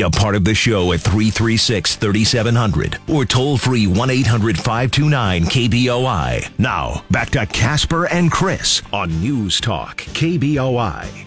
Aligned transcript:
A 0.00 0.10
part 0.10 0.36
of 0.36 0.44
the 0.44 0.54
show 0.54 0.92
at 0.92 1.00
336 1.00 1.96
3700 1.96 2.98
or 3.08 3.24
toll 3.24 3.58
free 3.58 3.88
1 3.88 4.10
800 4.10 4.56
529 4.56 5.44
KBOI. 5.44 6.50
Now, 6.56 7.04
back 7.10 7.30
to 7.30 7.44
Casper 7.46 8.06
and 8.06 8.30
Chris 8.30 8.80
on 8.92 9.20
News 9.20 9.60
Talk 9.60 9.98
KBOI. 9.98 11.26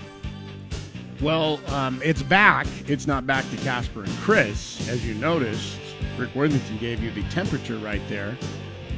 Well, 1.22 1.60
um, 1.68 2.02
it's 2.04 2.24
back. 2.24 2.66
It's 2.88 3.08
not 3.08 3.28
back 3.28 3.50
to 3.52 3.58
Casper 3.58 4.04
and 4.04 4.18
Chris. 4.20 4.88
As 4.88 5.06
you 5.06 5.16
noticed, 5.16 5.78
Rick 6.18 6.34
Worthington 6.34 6.78
gave 6.78 7.04
you 7.04 7.12
the 7.12 7.24
temperature 7.30 7.78
right 7.78 8.02
there. 8.08 8.38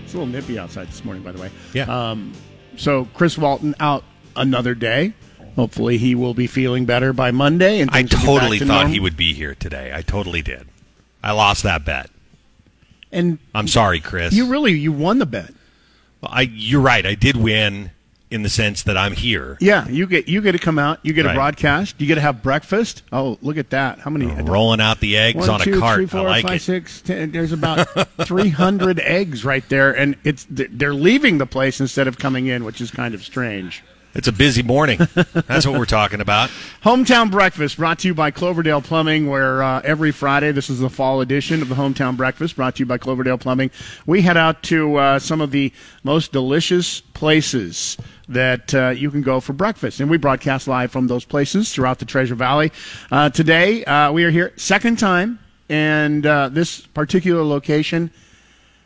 It's 0.04 0.14
a 0.14 0.18
little 0.18 0.32
nippy 0.32 0.60
outside 0.60 0.88
this 0.88 1.04
morning, 1.04 1.24
by 1.24 1.32
the 1.32 1.42
way. 1.42 1.50
Yeah. 1.74 1.86
Um, 1.86 2.32
so 2.78 3.06
Chris 3.16 3.38
Walton 3.38 3.74
out 3.80 4.04
another 4.36 4.76
day. 4.76 5.14
Hopefully, 5.56 5.98
he 5.98 6.16
will 6.16 6.34
be 6.34 6.48
feeling 6.48 6.86
better 6.86 7.14
by 7.14 7.32
Monday. 7.32 7.80
And 7.80 7.90
I 7.92 8.04
things 8.04 8.12
will 8.12 8.20
be 8.20 8.26
totally 8.26 8.60
to 8.60 8.66
thought 8.66 8.74
normal. 8.74 8.94
he 8.94 9.00
would 9.00 9.18
be 9.18 9.34
here 9.34 9.56
today. 9.56 9.92
I 9.94 10.02
totally 10.02 10.42
did. 10.42 10.68
I 11.24 11.32
lost 11.32 11.64
that 11.64 11.86
bet. 11.86 12.10
And 13.12 13.38
I'm 13.54 13.68
sorry, 13.68 14.00
Chris. 14.00 14.34
you 14.34 14.48
really 14.48 14.74
you 14.74 14.92
won 14.92 15.20
the 15.20 15.26
bet. 15.26 15.54
Well, 16.22 16.32
I, 16.34 16.42
you're 16.42 16.82
right. 16.82 17.06
I 17.06 17.14
did 17.16 17.38
win 17.38 17.92
in 18.32 18.42
the 18.42 18.50
sense 18.50 18.82
that 18.84 18.98
I'm 18.98 19.14
here. 19.14 19.58
Yeah, 19.62 19.88
you 19.88 20.08
get 20.08 20.28
you 20.28 20.42
get 20.42 20.54
to 20.54 20.58
come 20.58 20.80
out. 20.80 21.00
You 21.04 21.14
get 21.14 21.28
a 21.28 21.34
broadcast. 21.34 22.02
You 22.02 22.08
get 22.08 22.16
to 22.16 22.22
have 22.22 22.42
breakfast. 22.42 23.04
Oh, 23.12 23.38
look 23.44 23.58
at 23.58 23.70
that! 23.70 24.00
How 24.00 24.10
many? 24.10 24.32
Uh, 24.32 24.44
rolling 24.44 24.82
out 24.82 25.00
the 25.00 25.16
eggs 25.18 25.48
One, 25.48 25.50
on 25.52 25.62
a 25.62 25.80
cart. 25.80 25.98
three, 25.98 26.08
four, 26.08 26.22
I 26.22 26.24
like 26.24 26.44
five, 26.48 26.56
it. 26.56 26.62
six, 26.62 27.02
ten. 27.02 27.32
There's 27.32 27.52
about 27.52 27.88
300 28.26 29.00
eggs 29.02 29.46
right 29.46 29.68
there, 29.70 29.96
and 29.96 30.16
it's 30.24 30.48
they're 30.50 30.96
leaving 30.96 31.38
the 31.38 31.46
place 31.46 31.80
instead 31.80 32.08
of 32.08 32.18
coming 32.18 32.48
in, 32.48 32.64
which 32.64 32.82
is 32.82 32.90
kind 32.90 33.14
of 33.14 33.24
strange. 33.24 33.84
It's 34.16 34.28
a 34.28 34.32
busy 34.32 34.62
morning. 34.62 35.00
That's 35.34 35.66
what 35.66 35.80
we're 35.80 35.86
talking 35.86 36.22
about. 36.22 36.52
Hometown 36.84 37.32
Breakfast 37.32 37.78
brought 37.78 37.98
to 38.00 38.08
you 38.08 38.14
by 38.14 38.30
Cloverdale 38.30 38.80
Plumbing, 38.80 39.28
where 39.28 39.64
uh, 39.64 39.82
every 39.84 40.12
Friday, 40.12 40.52
this 40.52 40.70
is 40.70 40.80
the 40.80 40.90
fall 40.90 41.22
edition 41.22 41.64
of 41.64 41.70
the 41.70 41.74
Hometown 41.74 42.16
Breakfast 42.16 42.56
brought 42.56 42.76
to 42.76 42.82
you 42.82 42.86
by 42.86 43.00
Cloverdale 43.00 43.40
Plumbing. 43.40 43.72
We 44.06 44.22
head 44.22 44.38
out 44.38 44.62
to 44.64 44.98
uh, 44.98 45.20
some 45.20 45.42
of 45.42 45.50
the 45.50 45.74
most 46.04 46.32
delicious 46.32 47.02
places 47.02 47.98
that 48.30 48.76
uh, 48.76 48.90
you 48.90 49.10
can 49.10 49.24
go 49.24 49.40
for 49.40 49.54
breakfast. 49.54 50.00
And 50.00 50.12
we 50.12 50.18
broadcast 50.18 50.68
live 50.68 50.92
from 50.92 51.08
those 51.08 51.26
places 51.26 51.74
throughout 51.74 51.98
the 51.98 52.06
Treasure 52.06 52.36
Valley. 52.36 52.72
Uh, 53.12 53.32
today, 53.32 53.84
uh, 53.86 54.12
we 54.12 54.26
are 54.26 54.32
here, 54.32 54.54
second 54.58 55.00
time, 55.00 55.40
and 55.70 56.24
uh, 56.24 56.50
this 56.50 56.82
particular 56.82 57.44
location 57.44 58.12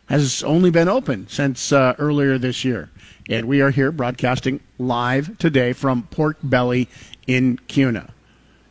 has 0.07 0.41
only 0.43 0.69
been 0.69 0.87
open 0.87 1.27
since 1.27 1.73
earlier 1.73 2.37
this 2.37 2.63
year. 2.63 2.89
And 3.30 3.47
we 3.47 3.61
are 3.61 3.72
here 3.72 3.92
broadcasting 3.92 4.61
live 4.78 5.38
today 5.38 5.73
from 5.73 6.03
Pork 6.03 6.38
Belly 6.42 6.88
in 7.25 7.59
Kuna. 7.67 8.14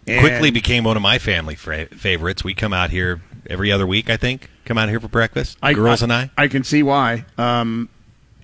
And 0.06 0.20
Quickly 0.20 0.50
became 0.50 0.84
one 0.84 0.96
of 0.96 1.02
my 1.02 1.18
family 1.18 1.56
fra- 1.56 1.86
favorites. 1.86 2.44
We 2.44 2.54
come 2.54 2.72
out 2.72 2.90
here 2.90 3.20
every 3.50 3.72
other 3.72 3.86
week, 3.86 4.08
I 4.08 4.16
think. 4.16 4.48
Come 4.64 4.78
out 4.78 4.88
here 4.88 5.00
for 5.00 5.08
breakfast. 5.08 5.58
I, 5.62 5.74
Girls 5.74 6.02
and 6.02 6.12
I. 6.12 6.30
I 6.38 6.48
can 6.48 6.64
see 6.64 6.82
why. 6.82 7.24
Um, 7.36 7.88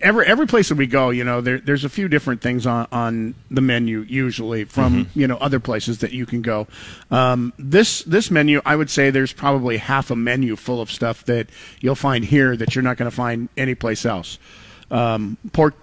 every 0.00 0.26
every 0.26 0.46
place 0.46 0.68
that 0.68 0.74
we 0.76 0.86
go, 0.88 1.10
you 1.10 1.22
know, 1.24 1.40
there, 1.40 1.58
there's 1.58 1.84
a 1.84 1.88
few 1.88 2.08
different 2.08 2.42
things 2.42 2.66
on, 2.66 2.88
on 2.92 3.34
the 3.50 3.60
menu 3.60 4.00
usually 4.00 4.64
from 4.64 5.04
Mm-hmm. 5.04 5.18
you 5.20 5.26
know 5.28 5.36
other 5.36 5.60
places 5.60 5.98
that 5.98 6.12
you 6.12 6.26
can 6.26 6.42
go. 6.42 6.66
Um, 7.10 7.52
this 7.58 8.02
this 8.02 8.30
menu, 8.30 8.60
I 8.66 8.74
would 8.76 8.90
say, 8.90 9.10
there's 9.10 9.32
probably 9.32 9.76
half 9.78 10.10
a 10.10 10.16
menu 10.16 10.56
full 10.56 10.80
of 10.80 10.90
stuff 10.90 11.24
that 11.26 11.48
you'll 11.80 11.94
find 11.94 12.24
here 12.24 12.56
that 12.56 12.74
you're 12.74 12.82
not 12.82 12.96
going 12.96 13.10
to 13.10 13.16
find 13.16 13.48
anyplace 13.56 14.04
else. 14.04 14.38
Um, 14.90 15.38
pork 15.52 15.74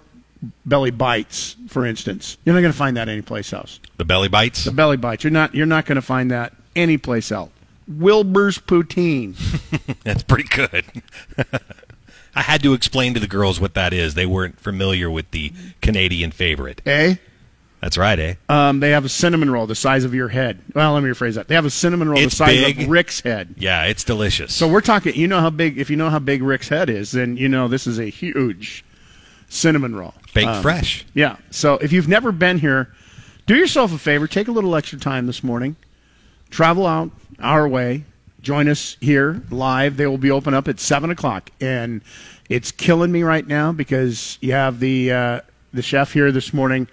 belly 0.64 0.90
bites, 0.90 1.56
for 1.68 1.84
instance, 1.86 2.36
you're 2.44 2.54
not 2.54 2.60
going 2.62 2.72
to 2.72 2.78
find 2.78 2.96
that 2.96 3.08
anyplace 3.08 3.52
else. 3.52 3.80
The 3.96 4.04
belly 4.04 4.28
bites. 4.28 4.64
The 4.64 4.70
belly 4.72 4.96
bites, 4.96 5.24
you're 5.24 5.30
not 5.32 5.54
you're 5.54 5.66
not 5.66 5.86
going 5.86 5.96
to 5.96 6.02
find 6.02 6.30
that 6.30 6.52
anyplace 6.76 7.30
else. 7.32 7.50
Wilbur's 7.88 8.58
poutine. 8.58 9.34
That's 10.04 10.22
pretty 10.22 10.44
good. 10.48 10.84
I 12.34 12.42
had 12.42 12.62
to 12.62 12.74
explain 12.74 13.14
to 13.14 13.20
the 13.20 13.26
girls 13.26 13.58
what 13.60 13.74
that 13.74 13.92
is. 13.92 14.14
They 14.14 14.26
weren't 14.26 14.60
familiar 14.60 15.10
with 15.10 15.30
the 15.32 15.52
Canadian 15.82 16.30
favorite. 16.30 16.80
eh? 16.86 17.16
That's 17.80 17.96
right, 17.98 18.18
eh? 18.18 18.34
Um, 18.48 18.80
they 18.80 18.90
have 18.90 19.04
a 19.06 19.08
cinnamon 19.08 19.50
roll 19.50 19.66
the 19.66 19.74
size 19.74 20.04
of 20.04 20.14
your 20.14 20.28
head. 20.28 20.60
Well, 20.74 20.92
let 20.92 21.02
me 21.02 21.08
rephrase 21.08 21.34
that. 21.34 21.48
They 21.48 21.54
have 21.54 21.64
a 21.64 21.70
cinnamon 21.70 22.10
roll 22.10 22.18
It's 22.20 22.34
the 22.38 22.44
size 22.44 22.62
big. 22.62 22.82
of 22.82 22.88
Rick's 22.88 23.20
head. 23.20 23.54
Yeah, 23.56 23.84
it's 23.86 24.04
delicious. 24.04 24.54
So 24.54 24.68
we're 24.68 24.82
talking. 24.82 25.14
You 25.16 25.26
know 25.26 25.40
how 25.40 25.48
big? 25.50 25.78
If 25.78 25.88
you 25.90 25.96
know 25.96 26.10
how 26.10 26.18
big 26.18 26.42
Rick's 26.42 26.68
head 26.68 26.90
is, 26.90 27.10
then 27.12 27.36
you 27.38 27.48
know 27.48 27.68
this 27.68 27.86
is 27.86 27.98
a 27.98 28.04
huge 28.04 28.84
cinnamon 29.48 29.94
roll. 29.96 30.14
Baked 30.34 30.48
Um, 30.48 30.62
fresh. 30.62 31.04
Yeah. 31.14 31.36
So 31.50 31.74
if 31.74 31.92
you've 31.92 32.08
never 32.08 32.32
been 32.32 32.58
here, 32.58 32.92
do 33.46 33.54
yourself 33.54 33.92
a 33.92 33.98
favor. 33.98 34.26
Take 34.26 34.48
a 34.48 34.52
little 34.52 34.74
extra 34.76 34.98
time 34.98 35.26
this 35.26 35.42
morning. 35.42 35.76
Travel 36.50 36.86
out 36.86 37.10
our 37.40 37.68
way. 37.68 38.04
Join 38.42 38.68
us 38.68 38.96
here 39.00 39.42
live. 39.50 39.96
They 39.96 40.06
will 40.06 40.18
be 40.18 40.30
open 40.30 40.54
up 40.54 40.66
at 40.66 40.80
seven 40.80 41.10
o'clock, 41.10 41.50
and 41.60 42.00
it's 42.48 42.70
killing 42.72 43.12
me 43.12 43.22
right 43.22 43.46
now 43.46 43.70
because 43.70 44.38
you 44.40 44.52
have 44.52 44.80
the 44.80 45.12
uh, 45.12 45.40
the 45.74 45.82
chef 45.82 46.12
here 46.14 46.32
this 46.32 46.54
morning. 46.54 46.88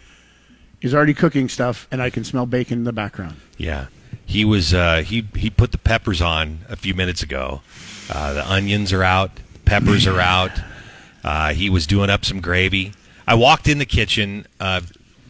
He's 0.82 0.94
already 0.94 1.14
cooking 1.14 1.48
stuff, 1.50 1.88
and 1.90 2.02
I 2.02 2.10
can 2.10 2.24
smell 2.26 2.46
bacon 2.46 2.80
in 2.80 2.84
the 2.84 2.92
background. 2.94 3.38
Yeah, 3.58 3.88
he 4.26 4.44
was. 4.44 4.74
Uh, 4.74 5.04
he 5.06 5.26
he 5.36 5.50
put 5.50 5.72
the 5.72 5.78
peppers 5.78 6.22
on 6.22 6.60
a 6.70 6.76
few 6.76 6.94
minutes 6.94 7.24
ago. 7.24 7.62
Uh, 8.12 8.34
the 8.34 8.52
onions 8.52 8.92
are 8.92 9.04
out. 9.04 9.32
Peppers 9.64 10.06
are 10.06 10.20
out. 10.20 10.52
Uh, 11.24 11.54
he 11.54 11.70
was 11.70 11.88
doing 11.88 12.10
up 12.10 12.26
some 12.26 12.42
gravy. 12.42 12.92
I 13.28 13.36
walked 13.36 13.68
in 13.68 13.78
the 13.78 13.86
kitchen 13.86 14.48
uh, 14.60 14.82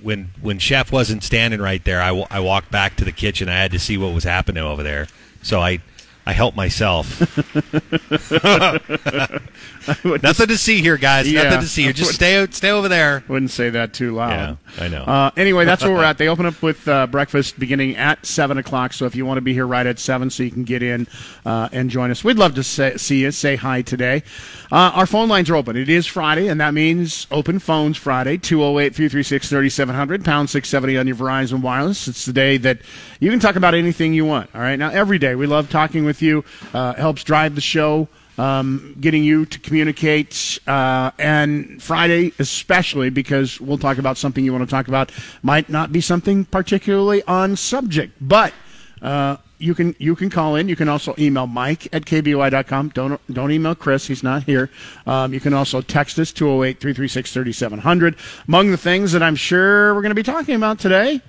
when 0.02 0.30
when 0.42 0.60
chef 0.60 0.92
wasn't 0.92 1.24
standing 1.24 1.60
right 1.60 1.84
there. 1.84 2.02
I, 2.02 2.10
I 2.30 2.40
walked 2.40 2.72
back 2.72 2.96
to 2.98 3.06
the 3.06 3.12
kitchen. 3.12 3.50
I 3.50 3.58
had 3.58 3.72
to 3.72 3.80
see 3.80 3.98
what 3.98 4.14
was 4.14 4.24
happening 4.24 4.64
over 4.64 4.84
there. 4.84 5.08
So 5.42 5.60
I 5.60 5.80
I 6.28 6.34
help 6.34 6.58
myself. 6.58 7.22
Nothing 10.04 10.48
to 10.48 10.58
see 10.58 10.82
here, 10.82 10.98
guys. 10.98 11.32
Yeah. 11.32 11.44
Nothing 11.44 11.62
to 11.62 11.68
see 11.68 11.84
here. 11.84 11.94
Just 11.94 12.12
stay 12.16 12.46
stay 12.52 12.70
over 12.70 12.90
there. 12.90 13.24
Wouldn't 13.30 13.52
say 13.52 13.70
that 13.70 13.94
too 13.94 14.14
loud. 14.14 14.58
Yeah, 14.78 14.84
I 14.84 14.88
know. 14.90 15.04
Uh, 15.04 15.32
anyway, 15.38 15.64
that's 15.64 15.84
where 15.84 15.94
we're 15.94 16.04
at. 16.04 16.18
They 16.18 16.28
open 16.28 16.46
up 16.46 16.62
with 16.62 16.86
uh, 16.86 17.08
breakfast 17.08 17.58
beginning 17.58 17.96
at 17.96 18.26
7 18.26 18.58
o'clock. 18.58 18.92
So 18.92 19.06
if 19.06 19.16
you 19.16 19.26
want 19.26 19.38
to 19.38 19.42
be 19.42 19.54
here 19.54 19.66
right 19.66 19.86
at 19.86 20.00
7 20.00 20.30
so 20.30 20.44
you 20.44 20.52
can 20.52 20.66
get 20.66 20.84
in 20.84 21.08
uh, 21.46 21.70
and 21.72 21.90
join 21.90 22.12
us, 22.12 22.26
we'd 22.26 22.38
love 22.38 22.56
to 22.56 22.64
say, 22.64 22.98
see 22.98 23.22
you, 23.22 23.32
say 23.32 23.56
hi 23.56 23.82
today. 23.82 24.24
Uh, 24.70 24.92
our 24.96 25.06
phone 25.06 25.30
lines 25.30 25.50
are 25.50 25.56
open. 25.56 25.78
It 25.78 25.88
is 25.88 26.06
Friday, 26.06 26.50
and 26.50 26.60
that 26.60 26.74
means 26.74 27.26
open 27.32 27.60
phones 27.60 27.96
Friday, 27.96 28.38
208 28.38 28.94
336 28.94 29.48
3700, 29.48 30.26
pound 30.26 30.50
670 30.50 30.98
on 30.98 31.08
your 31.08 31.16
Verizon 31.16 31.62
Wireless. 31.62 32.10
It's 32.10 32.26
the 32.26 32.34
day 32.34 32.58
that 32.58 32.80
you 33.22 33.32
can 33.32 33.40
talk 33.40 33.56
about 33.56 33.74
anything 33.74 34.14
you 34.14 34.26
want. 34.26 34.50
All 34.54 34.60
right. 34.60 34.76
Now, 34.76 34.90
every 34.90 35.18
day, 35.18 35.36
we 35.36 35.48
love 35.48 35.70
talking 35.70 36.04
with 36.04 36.17
you, 36.22 36.44
uh, 36.74 36.94
helps 36.94 37.24
drive 37.24 37.56
the 37.56 37.62
show 37.62 38.08
um, 38.38 38.96
getting 39.00 39.24
you 39.24 39.46
to 39.46 39.60
communicate, 39.60 40.60
uh, 40.68 41.12
and 41.18 41.82
Friday 41.82 42.34
especially 42.40 43.10
because 43.10 43.60
we'll 43.60 43.78
talk 43.78 43.98
about 43.98 44.18
something 44.18 44.46
you 44.46 44.52
want 44.52 44.64
to 44.64 44.70
talk 44.70 44.88
about. 44.88 45.12
Might 45.42 45.70
not 45.70 45.92
be 45.92 46.02
something 46.02 46.46
particularly 46.46 47.24
on 47.24 47.56
subject, 47.56 48.14
but 48.22 48.54
uh, 49.02 49.38
you 49.58 49.74
can 49.74 49.96
you 49.98 50.16
can 50.16 50.30
call 50.30 50.56
in. 50.56 50.70
You 50.70 50.76
can 50.76 50.88
also 50.88 51.16
email 51.18 51.48
Mike 51.48 51.88
at 51.94 52.06
kboi.com. 52.06 52.90
Don't 52.90 53.34
don't 53.34 53.52
email 53.52 53.76
Chris. 53.76 54.08
He's 54.08 54.24
not 54.24 54.44
here. 54.44 54.70
Um, 55.08 55.34
you 55.34 55.40
can 55.40 55.54
also 55.54 55.82
text 55.82 56.20
us 56.20 56.32
208-336-3700. 56.32 58.18
Among 58.48 58.72
the 58.72 58.78
things 58.78 59.14
that 59.14 59.24
I'm 59.24 59.36
sure 59.36 59.96
we're 59.96 60.02
going 60.02 60.12
to 60.12 60.16
be 60.16 60.24
talking 60.24 60.56
about 60.56 60.80
today, 60.80 61.22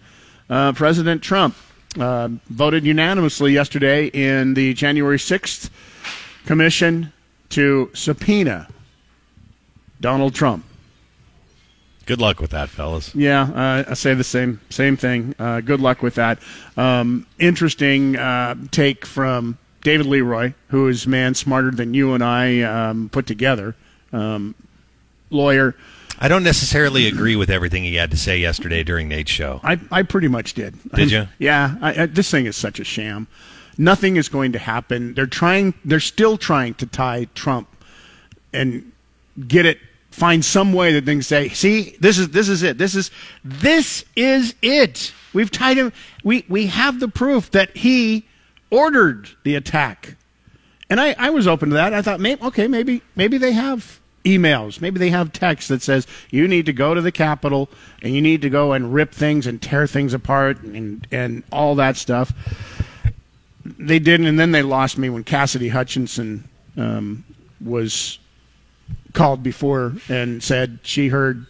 uh, 0.51 0.73
President 0.73 1.23
Trump 1.23 1.55
uh, 1.99 2.29
voted 2.49 2.85
unanimously 2.85 3.53
yesterday 3.53 4.07
in 4.07 4.55
the 4.55 4.75
January 4.75 5.19
6th 5.19 5.71
commission 6.47 7.13
to 7.51 7.91
subpoena 7.95 8.69
Donald 10.01 10.35
Trump. 10.35 10.65
Good 12.07 12.21
luck 12.21 12.41
with 12.41 12.53
that, 12.53 12.71
fellas. 12.71 13.15
Yeah, 13.15 13.43
uh, 13.43 13.91
I 13.91 13.95
say 13.95 14.15
the 14.15 14.25
same 14.25 14.61
same 14.71 14.97
thing. 14.97 15.35
Uh, 15.39 15.61
good 15.61 15.81
luck 15.81 16.03
with 16.03 16.15
that. 16.15 16.39
Um, 16.75 17.27
interesting 17.39 18.17
uh, 18.17 18.55
take 18.71 19.05
from 19.05 19.59
David 19.83 20.07
Leroy, 20.07 20.55
who 20.69 20.89
is 20.89 21.07
man 21.07 21.35
smarter 21.35 21.71
than 21.71 21.93
you 21.93 22.15
and 22.15 22.25
I 22.25 22.63
um, 22.63 23.11
put 23.11 23.27
together. 23.27 23.77
Um, 24.11 24.55
lawyer. 25.31 25.75
I 26.21 26.29
don't 26.29 26.43
necessarily 26.43 27.07
agree 27.07 27.37
with 27.37 27.49
everything 27.49 27.85
he 27.85 27.95
had 27.95 28.11
to 28.11 28.17
say 28.17 28.39
yesterday 28.39 28.83
during 28.83 29.09
Nate's 29.09 29.31
show. 29.31 29.61
I, 29.63 29.79
I 29.91 30.03
pretty 30.03 30.29
much 30.29 30.55
did. 30.55 30.77
Did 30.93 31.13
you? 31.13 31.29
yeah. 31.39 31.77
I, 31.81 32.03
I, 32.03 32.07
this 32.07 32.31
thing 32.31 32.47
is 32.47 32.57
such 32.57 32.81
a 32.81 32.85
sham. 32.85 33.29
Nothing 33.77 34.17
is 34.17 34.29
going 34.29 34.53
to 34.53 34.59
happen. 34.59 35.15
They're 35.15 35.27
trying. 35.27 35.75
They're 35.85 36.01
still 36.01 36.37
trying 36.37 36.75
to 36.75 36.87
tie 36.87 37.27
Trump 37.35 37.69
and 38.53 38.91
get 39.47 39.67
it. 39.67 39.79
Find 40.11 40.45
some 40.45 40.73
way 40.73 40.95
that 40.95 41.05
they 41.05 41.13
can 41.13 41.23
say, 41.23 41.49
"See, 41.51 41.97
this 42.01 42.19
is 42.19 42.31
this 42.31 42.49
is 42.49 42.65
it. 42.65 42.79
This 42.79 42.97
is 42.97 43.13
this 43.45 44.05
is 44.17 44.57
it. 44.63 45.13
We've 45.33 45.51
tied 45.51 45.77
him. 45.77 45.93
We 46.25 46.45
we 46.49 46.67
have 46.67 46.99
the 46.99 47.07
proof 47.07 47.53
that 47.53 47.77
he 47.77 48.27
ordered 48.71 49.31
the 49.45 49.55
attack." 49.55 50.17
And 50.91 51.01
I, 51.01 51.15
I 51.19 51.31
was 51.31 51.47
open 51.47 51.69
to 51.69 51.75
that. 51.75 51.95
I 51.95 52.03
thought, 52.03 52.19
maybe 52.19 52.43
okay, 52.43 52.67
maybe 52.67 53.03
maybe 53.15 53.39
they 53.39 53.53
have 53.53 54.01
emails, 54.29 54.81
maybe 54.81 54.99
they 54.99 55.11
have 55.11 55.33
text 55.33 55.69
that 55.69 55.83
says 55.83 56.07
you 56.31 56.47
need 56.47 56.67
to 56.67 56.73
go 56.73 56.95
to 56.95 57.01
the 57.01 57.13
Capitol 57.13 57.69
and 58.03 58.15
you 58.15 58.21
need 58.21 58.43
to 58.43 58.51
go 58.51 58.73
and 58.73 58.93
rip 58.93 59.13
things 59.13 59.47
and 59.47 59.61
tear 59.61 59.87
things 59.87 60.13
apart 60.15 60.63
and 60.63 61.07
and 61.11 61.43
all 61.51 61.75
that 61.77 61.97
stuff. 61.97 62.33
they 63.65 63.99
didn't, 63.99 64.27
and 64.27 64.39
then 64.39 64.53
they 64.53 64.63
lost 64.63 64.99
me 64.99 65.11
when 65.11 65.25
Cassidy 65.25 65.69
Hutchinson 65.69 66.49
um, 66.77 67.25
was 67.61 68.19
called 69.13 69.43
before 69.43 69.95
and 70.09 70.43
said 70.43 70.79
she 70.83 71.09
heard 71.09 71.47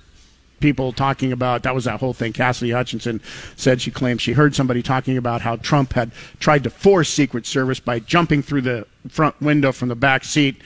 people 0.61 0.93
talking 0.93 1.33
about 1.33 1.63
that 1.63 1.75
was 1.75 1.85
that 1.85 2.01
whole 2.01 2.13
thing. 2.13 2.33
Cassidy 2.33 2.71
Hutchinson 2.71 3.21
said 3.57 3.81
she 3.81 3.91
claimed 3.91 4.21
she 4.21 4.33
heard 4.33 4.55
somebody 4.55 4.83
talking 4.83 5.17
about 5.17 5.41
how 5.41 5.57
Trump 5.57 5.93
had 5.93 6.11
tried 6.41 6.65
to 6.65 6.71
force 6.71 7.09
Secret 7.09 7.47
Service 7.47 7.81
by 7.81 8.01
jumping 8.01 8.43
through 8.43 8.63
the 8.63 8.87
front 9.09 9.41
window 9.41 9.73
from 9.73 9.89
the 9.89 9.95
back 9.95 10.25
seat, 10.25 10.61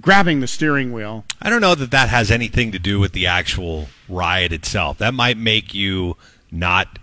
grabbing 0.00 0.40
the 0.40 0.46
steering 0.46 0.92
wheel. 0.92 1.24
I 1.40 1.50
don't 1.50 1.60
know 1.60 1.74
that 1.74 1.90
that 1.90 2.08
has 2.08 2.30
anything 2.30 2.72
to 2.72 2.78
do 2.78 2.98
with 3.00 3.12
the 3.12 3.26
actual 3.26 3.88
riot 4.08 4.52
itself. 4.52 4.98
That 4.98 5.14
might 5.14 5.36
make 5.36 5.74
you 5.74 6.16
not 6.50 6.98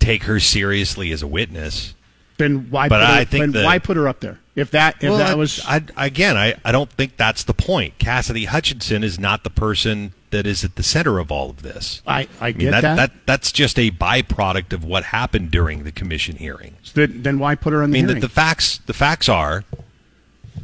take 0.00 0.24
her 0.24 0.40
seriously 0.40 1.12
as 1.12 1.22
a 1.22 1.26
witness. 1.26 1.94
Then 2.38 2.68
why? 2.70 2.88
But 2.88 3.00
put 3.00 3.06
her, 3.08 3.20
I 3.20 3.24
think 3.24 3.40
then 3.42 3.52
that- 3.52 3.64
why 3.64 3.78
put 3.78 3.96
her 3.96 4.08
up 4.08 4.20
there? 4.20 4.38
If 4.54 4.70
that 4.70 4.96
if 5.02 5.10
well, 5.10 5.18
that 5.18 5.36
was 5.36 5.62
I, 5.66 5.82
again, 5.98 6.36
I, 6.38 6.54
I 6.64 6.72
don't 6.72 6.90
think 6.90 7.18
that's 7.18 7.44
the 7.44 7.52
point. 7.52 7.98
Cassidy 7.98 8.46
Hutchinson 8.46 9.04
is 9.04 9.18
not 9.18 9.44
the 9.44 9.50
person 9.50 10.14
that 10.30 10.46
is 10.46 10.64
at 10.64 10.76
the 10.76 10.82
center 10.82 11.18
of 11.18 11.30
all 11.30 11.50
of 11.50 11.60
this. 11.60 12.00
I 12.06 12.22
I 12.22 12.28
I 12.40 12.52
get 12.52 12.58
mean, 12.58 12.70
that, 12.70 12.80
that. 12.80 12.96
that 12.96 13.12
that's 13.26 13.52
just 13.52 13.78
a 13.78 13.90
byproduct 13.90 14.72
of 14.72 14.82
what 14.82 15.04
happened 15.04 15.50
during 15.50 15.84
the 15.84 15.92
commission 15.92 16.36
hearing. 16.36 16.74
then, 16.94 17.22
then 17.22 17.38
why 17.38 17.54
put 17.54 17.74
her 17.74 17.82
on 17.82 17.90
the 17.90 17.98
I 17.98 18.02
the 18.02 18.06
mean, 18.06 18.14
the, 18.14 18.20
the 18.28 18.32
facts 18.32 18.78
the 18.86 18.94
facts 18.94 19.28
are 19.28 19.64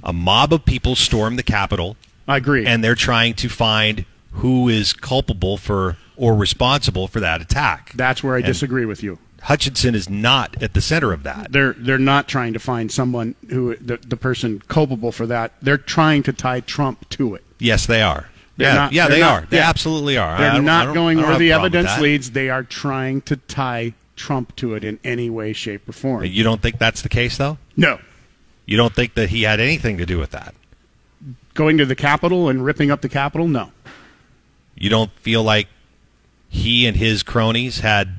a 0.04 0.12
mob 0.12 0.52
of 0.52 0.64
people 0.64 0.94
stormed 0.96 1.38
the 1.38 1.42
Capitol 1.42 1.96
I 2.28 2.36
agree. 2.38 2.66
and 2.66 2.82
they're 2.82 2.94
trying 2.94 3.34
to 3.34 3.48
find 3.48 4.04
who 4.32 4.68
is 4.68 4.92
culpable 4.92 5.56
for 5.56 5.96
or 6.16 6.34
responsible 6.34 7.08
for 7.08 7.20
that 7.20 7.40
attack. 7.40 7.92
that's 7.94 8.22
where 8.22 8.34
I 8.34 8.38
And 8.38 8.46
disagree 8.46 8.84
with 8.86 9.02
you. 9.02 9.18
Hutchinson 9.42 9.94
is 9.96 10.08
not 10.08 10.62
at 10.62 10.72
the 10.74 10.80
center 10.80 11.12
of 11.12 11.24
that. 11.24 11.50
They're 11.50 11.72
they're 11.72 11.98
not 11.98 12.28
trying 12.28 12.52
to 12.52 12.60
find 12.60 12.92
someone 12.92 13.34
who 13.50 13.74
the, 13.76 13.96
the 13.96 14.16
person 14.16 14.62
culpable 14.68 15.10
for 15.10 15.26
that. 15.26 15.52
They're 15.60 15.78
trying 15.78 16.22
to 16.24 16.32
tie 16.32 16.60
Trump 16.60 17.08
to 17.10 17.34
it. 17.34 17.42
Yes, 17.58 17.84
they 17.86 18.02
are. 18.02 18.28
They're 18.56 18.68
yeah, 18.68 18.74
not- 18.74 18.92
yeah, 18.92 19.08
they 19.08 19.20
not- 19.20 19.42
are. 19.42 19.46
They 19.46 19.56
yeah. 19.56 19.68
absolutely 19.68 20.16
are. 20.16 20.38
They're 20.38 20.62
not 20.62 20.94
going 20.94 21.18
where 21.18 21.36
the 21.38 21.50
a 21.50 21.54
problem 21.54 21.72
with 21.72 21.74
evidence 21.74 22.00
leads. 22.00 22.30
They 22.30 22.50
are 22.50 22.62
trying 22.62 23.22
to 23.22 23.36
tie 23.36 23.94
Trump 24.14 24.54
to 24.56 24.74
it 24.74 24.84
in 24.84 25.00
any 25.02 25.28
way, 25.28 25.52
shape, 25.52 25.88
or 25.88 25.92
form. 25.92 26.24
You 26.24 26.44
don't 26.44 26.62
think 26.62 26.78
that's 26.78 27.02
the 27.02 27.08
case, 27.08 27.36
though? 27.38 27.58
No. 27.76 27.98
You 28.66 28.76
don't 28.76 28.94
think 28.94 29.14
that 29.14 29.30
he 29.30 29.42
had 29.42 29.60
anything 29.60 29.98
to 29.98 30.06
do 30.06 30.18
with 30.18 30.30
that? 30.30 30.54
Going 31.54 31.78
to 31.78 31.86
the 31.86 31.94
Capitol 31.94 32.48
and 32.48 32.64
ripping 32.64 32.90
up 32.90 33.00
the 33.00 33.08
Capitol? 33.08 33.48
No. 33.48 33.72
You 34.74 34.88
don't 34.88 35.10
feel 35.12 35.42
like 35.42 35.68
he 36.48 36.86
and 36.86 36.96
his 36.96 37.22
cronies 37.22 37.80
had 37.80 38.18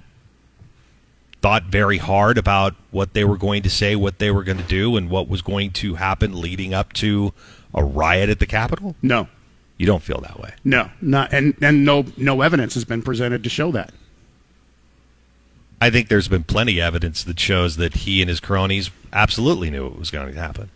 thought 1.41 1.63
very 1.63 1.97
hard 1.97 2.37
about 2.37 2.75
what 2.91 3.13
they 3.13 3.23
were 3.23 3.37
going 3.37 3.63
to 3.63 3.69
say, 3.69 3.95
what 3.95 4.19
they 4.19 4.31
were 4.31 4.43
going 4.43 4.57
to 4.57 4.63
do, 4.63 4.95
and 4.95 5.09
what 5.09 5.27
was 5.27 5.41
going 5.41 5.71
to 5.71 5.95
happen 5.95 6.39
leading 6.39 6.73
up 6.73 6.93
to 6.93 7.33
a 7.73 7.83
riot 7.83 8.29
at 8.29 8.39
the 8.39 8.45
Capitol? 8.45 8.95
No. 9.01 9.27
You 9.77 9.85
don't 9.85 10.03
feel 10.03 10.21
that 10.21 10.39
way. 10.39 10.53
No. 10.63 10.89
Not 11.01 11.33
and 11.33 11.55
and 11.61 11.83
no 11.83 12.05
no 12.15 12.41
evidence 12.41 12.75
has 12.75 12.85
been 12.85 13.01
presented 13.01 13.43
to 13.43 13.49
show 13.49 13.71
that. 13.71 13.91
I 15.81 15.89
think 15.89 16.07
there's 16.07 16.27
been 16.27 16.43
plenty 16.43 16.79
of 16.79 16.85
evidence 16.85 17.23
that 17.23 17.39
shows 17.39 17.77
that 17.77 17.93
he 17.95 18.21
and 18.21 18.29
his 18.29 18.39
cronies 18.39 18.89
absolutely 19.11 19.69
knew 19.69 19.87
it 19.87 19.99
was 19.99 20.11
going 20.11 20.33
to 20.33 20.39
happen. 20.39 20.69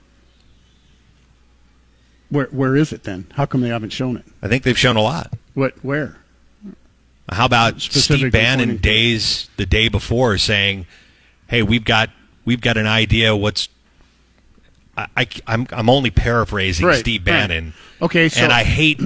Where 2.29 2.47
where 2.47 2.75
is 2.75 2.91
it 2.91 3.03
then? 3.03 3.27
How 3.35 3.45
come 3.45 3.61
they 3.61 3.69
haven't 3.69 3.91
shown 3.91 4.17
it? 4.17 4.25
I 4.41 4.47
think 4.47 4.63
they've 4.63 4.77
shown 4.77 4.97
a 4.97 5.01
lot. 5.01 5.33
What 5.53 5.73
where? 5.83 6.17
How 7.29 7.45
about 7.45 7.81
Steve 7.81 8.31
Bannon 8.31 8.77
days 8.77 9.49
the 9.57 9.65
day 9.65 9.88
before 9.88 10.38
saying, 10.38 10.85
"Hey, 11.47 11.63
we've 11.63 11.85
got 11.85 12.09
we've 12.43 12.61
got 12.61 12.77
an 12.77 12.88
idea. 12.88 13.35
What's 13.35 13.69
I, 14.97 15.07
I 15.15 15.53
am 15.53 15.67
I'm 15.71 15.89
only 15.89 16.09
paraphrasing 16.09 16.85
Right, 16.85 17.00
Steve 17.00 17.21
right. 17.21 17.25
Bannon. 17.25 17.73
Okay, 18.01 18.29
so 18.29 18.41
and 18.41 18.51
I 18.51 18.63
hate 18.63 19.00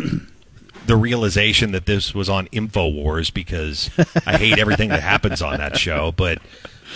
the 0.88 0.96
realization 0.96 1.72
that 1.72 1.86
this 1.86 2.14
was 2.14 2.30
on 2.30 2.48
Infowars 2.48 3.34
because 3.34 3.90
I 4.26 4.38
hate 4.38 4.58
everything 4.60 4.90
that 4.90 5.02
happens 5.02 5.42
on 5.42 5.58
that 5.58 5.78
show. 5.78 6.12
But 6.12 6.40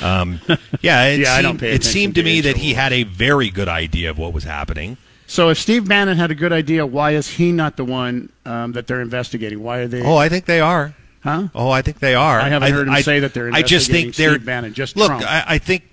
um, 0.02 0.40
yeah, 0.82 1.06
it 1.08 1.20
Yeah, 1.22 1.34
I 1.34 1.42
don't 1.42 1.60
seemed, 1.60 1.72
it 1.74 1.84
seemed 1.84 2.16
to 2.16 2.22
to 2.22 2.26
me 2.26 2.42
that 2.42 2.58
he 2.58 2.74
had 2.74 2.92
a 2.94 3.04
very 3.04 3.50
good 3.50 3.68
idea 3.70 4.10
of 4.10 4.18
what 4.18 4.34
was 4.34 4.44
happening. 4.44 4.98
so 5.28 5.50
if 5.50 5.58
Steve 5.60 5.88
Bannon 5.88 6.18
had 6.18 6.32
a 6.32 6.36
good 6.36 6.52
idea, 6.52 6.86
why 6.86 7.12
is 7.12 7.28
he 7.30 7.52
not 7.52 7.78
the 7.78 7.86
one 7.86 8.30
um, 8.46 8.74
that 8.74 8.88
they're 8.88 9.02
investigating? 9.02 9.62
Why 9.64 9.80
are 9.80 9.88
they? 9.88 10.02
Oh, 10.04 10.18
I 10.18 10.30
think 10.30 10.46
they 10.46 10.60
are. 10.60 10.94
huh? 11.22 11.48
Oh, 11.56 11.70
I 11.70 11.82
think 11.82 12.00
they 12.00 12.16
are. 12.16 12.40
I 12.40 12.50
haven't 12.50 12.72
heard 12.74 12.88
him 12.88 12.96
say 13.04 13.20
that 13.22 13.34
they're 13.34 13.52
I 13.54 13.62
just 13.62 13.90
investigating 13.90 14.12
think 14.12 14.16
they're 14.16 14.40
Bannon, 14.40 14.74
just 14.74 14.98
look. 14.98 15.08
Trump. 15.08 15.24
I, 15.26 15.44
I 15.48 15.58
think 15.60 15.84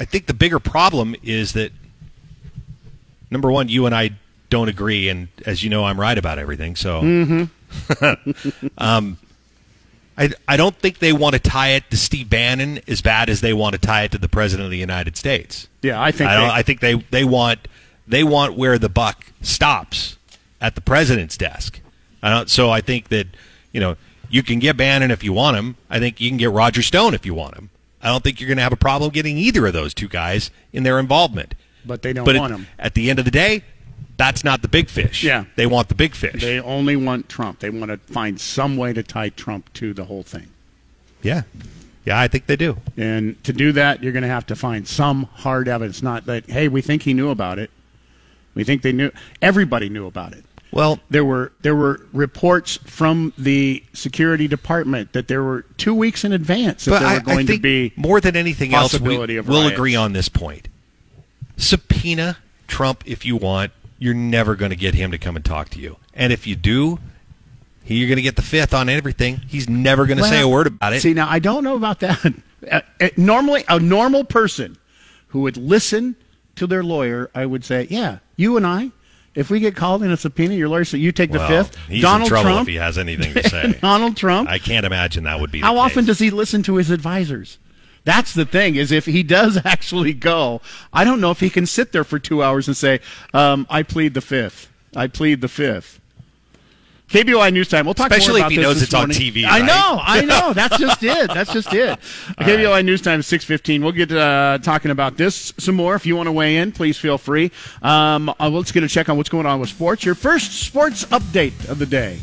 I 0.00 0.04
think 0.04 0.26
the 0.26 0.34
bigger 0.34 0.58
problem 0.58 1.14
is 1.22 1.52
that 1.52 1.70
number 3.30 3.50
one, 3.52 3.68
you 3.68 3.86
and 3.86 3.94
I 3.94 4.10
don't 4.52 4.68
agree, 4.68 5.08
and 5.08 5.28
as 5.46 5.64
you 5.64 5.70
know, 5.70 5.84
I'm 5.84 5.98
right 5.98 6.16
about 6.16 6.38
everything. 6.38 6.76
So, 6.76 7.00
Mm-hmm. 7.00 8.66
um, 8.78 9.18
I 10.16 10.30
I 10.46 10.56
don't 10.58 10.76
think 10.76 10.98
they 10.98 11.12
want 11.14 11.34
to 11.34 11.38
tie 11.40 11.70
it 11.70 11.90
to 11.90 11.96
Steve 11.96 12.28
Bannon 12.28 12.80
as 12.86 13.00
bad 13.00 13.30
as 13.30 13.40
they 13.40 13.54
want 13.54 13.72
to 13.74 13.78
tie 13.80 14.02
it 14.02 14.12
to 14.12 14.18
the 14.18 14.28
president 14.28 14.66
of 14.66 14.70
the 14.70 14.76
United 14.78 15.16
States. 15.16 15.68
Yeah, 15.80 16.00
I 16.00 16.12
think 16.12 16.28
I, 16.30 16.36
they- 16.36 16.52
I 16.52 16.62
think 16.62 16.80
they 16.80 16.94
they 17.10 17.24
want 17.24 17.66
they 18.06 18.22
want 18.22 18.56
where 18.58 18.78
the 18.78 18.90
buck 18.90 19.24
stops 19.40 20.18
at 20.60 20.74
the 20.74 20.80
president's 20.82 21.36
desk. 21.38 21.80
I 22.22 22.28
don't, 22.30 22.50
so 22.50 22.68
I 22.70 22.82
think 22.82 23.08
that 23.08 23.26
you 23.72 23.80
know 23.80 23.96
you 24.28 24.42
can 24.42 24.58
get 24.58 24.76
Bannon 24.76 25.10
if 25.10 25.24
you 25.24 25.32
want 25.32 25.56
him. 25.56 25.76
I 25.88 25.98
think 25.98 26.20
you 26.20 26.28
can 26.28 26.36
get 26.36 26.50
Roger 26.50 26.82
Stone 26.82 27.14
if 27.14 27.24
you 27.24 27.32
want 27.34 27.56
him. 27.56 27.70
I 28.02 28.08
don't 28.08 28.22
think 28.22 28.38
you're 28.40 28.48
going 28.48 28.58
to 28.58 28.62
have 28.64 28.72
a 28.72 28.76
problem 28.76 29.10
getting 29.12 29.38
either 29.38 29.66
of 29.66 29.72
those 29.72 29.94
two 29.94 30.08
guys 30.08 30.50
in 30.72 30.82
their 30.82 30.98
involvement. 30.98 31.54
But 31.86 32.02
they 32.02 32.12
don't 32.12 32.24
but 32.24 32.36
want 32.36 32.52
at, 32.52 32.58
him. 32.58 32.66
At 32.78 32.94
the 32.94 33.10
end 33.10 33.18
of 33.18 33.24
the 33.24 33.30
day, 33.30 33.62
that's 34.22 34.44
not 34.44 34.62
the 34.62 34.68
big 34.68 34.88
fish. 34.88 35.24
Yeah. 35.24 35.44
they 35.56 35.66
want 35.66 35.88
the 35.88 35.94
big 35.94 36.14
fish. 36.14 36.40
They 36.40 36.60
only 36.60 36.94
want 36.96 37.28
Trump. 37.28 37.58
They 37.58 37.70
want 37.70 37.90
to 37.90 37.98
find 38.12 38.40
some 38.40 38.76
way 38.76 38.92
to 38.92 39.02
tie 39.02 39.30
Trump 39.30 39.72
to 39.74 39.92
the 39.92 40.04
whole 40.04 40.22
thing. 40.22 40.48
yeah, 41.22 41.42
yeah, 42.04 42.18
I 42.20 42.26
think 42.28 42.46
they 42.46 42.56
do. 42.56 42.78
And 42.96 43.42
to 43.44 43.52
do 43.52 43.72
that, 43.72 44.02
you're 44.02 44.12
going 44.12 44.22
to 44.24 44.28
have 44.28 44.46
to 44.46 44.56
find 44.56 44.88
some 44.88 45.24
hard 45.34 45.68
evidence. 45.68 46.02
Not 46.02 46.26
that, 46.26 46.50
hey, 46.50 46.66
we 46.68 46.82
think 46.82 47.02
he 47.02 47.14
knew 47.14 47.30
about 47.30 47.58
it. 47.60 47.70
We 48.54 48.64
think 48.64 48.82
they 48.82 48.92
knew. 48.92 49.10
Everybody 49.40 49.88
knew 49.88 50.06
about 50.06 50.32
it. 50.32 50.44
Well, 50.72 51.00
There 51.10 51.24
were 51.24 51.52
there 51.60 51.76
were 51.76 52.00
reports 52.12 52.78
from 52.84 53.34
the 53.36 53.84
security 53.92 54.48
department 54.48 55.12
that 55.12 55.28
there 55.28 55.42
were 55.42 55.62
two 55.76 55.94
weeks 55.94 56.24
in 56.24 56.32
advance 56.32 56.86
that 56.86 57.00
there 57.00 57.08
I, 57.08 57.14
were 57.14 57.20
going 57.20 57.38
I 57.40 57.44
think 57.44 57.58
to 57.58 57.62
be 57.62 57.92
more 57.96 58.20
than 58.20 58.36
anything 58.36 58.72
else, 58.72 58.98
We, 58.98 59.18
we'll 59.18 59.66
agree 59.68 59.94
on 59.94 60.12
this 60.12 60.28
point. 60.30 60.68
Subpoena 61.56 62.38
Trump 62.68 63.02
if 63.06 63.24
you 63.26 63.36
want. 63.36 63.72
You're 64.02 64.14
never 64.14 64.56
going 64.56 64.70
to 64.70 64.76
get 64.76 64.94
him 64.94 65.12
to 65.12 65.18
come 65.18 65.36
and 65.36 65.44
talk 65.44 65.68
to 65.70 65.78
you. 65.78 65.96
And 66.12 66.32
if 66.32 66.44
you 66.44 66.56
do, 66.56 66.98
he, 67.84 67.96
you're 67.96 68.08
going 68.08 68.16
to 68.16 68.22
get 68.22 68.34
the 68.34 68.42
fifth 68.42 68.74
on 68.74 68.88
everything. 68.88 69.42
He's 69.46 69.68
never 69.68 70.06
going 70.06 70.18
to 70.18 70.24
say 70.24 70.40
a 70.40 70.48
word 70.48 70.66
about 70.66 70.92
it. 70.92 71.02
See, 71.02 71.14
now 71.14 71.28
I 71.28 71.38
don't 71.38 71.64
know 71.64 71.76
about 71.76 72.00
that. 72.00 72.34
Uh, 72.70 72.80
uh, 73.00 73.08
normally, 73.16 73.64
a 73.66 73.80
normal 73.80 74.22
person 74.22 74.78
who 75.26 75.40
would 75.40 75.56
listen 75.56 76.14
to 76.54 76.64
their 76.64 76.84
lawyer, 76.84 77.28
I 77.34 77.44
would 77.44 77.64
say, 77.64 77.88
"Yeah, 77.90 78.18
you 78.36 78.56
and 78.56 78.64
I, 78.64 78.92
if 79.34 79.50
we 79.50 79.58
get 79.58 79.74
called 79.74 80.02
in 80.02 80.10
a 80.10 80.16
subpoena, 80.16 80.54
your 80.54 80.68
lawyer 80.68 80.84
said 80.84 81.00
you 81.00 81.10
take 81.10 81.32
well, 81.32 81.40
the 81.40 81.64
fifth. 81.64 81.76
he's 81.88 82.02
Donald 82.02 82.22
in 82.22 82.28
trouble 82.28 82.50
Trump. 82.50 82.68
if 82.68 82.72
he 82.72 82.76
has 82.76 82.98
anything 82.98 83.34
to 83.34 83.48
say. 83.48 83.72
Donald 83.80 84.16
Trump. 84.16 84.48
I 84.48 84.58
can't 84.58 84.86
imagine 84.86 85.24
that 85.24 85.40
would 85.40 85.50
be. 85.50 85.60
the 85.60 85.66
How 85.66 85.78
often 85.78 86.04
does 86.04 86.18
he 86.18 86.30
listen 86.30 86.62
to 86.62 86.76
his 86.76 86.90
advisors? 86.90 87.58
That's 88.04 88.34
the 88.34 88.44
thing 88.44 88.76
is 88.76 88.90
if 88.90 89.06
he 89.06 89.22
does 89.22 89.58
actually 89.64 90.12
go, 90.12 90.60
I 90.92 91.04
don't 91.04 91.20
know 91.20 91.30
if 91.30 91.40
he 91.40 91.50
can 91.50 91.66
sit 91.66 91.92
there 91.92 92.04
for 92.04 92.18
two 92.18 92.42
hours 92.42 92.66
and 92.68 92.76
say, 92.76 93.00
um, 93.32 93.66
"I 93.70 93.82
plead 93.82 94.14
the 94.14 94.20
fifth. 94.20 94.68
I 94.94 95.06
plead 95.06 95.40
the 95.40 95.48
fifth. 95.48 96.00
KBOI 97.08 97.52
News 97.52 97.68
Time. 97.68 97.84
We'll 97.84 97.92
talk 97.92 98.10
Especially 98.10 98.40
more 98.40 98.48
if 98.50 98.52
about 98.52 98.52
he 98.52 98.56
this 98.56 98.64
knows 98.64 98.82
it's 98.82 98.94
on 98.94 99.00
morning. 99.00 99.16
TV, 99.18 99.44
I 99.46 99.60
know, 99.60 100.00
I 100.02 100.24
know. 100.24 100.54
That's 100.54 100.78
just 100.78 101.02
it. 101.02 101.28
That's 101.32 101.52
just 101.52 101.72
it. 101.74 101.98
KBOI 102.40 102.84
News 102.86 103.02
Time 103.02 103.20
six 103.20 103.44
fifteen. 103.44 103.82
We'll 103.82 103.92
get 103.92 104.10
uh, 104.10 104.58
talking 104.62 104.90
about 104.90 105.18
this 105.18 105.52
some 105.58 105.74
more. 105.74 105.94
If 105.94 106.06
you 106.06 106.16
want 106.16 106.28
to 106.28 106.32
weigh 106.32 106.56
in, 106.56 106.72
please 106.72 106.96
feel 106.96 107.18
free. 107.18 107.52
Um, 107.82 108.32
uh, 108.40 108.48
let's 108.48 108.72
get 108.72 108.82
a 108.82 108.88
check 108.88 109.10
on 109.10 109.18
what's 109.18 109.28
going 109.28 109.44
on 109.44 109.60
with 109.60 109.68
sports. 109.68 110.04
Your 110.06 110.14
first 110.14 110.52
sports 110.62 111.04
update 111.06 111.68
of 111.68 111.78
the 111.78 111.86
day. 111.86 112.18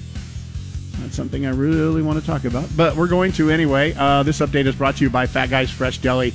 Something 1.12 1.46
I 1.46 1.50
really 1.52 2.02
want 2.02 2.20
to 2.20 2.26
talk 2.26 2.46
about, 2.46 2.70
but 2.78 2.96
we're 2.96 3.08
going 3.08 3.32
to 3.34 3.50
anyway. 3.52 3.94
Uh, 3.98 4.24
this 4.24 4.40
update 4.40 4.66
is 4.68 4.76
brought 4.76 4.96
to 4.98 5.04
you 5.04 5.10
by 5.10 5.26
Fat 5.28 5.50
Guys 5.50 5.70
Fresh 5.70 5.98
Deli 6.00 6.34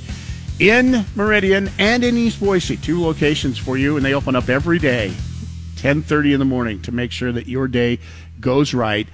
in 0.59 1.05
Meridian 1.15 1.69
and 1.79 2.03
in 2.03 2.15
East 2.17 2.39
Boise. 2.39 2.77
Two 2.77 3.03
locations 3.03 3.57
for 3.57 3.77
you, 3.77 3.97
and 3.97 4.05
they 4.05 4.13
open 4.13 4.35
up 4.35 4.47
every 4.49 4.77
day, 4.79 5.13
10:30 5.77 6.33
in 6.33 6.39
the 6.39 6.45
morning, 6.45 6.81
to 6.83 6.91
make 6.91 7.11
sure 7.11 7.31
that 7.31 7.47
your 7.47 7.67
day 7.67 7.99
goes 8.39 8.73
right. 8.73 9.07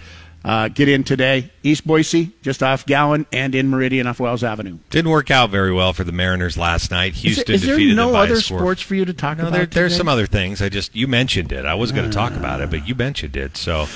Uh, 0.44 0.68
get 0.70 0.89
in 0.89 1.03
today, 1.03 1.51
East 1.62 1.86
Boise, 1.86 2.32
just 2.41 2.63
off 2.63 2.86
Gowen, 2.88 3.27
and 3.32 3.53
in 3.53 3.70
Meridian 3.70 4.08
off 4.08 4.20
Wells 4.20 4.44
Avenue. 4.44 4.80
Didn't 4.89 5.12
work 5.12 5.30
out 5.30 5.51
very 5.51 5.72
well 5.72 5.94
for 5.94 6.03
the 6.03 6.12
Mariners 6.12 6.58
last 6.58 6.89
night. 6.89 7.13
Is, 7.13 7.22
Houston 7.22 7.56
is 7.56 7.62
there 7.62 7.75
defeated 7.75 7.96
no 7.96 8.08
them 8.08 8.13
by 8.13 8.24
other 8.24 8.41
score. 8.41 8.58
sports 8.58 8.82
for 8.82 8.96
you 8.96 9.06
to 9.06 9.13
talk 9.13 9.38
No, 9.38 9.44
about? 9.50 9.53
there, 9.56 9.65
there's 9.68 9.96
some 9.96 10.08
other 10.08 10.25
things. 10.25 10.60
I 10.62 10.70
just 10.70 10.96
you 10.96 11.08
mentioned 11.08 11.51
it. 11.51 11.65
I 11.65 11.75
was 11.75 11.91
going 11.91 12.10
to 12.10 12.13
talk 12.13 12.34
about 12.34 12.60
it, 12.60 12.72
but 12.72 12.88
you 12.88 12.96
mentioned 12.96 13.38
it. 13.38 13.56
So 13.56 13.88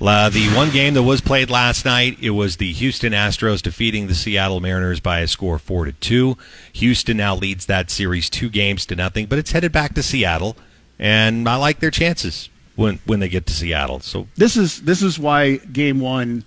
Uh, 0.00 0.28
the 0.28 0.46
one 0.54 0.70
game 0.70 0.94
that 0.94 1.02
was 1.02 1.20
played 1.20 1.48
last 1.50 1.84
night, 1.84 2.18
it 2.20 2.30
was 2.30 2.56
the 2.58 2.72
Houston 2.72 3.12
Astros 3.12 3.62
defeating 3.62 4.06
the 4.08 4.14
Seattle 4.14 4.60
Mariners 4.60 5.00
by 5.00 5.20
a 5.20 5.26
score 5.26 5.58
four 5.58 5.84
to 5.86 5.92
two. 5.92 6.36
Houston 6.74 7.16
now 7.16 7.34
leads 7.34 7.66
that 7.66 7.90
series 7.90 8.28
two 8.28 8.50
games 8.50 8.84
to 8.86 8.96
nothing, 8.96 9.26
but 9.26 9.38
it's 9.38 9.52
headed 9.52 9.72
back 9.72 9.94
to 9.94 10.02
Seattle, 10.02 10.56
and 10.98 11.48
I 11.48 11.56
like 11.56 11.80
their 11.80 11.90
chances 11.90 12.50
when 12.74 12.98
when 13.06 13.20
they 13.20 13.28
get 13.30 13.46
to 13.46 13.54
Seattle. 13.54 14.00
So 14.00 14.28
This 14.36 14.56
is 14.56 14.82
this 14.82 15.00
is 15.02 15.18
why 15.18 15.56
game 15.56 15.98
one, 16.00 16.44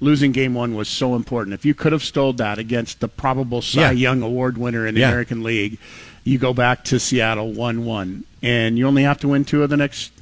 losing 0.00 0.32
game 0.32 0.54
one 0.54 0.74
was 0.74 0.88
so 0.88 1.14
important. 1.16 1.52
If 1.52 1.66
you 1.66 1.74
could 1.74 1.92
have 1.92 2.02
stole 2.02 2.32
that 2.34 2.58
against 2.58 3.00
the 3.00 3.08
probable 3.08 3.60
Cy 3.60 3.80
Yeah. 3.82 3.90
Young 3.90 4.22
Award 4.22 4.56
winner 4.56 4.86
in 4.86 4.94
the 4.94 5.02
Yeah. 5.02 5.08
American 5.08 5.42
League, 5.42 5.78
you 6.24 6.38
go 6.38 6.54
back 6.54 6.84
to 6.84 6.98
Seattle 6.98 7.52
one 7.52 7.84
one, 7.84 8.24
and 8.42 8.78
you 8.78 8.86
only 8.86 9.02
have 9.02 9.18
to 9.20 9.28
win 9.28 9.44
two 9.44 9.62
of 9.62 9.68
the 9.68 9.76
next 9.76 10.12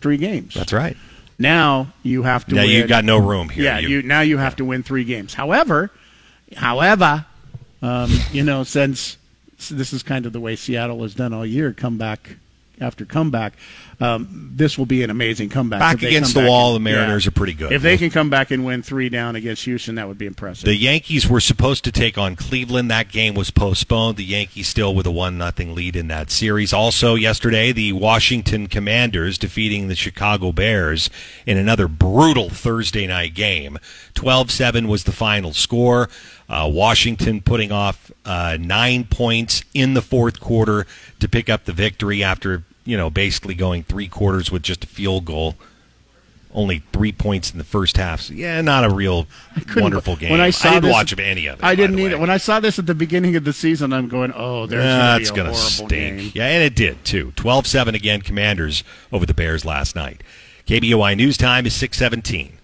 three 0.00 0.16
games. 0.16 0.54
that's 0.54 0.72
right. 0.72 0.96
Now 1.38 1.88
you 2.02 2.22
have 2.22 2.46
to. 2.46 2.54
Now 2.54 2.62
win, 2.62 2.70
you 2.70 2.86
got 2.86 3.04
no 3.04 3.18
room 3.18 3.48
here. 3.48 3.64
Yeah, 3.64 3.78
you, 3.78 4.02
now 4.02 4.22
you 4.22 4.38
have 4.38 4.56
to 4.56 4.64
win 4.64 4.82
three 4.82 5.04
games. 5.04 5.34
However, 5.34 5.90
however, 6.56 7.26
um, 7.82 8.10
you 8.32 8.42
know, 8.42 8.64
since 8.64 9.18
this 9.70 9.92
is 9.92 10.02
kind 10.02 10.26
of 10.26 10.32
the 10.32 10.40
way 10.40 10.56
Seattle 10.56 11.02
has 11.02 11.14
done 11.14 11.32
all 11.32 11.44
year, 11.44 11.72
comeback 11.72 12.36
after 12.80 13.04
comeback, 13.04 13.54
um, 14.00 14.50
this 14.54 14.76
will 14.76 14.86
be 14.86 15.02
an 15.02 15.10
amazing 15.10 15.48
comeback. 15.48 15.80
Back 15.80 16.02
against 16.02 16.34
the 16.34 16.40
back 16.40 16.48
wall, 16.50 16.76
and- 16.76 16.84
the 16.84 16.90
Mariners 16.90 17.26
are 17.26 17.30
pretty 17.30 17.54
good. 17.54 17.72
If 17.72 17.82
they 17.82 17.96
can 17.96 18.10
come 18.10 18.28
back 18.28 18.50
and 18.50 18.64
win 18.64 18.82
three 18.82 19.08
down 19.08 19.36
against 19.36 19.64
Houston, 19.64 19.94
that 19.94 20.06
would 20.08 20.18
be 20.18 20.26
impressive. 20.26 20.66
The 20.66 20.76
Yankees 20.76 21.26
were 21.28 21.40
supposed 21.40 21.84
to 21.84 21.92
take 21.92 22.18
on 22.18 22.36
Cleveland. 22.36 22.90
That 22.90 23.10
game 23.10 23.34
was 23.34 23.50
postponed. 23.50 24.16
The 24.18 24.24
Yankees 24.24 24.68
still 24.68 24.94
with 24.94 25.06
a 25.06 25.10
one 25.10 25.38
nothing 25.38 25.74
lead 25.74 25.96
in 25.96 26.08
that 26.08 26.30
series. 26.30 26.72
Also 26.72 27.14
yesterday, 27.14 27.72
the 27.72 27.92
Washington 27.92 28.66
Commanders 28.66 29.38
defeating 29.38 29.88
the 29.88 29.94
Chicago 29.96 30.52
Bears 30.52 31.08
in 31.46 31.56
another 31.56 31.88
brutal 31.88 32.50
Thursday 32.50 33.06
night 33.06 33.34
game. 33.34 33.78
12-7 34.14 34.86
was 34.86 35.04
the 35.04 35.12
final 35.12 35.52
score. 35.52 36.08
Uh, 36.48 36.70
Washington 36.72 37.40
putting 37.40 37.72
off 37.72 38.10
uh, 38.24 38.56
nine 38.60 39.04
points 39.04 39.64
in 39.74 39.94
the 39.94 40.02
fourth 40.02 40.38
quarter 40.40 40.86
to 41.18 41.28
pick 41.28 41.48
up 41.48 41.64
the 41.64 41.72
victory 41.72 42.22
after 42.22 42.62
you 42.84 42.96
know 42.96 43.10
basically 43.10 43.54
going 43.54 43.82
three 43.82 44.06
quarters 44.08 44.50
with 44.52 44.62
just 44.62 44.84
a 44.84 44.86
field 44.86 45.24
goal. 45.24 45.56
Only 46.54 46.82
three 46.90 47.12
points 47.12 47.50
in 47.50 47.58
the 47.58 47.64
first 47.64 47.98
half. 47.98 48.22
So, 48.22 48.32
yeah, 48.32 48.62
not 48.62 48.82
a 48.82 48.88
real 48.88 49.26
wonderful 49.76 50.16
game. 50.16 50.30
When 50.30 50.40
I, 50.40 50.48
saw 50.48 50.68
I 50.68 50.74
didn't 50.74 50.84
this, 50.84 50.92
watch 50.92 51.18
any 51.18 51.46
of 51.48 51.58
it. 51.58 51.64
I 51.64 51.74
didn't 51.74 51.98
either. 51.98 52.16
When 52.16 52.30
I 52.30 52.38
saw 52.38 52.60
this 52.60 52.78
at 52.78 52.86
the 52.86 52.94
beginning 52.94 53.36
of 53.36 53.44
the 53.44 53.52
season, 53.52 53.92
I'm 53.92 54.08
going, 54.08 54.32
"Oh, 54.34 54.64
there's 54.64 54.82
That's 54.82 55.30
going 55.30 55.50
to 55.50 55.50
going 55.50 55.50
be 55.50 55.50
a 55.50 55.54
to 55.54 55.60
horrible 55.60 55.86
stink. 55.88 56.18
game." 56.18 56.32
Yeah, 56.34 56.46
and 56.46 56.62
it 56.64 56.74
did 56.74 57.04
too. 57.04 57.32
12-7 57.36 57.94
again, 57.94 58.22
Commanders 58.22 58.84
over 59.12 59.26
the 59.26 59.34
Bears 59.34 59.66
last 59.66 59.94
night. 59.94 60.22
KBOI 60.66 61.14
news 61.16 61.36
time 61.36 61.66
is 61.66 61.74
617. 61.74 62.55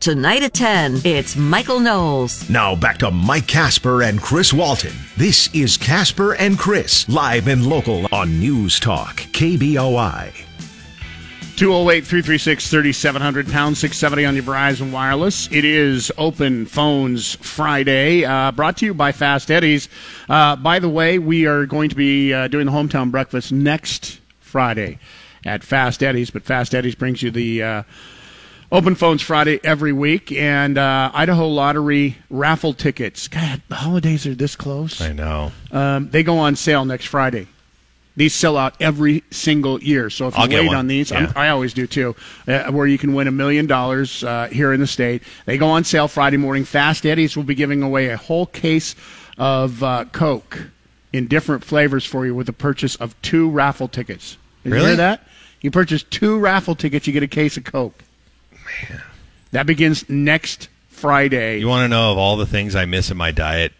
Tonight 0.00 0.42
at 0.42 0.52
10, 0.54 1.00
it's 1.04 1.36
Michael 1.36 1.80
Knowles. 1.80 2.48
Now 2.48 2.76
back 2.76 2.98
to 2.98 3.10
Mike 3.10 3.46
Casper 3.48 4.02
and 4.02 4.20
Chris 4.20 4.52
Walton. 4.52 4.92
This 5.16 5.52
is 5.54 5.76
Casper 5.76 6.34
and 6.34 6.58
Chris, 6.58 7.08
live 7.08 7.48
and 7.48 7.66
local 7.66 8.06
on 8.12 8.38
News 8.38 8.78
Talk, 8.78 9.16
KBOI. 9.16 10.32
208 11.56 12.06
336 12.06 12.68
3700 12.70 13.48
pound 13.50 13.76
670 13.76 14.26
on 14.26 14.34
your 14.34 14.44
Verizon 14.44 14.92
Wireless. 14.92 15.50
It 15.50 15.64
is 15.64 16.12
Open 16.18 16.66
Phones 16.66 17.34
Friday, 17.36 18.24
uh, 18.24 18.52
brought 18.52 18.76
to 18.78 18.86
you 18.86 18.94
by 18.94 19.10
Fast 19.12 19.50
Eddie's. 19.50 19.88
Uh, 20.28 20.54
by 20.56 20.78
the 20.78 20.88
way, 20.88 21.18
we 21.18 21.46
are 21.46 21.64
going 21.64 21.88
to 21.88 21.96
be 21.96 22.32
uh, 22.32 22.48
doing 22.48 22.66
the 22.66 22.72
hometown 22.72 23.10
breakfast 23.10 23.50
next 23.50 24.20
Friday 24.40 24.98
at 25.44 25.64
Fast 25.64 26.02
Eddie's, 26.02 26.30
but 26.30 26.44
Fast 26.44 26.74
Eddie's 26.74 26.94
brings 26.94 27.22
you 27.22 27.30
the. 27.30 27.84
Open 28.72 28.96
Phones 28.96 29.22
Friday 29.22 29.60
every 29.62 29.92
week, 29.92 30.32
and 30.32 30.76
uh, 30.76 31.10
Idaho 31.14 31.46
Lottery 31.46 32.16
raffle 32.28 32.72
tickets. 32.74 33.28
God, 33.28 33.62
the 33.68 33.76
holidays 33.76 34.26
are 34.26 34.34
this 34.34 34.56
close. 34.56 35.00
I 35.00 35.12
know. 35.12 35.52
Um, 35.70 36.10
they 36.10 36.24
go 36.24 36.38
on 36.38 36.56
sale 36.56 36.84
next 36.84 37.06
Friday. 37.06 37.46
These 38.16 38.34
sell 38.34 38.56
out 38.56 38.74
every 38.80 39.22
single 39.30 39.80
year. 39.82 40.08
So 40.10 40.26
if 40.28 40.34
you 40.36 40.42
I'll 40.42 40.48
wait 40.48 40.74
on 40.74 40.86
these, 40.88 41.10
Yeah. 41.10 41.30
I 41.36 41.50
always 41.50 41.74
do 41.74 41.86
too, 41.86 42.16
uh, 42.48 42.72
where 42.72 42.86
you 42.86 42.98
can 42.98 43.12
win 43.14 43.28
a 43.28 43.30
million 43.30 43.66
dollars 43.66 44.24
uh, 44.24 44.48
here 44.50 44.72
in 44.72 44.80
the 44.80 44.86
state. 44.86 45.22
They 45.44 45.58
go 45.58 45.68
on 45.68 45.84
sale 45.84 46.08
Friday 46.08 46.38
morning. 46.38 46.64
Fast 46.64 47.04
Eddie's 47.06 47.36
will 47.36 47.44
be 47.44 47.54
giving 47.54 47.82
away 47.82 48.06
a 48.08 48.16
whole 48.16 48.46
case 48.46 48.96
of 49.38 49.82
uh, 49.82 50.06
Coke 50.12 50.68
in 51.12 51.28
different 51.28 51.62
flavors 51.62 52.04
for 52.06 52.24
you 52.26 52.34
with 52.34 52.46
the 52.46 52.52
purchase 52.54 52.96
of 52.96 53.20
two 53.22 53.50
raffle 53.50 53.86
tickets. 53.86 54.38
Did 54.64 54.70
you 54.70 54.74
Really? 54.76 54.86
hear 54.88 54.96
that? 54.96 55.20
You 55.60 55.70
purchase 55.70 56.02
two 56.02 56.38
raffle 56.38 56.74
tickets, 56.74 57.06
you 57.06 57.12
get 57.12 57.22
a 57.22 57.28
case 57.28 57.56
of 57.58 57.64
Coke. 57.64 58.02
Man. 58.66 59.02
That 59.52 59.66
begins 59.66 60.08
next 60.08 60.68
Friday. 60.88 61.58
You 61.60 61.68
want 61.68 61.84
to 61.84 61.88
know 61.88 62.12
of 62.12 62.18
all 62.18 62.36
the 62.36 62.46
things 62.46 62.74
I 62.74 62.84
miss 62.84 63.10
in 63.10 63.16
my 63.16 63.30
diet? 63.30 63.72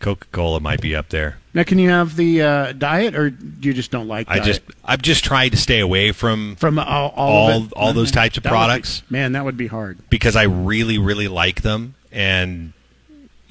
Coca-Cola 0.00 0.60
might 0.60 0.80
be 0.80 0.94
up 0.94 1.08
there. 1.08 1.38
now, 1.54 1.64
can 1.64 1.80
you 1.80 1.90
have 1.90 2.14
the 2.14 2.40
uh, 2.40 2.72
diet, 2.72 3.16
or 3.16 3.34
you 3.60 3.74
just 3.74 3.90
don't 3.90 4.06
like 4.06 4.28
I 4.30 4.34
diet? 4.34 4.44
just 4.46 4.60
I've 4.84 5.02
just 5.02 5.24
tried 5.24 5.48
to 5.48 5.56
stay 5.56 5.80
away 5.80 6.12
from 6.12 6.54
from 6.54 6.78
all, 6.78 7.12
all, 7.16 7.50
all 7.50 7.68
all 7.74 7.92
those 7.92 8.12
types 8.12 8.36
of 8.36 8.44
That 8.44 8.50
would 8.50 8.54
be- 8.54 8.58
products 8.58 9.02
man, 9.10 9.32
that 9.32 9.44
would 9.44 9.56
be 9.56 9.66
hard. 9.66 9.98
because 10.08 10.36
I 10.36 10.44
really 10.44 10.98
really 10.98 11.26
like 11.26 11.62
them 11.62 11.96
and 12.12 12.74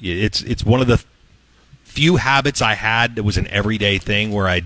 it's 0.00 0.40
it's 0.42 0.64
one 0.64 0.80
of 0.80 0.86
the 0.86 1.04
few 1.84 2.16
habits 2.16 2.62
I 2.62 2.72
had 2.74 3.16
that 3.16 3.24
was 3.24 3.36
an 3.36 3.46
everyday 3.48 3.98
thing 3.98 4.32
where 4.32 4.48
I'd 4.48 4.64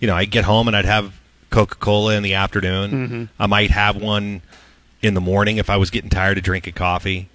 you 0.00 0.08
know 0.08 0.16
I'd 0.16 0.32
get 0.32 0.44
home 0.44 0.66
and 0.66 0.76
I'd 0.76 0.84
have 0.84 1.14
Coca-Cola 1.50 2.16
in 2.16 2.24
the 2.24 2.34
afternoon. 2.34 2.90
Mm-hmm. 2.90 3.24
I 3.38 3.46
might 3.46 3.70
have 3.70 3.96
one 4.02 4.42
in 5.02 5.14
the 5.14 5.20
morning 5.20 5.56
if 5.56 5.70
I 5.70 5.76
was 5.76 5.90
getting 5.90 6.10
tired 6.10 6.38
of 6.38 6.44
drinking 6.44 6.74
coffee. 6.74 7.28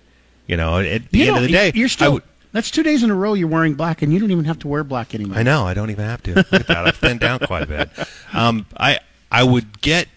You 0.47 0.57
know, 0.57 0.79
at 0.79 1.09
the 1.11 1.17
You 1.17 1.25
end 1.25 1.31
know, 1.33 1.37
of 1.37 1.43
the 1.43 1.51
day, 1.51 1.71
you're 1.73 1.89
still. 1.89 2.21
that's 2.51 2.69
two 2.69 2.83
days 2.83 3.01
in 3.01 3.09
a 3.09 3.15
row 3.15 3.33
you're 3.33 3.47
wearing 3.47 3.73
black, 3.73 4.01
and 4.03 4.13
you 4.13 4.19
don't 4.19 4.29
even 4.31 4.45
have 4.45 4.59
to 4.59 4.67
wear 4.67 4.83
black 4.83 5.15
anymore. 5.15 5.37
I 5.37 5.43
know. 5.43 5.65
I 5.65 5.73
don't 5.73 5.89
even 5.89 6.05
have 6.05 6.21
to. 6.23 6.35
Look 6.35 6.53
at 6.53 6.67
that. 6.67 6.85
I've 6.87 6.95
thinned 6.97 7.19
down 7.19 7.39
quite 7.39 7.63
a 7.63 7.65
bit. 7.65 7.89
Um, 8.33 8.65
I 8.77 8.99
I 9.31 9.43
would 9.43 9.81
get 9.81 10.07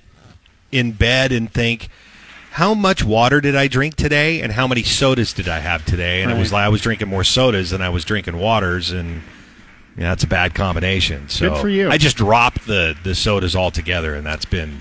in 0.71 0.93
bed 0.93 1.33
and 1.33 1.51
think, 1.51 1.89
how 2.51 2.75
much 2.75 3.03
water 3.03 3.41
did 3.41 3.57
I 3.57 3.69
drink 3.69 3.95
today, 3.97 4.43
and 4.43 4.53
how 4.53 4.67
many 4.69 4.83
sodas 4.83 5.33
did 5.33 5.49
I 5.49 5.61
have 5.61 5.87
today? 5.87 6.23
And 6.23 6.31
it 6.31 6.37
was 6.39 6.53
like 6.53 6.65
I 6.65 6.69
was 6.69 6.83
drinking 6.83 7.09
more 7.09 7.25
sodas 7.25 7.71
than 7.71 7.81
I 7.81 7.89
was 7.89 8.05
drinking 8.05 8.37
waters, 8.37 8.91
and 8.91 9.23
yeah, 9.97 10.11
that's 10.11 10.25
a 10.25 10.29
bad 10.29 10.55
combination. 10.55 11.31
So 11.31 11.49
Good 11.49 11.61
for 11.63 11.69
you. 11.71 11.89
I 11.91 11.97
just 11.97 12.19
dropped 12.19 12.67
the 12.67 12.95
the 13.03 13.15
sodas 13.15 13.57
altogether, 13.57 14.15
and 14.15 14.27
that's 14.27 14.45
been 14.45 14.81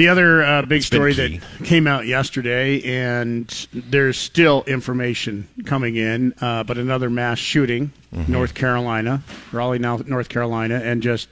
The 0.00 0.08
other 0.08 0.42
uh, 0.42 0.62
big 0.62 0.82
story 0.82 1.12
that 1.12 1.42
came 1.62 1.86
out 1.86 2.06
yesterday, 2.06 2.82
and 2.84 3.46
there's 3.70 4.16
still 4.16 4.64
information 4.66 5.46
coming 5.66 5.96
in, 5.96 6.32
uh, 6.40 6.64
but 6.64 6.78
another 6.78 7.10
mass 7.10 7.38
shooting, 7.38 7.92
Mm-hmm. 8.10 8.32
North 8.32 8.54
Carolina, 8.54 9.22
Raleigh, 9.52 9.78
North 9.78 10.30
Carolina, 10.30 10.80
and 10.82 11.02
just 11.02 11.28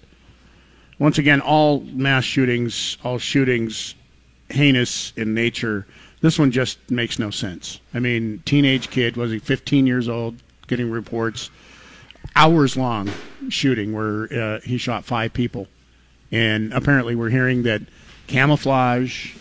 once 0.98 1.16
again, 1.16 1.40
all 1.40 1.80
mass 1.80 2.24
shootings, 2.24 2.98
all 3.02 3.16
shootings, 3.16 3.94
heinous 4.50 5.14
in 5.16 5.32
nature. 5.32 5.86
This 6.20 6.38
one 6.38 6.50
just 6.50 6.90
makes 6.90 7.18
no 7.18 7.30
sense. 7.30 7.80
I 7.94 8.00
mean, 8.00 8.42
teenage 8.44 8.90
kid 8.90 9.16
was 9.16 9.32
he 9.32 9.38
15 9.38 9.86
years 9.86 10.10
old, 10.10 10.36
getting 10.66 10.90
reports, 10.90 11.50
hours 12.36 12.76
long 12.76 13.10
shooting 13.48 13.94
where 13.94 14.30
uh, 14.30 14.60
he 14.60 14.76
shot 14.76 15.06
five 15.06 15.32
people, 15.32 15.68
and 16.30 16.74
apparently 16.74 17.16
we're 17.16 17.30
hearing 17.30 17.62
that 17.62 17.80
camouflage 18.28 19.34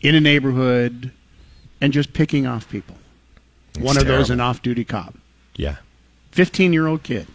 in 0.00 0.14
a 0.14 0.20
neighborhood 0.20 1.10
and 1.80 1.92
just 1.92 2.12
picking 2.12 2.46
off 2.46 2.68
people. 2.70 2.96
It's 3.74 3.80
One 3.80 3.98
of 3.98 4.06
those 4.06 4.30
an 4.30 4.40
off-duty 4.40 4.84
cop. 4.84 5.14
yeah. 5.56 5.76
15 6.32 6.72
year 6.72 6.86
old 6.86 7.02
kid. 7.02 7.26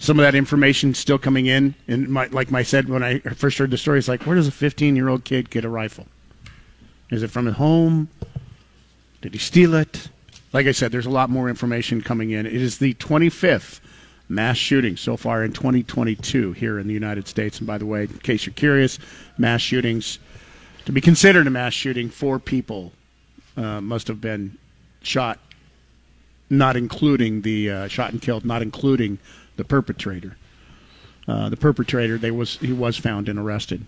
Some 0.00 0.18
of 0.18 0.24
that 0.24 0.34
information 0.34 0.94
still 0.94 1.18
coming 1.18 1.46
in, 1.46 1.74
and 1.86 2.08
my, 2.08 2.26
like 2.26 2.52
I 2.52 2.62
said 2.62 2.88
when 2.88 3.02
I 3.02 3.18
first 3.20 3.58
heard 3.58 3.70
the 3.70 3.76
story, 3.78 3.98
it's 3.98 4.08
like, 4.08 4.24
where 4.24 4.36
does 4.36 4.48
a 4.48 4.52
15 4.52 4.96
year 4.96 5.08
old 5.08 5.24
kid 5.24 5.50
get 5.50 5.64
a 5.64 5.68
rifle? 5.68 6.06
Is 7.10 7.22
it 7.22 7.30
from 7.30 7.46
his 7.46 7.56
home? 7.56 8.08
Did 9.22 9.32
he 9.32 9.38
steal 9.38 9.74
it? 9.74 10.08
Like 10.52 10.66
I 10.66 10.72
said, 10.72 10.92
there's 10.92 11.06
a 11.06 11.10
lot 11.10 11.30
more 11.30 11.48
information 11.48 12.00
coming 12.00 12.30
in. 12.30 12.46
It 12.46 12.54
is 12.54 12.78
the 12.78 12.94
25th 12.94 13.80
mass 14.28 14.56
shootings 14.56 15.00
so 15.00 15.16
far 15.16 15.44
in 15.44 15.52
2022 15.52 16.52
here 16.52 16.78
in 16.78 16.86
the 16.86 16.94
United 16.94 17.26
States. 17.26 17.58
And 17.58 17.66
by 17.66 17.78
the 17.78 17.86
way, 17.86 18.02
in 18.02 18.08
case 18.18 18.46
you're 18.46 18.52
curious, 18.52 18.98
mass 19.36 19.60
shootings, 19.60 20.18
to 20.84 20.92
be 20.92 21.00
considered 21.00 21.46
a 21.46 21.50
mass 21.50 21.72
shooting, 21.72 22.10
four 22.10 22.38
people 22.38 22.92
uh, 23.56 23.80
must 23.80 24.08
have 24.08 24.20
been 24.20 24.56
shot 25.02 25.38
not 26.50 26.76
including 26.76 27.42
the 27.42 27.70
uh, 27.70 27.88
shot 27.88 28.12
and 28.12 28.22
killed, 28.22 28.44
not 28.44 28.62
including 28.62 29.18
the 29.56 29.64
perpetrator. 29.64 30.36
Uh, 31.26 31.48
the 31.48 31.56
perpetrator, 31.56 32.16
they 32.16 32.30
was 32.30 32.56
he 32.56 32.72
was 32.72 32.96
found 32.96 33.28
and 33.28 33.38
arrested. 33.38 33.84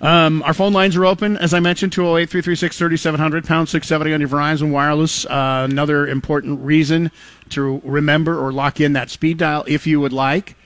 Um, 0.00 0.42
our 0.44 0.54
phone 0.54 0.72
lines 0.72 0.96
are 0.96 1.04
open, 1.04 1.36
as 1.36 1.52
I 1.52 1.60
mentioned, 1.60 1.92
208 1.92 2.30
336 2.30 2.78
3700, 2.78 3.44
pound 3.44 3.68
670 3.68 4.14
on 4.14 4.20
your 4.20 4.28
Verizon 4.28 4.70
Wireless. 4.70 5.26
Uh, 5.26 5.66
another 5.68 6.06
important 6.06 6.60
reason 6.60 7.10
to 7.50 7.80
remember 7.84 8.38
or 8.38 8.52
lock 8.52 8.80
in 8.80 8.92
that 8.92 9.10
speed 9.10 9.38
dial, 9.38 9.64
if 9.66 9.86
you 9.86 10.00
would 10.00 10.12
like, 10.12 10.56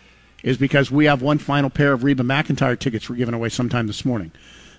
is 0.43 0.59
because 0.59 0.91
we 0.91 1.07
have 1.07 1.23
one 1.23 1.39
final 1.39 1.71
pair 1.71 1.93
of 1.93 2.05
Reba 2.05 2.23
McEntire 2.23 2.79
tickets 2.79 3.09
we're 3.09 3.17
giving 3.17 3.35
away 3.35 3.49
sometime 3.49 3.87
this 3.87 4.05
morning. 4.05 4.33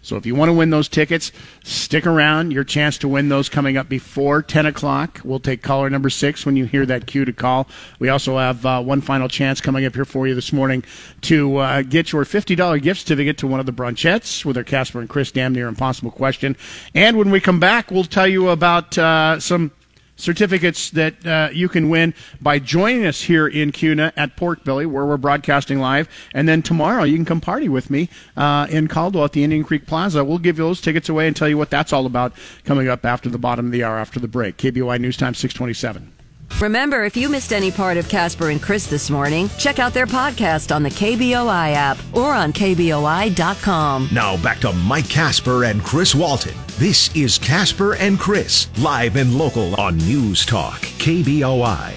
So 0.03 0.17
if 0.17 0.25
you 0.25 0.35
want 0.35 0.49
to 0.49 0.53
win 0.53 0.69
those 0.69 0.89
tickets, 0.89 1.31
stick 1.63 2.05
around. 2.05 2.51
Your 2.51 2.65
chance 2.65 2.97
to 2.99 3.07
win 3.07 3.29
those 3.29 3.47
coming 3.47 3.77
up 3.77 3.87
before 3.87 4.41
10 4.41 4.65
o'clock. 4.65 5.21
We'll 5.23 5.39
take 5.39 5.63
caller 5.63 5.89
number 5.89 6.09
six 6.09 6.45
when 6.45 6.57
you 6.57 6.65
hear 6.65 6.85
that 6.85 7.07
cue 7.07 7.23
to 7.23 7.31
call. 7.31 7.67
We 7.99 8.09
also 8.09 8.37
have 8.37 8.65
uh, 8.65 8.81
one 8.83 8.99
final 8.99 9.29
chance 9.29 9.61
coming 9.61 9.85
up 9.85 9.95
here 9.95 10.05
for 10.05 10.27
you 10.27 10.35
this 10.35 10.51
morning 10.51 10.83
to 11.21 11.57
uh, 11.57 11.81
get 11.83 12.11
your 12.11 12.25
$50 12.25 12.81
gift 12.81 12.99
certificate 12.99 13.37
to 13.39 13.47
one 13.47 13.61
of 13.61 13.65
the 13.65 13.71
brunchettes 13.71 14.43
with 14.43 14.57
our 14.57 14.63
Casper 14.63 14.99
and 14.99 15.09
Chris 15.09 15.31
Damn 15.31 15.53
Near 15.53 15.69
Impossible 15.69 16.11
question. 16.11 16.57
And 16.93 17.17
when 17.17 17.31
we 17.31 17.39
come 17.39 17.61
back, 17.61 17.89
we'll 17.89 18.03
tell 18.03 18.27
you 18.27 18.49
about 18.49 18.97
uh, 18.97 19.39
some 19.39 19.71
certificates 20.15 20.89
that 20.91 21.25
uh, 21.25 21.49
you 21.51 21.69
can 21.69 21.89
win 21.89 22.13
by 22.41 22.59
joining 22.59 23.05
us 23.05 23.21
here 23.21 23.47
in 23.47 23.71
Kuna 23.71 24.13
at 24.15 24.35
Pork 24.35 24.63
Belly, 24.63 24.85
where 24.85 25.05
we're 25.05 25.17
broadcasting 25.17 25.79
live. 25.79 26.09
And 26.33 26.47
then 26.47 26.61
tomorrow, 26.61 27.03
you 27.03 27.15
can 27.15 27.25
come 27.25 27.41
party 27.41 27.69
with 27.69 27.89
me 27.89 28.09
uh, 28.37 28.67
in 28.69 28.87
Caldwell 28.87 29.25
at 29.25 29.33
the 29.33 29.43
Indian 29.43 29.63
Creek 29.63 29.85
Plaza. 29.85 30.23
We'll 30.23 30.37
give 30.37 30.57
those 30.57 30.81
tickets 30.81 31.09
away 31.09 31.27
and 31.27 31.35
tell 31.35 31.49
you 31.49 31.57
what 31.57 31.69
that's 31.69 31.93
all 31.93 32.05
about 32.05 32.33
coming 32.63 32.87
up 32.87 33.05
after 33.05 33.29
the 33.29 33.37
bottom 33.37 33.67
of 33.67 33.71
the 33.71 33.83
hour 33.83 33.97
after 33.97 34.19
the 34.19 34.27
break. 34.27 34.57
KBOI 34.57 34.99
News 34.99 35.17
Time 35.17 35.33
627. 35.33 36.22
Remember, 36.61 37.03
if 37.03 37.17
you 37.17 37.27
missed 37.29 37.51
any 37.51 37.71
part 37.71 37.97
of 37.97 38.07
Casper 38.07 38.49
and 38.49 38.61
Chris 38.61 38.87
this 38.87 39.09
morning, 39.09 39.49
check 39.57 39.79
out 39.79 39.93
their 39.93 40.05
podcast 40.05 40.73
on 40.73 40.81
the 40.81 40.89
KBOI 40.89 41.73
app 41.73 41.97
or 42.13 42.33
on 42.33 42.53
KBOI.com. 42.53 44.09
Now 44.13 44.41
back 44.41 44.59
to 44.59 44.71
Mike 44.71 45.09
Casper 45.09 45.65
and 45.65 45.83
Chris 45.83 46.15
Walton. 46.15 46.53
This 46.77 47.13
is 47.15 47.37
Casper 47.37 47.95
and 47.95 48.17
Chris, 48.17 48.67
live 48.79 49.17
and 49.17 49.37
local 49.37 49.75
on 49.79 49.97
News 49.97 50.45
Talk, 50.45 50.79
KBOI. 50.81 51.93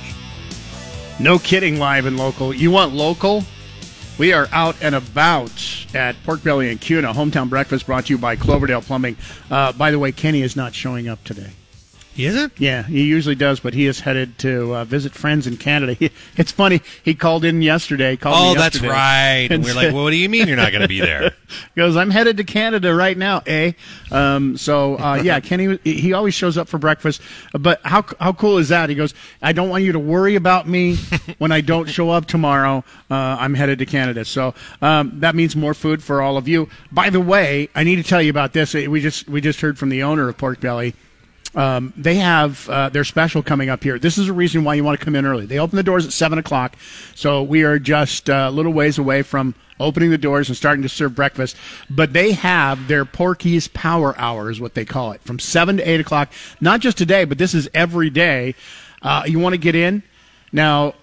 No 1.21 1.39
kidding, 1.39 1.79
live 1.79 2.07
and 2.07 2.17
local. 2.17 2.53
You 2.53 2.71
want 2.71 2.93
local? 2.93 3.45
We 4.19 4.33
are 4.33 4.49
out 4.53 4.77
and 4.83 4.95
about 4.95 5.53
at 5.95 6.17
Pork 6.25 6.43
Belly 6.43 6.71
and 6.71 6.81
Kuna. 6.81 7.13
Hometown 7.13 7.49
breakfast 7.49 7.87
brought 7.87 8.07
to 8.07 8.15
you 8.15 8.19
by 8.19 8.35
Cloverdale 8.35 8.83
Plumbing. 8.83 9.17
Uh, 9.51 9.73
by 9.73 9.91
the 9.91 9.99
way, 9.99 10.11
Kenny 10.11 10.43
is 10.43 10.57
not 10.57 10.75
showing 10.75 11.09
up 11.09 11.23
today. 11.25 11.51
He 12.17 12.25
isn't? 12.25 12.55
Yeah, 12.59 12.83
he 12.83 13.03
usually 13.03 13.35
does, 13.35 13.61
but 13.61 13.75
he 13.75 13.87
is 13.87 14.01
headed 14.01 14.39
to 14.39 14.75
uh, 14.75 14.85
visit 14.87 15.13
friends 15.13 15.47
in 15.47 15.59
Canada. 15.59 15.93
He, 15.99 16.11
it's 16.37 16.51
funny. 16.51 16.81
He 17.05 17.15
called 17.15 17.45
in 17.45 17.61
yesterday. 17.63 18.17
Called 18.17 18.37
Oh, 18.39 18.55
me 18.55 18.59
that's 18.61 18.81
right. 18.81 19.49
And 19.51 19.63
we're 19.63 19.75
like, 19.75 19.93
well, 19.93 20.05
what 20.05 20.11
do 20.11 20.17
you 20.17 20.29
mean 20.29 20.49
you're 20.49 20.57
not 20.57 20.71
going 20.73 20.83
to 20.83 20.89
be 20.89 21.01
there? 21.01 21.33
He 21.77 21.81
goes, 21.81 21.97
I'm 21.97 22.11
headed 22.11 22.39
to 22.39 22.45
Canada 22.45 22.93
right 22.93 23.17
now, 23.17 23.41
eh? 23.47 23.73
Um, 24.11 24.57
so 24.57 24.97
uh, 24.99 25.15
yeah, 25.23 25.39
Kenny, 25.41 25.79
he 25.85 26.13
always 26.13 26.35
shows 26.35 26.59
up 26.59 26.67
for 26.69 26.77
breakfast. 26.79 27.21
But 27.53 27.81
how 27.85 28.05
how 28.19 28.33
cool 28.33 28.59
is 28.59 28.69
that? 28.71 28.89
He 28.89 28.97
goes, 28.97 29.15
I 29.41 29.53
don't 29.53 29.69
want 29.69 29.85
you 29.85 29.93
to 29.93 29.99
worry 29.99 30.35
about 30.35 30.67
me 30.67 30.97
when 31.39 31.53
I 31.53 31.61
don't 31.61 31.87
show 31.89 32.11
up 32.11 32.27
tomorrow. 32.27 32.83
Uh, 33.09 33.15
I'm 33.39 33.55
headed 33.55 33.79
to 33.79 33.87
Canada, 33.87 34.25
so 34.25 34.55
um, 34.83 35.21
that 35.21 35.37
means 35.37 35.55
more 35.55 35.73
food 35.75 36.03
for 36.03 36.21
all 36.21 36.37
of 36.37 36.49
you. 36.49 36.69
By 36.91 37.11
the 37.11 37.21
way, 37.21 37.69
I 37.77 37.85
need 37.85 37.97
to 37.97 38.03
tell 38.03 38.21
you 38.23 38.31
about 38.31 38.53
this. 38.53 38.75
We 38.75 39.01
just 39.01 39.29
we 39.29 39.41
just 39.41 39.61
heard 39.61 39.79
from 39.79 39.91
the 39.91 40.03
owner 40.03 40.29
of 40.29 40.37
Pork 40.37 40.61
Belly. 40.61 40.95
Um, 41.57 41.95
they 41.97 42.17
have 42.17 42.69
uh, 42.69 42.91
their 42.91 43.03
special 43.03 43.43
coming 43.43 43.71
up 43.71 43.83
here. 43.83 43.99
This 43.99 44.19
is 44.19 44.29
a 44.29 44.33
reason 44.33 44.63
why 44.63 44.75
you 44.75 44.85
want 44.85 44.99
to 44.99 45.05
come 45.05 45.17
in 45.17 45.25
early. 45.25 45.47
They 45.47 45.59
open 45.59 45.77
the 45.77 45.83
doors 45.83 46.05
at 46.05 46.13
seven 46.13 46.39
o'clock, 46.39 46.77
so 47.15 47.43
we 47.43 47.63
are 47.63 47.79
just 47.79 48.29
uh, 48.29 48.49
a 48.49 48.51
little 48.51 48.75
ways 48.75 48.99
away 48.99 49.23
from 49.23 49.55
opening 49.81 50.11
the 50.11 50.19
doors 50.19 50.49
and 50.49 50.57
starting 50.57 50.83
to 50.83 50.89
serve 50.89 51.15
breakfast. 51.15 51.57
But 51.89 52.13
they 52.13 52.33
have 52.33 52.89
their 52.89 53.07
Porky's 53.07 53.69
Power 53.69 54.15
Hour, 54.19 54.51
is 54.51 54.61
what 54.61 54.75
they 54.75 54.85
call 54.85 55.13
it, 55.13 55.23
from 55.23 55.39
seven 55.39 55.79
to 55.79 55.83
eight 55.83 55.99
o'clock. 55.99 56.31
Not 56.61 56.81
just 56.81 56.99
today, 56.99 57.25
but 57.25 57.39
this 57.39 57.55
is 57.55 57.71
every 57.73 58.11
day. 58.11 58.55
Uh, 59.01 59.23
you 59.27 59.39
want 59.39 59.55
to 59.55 59.59
get 59.59 59.75
in 59.75 60.03
now. 60.53 60.95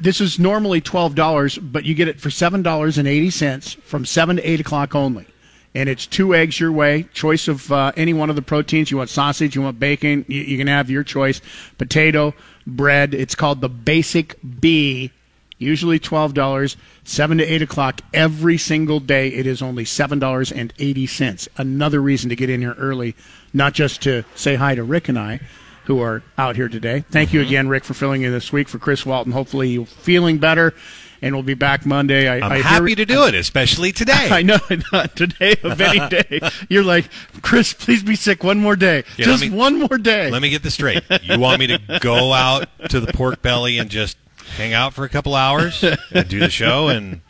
This 0.00 0.20
is 0.20 0.38
normally 0.38 0.80
twelve 0.80 1.14
dollars, 1.14 1.58
but 1.58 1.84
you 1.84 1.94
get 1.94 2.06
it 2.06 2.20
for 2.20 2.30
seven 2.30 2.62
dollars 2.62 2.98
and 2.98 3.08
eighty 3.08 3.30
cents 3.30 3.74
from 3.74 4.04
seven 4.04 4.36
to 4.36 4.42
eight 4.48 4.60
o'clock 4.60 4.94
only 4.94 5.26
and 5.74 5.88
it's 5.88 6.06
two 6.06 6.34
eggs 6.34 6.60
your 6.60 6.72
way. 6.72 7.04
Choice 7.14 7.48
of 7.48 7.70
uh, 7.72 7.92
any 7.96 8.12
one 8.12 8.30
of 8.30 8.36
the 8.36 8.42
proteins. 8.42 8.90
You 8.90 8.98
want 8.98 9.10
sausage, 9.10 9.54
you 9.54 9.62
want 9.62 9.78
bacon. 9.78 10.24
You, 10.28 10.40
you 10.42 10.58
can 10.58 10.66
have 10.66 10.90
your 10.90 11.02
choice. 11.02 11.40
Potato, 11.78 12.34
bread. 12.66 13.14
It's 13.14 13.34
called 13.34 13.60
the 13.60 13.68
Basic 13.68 14.36
B. 14.60 15.10
Usually 15.58 16.00
twelve 16.00 16.34
dollars, 16.34 16.76
seven 17.04 17.38
to 17.38 17.44
eight 17.44 17.62
o'clock 17.62 18.00
every 18.12 18.58
single 18.58 18.98
day. 18.98 19.28
It 19.28 19.46
is 19.46 19.62
only 19.62 19.84
seven 19.84 20.18
dollars 20.18 20.50
and 20.50 20.74
eighty 20.80 21.06
cents. 21.06 21.48
Another 21.56 22.00
reason 22.00 22.30
to 22.30 22.36
get 22.36 22.50
in 22.50 22.60
here 22.60 22.74
early, 22.78 23.14
not 23.52 23.72
just 23.72 24.02
to 24.02 24.24
say 24.34 24.56
hi 24.56 24.74
to 24.74 24.82
Rick 24.82 25.08
and 25.08 25.16
I, 25.16 25.38
who 25.84 26.00
are 26.00 26.24
out 26.36 26.56
here 26.56 26.68
today. 26.68 27.04
Thank 27.12 27.32
you 27.32 27.40
again, 27.40 27.68
Rick, 27.68 27.84
for 27.84 27.94
filling 27.94 28.22
in 28.22 28.32
this 28.32 28.52
week 28.52 28.68
for 28.68 28.80
Chris 28.80 29.06
Walton. 29.06 29.32
Hopefully, 29.32 29.68
you're 29.68 29.86
feeling 29.86 30.38
better, 30.38 30.74
and 31.22 31.34
we'll 31.34 31.42
be 31.44 31.54
back 31.54 31.86
Monday. 31.86 32.28
I, 32.28 32.44
I'm 32.44 32.52
I 32.52 32.54
hear- 32.56 32.64
happy 32.64 32.94
to 32.96 33.06
do 33.06 33.24
it, 33.26 33.34
especially 33.34 33.92
today. 33.92 34.12
I 34.30 34.42
know, 34.42 34.58
not 34.92 35.16
today 35.16 35.54
of 35.62 35.80
any 35.80 36.06
day. 36.08 36.40
You're 36.68 36.82
like, 36.84 37.08
Chris, 37.42 37.72
please 37.72 38.02
be 38.02 38.16
sick 38.16 38.42
one 38.44 38.58
more 38.58 38.76
day. 38.76 39.04
Yeah, 39.16 39.26
Just 39.26 39.42
me- 39.42 39.50
one 39.50 39.78
more 39.78 39.98
day. 39.98 40.30
Let 40.30 40.42
me 40.42 40.50
get 40.50 40.62
this 40.62 40.74
straight. 40.74 41.02
You 41.22 41.38
want 41.38 41.60
me 41.60 41.68
to 41.68 41.78
go 42.00 42.32
out 42.32 42.66
to 42.90 43.00
the 43.00 43.12
pork 43.12 43.40
belly 43.42 43.78
and 43.78 43.88
just 43.88 44.18
hang 44.56 44.74
out 44.74 44.92
for 44.92 45.04
a 45.04 45.08
couple 45.08 45.34
hours 45.34 45.82
and 45.82 46.28
do 46.28 46.40
the 46.40 46.50
show 46.50 46.88
and 46.88 47.20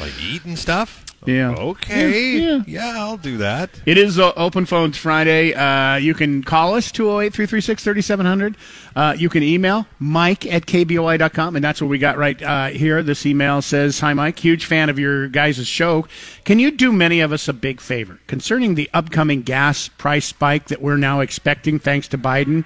like 0.00 0.12
eat 0.22 0.44
and 0.44 0.58
stuff? 0.58 1.04
Yeah. 1.24 1.54
Okay. 1.56 2.38
Yeah, 2.38 2.62
Yeah, 2.66 2.94
I'll 2.96 3.16
do 3.16 3.36
that. 3.38 3.70
It 3.86 3.96
is 3.96 4.18
uh, 4.18 4.32
Open 4.36 4.66
Phones 4.66 4.96
Friday. 4.98 5.54
Uh, 5.54 5.96
you 5.96 6.14
can 6.14 6.42
call 6.42 6.74
us, 6.74 6.90
208 6.90 7.32
336 7.32 7.84
3700. 7.84 8.56
Uh, 8.96 9.14
You 9.16 9.28
can 9.28 9.42
email 9.42 9.86
Mike 9.98 10.46
at 10.46 10.66
KBOI.com, 10.66 11.54
and 11.56 11.64
that's 11.64 11.80
what 11.80 11.88
we 11.88 11.98
got 11.98 12.18
right 12.18 12.40
uh, 12.42 12.66
here. 12.68 13.02
This 13.02 13.24
email 13.24 13.62
says 13.62 14.00
Hi, 14.00 14.12
Mike. 14.14 14.38
Huge 14.38 14.64
fan 14.64 14.90
of 14.90 14.98
your 14.98 15.28
guys' 15.28 15.66
show. 15.66 16.06
Can 16.44 16.58
you 16.58 16.70
do 16.70 16.92
many 16.92 17.20
of 17.20 17.32
us 17.32 17.46
a 17.46 17.52
big 17.52 17.80
favor 17.80 18.18
concerning 18.26 18.74
the 18.74 18.90
upcoming 18.92 19.42
gas 19.42 19.88
price 19.88 20.26
spike 20.26 20.66
that 20.68 20.82
we're 20.82 20.96
now 20.96 21.20
expecting 21.20 21.78
thanks 21.78 22.08
to 22.08 22.18
Biden? 22.18 22.64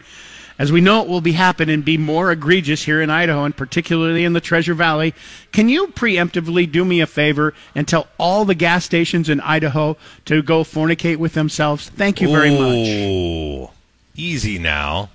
As 0.58 0.72
we 0.72 0.80
know 0.80 1.02
it 1.02 1.08
will 1.08 1.20
be 1.20 1.32
happening, 1.32 1.82
be 1.82 1.98
more 1.98 2.32
egregious 2.32 2.84
here 2.84 3.02
in 3.02 3.10
Idaho 3.10 3.44
and 3.44 3.54
particularly 3.54 4.24
in 4.24 4.32
the 4.32 4.40
Treasure 4.40 4.72
Valley, 4.72 5.14
can 5.52 5.68
you 5.68 5.88
preemptively 5.88 6.70
do 6.70 6.82
me 6.84 7.00
a 7.00 7.06
favor 7.06 7.52
and 7.74 7.86
tell 7.86 8.06
all 8.18 8.44
the 8.46 8.54
gas 8.54 8.84
stations 8.84 9.28
in 9.28 9.40
Idaho 9.40 9.96
to 10.24 10.42
go 10.42 10.64
fornicate 10.64 11.18
with 11.18 11.34
themselves? 11.34 11.90
Thank 11.90 12.22
you 12.22 12.28
very 12.28 12.50
much. 12.50 12.88
Ooh, 12.88 13.70
Easy 14.16 14.58
now. 14.58 15.10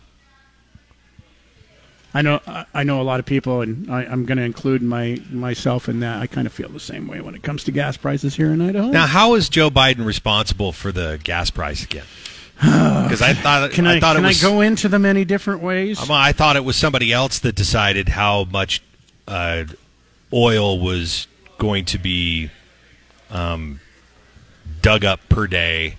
I 2.13 2.21
know 2.21 2.41
I- 2.73 2.83
know 2.83 3.01
a 3.01 3.03
lot 3.03 3.19
of 3.21 3.25
people, 3.25 3.61
and 3.61 3.89
I, 3.89 4.03
I'm 4.03 4.25
going 4.25 4.37
to 4.37 4.43
include 4.43 4.81
my 4.81 5.17
myself 5.31 5.87
in 5.87 6.01
that. 6.01 6.21
I 6.21 6.27
kind 6.27 6.45
of 6.45 6.51
feel 6.51 6.67
the 6.69 6.79
same 6.79 7.07
way 7.07 7.21
when 7.21 7.35
it 7.35 7.41
comes 7.41 7.63
to 7.63 7.71
gas 7.71 7.95
prices 7.95 8.35
here 8.35 8.51
in 8.51 8.61
Idaho. 8.61 8.89
Now, 8.89 9.07
how 9.07 9.33
is 9.35 9.47
Joe 9.47 9.69
Biden 9.69 10.05
responsible 10.05 10.73
for 10.73 10.91
the 10.91 11.19
gas 11.23 11.49
price 11.49 11.83
again? 11.85 12.03
Because 13.11 13.21
I 13.21 13.33
thought 13.33 13.71
can 13.71 13.87
I, 13.87 13.99
thought 13.99 14.15
can 14.15 14.23
it 14.23 14.27
was 14.29 14.41
I 14.41 14.47
go 14.47 14.61
into 14.61 14.87
the 14.87 14.99
many 14.99 15.25
different 15.25 15.61
ways? 15.61 15.99
I 16.09 16.31
thought 16.31 16.55
it 16.55 16.63
was 16.63 16.77
somebody 16.77 17.11
else 17.11 17.39
that 17.39 17.55
decided 17.55 18.07
how 18.09 18.45
much 18.45 18.81
uh, 19.27 19.65
oil 20.31 20.79
was 20.79 21.27
going 21.57 21.85
to 21.85 21.97
be 21.97 22.51
um, 23.29 23.81
dug 24.81 25.03
up 25.03 25.19
per 25.27 25.47
day, 25.47 25.97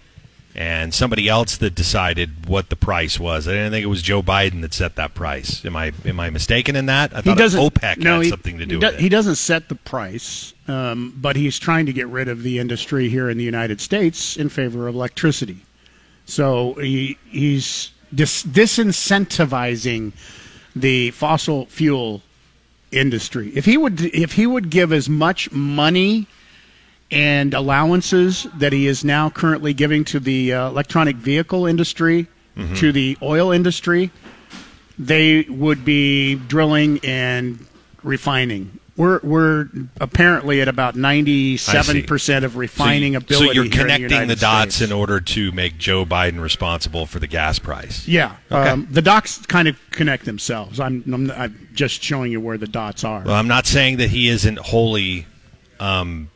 and 0.55 0.95
somebody 0.95 1.29
else 1.29 1.57
that 1.57 1.75
decided 1.75 2.47
what 2.47 2.71
the 2.71 2.77
price 2.77 3.19
was. 3.19 3.49
I 3.49 3.53
didn't 3.53 3.73
think 3.73 3.83
it 3.85 3.89
was 3.89 4.01
Joe 4.01 4.23
Biden 4.23 4.61
that 4.63 4.73
set 4.73 4.97
that 4.97 5.15
price. 5.15 5.65
Am 5.65 5.77
I 5.77 5.93
am 6.05 6.21
I 6.21 6.31
mistaken 6.31 6.77
in 6.77 6.87
that? 6.87 7.13
I 7.13 7.23
he 7.23 7.35
thought. 7.35 7.39
OPEC 7.39 7.99
no, 7.99 8.17
had 8.17 8.25
he, 8.25 8.31
something 8.31 8.59
to 8.59 8.65
he 8.65 8.71
do 8.71 8.81
do- 8.81 8.87
with 8.87 8.95
it. 8.95 9.01
He 9.01 9.09
doesn't 9.09 9.37
set 9.37 9.69
the 9.69 9.75
price, 9.75 10.55
um, 10.69 11.13
but 11.17 11.37
he's 11.37 11.59
trying 11.59 11.87
to 11.87 11.93
get 11.93 12.07
rid 12.09 12.29
of 12.29 12.43
the 12.43 12.59
industry 12.59 13.09
here 13.09 13.29
in 13.29 13.37
the 13.37 13.45
United 13.45 13.81
States 13.81 14.37
in 14.37 14.49
favor 14.49 14.89
of 14.89 14.95
electricity. 14.95 15.65
So 16.27 16.75
he 16.75 17.19
he's 17.31 17.91
dis- 18.15 18.45
disincentivizing 18.45 20.13
the 20.75 21.11
fossil 21.11 21.67
fuel 21.67 22.23
industry. 22.91 23.53
If 23.55 23.65
he 23.65 23.77
would 23.77 24.01
if 24.01 24.33
he 24.33 24.47
would 24.47 24.71
give 24.71 24.93
as 24.93 25.09
much 25.09 25.51
money 25.53 26.27
and 27.11 27.53
allowances 27.55 28.47
that 28.57 28.73
he 28.73 28.87
is 28.87 29.05
now 29.05 29.29
currently 29.31 29.75
giving 29.75 30.05
to 30.07 30.21
the 30.21 30.53
uh, 30.55 30.69
electronic 30.69 31.17
vehicle 31.17 31.67
industry, 31.67 32.27
Mm-hmm. 32.55 32.75
to 32.75 32.93
the 32.93 33.17
oil 33.23 33.51
industry, 33.51 34.11
they 34.99 35.41
would 35.49 35.87
be 35.87 36.35
drilling 36.35 37.01
and 37.03 37.65
refining. 38.03 38.79
We're 38.97 39.21
we're 39.23 39.69
apparently 40.01 40.61
at 40.61 40.69
about 40.69 40.97
ninety 40.97 41.57
seven 41.57 42.03
percent 42.05 42.45
of 42.45 42.57
refining 42.57 43.15
so, 43.15 43.19
ability. 43.19 43.47
So 43.47 43.53
you're 43.53 43.65
in 43.65 43.71
the 43.71 43.77
connecting 43.79 44.29
the, 44.29 44.37
dots 44.37 44.77
States. 44.77 44.91
in 44.91 44.95
order 44.97 45.19
to 45.19 45.51
make 45.53 45.79
Joe 45.79 46.05
Biden 46.05 46.41
responsible 46.43 47.07
for 47.07 47.19
the 47.19 47.27
gas 47.27 47.59
price. 47.59 48.07
Yeah, 48.07 48.37
Okay. 48.51 48.69
um, 48.71 48.87
the 48.91 49.01
dots 49.01 49.39
kind 49.47 49.67
of 49.67 49.79
connect 49.93 50.27
themselves. 50.27 50.79
I'm, 50.79 51.03
I'm 51.11 51.31
I'm 51.31 51.69
just 51.73 52.03
showing 52.03 52.33
you 52.33 52.41
where 52.41 52.59
the 52.59 52.67
dots 52.67 53.03
are. 53.03 53.23
Well, 53.25 53.35
I'm 53.35 53.49
not 53.49 53.67
saying 53.67 53.97
that 53.97 54.11
he 54.11 54.29
isn't 54.29 54.59
wholly 54.59 55.27
um, 55.81 56.29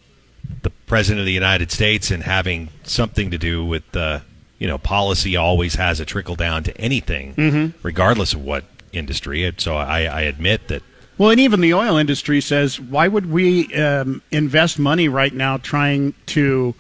the 0.63 0.71
president 0.71 1.21
of 1.21 1.27
the 1.27 1.33
United 1.33 1.71
States 1.71 2.11
and 2.11 2.23
having 2.23 2.71
something 2.85 3.31
to 3.33 3.39
do 3.39 3.67
with 3.67 3.83
the, 3.93 4.23
you 4.59 4.67
know, 4.67 4.79
policy 4.79 5.37
always 5.37 5.75
has 5.75 6.01
a 6.01 6.07
trickle 6.07 6.37
down 6.37 6.63
to 6.65 6.77
anything, 6.81 7.35
Mm-hmm. 7.35 7.79
regardless 7.83 8.33
of 8.33 8.43
what 8.43 8.65
industry. 8.95 9.53
So 9.59 9.77
I, 9.77 10.05
I 10.05 10.21
admit 10.23 10.69
that. 10.69 10.83
Well, 11.19 11.31
and 11.31 11.41
even 11.41 11.61
the 11.61 11.75
oil 11.75 11.97
industry 11.97 12.41
says, 12.41 12.79
why 12.79 13.09
would 13.09 13.31
we 13.31 13.75
um, 13.75 14.23
invest 14.31 14.79
money 14.79 15.09
right 15.09 15.33
now 15.33 15.57
trying 15.57 16.15
to 16.27 16.75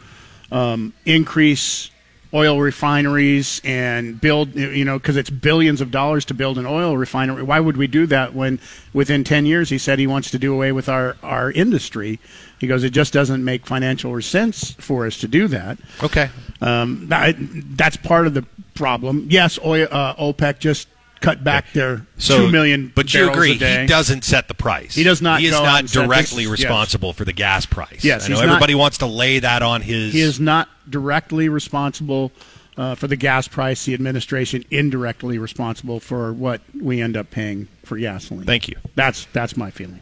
um, 0.53 0.93
increase 1.07 1.91
oil 2.35 2.61
refineries 2.61 3.63
and 3.65 4.21
build, 4.21 4.55
you 4.55 4.85
know, 4.85 4.99
because 4.99 5.17
it's 5.17 5.31
billions 5.31 5.81
of 5.81 5.91
dollars 5.91 6.25
to 6.27 6.35
build 6.35 6.59
an 6.59 6.67
oil 6.67 6.97
refinery. 6.97 7.43
Why 7.43 7.61
would 7.61 7.77
we 7.77 7.87
do 7.87 8.05
that 8.07 8.35
when 8.35 8.61
within 8.93 9.25
10 9.25 9.47
years 9.47 9.71
he 9.71 9.79
said 9.79 9.99
he 9.99 10.07
wants 10.07 10.31
to 10.33 10.39
do 10.39 10.53
away 10.53 10.73
with 10.73 10.89
our, 10.89 11.17
our 11.23 11.51
industry? 11.51 12.21
He 12.59 12.67
goes, 12.67 12.85
it 12.85 12.91
just 12.91 13.13
doesn't 13.13 13.45
make 13.45 13.67
financial 13.67 14.21
sense 14.21 14.73
for 14.73 15.07
us 15.07 15.19
to 15.19 15.29
do 15.29 15.49
that. 15.49 15.79
Okay. 16.03 16.29
Um, 16.61 17.09
that, 17.09 17.37
that's 17.39 17.97
part 17.97 18.27
of 18.27 18.35
the 18.35 18.45
problem. 18.75 19.27
Yes, 19.31 19.59
oil, 19.65 19.89
uh, 19.91 20.15
OPEC 20.17 20.59
just 20.59 20.89
cut 21.27 21.43
back 21.45 21.73
their 21.73 22.07
So, 22.19 22.39
two 22.39 22.53
million 22.53 22.93
but 22.95 23.13
you 23.13 23.29
agree, 23.31 23.55
he 23.55 23.87
doesn't 23.87 24.25
set 24.25 24.49
the 24.49 24.55
price. 24.55 24.95
He 24.95 25.03
does 25.03 25.21
not 25.21 25.41
He 25.41 25.47
is 25.47 25.53
not 25.53 25.87
directly 25.87 26.45
this 26.45 26.53
is- 26.53 26.61
yes. 26.61 26.69
responsible 26.71 27.13
for 27.13 27.25
the 27.25 27.33
gas 27.33 27.67
price. 27.67 28.05
Yes, 28.05 28.25
I 28.25 28.29
know 28.29 28.35
he's 28.37 28.43
not- 28.43 28.49
everybody 28.51 28.75
wants 28.75 28.99
to 28.99 29.07
lay 29.07 29.41
that 29.41 29.63
on 29.63 29.83
his. 29.83 30.13
He 30.13 30.21
is 30.21 30.39
not 30.39 30.69
directly 30.89 31.49
responsible 31.49 32.31
uh, 32.79 32.95
for 32.95 33.09
the 33.09 33.17
gas 33.17 33.49
price. 33.49 33.85
The 33.87 33.95
administration 33.95 34.63
indirectly 34.71 35.39
responsible 35.39 35.99
for 35.99 36.33
what 36.33 36.61
we 36.79 37.01
end 37.01 37.17
up 37.17 37.31
paying 37.31 37.69
for 37.85 37.97
gasoline. 37.97 38.45
Thank 38.45 38.69
you. 38.69 38.77
That's 38.95 39.27
that's 39.33 39.57
my 39.57 39.71
feeling. 39.71 40.01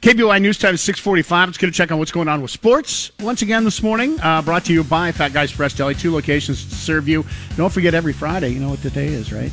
KBOI 0.00 0.40
News 0.40 0.58
Time 0.58 0.74
is 0.74 0.82
645. 0.82 1.48
Let's 1.48 1.58
get 1.58 1.68
a 1.70 1.72
check 1.72 1.90
on 1.90 1.98
what's 1.98 2.12
going 2.12 2.28
on 2.28 2.40
with 2.42 2.50
sports. 2.50 3.10
Once 3.20 3.40
again 3.42 3.64
this 3.64 3.82
morning, 3.82 4.20
uh, 4.20 4.42
brought 4.42 4.64
to 4.66 4.72
you 4.72 4.84
by 4.84 5.12
Fat 5.12 5.32
Guys 5.32 5.50
Fresh 5.50 5.74
Deli. 5.74 5.94
Two 5.94 6.12
locations 6.12 6.64
to 6.68 6.74
serve 6.74 7.08
you. 7.08 7.24
Don't 7.56 7.72
forget 7.72 7.94
every 7.94 8.12
Friday, 8.12 8.50
you 8.50 8.60
know 8.60 8.68
what 8.68 8.82
the 8.82 8.90
day 8.90 9.06
is, 9.08 9.32
right? 9.32 9.50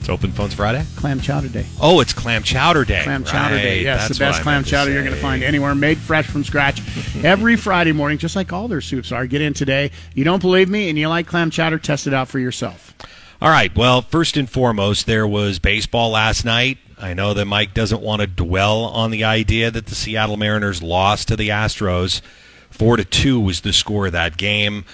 It's 0.00 0.08
Open 0.08 0.32
Phones 0.32 0.54
Friday. 0.54 0.82
Clam 0.96 1.20
Chowder 1.20 1.48
Day. 1.48 1.66
Oh, 1.78 2.00
it's 2.00 2.14
Clam 2.14 2.42
Chowder 2.42 2.86
Day. 2.86 3.02
Clam 3.04 3.22
chowder 3.22 3.56
day. 3.56 3.82
Yes, 3.84 4.08
that's 4.08 4.18
the 4.18 4.24
best 4.24 4.40
clam 4.40 4.64
chowder 4.64 4.90
you're 4.90 5.02
going 5.02 5.14
to 5.14 5.20
find 5.20 5.42
anywhere, 5.42 5.74
made 5.74 5.98
fresh 5.98 6.26
from 6.26 6.42
scratch 6.42 6.80
every 7.22 7.54
Friday 7.54 7.92
morning, 7.92 8.16
just 8.16 8.34
like 8.34 8.50
all 8.50 8.66
their 8.66 8.80
soups 8.80 9.12
are. 9.12 9.26
Get 9.26 9.42
in 9.42 9.52
today. 9.52 9.90
You 10.14 10.24
don't 10.24 10.40
believe 10.40 10.70
me 10.70 10.88
and 10.88 10.98
you 10.98 11.06
like 11.08 11.26
clam 11.26 11.50
chowder, 11.50 11.78
test 11.78 12.06
it 12.06 12.14
out 12.14 12.28
for 12.28 12.38
yourself. 12.38 12.94
All 13.42 13.50
right. 13.50 13.76
Well, 13.76 14.00
first 14.00 14.38
and 14.38 14.48
foremost, 14.48 15.04
there 15.04 15.26
was 15.26 15.58
baseball 15.58 16.10
last 16.10 16.46
night. 16.46 16.78
I 16.98 17.12
know 17.12 17.34
that 17.34 17.44
Mike 17.44 17.74
doesn't 17.74 18.00
want 18.00 18.22
to 18.22 18.26
dwell 18.26 18.84
on 18.84 19.10
the 19.10 19.24
idea 19.24 19.70
that 19.70 19.84
the 19.84 19.94
Seattle 19.94 20.38
Mariners 20.38 20.82
lost 20.82 21.28
to 21.28 21.36
the 21.36 21.50
Astros. 21.50 22.22
Four 22.70 22.96
to 22.96 23.04
two 23.04 23.38
was 23.38 23.60
the 23.60 23.74
score 23.74 24.06
of 24.06 24.12
that 24.12 24.38
game. 24.38 24.86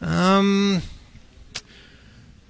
Um, 0.00 0.82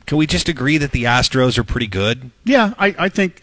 can 0.06 0.18
we 0.18 0.26
just 0.26 0.48
agree 0.48 0.78
that 0.78 0.92
the 0.92 1.04
Astros 1.04 1.58
are 1.58 1.64
pretty 1.64 1.86
good? 1.86 2.30
Yeah, 2.44 2.74
I, 2.78 2.94
I 2.98 3.08
think 3.08 3.42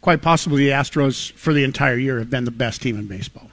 quite 0.00 0.22
possibly 0.22 0.64
the 0.66 0.70
Astros 0.70 1.32
for 1.32 1.52
the 1.52 1.64
entire 1.64 1.96
year 1.96 2.18
have 2.18 2.30
been 2.30 2.44
the 2.44 2.50
best 2.50 2.82
team 2.82 2.98
in 2.98 3.06
baseball. 3.06 3.50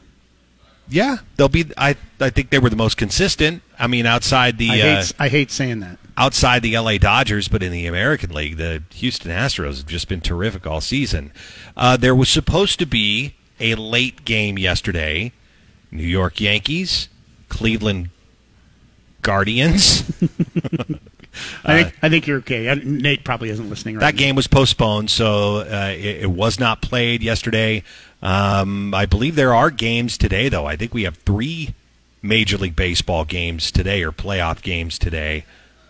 Yeah, 0.89 1.17
they'll 1.35 1.49
be. 1.49 1.65
I 1.75 1.95
I 2.21 2.29
think 2.29 2.49
they 2.49 2.59
were 2.59 2.69
the 2.69 2.77
most 2.77 2.95
consistent. 2.95 3.61
I 3.77 3.87
mean, 3.87 4.05
outside 4.05 4.57
the 4.57 4.69
I, 4.69 4.79
uh, 4.79 5.01
hate, 5.01 5.13
I 5.19 5.27
hate 5.27 5.51
saying 5.51 5.81
that. 5.81 5.97
outside 6.15 6.61
the 6.63 6.77
LA 6.77 6.97
Dodgers, 6.97 7.49
but 7.49 7.61
in 7.61 7.73
the 7.73 7.85
American 7.87 8.29
League, 8.31 8.55
the 8.55 8.83
Houston 8.93 9.29
Astros 9.29 9.77
have 9.79 9.87
just 9.87 10.07
been 10.07 10.21
terrific 10.21 10.65
all 10.65 10.79
season. 10.79 11.33
Uh, 11.75 11.97
there 11.97 12.15
was 12.15 12.29
supposed 12.29 12.79
to 12.79 12.85
be 12.85 13.35
a 13.59 13.75
late 13.75 14.23
game 14.23 14.57
yesterday. 14.57 15.33
New 15.91 16.05
York 16.07 16.39
Yankees, 16.39 17.09
Cleveland 17.49 18.09
Guardians. 19.21 20.03
I 21.63 21.83
think 21.83 21.97
I 22.01 22.09
think 22.09 22.27
you're 22.27 22.39
okay. 22.39 22.73
Nate 22.83 23.23
probably 23.23 23.49
isn't 23.49 23.69
listening 23.69 23.95
right 23.95 24.01
that 24.01 24.15
now. 24.15 24.19
game 24.19 24.35
was 24.35 24.47
postponed, 24.47 25.09
so 25.09 25.57
uh, 25.57 25.93
it, 25.95 26.23
it 26.23 26.31
was 26.31 26.59
not 26.59 26.81
played 26.81 27.21
yesterday. 27.23 27.83
Um, 28.21 28.93
I 28.93 29.05
believe 29.05 29.35
there 29.35 29.53
are 29.53 29.69
games 29.69 30.17
today, 30.17 30.49
though. 30.49 30.65
I 30.65 30.75
think 30.75 30.93
we 30.93 31.03
have 31.03 31.17
three 31.17 31.73
Major 32.21 32.57
League 32.57 32.75
Baseball 32.75 33.25
games 33.25 33.71
today 33.71 34.03
or 34.03 34.11
playoff 34.11 34.61
games 34.61 34.97
today. 34.97 35.45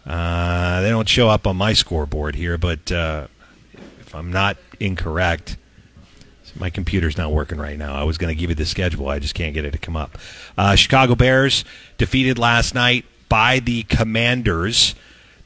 Uh, 0.06 0.82
they 0.82 0.90
don't 0.90 1.08
show 1.10 1.30
up 1.30 1.46
on 1.48 1.58
my 1.58 1.74
scoreboard 1.74 2.36
here, 2.36 2.58
but 2.58 2.92
uh, 2.92 3.28
if 4.00 4.16
I'm 4.16 4.32
not 4.32 4.58
incorrect, 4.80 5.58
my 6.60 6.70
computer's 6.70 7.18
not 7.18 7.32
working 7.32 7.58
right 7.58 7.78
now. 7.78 7.94
I 7.94 8.04
was 8.04 8.18
going 8.18 8.34
to 8.34 8.40
give 8.40 8.50
you 8.50 8.56
the 8.56 8.66
schedule, 8.66 9.10
I 9.10 9.20
just 9.20 9.36
can't 9.36 9.54
get 9.54 9.66
it 9.66 9.72
to 9.72 9.78
come 9.78 9.96
up. 9.96 10.18
Uh, 10.58 10.76
Chicago 10.76 11.16
Bears 11.16 11.66
defeated 11.98 12.40
last 12.40 12.74
night 12.74 13.06
by 13.30 13.60
the 13.60 13.84
Commanders. 13.84 14.96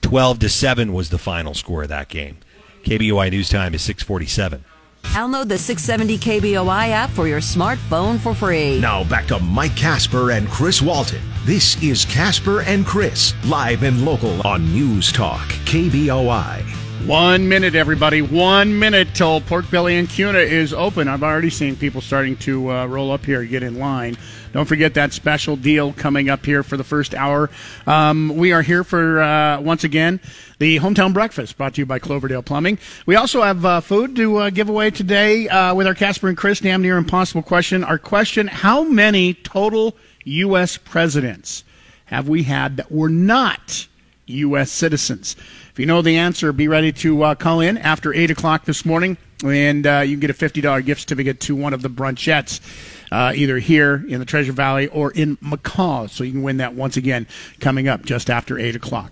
12 0.02 0.40
to 0.40 0.50
7 0.50 0.94
was 0.94 1.10
the 1.10 1.18
final 1.18 1.54
score 1.54 1.84
of 1.84 1.90
that 1.90 2.10
game. 2.10 2.38
KBOI 2.84 3.32
News 3.32 3.50
Time 3.50 3.74
is 3.74 3.82
647. 3.84 4.66
Download 5.04 5.48
the 5.48 5.58
670 5.58 6.18
KBOI 6.18 6.90
app 6.90 7.10
for 7.10 7.28
your 7.28 7.40
smartphone 7.40 8.20
for 8.20 8.34
free. 8.34 8.80
Now 8.80 9.04
back 9.04 9.28
to 9.28 9.40
Mike 9.40 9.76
Casper 9.76 10.32
and 10.32 10.48
Chris 10.48 10.82
Walton. 10.82 11.22
This 11.46 11.82
is 11.82 12.06
Casper 12.06 12.62
and 12.62 12.86
Chris, 12.86 13.34
live 13.46 13.84
and 13.84 14.06
local 14.06 14.46
on 14.46 14.72
News 14.74 15.12
Talk, 15.12 15.48
KBOI. 15.66 16.62
One 17.08 17.50
minute, 17.50 17.74
everybody. 17.74 18.22
One 18.22 18.78
minute 18.78 19.08
till 19.16 19.42
Pork 19.42 19.70
Belly 19.72 19.98
and 19.98 20.08
Kuna 20.08 20.38
is 20.38 20.72
open. 20.72 21.08
I've 21.08 21.24
already 21.24 21.50
seen 21.50 21.76
people 21.76 22.00
starting 22.00 22.38
to 22.38 22.72
uh, 22.72 22.86
roll 22.86 23.12
up 23.12 23.26
here, 23.26 23.44
get 23.44 23.64
in 23.64 23.80
line. 23.80 24.18
Don't 24.52 24.66
forget 24.66 24.94
that 24.96 25.14
special 25.14 25.56
deal 25.56 25.94
coming 25.94 26.30
up 26.30 26.46
here 26.46 26.62
for 26.62 26.76
the 26.76 26.84
first 26.84 27.16
hour. 27.16 27.50
Um, 27.88 28.36
we 28.36 28.52
are 28.52 28.62
here 28.62 28.84
for, 28.84 29.22
uh, 29.22 29.62
once 29.62 29.84
again, 29.86 30.20
the 30.60 30.80
hometown 30.80 31.14
breakfast 31.14 31.58
brought 31.58 31.76
to 31.76 31.82
you 31.82 31.86
by 31.86 32.00
Cloverdale 32.00 32.44
Plumbing. 32.44 32.78
We 33.06 33.16
also 33.16 33.42
have 33.42 33.64
uh, 33.66 33.80
food 33.80 34.16
to 34.18 34.38
uh, 34.38 34.50
give 34.50 34.68
away 34.68 34.92
today 34.92 35.48
uh, 35.48 35.74
with 35.74 35.88
our 35.88 35.96
Casper 35.96 36.28
and 36.28 36.38
Chris 36.38 36.60
damn 36.60 36.82
near 36.82 36.98
impossible 36.98 37.44
question. 37.44 37.84
Our 37.84 37.98
question 37.98 38.48
How 38.48 38.84
many 38.84 39.34
total 39.36 39.96
U.S. 40.26 40.76
presidents 40.76 41.64
have 42.06 42.28
we 42.28 42.44
had 42.44 42.76
that 42.78 42.92
were 42.92 43.10
not 43.10 43.88
U.S. 44.26 44.70
citizens? 44.70 45.38
If 45.72 45.80
you 45.80 45.86
know 45.86 46.02
the 46.02 46.18
answer, 46.18 46.52
be 46.52 46.68
ready 46.68 46.92
to 46.92 47.24
uh, 47.24 47.36
call 47.36 47.62
in 47.62 47.78
after 47.78 48.14
8 48.14 48.32
o'clock 48.32 48.66
this 48.66 48.86
morning, 48.86 49.18
and 49.46 49.88
uh, 49.88 50.00
you 50.00 50.18
can 50.18 50.20
get 50.20 50.30
a 50.30 50.34
$50 50.34 50.86
gift 50.86 51.02
certificate 51.02 51.40
to 51.42 51.56
one 51.56 51.74
of 51.74 51.82
the 51.82 51.90
brunchettes, 51.90 52.60
uh, 53.12 53.34
either 53.36 53.60
here 53.60 54.04
in 54.08 54.20
the 54.20 54.26
Treasure 54.26 54.54
Valley 54.54 54.88
or 54.88 55.12
in 55.12 55.38
McCall. 55.38 56.10
So 56.10 56.24
you 56.24 56.32
can 56.32 56.44
win 56.44 56.58
that 56.58 56.74
once 56.74 56.98
again 56.98 57.28
coming 57.60 57.88
up 57.88 58.04
just 58.04 58.30
after 58.30 58.58
8 58.58 58.76
o'clock. 58.76 59.12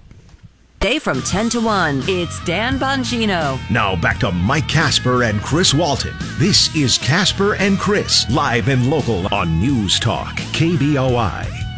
Day 0.79 0.97
from 0.97 1.21
10 1.21 1.49
to 1.49 1.61
1. 1.61 2.03
It's 2.07 2.43
Dan 2.45 2.79
Bongino. 2.79 3.59
Now 3.69 3.97
back 3.97 4.19
to 4.19 4.31
Mike 4.31 4.69
Casper 4.69 5.23
and 5.23 5.41
Chris 5.41 5.73
Walton. 5.73 6.13
This 6.37 6.73
is 6.73 6.97
Casper 6.97 7.55
and 7.55 7.77
Chris, 7.77 8.29
live 8.31 8.69
and 8.69 8.89
local 8.89 9.27
on 9.33 9.59
News 9.59 9.99
Talk, 9.99 10.37
KBOI. 10.37 11.68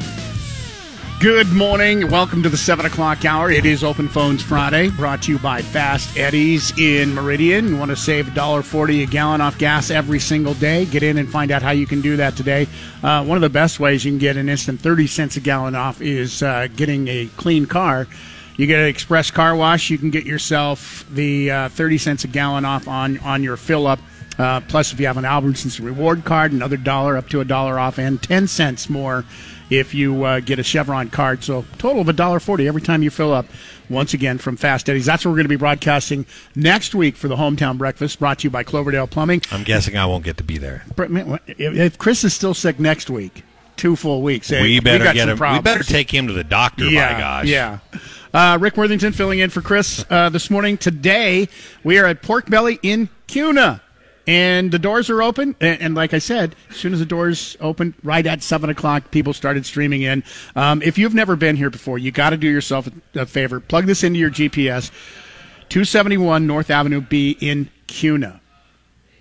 Good 1.22 1.54
morning. 1.54 2.10
Welcome 2.10 2.42
to 2.42 2.50
the 2.50 2.58
7 2.58 2.84
o'clock 2.84 3.26
hour. 3.26 3.52
It 3.52 3.64
is 3.64 3.84
Open 3.84 4.08
Phones 4.08 4.42
Friday, 4.42 4.90
brought 4.90 5.22
to 5.22 5.32
you 5.32 5.38
by 5.38 5.62
Fast 5.62 6.18
Eddie's 6.18 6.76
in 6.80 7.14
Meridian. 7.14 7.68
You 7.68 7.78
want 7.78 7.92
to 7.92 7.96
save 7.96 8.26
$1.40 8.26 9.04
a 9.04 9.06
gallon 9.06 9.40
off 9.40 9.60
gas 9.60 9.92
every 9.92 10.18
single 10.18 10.56
day? 10.56 10.86
Get 10.86 11.04
in 11.04 11.20
and 11.20 11.30
find 11.30 11.52
out 11.52 11.62
how 11.62 11.70
you 11.70 11.86
can 11.86 12.02
do 12.02 12.18
that 12.18 12.36
today. 12.36 12.66
Uh, 13.04 13.24
one 13.24 13.38
of 13.38 13.44
the 13.44 13.52
best 13.52 13.80
ways 13.80 14.04
you 14.04 14.10
can 14.10 14.18
get 14.18 14.36
an 14.36 14.50
instant 14.50 14.80
30 14.80 15.06
cents 15.06 15.38
a 15.38 15.42
gallon 15.42 15.76
off 15.76 16.02
is 16.02 16.42
uh, 16.42 16.68
getting 16.76 17.08
a 17.08 17.28
clean 17.38 17.68
car. 17.68 18.08
You 18.58 18.66
get 18.66 18.80
an 18.80 18.88
express 18.88 19.30
car 19.30 19.56
wash, 19.56 19.92
you 19.92 20.00
can 20.00 20.10
get 20.10 20.26
yourself 20.26 21.06
the 21.12 21.52
uh, 21.52 21.70
30 21.70 22.00
cents 22.00 22.24
a 22.24 22.30
gallon 22.30 22.66
off 22.66 22.88
on, 22.88 23.20
on 23.20 23.44
your 23.44 23.58
fill 23.58 23.86
up. 23.86 24.00
Uh, 24.40 24.62
plus, 24.62 24.92
if 24.92 25.00
you 25.00 25.06
have 25.06 25.18
an 25.18 25.26
Albertsons 25.26 25.80
reward 25.84 26.26
card, 26.26 26.52
another 26.52 26.78
dollar 26.78 27.16
up 27.16 27.30
to 27.30 27.42
a 27.42 27.46
dollar 27.46 27.78
off, 27.78 28.00
and 28.00 28.20
10 28.24 28.48
cents 28.48 28.90
more 28.90 29.24
if 29.72 29.96
you 29.96 30.24
uh, 30.24 30.40
get 30.42 30.60
a 30.60 30.64
Chevron 30.64 31.10
card. 31.10 31.44
So 31.44 31.66
total 31.80 32.02
of 32.02 32.10
a 32.10 32.14
dollar 32.14 32.40
forty 32.40 32.68
every 32.68 32.82
time 32.82 33.02
you 33.02 33.10
fill 33.10 33.34
up. 33.34 33.48
Once 33.90 34.14
again 34.14 34.38
from 34.38 34.56
Fast 34.56 34.90
Eddie's. 34.90 35.06
That's 35.06 35.26
what 35.26 35.32
we're 35.32 35.38
going 35.38 35.46
to 35.46 35.50
be 35.50 35.58
broadcasting 35.58 36.26
next 36.56 36.96
week 36.96 37.18
for 37.18 37.28
the 37.28 37.36
hometown 37.36 37.78
breakfast, 37.78 38.20
brought 38.20 38.40
to 38.40 38.44
you 38.46 38.50
by 38.50 38.64
Cloverdale 38.64 39.06
Plumbing. 39.06 39.42
I'm 39.52 39.64
guessing 39.64 39.98
I 39.98 40.06
won't 40.06 40.24
get 40.24 40.38
to 40.38 40.46
be 40.46 40.58
there. 40.58 40.86
If 41.58 41.98
Chris 41.98 42.24
is 42.24 42.34
still 42.34 42.54
sick 42.54 42.80
next 42.80 43.10
week, 43.10 43.44
two 43.76 43.98
full 43.98 44.22
weeks, 44.22 44.48
hey, 44.48 44.62
we 44.62 44.80
better 44.80 45.04
got 45.04 45.16
get 45.16 45.28
some 45.28 45.38
him. 45.38 45.54
We 45.56 45.60
better 45.60 45.84
take 45.84 46.10
him 46.10 46.28
to 46.28 46.34
the 46.34 46.46
doctor. 46.46 46.86
Yeah, 46.86 47.12
my 47.12 47.20
gosh. 47.20 47.48
yeah. 47.48 47.80
Uh, 48.34 48.58
Rick 48.62 48.78
Worthington 48.78 49.12
filling 49.12 49.40
in 49.40 49.50
for 49.50 49.62
Chris 49.62 50.06
uh, 50.10 50.30
this 50.30 50.50
morning. 50.50 50.78
Today 50.78 51.50
we 51.84 52.00
are 52.00 52.06
at 52.06 52.22
Pork 52.22 52.50
Belly 52.50 52.80
in 52.82 53.10
Kuna. 53.28 53.82
And 54.28 54.72
the 54.72 54.80
doors 54.80 55.10
are 55.10 55.24
open, 55.24 55.56
and, 55.60 55.82
and 55.82 55.96
like 55.96 56.14
I 56.14 56.20
said, 56.20 56.56
as 56.70 56.76
soon 56.76 56.94
as 56.94 57.00
the 57.00 57.06
doors 57.06 57.58
opened, 57.60 57.96
right 58.04 58.26
at 58.26 58.44
seven 58.44 58.70
o'clock, 58.70 59.10
people 59.12 59.34
started 59.34 59.66
streaming 59.66 60.04
in. 60.04 60.24
Um, 60.56 60.82
if 60.84 60.98
you've 60.98 61.16
never 61.16 61.36
been 61.36 61.56
here 61.56 61.72
before, 61.72 61.98
you 61.98 62.12
got 62.12 62.30
to 62.30 62.38
do 62.38 62.48
yourself 62.48 62.88
a, 63.16 63.26
favor. 63.26 63.60
Plug 63.60 63.86
this 63.86 64.04
into 64.04 64.20
your 64.20 64.30
GPS. 64.30 64.92
271 65.70 66.46
North 66.46 66.70
Avenue 66.70 67.02
B 67.02 67.38
in 67.40 67.70
Kuna. 67.88 68.42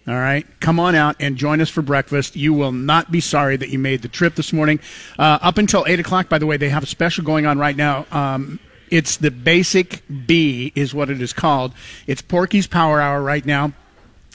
All 0.08 0.14
right, 0.14 0.46
come 0.60 0.80
on 0.80 0.94
out 0.94 1.16
and 1.20 1.36
join 1.36 1.60
us 1.60 1.68
for 1.68 1.82
breakfast. 1.82 2.34
You 2.34 2.52
will 2.52 2.72
not 2.72 3.12
be 3.12 3.20
sorry 3.20 3.56
that 3.56 3.68
you 3.68 3.78
made 3.78 4.02
the 4.02 4.08
trip 4.08 4.34
this 4.34 4.52
morning. 4.52 4.80
Uh, 5.18 5.38
up 5.40 5.56
until 5.56 5.84
eight 5.86 6.00
o'clock, 6.00 6.28
by 6.28 6.38
the 6.38 6.46
way, 6.46 6.56
they 6.56 6.68
have 6.68 6.82
a 6.82 6.86
special 6.86 7.22
going 7.22 7.46
on 7.46 7.58
right 7.58 7.76
now. 7.76 8.06
Um, 8.10 8.58
it's 8.90 9.18
the 9.18 9.30
Basic 9.30 10.02
B, 10.26 10.72
is 10.74 10.92
what 10.92 11.10
it 11.10 11.22
is 11.22 11.32
called. 11.32 11.72
It's 12.06 12.22
Porky's 12.22 12.66
Power 12.66 13.00
Hour 13.00 13.22
right 13.22 13.46
now. 13.46 13.72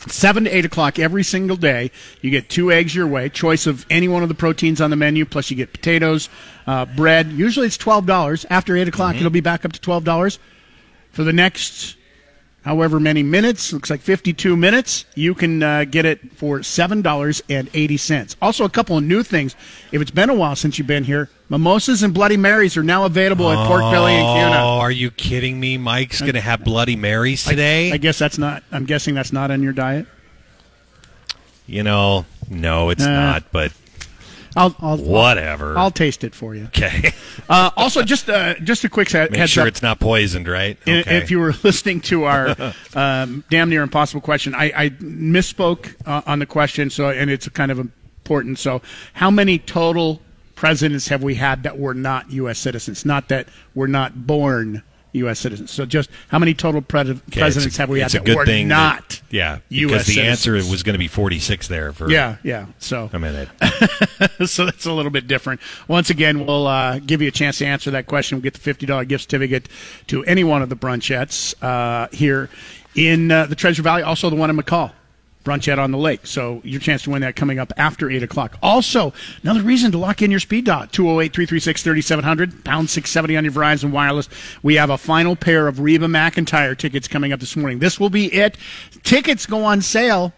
Seven 0.08 0.44
to 0.44 0.56
eight 0.56 0.66
o'clock 0.66 1.00
every 1.00 1.24
single 1.24 1.58
day. 1.58 1.92
You 2.22 2.30
get 2.30 2.50
two 2.50 2.72
eggs 2.72 2.94
your 2.94 3.08
way, 3.08 3.28
choice 3.30 3.66
of 3.66 3.86
any 3.90 4.08
one 4.08 4.22
of 4.24 4.30
the 4.30 4.36
proteins 4.36 4.80
on 4.80 4.92
the 4.92 4.96
menu. 4.96 5.26
Plus, 5.26 5.50
you 5.50 5.58
get 5.58 5.74
potatoes, 5.74 6.30
uh, 6.68 6.86
bread. 6.86 7.32
Usually, 7.32 7.66
it's 7.68 7.78
twelve 7.78 8.06
dollars. 8.06 8.46
After 8.50 8.78
eight 8.78 8.88
o'clock, 8.88 9.16
it'll 9.16 9.30
be 9.30 9.42
back 9.42 9.66
up 9.66 9.74
to 9.74 9.82
twelve 9.82 10.04
dollars 10.04 10.38
for 11.12 11.24
the 11.24 11.34
next 11.34 11.98
however 12.66 13.00
many 13.00 13.24
minutes. 13.24 13.72
Looks 13.72 13.90
like 13.90 14.02
fifty-two 14.02 14.58
minutes. 14.58 15.06
You 15.16 15.34
can 15.34 15.64
uh, 15.64 15.86
get 15.86 16.04
it 16.04 16.34
for 16.34 16.62
seven 16.64 17.02
dollars 17.02 17.42
and 17.50 17.70
eighty 17.74 17.96
cents. 17.96 18.36
Also, 18.42 18.66
a 18.66 18.70
couple 18.70 18.98
of 18.98 19.04
new 19.06 19.24
things. 19.24 19.56
If 19.94 20.02
it's 20.02 20.12
been 20.12 20.30
a 20.30 20.34
while 20.34 20.56
since 20.58 20.78
you've 20.78 20.88
been 20.88 21.06
here, 21.06 21.30
mimosas 21.48 22.04
and 22.04 22.14
Bloody 22.14 22.36
Marys 22.38 22.76
are 22.76 22.84
now 22.84 23.06
available 23.06 23.50
at 23.50 23.66
Pork 23.68 23.82
Belly 23.92 24.14
and 24.14 24.26
Kuna. 24.26 24.62
Oh, 24.62 24.80
are 24.80 24.92
you 24.92 25.10
kidding 25.12 25.60
me? 25.60 25.78
Mike's 25.78 26.20
going 26.20 26.34
to 26.34 26.42
have 26.42 26.64
Bloody 26.66 26.98
Marys 26.98 27.46
today. 27.46 27.92
I 27.94 27.98
guess 27.98 28.20
that's 28.20 28.38
not. 28.38 28.64
I'm 28.72 28.86
guessing 28.86 29.16
that's 29.16 29.32
not 29.32 29.52
on 29.52 29.64
your 29.64 29.74
diet. 29.74 30.08
you 31.68 31.84
know, 31.84 32.26
no, 32.50 32.90
it's 32.90 33.04
Uh, 33.04 33.10
not. 33.12 33.52
But 33.52 33.72
I'll, 34.56 34.76
I'll 34.80 34.98
whatever. 34.98 35.78
I'll 35.78 35.92
taste 35.92 36.24
it 36.24 36.34
for 36.34 36.56
you. 36.56 36.66
okay. 36.66 37.12
Uh, 37.48 37.70
also, 37.78 38.02
just 38.02 38.28
uh, 38.28 38.56
just 38.64 38.84
a 38.86 38.90
quick 38.90 39.14
Make 39.14 39.48
sure 39.48 39.64
up. 39.64 39.68
it's 39.68 39.84
not 39.84 40.00
poisoned, 40.00 40.48
right? 40.48 40.80
Okay. 40.82 41.18
If 41.18 41.30
you 41.30 41.40
were 41.40 41.54
listening 41.64 42.02
to 42.02 42.24
our 42.24 42.56
um, 42.96 43.44
damn 43.52 43.70
near 43.70 43.84
impossible 43.84 44.22
question, 44.22 44.56
I, 44.56 44.72
I 44.76 44.90
misspoke 44.90 45.94
uh, 46.08 46.24
on 46.26 46.40
the 46.40 46.48
question, 46.48 46.90
so 46.90 47.10
and 47.10 47.30
it's 47.30 47.48
kind 47.50 47.72
of 47.72 47.78
important. 47.78 48.58
So, 48.58 48.82
how 49.14 49.30
many 49.30 49.60
total 49.60 50.22
presidents 50.56 51.10
have 51.10 51.22
we 51.22 51.36
had 51.36 51.62
that 51.64 51.78
were 51.78 51.94
not 51.94 52.32
U.S. 52.32 52.58
citizens? 52.58 53.06
Not 53.06 53.30
that 53.30 53.48
were 53.76 53.88
not 53.88 54.26
born 54.26 54.82
U.S. 55.18 55.40
citizens. 55.40 55.72
So, 55.72 55.86
just 55.86 56.10
how 56.30 56.40
many 56.40 56.54
total 56.54 56.82
pre- 56.82 57.02
Okay, 57.02 57.20
presidents 57.40 57.78
a- 57.78 57.82
have 57.82 57.90
we 57.90 58.00
had 58.00 58.12
that 58.12 58.28
were 58.36 58.46
thing 58.46 58.68
that- 58.70 58.76
not? 58.76 59.22
yeah, 59.30 59.60
US 59.70 59.92
because 59.92 60.06
the 60.08 60.22
answer 60.22 60.54
was 60.54 60.84
going 60.84 60.94
to 60.94 61.00
be 61.00 61.08
46 61.08 61.68
there 61.68 61.92
for 61.94 62.10
Yeah, 62.10 62.38
yeah. 62.44 62.66
So 62.80 63.10
a 63.14 63.20
minute. 63.20 63.50
so 64.46 64.66
that's 64.66 64.86
a 64.86 64.92
little 64.94 65.12
bit 65.12 65.28
different. 65.28 65.62
Once 65.88 66.10
again, 66.10 66.46
we'll 66.46 66.68
uh, 66.68 67.00
give 67.00 67.22
you 67.22 67.28
a 67.28 67.32
chance 67.32 67.58
to 67.60 67.66
answer 67.66 67.92
that 67.92 68.06
question. 68.08 68.38
We'll 68.38 68.44
get 68.44 68.54
the 68.54 68.60
fifty 68.60 68.86
dollar 68.86 69.06
gift 69.06 69.24
certificate 69.24 69.68
to 70.08 70.24
any 70.26 70.44
one 70.44 70.62
of 70.62 70.70
the 70.70 70.76
brunchettes 70.76 71.54
uh, 71.64 72.08
here 72.12 72.50
in 72.96 73.32
uh, 73.32 73.46
the 73.46 73.56
Treasure 73.56 73.82
Valley. 73.82 74.04
Also, 74.04 74.30
the 74.30 74.36
one 74.36 74.50
in 74.50 74.58
McCall. 74.58 74.92
Brunchette 75.46 75.80
on 75.80 75.92
the 75.92 75.98
lake. 75.98 76.28
So 76.28 76.60
your 76.66 76.82
chance 76.82 77.04
to 77.04 77.12
win 77.12 77.22
that 77.22 77.38
coming 77.38 77.60
up 77.60 77.72
after 77.78 78.10
8 78.10 78.24
o'clock. 78.24 78.58
Also, 78.62 79.14
another 79.44 79.62
reason 79.62 79.92
to 79.94 79.98
lock 79.98 80.22
in 80.22 80.32
your 80.32 80.42
speed 80.42 80.66
dot, 80.66 80.92
208-336-3700, 80.92 82.66
pound 82.66 82.90
670 82.90 83.38
on 83.38 83.44
your 83.46 83.54
Verizon 83.54 83.92
Wireless. 83.92 84.28
We 84.62 84.76
have 84.76 84.90
a 84.90 84.98
final 84.98 85.38
pair 85.38 85.68
of 85.68 85.80
Reba 85.80 86.08
McEntire 86.08 86.78
tickets 86.78 87.08
coming 87.08 87.32
up 87.32 87.40
this 87.40 87.56
morning. 87.56 87.80
This 87.80 88.00
will 88.00 88.10
be 88.10 88.34
it. 88.34 88.58
Tickets 89.04 89.46
go 89.46 89.64
on 89.64 89.82
sale 89.82 90.34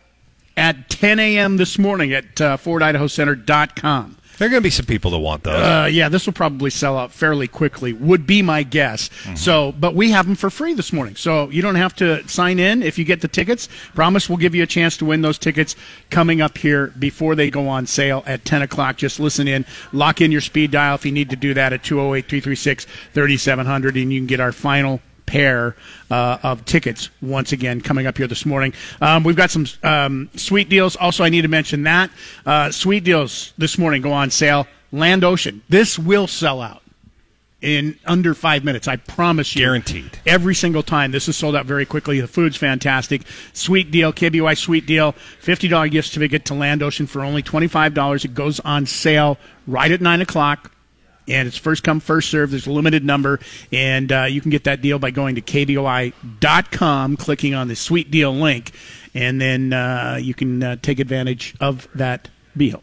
at 0.56 0.90
10 0.90 1.20
a.m. 1.20 1.58
this 1.58 1.80
morning 1.80 2.14
at 2.14 2.42
uh, 2.42 2.58
FordIdahoCenter.com. 2.58 4.17
There 4.38 4.48
are 4.48 4.50
going 4.50 4.62
to 4.62 4.64
be 4.64 4.70
some 4.70 4.86
people 4.86 5.12
that 5.12 5.18
want 5.18 5.44
those. 5.44 5.56
Uh, 5.56 5.90
yeah, 5.92 6.08
this 6.10 6.26
will 6.26 6.34
probably 6.34 6.70
sell 6.70 6.98
out 6.98 7.12
fairly 7.12 7.48
quickly. 7.48 7.94
Would 7.94 8.28
be 8.28 8.44
my 8.44 8.64
guess. 8.64 9.10
So, 9.36 9.74
but 9.80 9.96
we 9.96 10.12
have 10.12 10.28
them 10.28 10.36
for 10.36 10.50
free 10.52 10.74
this 10.74 10.94
morning, 10.94 11.16
so 11.16 11.50
you 11.50 11.62
don't 11.62 11.76
have 11.76 11.96
to 11.96 12.28
sign 12.28 12.60
in 12.60 12.84
if 12.84 13.00
you 13.00 13.06
get 13.06 13.22
the 13.22 13.28
tickets. 13.28 13.68
Promise 13.96 14.30
we'll 14.30 14.38
give 14.38 14.54
you 14.54 14.62
a 14.64 14.68
chance 14.68 14.96
to 14.98 15.06
win 15.06 15.22
those 15.22 15.40
tickets 15.40 15.76
coming 16.10 16.42
up 16.42 16.58
here 16.58 16.88
before 17.00 17.36
they 17.36 17.50
go 17.50 17.68
on 17.68 17.88
sale 17.88 18.24
at 18.28 18.46
10 18.46 18.62
o'clock. 18.62 18.98
Just 18.98 19.20
listen 19.20 19.48
in, 19.48 19.66
lock 19.92 20.22
in 20.22 20.32
your 20.32 20.42
speed 20.42 20.70
dial 20.72 20.94
if 20.96 21.06
you 21.06 21.12
need 21.12 21.30
to 21.32 21.36
do 21.36 21.54
that 21.56 21.74
at 21.74 21.82
208-336-3700, 21.84 24.02
and 24.02 24.14
you 24.14 24.20
can 24.20 24.28
get 24.28 24.40
our 24.40 24.52
final 24.52 25.02
pair 25.28 25.76
uh, 26.10 26.40
of 26.42 26.66
tickets 26.66 27.12
once 27.22 27.52
again 27.52 27.82
coming 27.82 28.08
up 28.08 28.18
here 28.18 28.26
this 28.26 28.46
morning. 28.46 28.74
Um, 29.00 29.24
we've 29.24 29.36
got 29.36 29.52
some 29.52 29.68
um, 29.84 30.30
sweet 30.36 30.70
deals. 30.70 30.96
Also, 30.96 31.24
I 31.24 31.30
need 31.30 31.44
to 31.44 31.48
mention 31.48 31.84
that 31.84 32.10
uh, 32.48 32.72
sweet 32.72 33.04
deals 33.04 33.54
this 33.60 33.78
morning 33.78 34.02
go 34.02 34.12
on 34.12 34.32
sale. 34.32 34.66
Land 34.92 35.24
Ocean. 35.24 35.62
This 35.70 36.00
will 36.00 36.28
sell 36.28 36.62
out 36.62 36.82
in 37.62 38.00
under 38.06 38.34
five 38.34 38.64
minutes. 38.64 38.88
I 38.88 38.96
promise 38.96 39.56
you. 39.56 39.62
Guaranteed. 39.62 40.20
Every 40.26 40.56
single 40.56 40.84
time. 40.84 41.12
This 41.12 41.28
is 41.28 41.36
sold 41.36 41.56
out 41.56 41.66
very 41.66 41.86
quickly. 41.86 42.22
The 42.22 42.28
food's 42.28 42.56
fantastic. 42.56 43.24
Sweet 43.54 43.92
deal, 43.92 44.14
KBY 44.14 44.58
sweet 44.58 44.86
deal. 44.86 45.14
$50 45.44 45.92
gift 45.92 46.08
certificate 46.08 46.46
to 46.46 46.54
Land 46.54 46.82
Ocean 46.82 47.08
for 47.08 47.22
only 47.22 47.44
$25. 47.44 48.26
It 48.26 48.34
goes 48.34 48.60
on 48.62 48.86
sale 48.86 49.38
right 49.66 49.92
at 49.92 50.02
9 50.02 50.22
o'clock 50.22 50.72
and 51.28 51.48
it's 51.48 51.58
first 51.58 51.84
come 51.84 52.00
first 52.00 52.30
serve 52.30 52.52
there's 52.52 52.68
a 52.68 52.72
limited 52.72 53.04
number 53.04 53.40
and 53.72 54.12
uh, 54.12 54.24
you 54.24 54.42
can 54.42 54.52
get 54.52 54.64
that 54.66 54.82
deal 54.82 55.00
by 55.00 55.12
going 55.12 55.36
to 55.36 55.42
kboi.com 55.42 57.18
clicking 57.18 57.54
on 57.54 57.68
the 57.68 57.76
sweet 57.76 58.12
deal 58.12 58.34
link 58.34 58.72
and 59.14 59.42
then 59.42 59.74
uh, 59.74 60.18
you 60.22 60.34
can 60.34 60.64
uh, 60.64 60.76
take 60.82 61.00
advantage 61.00 61.56
of 61.60 61.88
that 61.96 62.30
deal 62.56 62.82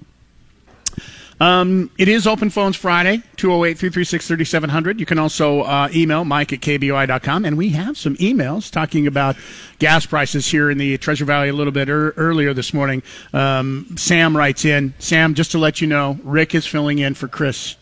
um, 1.40 1.90
it 1.98 2.09
is 2.09 2.26
Open 2.26 2.48
Phones 2.48 2.76
Friday, 2.76 3.22
208 3.37 3.76
336 3.76 4.26
3700. 4.26 5.00
You 5.00 5.07
can 5.07 5.18
also 5.18 5.62
uh, 5.62 5.88
email 5.94 6.24
mike 6.24 6.52
at 6.52 6.61
kboi.com. 6.61 7.44
And 7.44 7.57
we 7.57 7.70
have 7.70 7.98
some 7.98 8.16
emails 8.16 8.70
talking 8.70 9.07
about 9.07 9.37
gas 9.78 10.07
prices 10.07 10.46
here 10.46 10.70
in 10.70 10.78
the 10.78 10.96
Treasure 10.98 11.24
Valley 11.24 11.48
a 11.48 11.52
little 11.52 11.72
bit 11.72 11.88
er- 11.88 12.14
earlier 12.16 12.54
this 12.54 12.72
morning. 12.72 13.02
Um, 13.33 13.94
Sam 13.96 14.37
writes 14.37 14.64
in 14.64 14.94
Sam, 14.98 15.35
just 15.35 15.50
to 15.52 15.59
let 15.59 15.80
you 15.80 15.87
know, 15.87 16.18
Rick 16.22 16.54
is 16.54 16.66
filling 16.66 17.00
in 17.00 17.14
for 17.14 17.26
Chris 17.28 17.76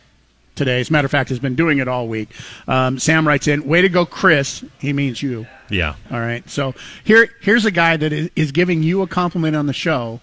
today. 0.54 0.80
As 0.80 0.90
a 0.90 0.92
matter 0.92 1.06
of 1.06 1.10
fact, 1.10 1.28
has 1.30 1.38
been 1.38 1.54
doing 1.54 1.78
it 1.78 1.88
all 1.88 2.08
week. 2.08 2.30
Um, 2.68 2.98
Sam 2.98 3.26
writes 3.26 3.48
in, 3.48 3.66
way 3.66 3.82
to 3.82 3.88
go, 3.88 4.04
Chris. 4.06 4.64
He 4.78 4.92
means 4.92 5.22
you. 5.22 5.46
yeah. 5.70 5.94
All 6.10 6.20
right. 6.20 6.48
So 6.50 6.74
here, 7.04 7.28
here's 7.40 7.64
a 7.64 7.70
guy 7.70 7.96
that 7.96 8.12
is, 8.12 8.52
giving 8.52 8.82
you 8.82 9.02
a 9.02 9.06
compliment 9.06 9.56
on 9.56 9.66
the 9.66 9.72
show, 9.72 10.20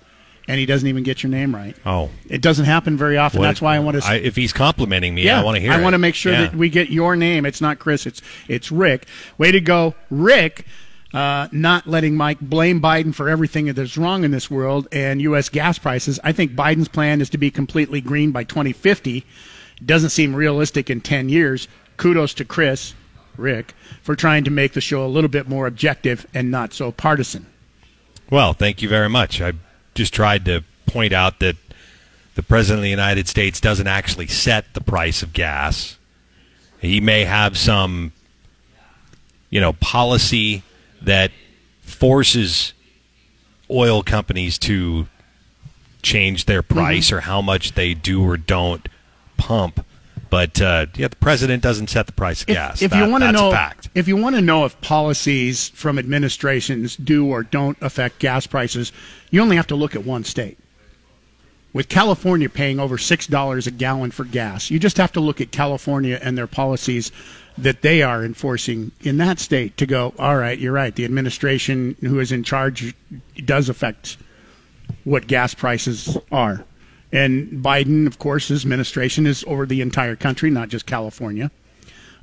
and 0.47 0.59
he 0.59 0.65
doesn't 0.65 0.87
even 0.87 1.03
get 1.03 1.21
your 1.23 1.29
name 1.31 1.53
right. 1.55 1.75
Oh. 1.85 2.09
It 2.27 2.41
doesn't 2.41 2.65
happen 2.65 2.97
very 2.97 3.17
often. 3.17 3.39
What- 3.39 3.47
That's 3.47 3.61
why 3.61 3.75
I 3.75 3.79
want 3.79 4.01
to. 4.01 4.25
if 4.27 4.35
he's 4.35 4.53
complimenting 4.53 5.15
me, 5.15 5.23
yeah, 5.23 5.39
I 5.41 5.43
want 5.43 5.55
to 5.55 5.61
hear 5.61 5.71
I 5.71 5.81
want 5.81 5.93
to 5.93 5.99
make 5.99 6.15
sure 6.15 6.31
Yeah. 6.33 6.41
that 6.41 6.55
we 6.55 6.69
get 6.69 6.89
your 6.89 7.15
name. 7.15 7.45
It's 7.45 7.61
not 7.61 7.79
Chris. 7.79 8.05
It's 8.05 8.21
it's 8.47 8.71
Rick. 8.71 9.07
Way 9.37 9.51
to 9.51 9.61
go, 9.61 9.95
Rick. 10.09 10.65
Uh, 11.11 11.47
not 11.51 11.87
letting 11.87 12.15
Mike 12.15 12.39
blame 12.39 12.79
Biden 12.79 13.15
for 13.15 13.29
everything 13.29 13.65
that's 13.73 13.97
wrong 13.97 14.23
in 14.23 14.29
this 14.29 14.51
world 14.51 14.87
and 14.91 15.19
U.S. 15.23 15.49
gas 15.49 15.79
prices. 15.79 16.19
I 16.23 16.33
think 16.33 16.51
Biden's 16.51 16.87
plan 16.87 17.19
is 17.19 17.31
to 17.31 17.39
be 17.39 17.49
completely 17.49 17.99
green 17.99 18.29
by 18.31 18.43
2050. 18.43 19.25
Doesn't 19.85 20.09
seem 20.09 20.35
realistic 20.35 20.89
in 20.89 21.01
10 21.01 21.29
years. 21.29 21.67
Kudos 21.97 22.33
to 22.35 22.45
Chris, 22.45 22.93
Rick, 23.37 23.73
for 24.01 24.15
trying 24.15 24.43
to 24.43 24.51
make 24.51 24.73
the 24.73 24.81
show 24.81 25.05
a 25.05 25.07
little 25.07 25.29
bit 25.29 25.47
more 25.47 25.67
objective 25.67 26.25
and 26.33 26.51
not 26.51 26.73
so 26.73 26.91
partisan. 26.91 27.45
Well, 28.29 28.53
thank 28.53 28.81
you 28.81 28.89
very 28.89 29.09
much. 29.09 29.41
I 29.41 29.53
just 29.95 30.13
tried 30.13 30.45
to 30.45 30.63
point 30.85 31.13
out 31.13 31.39
that 31.39 31.55
the 32.35 32.43
President 32.43 32.79
of 32.79 32.83
the 32.83 32.89
United 32.89 33.27
States 33.27 33.59
doesn't 33.59 33.87
actually 33.87 34.27
set 34.27 34.73
the 34.73 34.81
price 34.81 35.23
of 35.23 35.33
gas. 35.33 35.97
He 36.79 37.01
may 37.01 37.25
have 37.25 37.57
some, 37.57 38.13
you 39.49 39.59
know, 39.59 39.73
policy 39.73 40.63
that 41.01 41.31
forces 41.81 42.73
oil 43.69 44.03
companies 44.03 44.57
to 44.59 45.07
change 46.01 46.45
their 46.45 46.61
Mm-hmm. 46.63 46.73
price 46.77 47.11
or 47.11 47.21
how 47.21 47.41
much 47.41 47.73
they 47.73 47.93
do 47.93 48.23
or 48.23 48.37
don't 48.37 48.87
pump. 49.39 49.85
But 50.29 50.61
uh, 50.61 50.85
yeah, 50.95 51.07
the 51.07 51.15
president 51.15 51.63
doesn't 51.63 51.89
set 51.89 52.05
the 52.05 52.11
price 52.13 52.43
of 52.43 52.49
if, 52.49 52.55
gas. 52.55 52.81
if 52.83 52.91
That- 52.91 53.03
you 53.03 53.11
want 53.11 53.23
to 53.23 53.31
know 53.31 53.69
if 53.95 54.07
you 54.07 54.15
want 54.15 54.35
to 54.35 54.41
know 54.41 54.65
if 54.65 54.79
policies 54.81 55.69
from 55.69 55.97
administrations 55.97 56.95
do 56.95 57.25
or 57.25 57.41
don't 57.41 57.77
affect 57.81 58.19
gas 58.19 58.45
prices, 58.45 58.91
you 59.31 59.41
only 59.41 59.55
have 59.55 59.65
to 59.67 59.75
look 59.75 59.95
at 59.95 60.05
one 60.05 60.23
state. 60.23 60.59
With 61.73 61.87
California 61.89 62.49
paying 62.49 62.79
over 62.79 62.97
six 62.97 63.25
dollars 63.27 63.65
a 63.65 63.71
gallon 63.71 64.11
for 64.11 64.23
gas, 64.23 64.69
you 64.69 64.77
just 64.77 64.97
have 64.97 65.11
to 65.13 65.19
look 65.19 65.41
at 65.41 65.51
California 65.51 66.19
and 66.21 66.37
their 66.37 66.47
policies 66.47 67.11
that 67.57 67.81
they 67.81 68.01
are 68.03 68.23
enforcing 68.23 68.91
in 69.01 69.17
that 69.17 69.39
state 69.39 69.77
to 69.77 69.85
go. 69.85 70.13
All 70.19 70.37
right, 70.37 70.57
you're 70.59 70.73
right. 70.73 70.93
The 70.95 71.05
administration 71.05 71.95
who 72.01 72.19
is 72.19 72.31
in 72.31 72.43
charge 72.43 72.93
does 73.45 73.67
affect 73.69 74.17
what 75.03 75.27
gas 75.27 75.53
prices 75.55 76.17
are. 76.31 76.65
And 77.11 77.63
Biden, 77.63 78.05
of 78.05 78.19
course, 78.19 78.49
his 78.49 78.63
administration 78.63 79.25
is 79.25 79.43
over 79.47 79.65
the 79.65 79.81
entire 79.81 80.15
country, 80.15 80.49
not 80.51 80.69
just 80.69 80.85
California. 80.85 81.49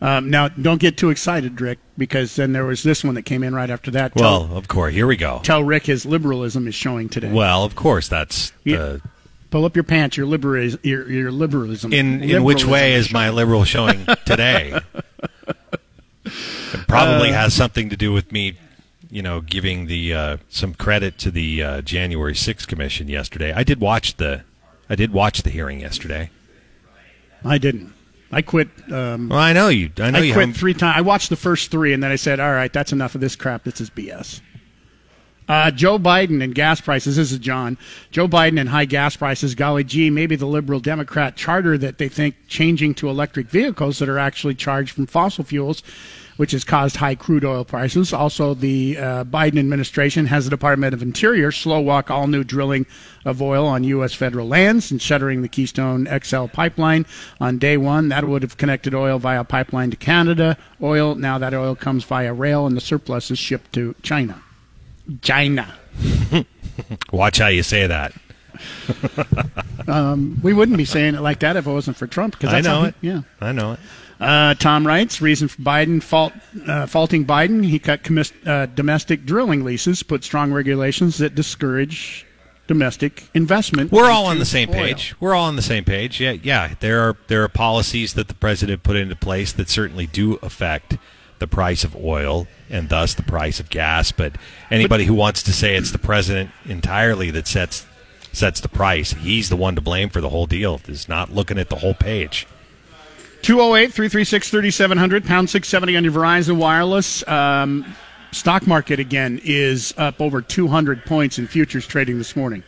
Um, 0.01 0.31
now, 0.31 0.49
don't 0.49 0.79
get 0.81 0.99
too 0.99 1.09
excited, 1.11 1.61
Rick, 1.61 1.79
because 1.97 2.37
then 2.37 2.53
there 2.53 2.67
was 2.67 2.83
this 2.83 3.03
one 3.03 3.15
that 3.15 3.23
came 3.23 3.43
in 3.43 3.55
right 3.55 3.71
after 3.71 3.91
that. 3.93 4.15
Tell, 4.15 4.47
Well, 4.47 4.57
of 4.59 4.69
course, 4.69 4.93
here 4.95 5.07
we 5.07 5.17
go. 5.17 5.41
tell 5.43 5.65
Rick 5.65 5.87
his 5.87 6.05
liberalism 6.05 6.69
is 6.69 6.75
showing 6.75 7.09
today. 7.09 7.33
Well, 7.33 7.65
of 7.65 7.75
course, 7.75 8.07
that's 8.07 8.53
Yeah. 8.65 8.77
the 8.77 9.03
Pull 9.51 9.65
up 9.65 9.75
your 9.75 9.85
pants. 9.85 10.17
Your, 10.17 10.27
libera- 10.27 10.77
your, 10.83 11.09
your 11.11 11.31
liberalism. 11.33 11.93
In 11.93 12.23
in 12.23 12.43
which 12.45 12.67
way 12.67 12.95
is 12.95 13.13
my 13.13 13.31
liberal 13.31 13.65
showing 13.65 14.05
today? 14.27 14.79
it 16.25 16.87
probably 16.89 17.33
has 17.33 17.55
something 17.55 17.89
to 17.89 17.97
do 17.97 18.13
with 18.13 18.33
me, 18.33 18.59
you 19.11 19.23
know, 19.23 19.41
giving 19.41 19.87
the 19.87 20.13
uh, 20.13 20.37
some 20.49 20.75
credit 20.75 21.17
to 21.19 21.31
the 21.31 21.63
uh, 21.63 21.81
January 21.81 22.35
6th 22.35 22.67
commission 22.67 23.09
yesterday. 23.09 23.53
I 23.53 23.63
did 23.63 23.81
watch 23.81 24.17
the 24.17 24.43
I 24.89 24.95
did 24.95 25.13
watch 25.13 25.43
the 25.43 25.51
hearing 25.51 25.81
yesterday. 25.81 26.31
I 27.45 27.59
didn't. 27.59 27.93
I 28.33 28.43
quit. 28.43 28.69
Um, 28.91 29.29
Well, 29.29 29.39
I 29.39 29.53
know 29.53 29.69
you. 29.69 29.91
I 29.99 30.11
know 30.11 30.19
I 30.19 30.23
you. 30.23 30.33
quit 30.33 30.55
three 30.57 30.75
times. 30.75 30.97
I 30.97 31.01
watched 31.01 31.31
the 31.31 31.37
first 31.37 31.71
three, 31.71 31.93
and 31.93 32.03
then 32.03 32.11
I 32.11 32.17
said, 32.17 32.41
"All 32.41 32.53
right, 32.53 32.73
that's 32.73 32.93
enough 32.93 33.15
of 33.15 33.21
this 33.21 33.37
crap. 33.37 33.65
This 33.65 33.81
is 33.81 33.91
BS." 33.91 34.41
Uh, 35.49 35.71
Joe 35.71 35.97
Biden 35.97 36.43
and 36.43 36.53
gas 36.57 36.81
prices. 36.81 37.15
This 37.17 37.31
is 37.31 37.39
John. 37.39 37.79
Joe 38.11 38.27
Biden 38.27 38.59
and 38.59 38.69
high 38.69 38.85
gas 38.85 39.15
prices. 39.17 39.55
Golly 39.55 39.85
gee, 39.85 40.11
maybe 40.11 40.35
the 40.35 40.47
liberal 40.47 40.81
Democrat 40.81 41.37
charter 41.37 41.79
that 41.79 41.99
they 41.99 42.09
think 42.09 42.35
changing 42.49 42.95
to 42.95 43.09
electric 43.09 43.49
vehicles 43.49 44.01
that 44.01 44.09
are 44.09 44.19
actually 44.19 44.57
charged 44.57 44.91
from 44.91 45.07
fossil 45.07 45.45
fuels 45.45 45.85
which 46.37 46.53
has 46.53 46.65
caused 46.65 46.97
high 46.97 47.15
crude 47.15 47.45
oil 47.45 47.65
prices. 47.65 48.13
Also, 48.13 48.55
the 48.55 48.97
uh, 48.99 49.25
Biden 49.25 49.59
administration 49.59 50.27
has 50.27 50.45
the 50.45 50.51
Department 50.51 50.95
of 50.95 51.03
Interior 51.03 51.51
slow 51.51 51.81
walk 51.81 52.11
all 52.11 52.27
new 52.27 52.45
drilling 52.45 52.87
of 53.25 53.43
oil 53.43 53.67
on 53.67 53.85
U.S. 53.85 54.15
federal 54.15 54.47
lands 54.47 54.91
and 54.91 55.01
shuttering 55.01 55.43
the 55.43 55.49
Keystone 55.49 56.07
XL 56.23 56.47
pipeline 56.47 57.07
on 57.41 57.59
day 57.59 57.77
one. 57.77 58.09
That 58.09 58.27
would 58.27 58.43
have 58.43 58.57
connected 58.57 58.95
oil 58.95 59.19
via 59.19 59.45
pipeline 59.45 59.91
to 59.91 59.97
Canada. 59.97 60.57
Oil, 60.83 61.15
now 61.15 61.39
that 61.39 61.55
oil 61.55 61.75
comes 61.75 62.05
via 62.05 62.33
rail 62.33 62.67
and 62.67 62.77
the 62.77 62.81
surplus 62.81 63.31
is 63.31 63.39
shipped 63.39 63.73
to 63.75 63.95
China. 64.03 64.43
China. 65.23 65.75
Watch 67.13 67.39
how 67.39 67.49
you 67.49 67.63
say 67.63 67.87
that. 67.87 68.13
um, 69.89 70.39
we 70.43 70.53
wouldn't 70.53 70.79
be 70.79 70.85
saying 70.85 71.15
it 71.15 71.21
like 71.21 71.41
that 71.41 71.57
if 71.57 71.67
it 71.67 71.71
wasn't 71.71 71.97
for 71.97 72.07
Trump. 72.07 72.39
Cause 72.39 72.53
I 72.53 72.61
know 72.61 72.83
he, 72.83 72.89
it. 72.89 72.95
Yeah, 73.01 73.21
I 73.41 73.53
know 73.53 73.73
it. 73.73 73.81
Uh, 74.19 74.55
Tom 74.55 74.87
writes, 74.87 75.21
reason 75.21 75.49
for 75.49 75.61
Biden 75.61 76.03
fault, 76.03 76.33
uh, 76.67 76.87
faulting 76.87 77.27
Biden, 77.27 77.65
he 77.65 77.79
cut 77.79 78.03
commis- 78.03 78.33
uh, 78.47 78.67
domestic 78.67 79.27
drilling 79.27 79.65
leases, 79.65 80.03
put 80.03 80.25
strong 80.25 80.53
regulations 80.53 81.19
that 81.19 81.35
discourage 81.35 82.27
domestic 82.67 83.29
investment. 83.35 83.93
We're 83.93 84.11
all 84.11 84.27
on 84.27 84.39
the 84.39 84.45
same 84.47 84.69
oil. 84.71 84.75
page. 84.75 85.15
We're 85.21 85.35
all 85.35 85.45
on 85.45 85.57
the 85.57 85.63
same 85.63 85.85
page. 85.85 86.21
Yeah, 86.21 86.33
yeah. 86.33 86.75
There 86.81 87.01
are 87.01 87.17
there 87.29 87.43
are 87.45 87.49
policies 87.49 88.15
that 88.15 88.29
the 88.29 88.35
president 88.35 88.83
put 88.83 88.97
into 88.97 89.17
place 89.17 89.53
that 89.53 89.69
certainly 89.69 90.07
do 90.07 90.39
affect 90.43 90.99
the 91.39 91.47
price 91.47 91.85
of 91.85 91.95
oil 91.95 92.47
and 92.71 92.89
thus 92.89 93.15
the 93.15 93.23
price 93.23 93.61
of 93.61 93.69
gas. 93.69 94.13
But 94.13 94.37
anybody 94.71 95.05
who 95.05 95.15
wants 95.15 95.43
to 95.45 95.53
say 95.53 95.77
it's 95.77 95.93
the 95.93 95.99
president 95.99 96.51
entirely 96.65 97.31
that 97.33 97.47
sets 97.47 97.87
sets 98.33 98.61
the 98.61 98.69
price, 98.69 99.13
he's 99.13 99.49
the 99.49 99.57
one 99.57 99.75
to 99.77 99.81
blame 99.81 100.09
for 100.09 100.21
the 100.21 100.31
whole 100.31 100.47
deal. 100.47 100.81
Is 100.89 101.09
not 101.09 101.33
looking 101.33 101.59
at 101.59 101.69
the 101.69 101.77
whole 101.77 101.95
page. 101.95 102.47
208 103.47 103.93
336 103.93 104.51
3700, 104.51 105.25
pound 105.25 105.49
670 105.49 105.97
on 105.97 106.03
your 106.03 106.13
Verizon 106.13 106.57
Wireless. 106.57 107.25
Um, 107.29 107.95
stock 108.33 108.67
market 108.67 108.99
again 108.99 109.41
is 109.45 109.95
up 109.97 110.21
over 110.21 110.43
200 110.43 111.05
points 111.05 111.39
in 111.39 111.47
futures 111.47 111.87
trading 111.87 112.19
this 112.19 112.35
morning. 112.35 112.65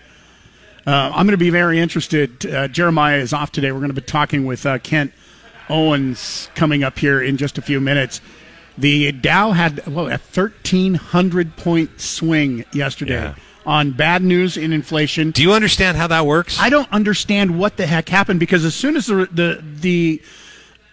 Uh, 0.86 1.10
I'm 1.12 1.26
going 1.26 1.32
to 1.32 1.36
be 1.36 1.50
very 1.50 1.80
interested. 1.80 2.46
Uh, 2.46 2.68
Jeremiah 2.68 3.18
is 3.18 3.32
off 3.32 3.50
today. 3.50 3.72
We're 3.72 3.80
going 3.80 3.92
to 3.92 4.00
be 4.00 4.06
talking 4.06 4.46
with 4.46 4.64
uh, 4.66 4.78
Kent 4.78 5.12
Owens 5.68 6.48
coming 6.54 6.84
up 6.84 6.96
here 6.96 7.20
in 7.20 7.38
just 7.38 7.58
a 7.58 7.62
few 7.62 7.80
minutes. 7.80 8.20
The 8.78 9.10
Dow 9.10 9.50
had 9.50 9.84
well, 9.84 10.06
a 10.06 10.10
1,300 10.10 11.56
point 11.56 12.00
swing 12.00 12.64
yesterday. 12.72 13.14
Yeah. 13.14 13.34
On 13.66 13.90
bad 13.90 14.22
news 14.22 14.56
in 14.56 14.72
inflation. 14.72 15.32
Do 15.32 15.42
you 15.42 15.54
understand 15.54 15.96
how 15.96 16.06
that 16.06 16.24
works? 16.24 16.56
I 16.60 16.70
don't 16.70 16.90
understand 16.92 17.58
what 17.58 17.76
the 17.76 17.84
heck 17.84 18.08
happened 18.08 18.38
because 18.38 18.64
as 18.64 18.76
soon 18.76 18.96
as 18.96 19.08
the 19.08 19.28
the, 19.32 19.60
the 19.80 20.22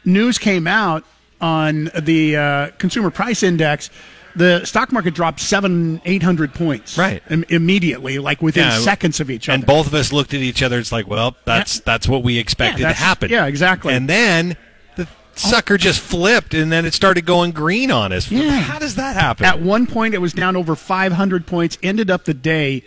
news 0.05 0.37
came 0.37 0.67
out 0.67 1.03
on 1.41 1.91
the 1.99 2.37
uh, 2.37 2.69
consumer 2.77 3.09
price 3.11 3.43
index, 3.43 3.89
the 4.35 4.65
stock 4.65 4.91
market 4.91 5.13
dropped 5.13 5.39
seven, 5.39 6.01
eight 6.05 6.23
hundred 6.23 6.53
points, 6.53 6.97
Right. 6.97 7.21
Im- 7.29 7.45
immediately, 7.49 8.19
like 8.19 8.41
within 8.41 8.65
Yeah, 8.65 8.79
seconds 8.79 9.19
of 9.19 9.29
each 9.29 9.47
other. 9.49 9.55
And 9.55 9.65
both 9.65 9.87
of 9.87 9.93
us 9.93 10.11
looked 10.11 10.33
at 10.33 10.41
each 10.41 10.61
other. 10.63 10.77
It's 10.79 10.91
like, 10.91 11.07
well, 11.07 11.35
that's 11.45 11.79
that's 11.81 12.07
what 12.07 12.23
we 12.23 12.37
expected 12.37 12.81
Yeah, 12.81 12.89
to 12.89 12.93
happen. 12.93 13.31
yeah, 13.31 13.45
exactly. 13.45 13.93
And 13.93 14.09
then 14.09 14.57
the 14.97 15.07
sucker 15.35 15.77
just 15.77 15.99
flipped, 16.01 16.53
and 16.53 16.71
then 16.71 16.85
it 16.85 16.93
started 16.93 17.25
going 17.25 17.51
green 17.51 17.91
on 17.91 18.11
us. 18.11 18.29
Yeah. 18.31 18.49
How 18.59 18.79
does 18.79 18.95
that 18.95 19.15
happen? 19.15 19.45
At 19.45 19.61
one 19.61 19.87
point, 19.87 20.13
it 20.13 20.19
was 20.19 20.33
down 20.33 20.55
over 20.55 20.75
five 20.75 21.11
hundred 21.13 21.45
points. 21.47 21.77
Ended 21.83 22.09
up 22.09 22.25
the 22.25 22.33
day 22.33 22.83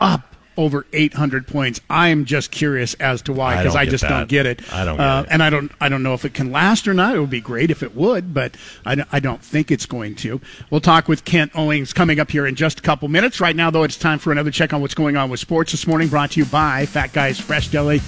up 0.00 0.35
over 0.56 0.86
800 0.92 1.46
points. 1.46 1.80
I'm 1.90 2.24
just 2.24 2.50
curious 2.50 2.94
as 2.94 3.22
to 3.22 3.32
why 3.32 3.56
because 3.58 3.74
don't 3.74 3.82
I, 3.82 3.86
just 3.86 4.04
don't 4.04 4.28
get 4.28 4.46
it. 4.46 4.72
I 4.72 4.84
don't 4.84 4.98
uh, 5.00 5.22
it. 5.26 5.32
And 5.32 5.42
I 5.42 5.50
don't 5.50 5.70
I 5.80 5.88
don't 5.88 6.02
know 6.02 6.14
if 6.14 6.24
it 6.24 6.34
can 6.34 6.52
last 6.52 6.88
or 6.88 6.94
not. 6.94 7.14
It 7.14 7.20
would 7.20 7.30
be 7.30 7.40
great 7.40 7.70
if 7.70 7.82
it 7.82 7.94
would, 7.94 8.32
but 8.34 8.56
I, 8.84 8.94
don't- 8.94 9.08
I 9.12 9.20
don't 9.20 9.42
think 9.42 9.70
it's 9.70 9.86
going 9.86 10.14
to. 10.16 10.40
We'll 10.70 10.80
talk 10.80 11.08
with 11.08 11.24
Kent 11.24 11.52
Owings 11.54 11.92
coming 11.92 12.20
up 12.20 12.30
here 12.30 12.46
in 12.46 12.54
just 12.54 12.78
a 12.80 12.82
couple 12.82 13.08
minutes. 13.08 13.40
Right 13.40 13.56
now, 13.56 13.70
though, 13.70 13.82
it's 13.82 13.96
time 13.96 14.18
for 14.18 14.32
another 14.32 14.50
check 14.50 14.72
on 14.72 14.80
what's 14.80 14.94
going 14.94 15.16
on 15.16 15.30
with 15.30 15.40
sports 15.40 15.72
this 15.72 15.86
morning. 15.86 16.08
Brought 16.08 16.32
to 16.32 16.40
you 16.40 16.46
by 16.46 16.86
Fat 16.86 17.12
Guys 17.12 17.38
Fresh 17.40 17.68
Deli. 17.68 18.00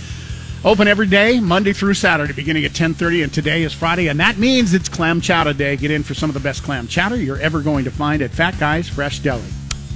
Open 0.65 0.89
every 0.89 1.07
day, 1.07 1.39
Monday 1.39 1.73
through 1.73 1.95
Saturday, 1.95 2.33
beginning 2.33 2.65
at 2.65 2.73
10:30, 2.73 3.23
and 3.23 3.33
today 3.33 3.63
is 3.63 3.73
Friday, 3.73 4.09
and 4.09 4.19
that 4.19 4.39
means 4.39 4.75
it's 4.75 4.89
clam 4.89 5.21
chowder 5.21 5.53
day. 5.53 5.77
Get 5.77 5.93
in 5.93 6.03
for 6.03 6.15
some 6.15 6.29
of 6.31 6.35
the 6.35 6.41
best 6.41 6.65
clam 6.65 6.89
chowder 6.89 7.15
you're 7.17 7.39
ever 7.39 7.61
going 7.61 7.85
to 7.85 7.93
find 7.93 8.23
at 8.23 8.33
Fat 8.33 8.59
Guys 8.59 8.89
Fresh 8.89 9.21
Deli. 9.21 9.43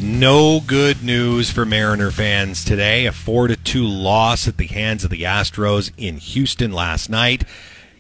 No 0.03 0.59
good 0.59 1.05
news 1.05 1.53
for 1.53 1.65
Mariner 1.65 2.11
fans 2.11 2.65
today. 2.65 3.07
A 3.07 3.13
4 3.13 3.47
to 3.47 3.57
2 3.57 3.85
loss 3.85 4.49
at 4.49 4.57
the 4.57 4.67
hands 4.67 5.05
of 5.05 5.11
the 5.11 5.23
Astros 5.23 5.93
in 5.97 6.17
Houston 6.17 6.73
last 6.73 7.09
night. 7.09 7.45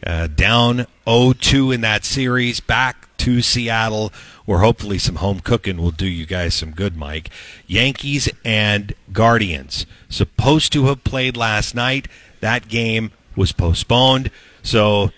Uh, 0.05 0.27
down 0.27 0.87
0 1.09 1.35
2 1.35 1.71
in 1.71 1.81
that 1.83 2.05
series. 2.05 2.59
Back 2.59 3.09
to 3.19 3.41
Seattle, 3.41 4.13
where 4.47 4.59
hopefully 4.59 4.99
some 4.99 5.17
home 5.17 5.39
cooking 5.39 5.77
will 5.77 5.93
do 5.93 6.07
you 6.07 6.27
guys 6.27 6.55
some 6.55 6.73
good, 6.73 6.97
Mike. 6.97 7.31
Yankees 7.69 8.29
and 8.45 8.95
Guardians. 9.13 9.87
Supposed 10.09 10.73
to 10.73 10.87
have 10.87 11.05
played 11.05 11.37
last 11.37 11.73
night. 11.73 12.09
That 12.41 12.67
game 12.67 13.13
was 13.37 13.53
postponed. 13.53 14.33
So 14.61 15.11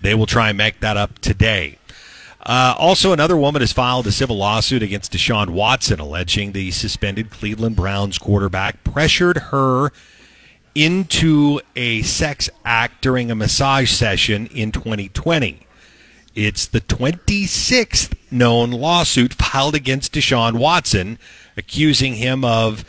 they 0.00 0.14
will 0.14 0.24
try 0.24 0.48
and 0.48 0.56
make 0.56 0.80
that 0.80 0.96
up 0.96 1.18
today. 1.18 1.76
Uh, 2.44 2.74
also, 2.78 3.12
another 3.12 3.36
woman 3.36 3.62
has 3.62 3.72
filed 3.72 4.06
a 4.06 4.12
civil 4.12 4.36
lawsuit 4.36 4.82
against 4.82 5.12
Deshaun 5.12 5.50
Watson, 5.50 5.98
alleging 5.98 6.52
the 6.52 6.70
suspended 6.70 7.30
Cleveland 7.30 7.76
Browns 7.76 8.18
quarterback 8.18 8.84
pressured 8.84 9.38
her 9.38 9.90
into 10.74 11.60
a 11.74 12.02
sex 12.02 12.50
act 12.64 13.00
during 13.00 13.30
a 13.30 13.34
massage 13.34 13.90
session 13.90 14.46
in 14.48 14.72
2020. 14.72 15.60
It's 16.34 16.66
the 16.66 16.80
26th 16.80 18.14
known 18.30 18.72
lawsuit 18.72 19.32
filed 19.32 19.74
against 19.74 20.12
Deshaun 20.12 20.58
Watson, 20.58 21.18
accusing 21.56 22.14
him 22.14 22.44
of 22.44 22.84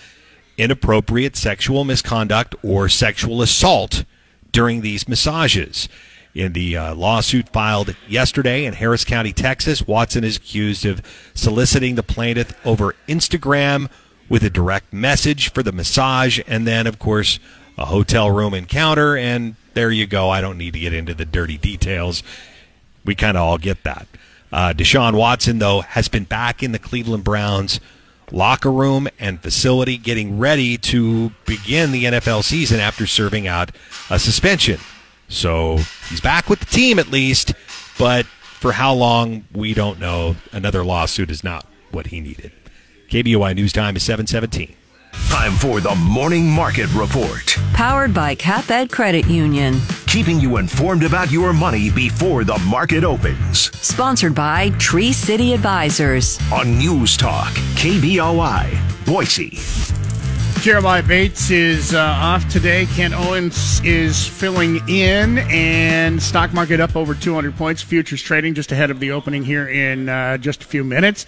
inappropriate 0.58 1.36
sexual 1.36 1.84
misconduct 1.84 2.56
or 2.64 2.90
sexual 2.90 3.42
assault 3.42 4.04
during 4.52 4.82
these 4.82 5.08
massages. 5.08 5.88
In 6.36 6.52
the 6.52 6.76
uh, 6.76 6.96
lawsuit 6.96 7.48
filed 7.48 7.96
yesterday 8.10 8.66
in 8.66 8.74
Harris 8.74 9.06
County, 9.06 9.32
Texas, 9.32 9.88
Watson 9.88 10.26
is 10.26 10.36
accused 10.36 10.86
of 10.86 11.02
soliciting 11.34 11.96
the 11.96 12.04
plaintiff 12.04 12.54
over 12.66 12.94
Instagram 13.08 13.90
with 14.28 14.44
a 14.44 14.50
direct 14.50 14.92
message 14.92 15.54
for 15.54 15.64
the 15.64 15.72
massage, 15.72 16.42
and 16.46 16.68
then, 16.68 16.88
of 16.88 17.00
course, 17.00 17.40
a 17.78 17.86
hotel 17.86 18.30
room 18.30 18.54
encounter. 18.54 19.16
And 19.16 19.56
there 19.76 19.92
you 19.92 20.06
go. 20.06 20.30
I 20.30 20.42
don't 20.42 20.58
need 20.58 20.74
to 20.74 20.80
get 20.80 20.94
into 20.94 21.14
the 21.14 21.24
dirty 21.24 21.58
details. 21.58 22.22
We 23.06 23.16
kind 23.16 23.38
of 23.38 23.44
all 23.44 23.58
get 23.58 23.84
that. 23.86 24.06
Uh, 24.52 24.74
Deshaun 24.74 25.16
Watson, 25.16 25.60
though, 25.60 25.82
has 25.82 26.10
been 26.10 26.26
back 26.26 26.62
in 26.62 26.74
the 26.74 26.80
Cleveland 26.80 27.24
Browns 27.24 27.80
locker 28.30 28.72
room 28.72 29.08
and 29.20 29.42
facility 29.42 29.98
getting 29.98 30.38
ready 30.38 30.78
to 30.80 31.32
begin 31.46 31.94
the 31.94 32.06
NFL 32.06 32.44
season 32.44 32.82
after 32.82 33.08
serving 33.08 33.48
out 33.48 33.72
a 34.10 34.20
suspension. 34.20 34.80
So 35.36 35.78
he's 36.10 36.22
back 36.22 36.50
with 36.50 36.62
the 36.62 36.66
team 36.66 36.98
at 36.98 37.12
least, 37.12 37.54
but 38.00 38.26
for 38.26 38.72
how 38.72 38.94
long, 38.94 39.46
we 39.54 39.74
don't 39.74 40.00
know. 40.00 40.38
Another 40.54 40.84
lawsuit 40.84 41.30
is 41.30 41.44
not 41.44 41.68
what 41.92 42.08
he 42.08 42.22
needed. 42.22 42.54
KBOI 43.10 43.54
News 43.54 43.74
Time 43.74 43.98
is 43.98 44.04
717. 44.04 44.74
Time 45.30 45.52
for 45.54 45.82
the 45.82 45.94
Morning 45.96 46.50
Market 46.50 46.92
Report. 46.94 47.58
Powered 47.74 48.14
by 48.14 48.36
CapEd 48.36 48.92
Credit 48.92 49.26
Union. 49.28 49.80
Keeping 50.08 50.40
you 50.40 50.58
informed 50.58 51.04
about 51.04 51.30
your 51.32 51.52
money 51.52 51.90
before 51.92 52.46
the 52.46 52.58
market 52.60 53.04
opens. 53.04 53.72
Sponsored 53.86 54.34
by 54.34 54.70
Tree 54.80 55.12
City 55.12 55.54
Advisors. 55.54 56.40
On 56.54 56.78
News 56.78 57.18
Talk, 57.18 57.52
KBOI, 57.76 59.06
Boise. 59.06 59.60
Jeremiah 60.62 61.04
Bates 61.04 61.52
is 61.52 61.94
uh, 61.94 62.00
off 62.00 62.50
today. 62.50 62.88
Kent 62.88 63.14
Owens 63.14 63.80
is 63.84 64.28
filling 64.28 64.78
in, 64.90 65.38
and 65.50 66.22
stock 66.22 66.54
market 66.54 66.80
up 66.80 66.96
over 66.96 67.14
200 67.14 67.56
points. 67.56 67.82
Futures 67.82 68.22
trading 68.22 68.56
just 68.56 68.72
ahead 68.72 68.90
of 68.90 69.00
the 69.00 69.12
opening 69.12 69.44
here 69.44 69.68
in 69.68 70.10
uh, 70.10 70.38
just 70.38 70.64
a 70.64 70.66
few 70.66 70.84
minutes. 70.84 71.26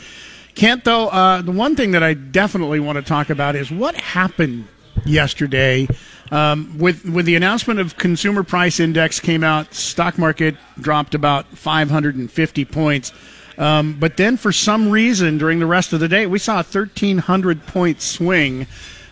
Kent, 0.56 0.86
though, 0.86 1.10
uh, 1.10 1.42
the 1.44 1.52
one 1.52 1.76
thing 1.76 1.92
that 1.92 2.02
I 2.02 2.16
definitely 2.16 2.80
want 2.80 2.95
to 2.95 3.04
talk 3.04 3.30
about 3.30 3.56
is 3.56 3.70
what 3.70 3.95
happened 3.95 4.68
yesterday 5.06 5.88
um, 6.32 6.78
with 6.78 7.06
with 7.06 7.26
the 7.26 7.36
announcement 7.36 7.80
of 7.80 7.97
consumer 7.97 8.43
price 8.43 8.80
index 8.80 9.20
came 9.20 9.43
out. 9.43 9.74
Stock 9.74 10.18
market 10.18 10.56
dropped 10.80 11.14
about 11.14 11.45
550 11.49 12.66
points. 12.66 13.14
Um, 13.58 13.97
but 13.99 14.18
then, 14.18 14.38
for 14.38 14.51
some 14.51 14.89
reason, 14.89 15.38
during 15.38 15.60
the 15.60 15.66
rest 15.66 15.93
of 15.93 15.99
the 15.99 16.08
day, 16.08 16.28
we 16.28 16.39
saw 16.39 16.56
a 16.56 16.64
1,300 16.64 17.66
point 17.66 18.01
swing 18.01 18.68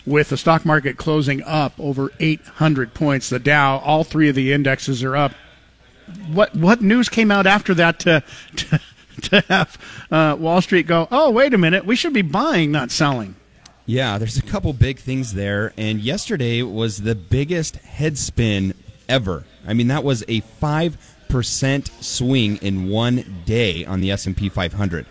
with 0.05 0.29
the 0.29 0.37
stock 0.37 0.65
market 0.65 0.97
closing 0.97 1.41
up 1.43 1.73
over 1.79 2.11
800 2.19 2.93
points. 2.93 3.29
The 3.29 3.39
Dow, 3.39 3.79
all 3.79 4.03
three 4.03 4.29
of 4.29 4.35
the 4.35 4.53
indexes 4.53 5.03
are 5.03 5.15
up. 5.15 5.33
What 6.31 6.55
what 6.55 6.81
news 6.81 7.09
came 7.09 7.31
out 7.31 7.47
after 7.47 7.73
that 7.75 7.99
to 8.01 8.23
to, 8.57 8.79
to 9.23 9.41
have 9.47 9.77
uh, 10.11 10.35
Wall 10.39 10.61
Street 10.61 10.87
go, 10.87 11.07
oh, 11.11 11.31
wait 11.31 11.53
a 11.53 11.57
minute, 11.57 11.85
we 11.85 11.95
should 11.95 12.13
be 12.13 12.21
buying, 12.21 12.71
not 12.71 12.91
selling. 12.91 13.35
Yeah, 13.87 14.17
there's 14.17 14.37
a 14.37 14.41
couple 14.41 14.73
big 14.73 14.97
things 14.97 15.33
there, 15.33 15.71
and 15.77 15.99
yesterday 15.99 16.63
was 16.63 17.03
the 17.03 17.13
biggest 17.13 17.75
head 17.77 18.17
spin 18.17 18.73
ever. 19.07 19.45
I 19.67 19.73
mean, 19.73 19.87
that 19.87 20.03
was 20.03 20.23
a 20.27 20.39
five 20.41 20.97
percent 21.29 21.89
swing 22.01 22.57
in 22.57 22.89
one 22.89 23.43
day 23.45 23.85
on 23.85 24.01
the 24.01 24.11
S 24.11 24.25
and 24.25 24.37
P 24.37 24.49
500. 24.49 25.05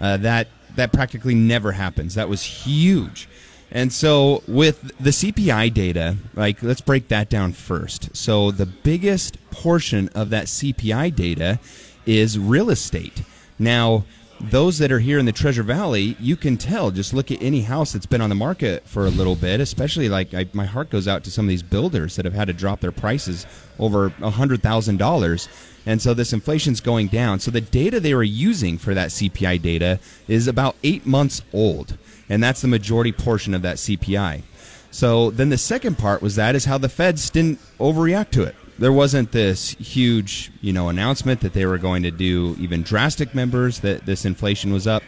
Uh, 0.00 0.16
that 0.18 0.48
that 0.76 0.92
practically 0.92 1.34
never 1.34 1.72
happens. 1.72 2.14
That 2.14 2.28
was 2.28 2.42
huge. 2.42 3.28
And 3.70 3.92
so 3.92 4.42
with 4.46 4.80
the 4.98 5.10
CPI 5.10 5.72
data, 5.74 6.16
like 6.34 6.62
let's 6.62 6.80
break 6.80 7.08
that 7.08 7.28
down 7.28 7.52
first. 7.52 8.16
So 8.16 8.50
the 8.50 8.66
biggest 8.66 9.38
portion 9.50 10.08
of 10.14 10.30
that 10.30 10.46
CPI 10.46 11.14
data 11.14 11.60
is 12.06 12.38
real 12.38 12.70
estate. 12.70 13.22
Now, 13.58 14.04
those 14.40 14.78
that 14.78 14.92
are 14.92 15.00
here 15.00 15.18
in 15.18 15.26
the 15.26 15.32
Treasure 15.32 15.64
Valley, 15.64 16.16
you 16.20 16.36
can 16.36 16.56
tell. 16.56 16.90
Just 16.90 17.12
look 17.12 17.30
at 17.30 17.42
any 17.42 17.62
house 17.62 17.92
that's 17.92 18.06
been 18.06 18.20
on 18.20 18.28
the 18.28 18.36
market 18.36 18.86
for 18.86 19.06
a 19.06 19.10
little 19.10 19.34
bit, 19.34 19.60
especially 19.60 20.08
like 20.08 20.32
I, 20.32 20.46
my 20.52 20.64
heart 20.64 20.90
goes 20.90 21.08
out 21.08 21.24
to 21.24 21.30
some 21.30 21.46
of 21.46 21.48
these 21.48 21.62
builders 21.62 22.16
that 22.16 22.24
have 22.24 22.34
had 22.34 22.46
to 22.46 22.52
drop 22.52 22.80
their 22.80 22.92
prices 22.92 23.46
over 23.78 24.12
a 24.22 24.30
hundred 24.30 24.62
thousand 24.62 24.98
dollars. 24.98 25.48
And 25.86 26.00
so 26.00 26.14
this 26.14 26.32
inflation's 26.32 26.80
going 26.80 27.08
down. 27.08 27.40
So 27.40 27.50
the 27.50 27.60
data 27.60 27.98
they 27.98 28.14
were 28.14 28.22
using 28.22 28.78
for 28.78 28.94
that 28.94 29.08
CPI 29.10 29.60
data 29.60 29.98
is 30.28 30.46
about 30.46 30.76
eight 30.84 31.04
months 31.06 31.42
old, 31.52 31.98
and 32.28 32.42
that's 32.42 32.60
the 32.60 32.68
majority 32.68 33.12
portion 33.12 33.54
of 33.54 33.62
that 33.62 33.76
CPI. 33.76 34.42
So 34.90 35.30
then 35.30 35.50
the 35.50 35.58
second 35.58 35.98
part 35.98 36.22
was 36.22 36.36
that 36.36 36.54
is 36.54 36.64
how 36.64 36.78
the 36.78 36.88
Feds 36.88 37.30
didn't 37.30 37.58
overreact 37.78 38.30
to 38.30 38.42
it 38.42 38.54
there 38.78 38.92
wasn't 38.92 39.32
this 39.32 39.70
huge, 39.70 40.52
you 40.60 40.72
know, 40.72 40.88
announcement 40.88 41.40
that 41.40 41.52
they 41.52 41.66
were 41.66 41.78
going 41.78 42.04
to 42.04 42.10
do 42.10 42.56
even 42.58 42.82
drastic 42.82 43.34
members 43.34 43.80
that 43.80 44.06
this 44.06 44.24
inflation 44.24 44.72
was 44.72 44.86
up 44.86 45.02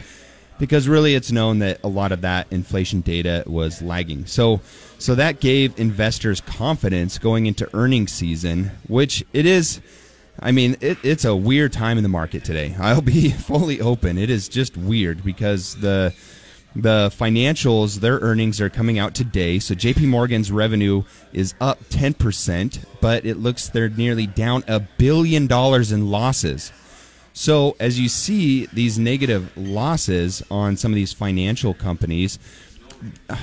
because 0.59 0.87
really 0.87 1.15
it's 1.15 1.31
known 1.31 1.59
that 1.59 1.79
a 1.83 1.87
lot 1.87 2.11
of 2.11 2.21
that 2.21 2.47
inflation 2.51 3.01
data 3.01 3.43
was 3.47 3.81
lagging. 3.81 4.25
So 4.25 4.61
so 4.99 5.15
that 5.15 5.39
gave 5.39 5.79
investors 5.79 6.41
confidence 6.41 7.17
going 7.17 7.45
into 7.45 7.67
earnings 7.75 8.11
season, 8.11 8.71
which 8.87 9.23
it 9.33 9.45
is 9.45 9.81
I 10.39 10.51
mean, 10.51 10.75
it, 10.81 10.97
it's 11.03 11.25
a 11.25 11.35
weird 11.35 11.71
time 11.71 11.97
in 11.97 12.03
the 12.03 12.09
market 12.09 12.43
today. 12.43 12.75
I'll 12.79 13.01
be 13.01 13.29
fully 13.31 13.79
open. 13.79 14.17
It 14.17 14.29
is 14.29 14.49
just 14.49 14.75
weird 14.75 15.23
because 15.23 15.75
the 15.75 16.13
the 16.75 17.09
financials, 17.09 17.99
their 17.99 18.19
earnings 18.19 18.61
are 18.61 18.69
coming 18.69 18.97
out 18.97 19.13
today. 19.13 19.59
So 19.59 19.75
JP 19.75 20.07
Morgan's 20.07 20.51
revenue 20.51 21.03
is 21.33 21.53
up 21.59 21.83
10%, 21.85 22.85
but 23.01 23.25
it 23.25 23.37
looks 23.37 23.67
they're 23.69 23.89
nearly 23.89 24.27
down 24.27 24.63
a 24.67 24.79
billion 24.79 25.47
dollars 25.47 25.91
in 25.91 26.09
losses. 26.09 26.71
So 27.33 27.75
as 27.79 27.99
you 27.99 28.09
see 28.09 28.67
these 28.67 28.99
negative 28.99 29.51
losses 29.55 30.43
on 30.51 30.77
some 30.77 30.91
of 30.91 30.95
these 30.95 31.13
financial 31.13 31.73
companies, 31.73 32.39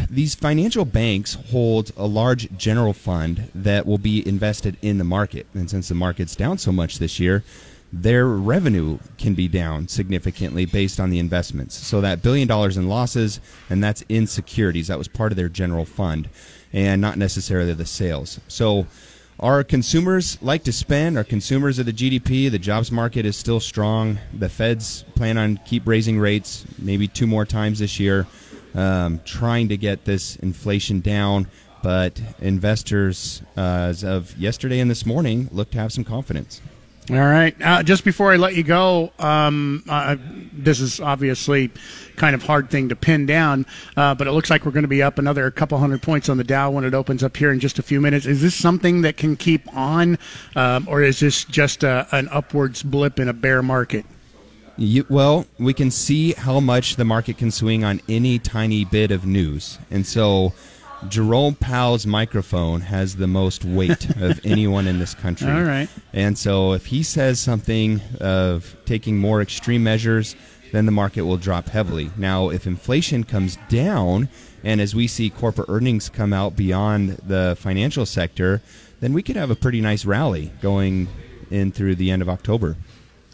these 0.09 0.35
financial 0.35 0.85
banks 0.85 1.35
hold 1.51 1.91
a 1.97 2.07
large 2.07 2.57
general 2.57 2.93
fund 2.93 3.51
that 3.55 3.87
will 3.87 3.99
be 3.99 4.27
invested 4.27 4.77
in 4.83 4.99
the 4.99 5.05
market. 5.05 5.47
And 5.55 5.69
since 5.69 5.89
the 5.89 5.95
market's 5.95 6.37
down 6.37 6.59
so 6.59 6.71
much 6.71 6.99
this 6.99 7.19
year, 7.19 7.43
their 7.93 8.27
revenue 8.27 8.99
can 9.17 9.35
be 9.35 9.49
down 9.49 9.89
significantly 9.89 10.67
based 10.67 11.01
on 11.01 11.11
the 11.11 11.19
investments. 11.19 11.75
So 11.75 12.01
that 12.01 12.23
billion 12.23 12.47
dollars 12.47 12.77
in 12.77 12.89
losses, 12.89 13.41
and 13.71 13.83
that's 13.83 14.03
in 14.09 14.27
securities. 14.27 14.89
That 14.89 14.99
was 14.99 15.09
part 15.09 15.33
of 15.33 15.37
their 15.37 15.49
general 15.49 15.85
fund, 15.85 16.29
and 16.73 17.01
not 17.01 17.17
necessarily 17.17 17.73
the 17.73 17.87
sales. 17.87 18.41
So 18.49 18.87
our 19.41 19.63
consumers 19.65 20.37
like 20.43 20.65
to 20.65 20.73
spend. 20.73 21.17
Our 21.17 21.25
consumers 21.25 21.79
of 21.79 21.87
the 21.87 21.93
GDP. 21.93 22.51
The 22.51 22.59
jobs 22.59 22.91
market 22.91 23.25
is 23.25 23.37
still 23.37 23.61
strong. 23.61 24.19
The 24.35 24.49
Feds 24.49 25.05
plan 25.15 25.39
on 25.39 25.61
keep 25.65 25.87
raising 25.87 26.19
rates, 26.19 26.65
maybe 26.79 27.07
two 27.07 27.27
more 27.27 27.47
times 27.47 27.79
this 27.79 27.99
year, 28.01 28.27
um, 28.75 29.21
trying 29.25 29.69
to 29.69 29.77
get 29.77 30.05
this 30.05 30.37
inflation 30.37 31.01
down. 31.01 31.47
But 31.83 32.21
investors, 32.41 33.41
uh, 33.57 33.61
as 33.61 34.03
of 34.03 34.37
yesterday 34.37 34.81
and 34.81 34.91
this 34.91 35.07
morning, 35.07 35.49
look 35.53 35.71
to 35.71 35.79
have 35.79 35.93
some 35.93 36.03
confidence. 36.03 36.61
All 37.11 37.17
right. 37.17 37.57
Uh, 37.63 37.83
just 37.83 38.05
before 38.05 38.33
I 38.33 38.37
let 38.37 38.55
you 38.55 38.63
go, 38.63 39.13
um, 39.19 39.83
uh, 39.89 40.17
this 40.53 40.79
is 40.79 41.01
obviously 41.01 41.71
kind 42.17 42.35
of 42.35 42.43
hard 42.43 42.69
thing 42.69 42.91
to 42.91 42.97
pin 42.97 43.25
down, 43.25 43.65
uh, 43.97 44.15
but 44.15 44.27
it 44.27 44.33
looks 44.33 44.51
like 44.51 44.67
we're 44.67 44.73
going 44.73 44.83
to 44.83 44.89
be 44.89 45.03
up 45.03 45.19
another 45.19 45.51
couple 45.51 45.79
hundred 45.79 46.03
points 46.03 46.29
on 46.29 46.37
the 46.37 46.45
Dow 46.45 46.71
when 46.71 46.85
it 46.85 46.93
opens 46.93 47.23
up 47.23 47.35
here 47.35 47.51
in 47.51 47.61
just 47.61 47.79
a 47.79 47.83
few 47.83 47.99
minutes. 47.99 48.27
Is 48.27 48.43
this 48.43 48.55
something 48.55 49.01
that 49.03 49.17
can 49.17 49.37
keep 49.37 49.75
on, 49.75 50.19
um, 50.55 50.87
or 50.87 51.03
is 51.03 51.21
this 51.21 51.45
just 51.45 51.83
a, 51.83 52.07
an 52.13 52.29
upwards 52.31 52.83
blip 52.83 53.19
in 53.19 53.29
a 53.29 53.33
bear 53.33 53.63
market? 53.63 54.05
You, 54.77 55.07
well, 55.09 55.47
we 55.59 55.73
can 55.73 55.91
see 55.91 56.35
how 56.35 56.61
much 56.61 56.97
the 56.97 57.05
market 57.07 57.39
can 57.39 57.51
swing 57.51 57.85
on 57.85 58.03
any 58.07 58.39
tiny 58.39 58.85
bit 58.85 59.11
of 59.11 59.25
news, 59.25 59.79
and 59.91 60.07
so 60.07 60.53
Jerome 61.07 61.55
Powell's 61.55 62.07
microphone 62.07 62.81
has 62.81 63.17
the 63.17 63.29
most 63.29 63.65
weight 63.65 64.09
of 64.17 64.45
anyone 64.45 64.87
in 64.87 64.99
this 64.99 65.15
country. 65.15 65.51
All 65.51 65.63
right. 65.63 65.89
And 66.13 66.37
so 66.37 66.73
if 66.73 66.87
he 66.87 67.03
says 67.03 67.39
something 67.39 68.01
of 68.21 68.77
taking 68.85 69.19
more 69.19 69.41
extreme 69.41 69.85
measures, 69.85 70.35
then 70.73 70.87
the 70.87 70.93
market 70.93 71.23
will 71.23 71.37
drop 71.37 71.69
heavily. 71.69 72.11
Now, 72.17 72.51
if 72.51 72.67
inflation 72.67 73.25
comes 73.25 73.57
down, 73.69 74.29
and 74.65 74.81
as 74.81 74.95
we 74.95 75.07
see 75.07 75.31
corporate 75.31 75.69
earnings 75.69 76.09
come 76.09 76.33
out 76.33 76.57
beyond 76.57 77.11
the 77.27 77.57
financial 77.59 78.05
sector, 78.05 78.61
then 79.01 79.13
we 79.13 79.23
could 79.23 79.37
have 79.37 79.51
a 79.51 79.57
pretty 79.57 79.81
nice 79.81 80.05
rally 80.05 80.53
going 80.61 81.09
in 81.51 81.73
through 81.73 81.95
the 81.95 82.11
end 82.11 82.23
of 82.23 82.29
October. 82.29 82.77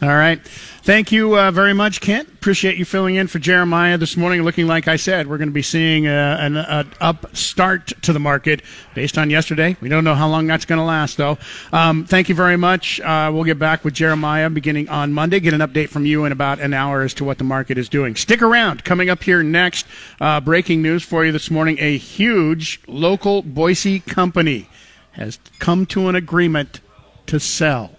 All 0.01 0.09
right. 0.09 0.45
Thank 0.83 1.13
you 1.13 1.39
uh, 1.39 1.51
very 1.51 1.73
much, 1.73 2.01
Kent. 2.01 2.27
Appreciate 2.27 2.77
you 2.77 2.83
filling 2.83 3.15
in 3.15 3.27
for 3.27 3.39
Jeremiah 3.39 3.97
this 3.97 4.17
morning. 4.17 4.43
Looking 4.43 4.67
like 4.67 4.89
I 4.89 4.97
said, 4.97 5.25
we're 5.25 5.37
going 5.37 5.47
to 5.47 5.53
be 5.53 5.61
seeing 5.61 6.05
uh, 6.05 6.37
an, 6.37 6.57
an 6.57 6.91
up 6.99 7.33
start 7.33 7.93
to 8.01 8.11
the 8.11 8.19
market 8.19 8.61
based 8.93 9.17
on 9.17 9.29
yesterday. 9.29 9.77
We 9.79 9.87
don't 9.87 10.03
know 10.03 10.13
how 10.13 10.27
long 10.27 10.47
that's 10.47 10.65
going 10.65 10.79
to 10.79 10.85
last, 10.85 11.15
though. 11.15 11.37
Um, 11.71 12.03
thank 12.03 12.27
you 12.27 12.35
very 12.35 12.57
much. 12.57 12.99
Uh, 12.99 13.31
we'll 13.33 13.45
get 13.45 13.57
back 13.57 13.85
with 13.85 13.93
Jeremiah 13.93 14.49
beginning 14.49 14.89
on 14.89 15.13
Monday. 15.13 15.39
Get 15.39 15.53
an 15.53 15.61
update 15.61 15.87
from 15.87 16.05
you 16.05 16.25
in 16.25 16.33
about 16.33 16.59
an 16.59 16.73
hour 16.73 17.01
as 17.01 17.13
to 17.13 17.23
what 17.23 17.37
the 17.37 17.45
market 17.45 17.77
is 17.77 17.87
doing. 17.87 18.17
Stick 18.17 18.41
around. 18.41 18.83
Coming 18.83 19.09
up 19.09 19.23
here 19.23 19.43
next, 19.43 19.87
uh, 20.19 20.41
breaking 20.41 20.81
news 20.81 21.03
for 21.03 21.23
you 21.23 21.31
this 21.31 21.49
morning. 21.49 21.77
A 21.79 21.97
huge 21.97 22.81
local 22.85 23.41
Boise 23.43 24.01
company 24.01 24.67
has 25.11 25.39
come 25.59 25.85
to 25.85 26.09
an 26.09 26.15
agreement 26.15 26.81
to 27.27 27.39
sell. 27.39 27.94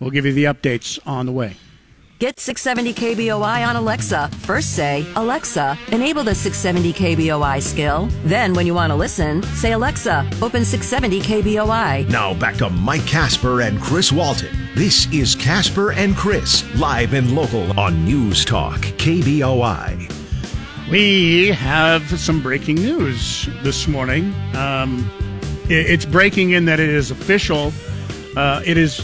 We'll 0.00 0.10
give 0.10 0.26
you 0.26 0.32
the 0.32 0.44
updates 0.44 0.98
on 1.06 1.26
the 1.26 1.32
way. 1.32 1.56
Get 2.20 2.38
670 2.38 2.94
KBOI 2.94 3.66
on 3.66 3.76
Alexa. 3.76 4.28
First 4.42 4.74
say, 4.76 5.04
Alexa, 5.16 5.76
enable 5.88 6.22
the 6.22 6.34
670 6.34 6.92
KBOI 6.92 7.60
skill. 7.60 8.06
Then, 8.24 8.54
when 8.54 8.66
you 8.66 8.74
want 8.74 8.92
to 8.92 8.94
listen, 8.94 9.42
say, 9.42 9.72
Alexa, 9.72 10.24
open 10.40 10.64
670 10.64 11.20
KBOI. 11.20 12.08
Now 12.08 12.32
back 12.32 12.54
to 12.56 12.70
Mike 12.70 13.04
Casper 13.06 13.62
and 13.62 13.80
Chris 13.80 14.12
Walton. 14.12 14.56
This 14.74 15.12
is 15.12 15.34
Casper 15.34 15.92
and 15.92 16.16
Chris, 16.16 16.64
live 16.76 17.14
and 17.14 17.34
local 17.34 17.78
on 17.78 18.04
News 18.04 18.44
Talk, 18.44 18.80
KBOI. 18.80 20.10
We 20.90 21.48
have 21.48 22.02
some 22.18 22.42
breaking 22.42 22.76
news 22.76 23.48
this 23.62 23.88
morning. 23.88 24.32
Um, 24.54 25.10
it's 25.68 26.04
breaking 26.04 26.52
in 26.52 26.64
that 26.66 26.78
it 26.78 26.88
is 26.88 27.10
official. 27.10 27.72
Uh, 28.36 28.62
it 28.64 28.76
is 28.76 29.00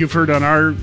you've 0.00 0.12
heard 0.12 0.30
on 0.30 0.42
our 0.42 0.74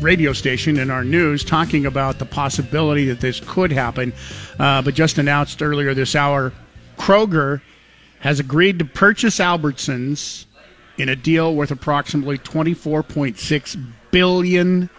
radio 0.00 0.32
station 0.32 0.78
and 0.78 0.90
our 0.90 1.04
news 1.04 1.44
talking 1.44 1.84
about 1.84 2.18
the 2.18 2.24
possibility 2.24 3.04
that 3.04 3.20
this 3.20 3.38
could 3.40 3.70
happen, 3.70 4.10
uh, 4.58 4.80
but 4.80 4.94
just 4.94 5.18
announced 5.18 5.62
earlier 5.62 5.92
this 5.92 6.16
hour, 6.16 6.50
Kroger 6.96 7.60
has 8.20 8.40
agreed 8.40 8.78
to 8.78 8.86
purchase 8.86 9.38
Albertsons 9.38 10.46
in 10.96 11.10
a 11.10 11.16
deal 11.16 11.54
worth 11.54 11.70
approximately 11.70 12.38
$24.6 12.38 13.92
billion. 14.10 14.90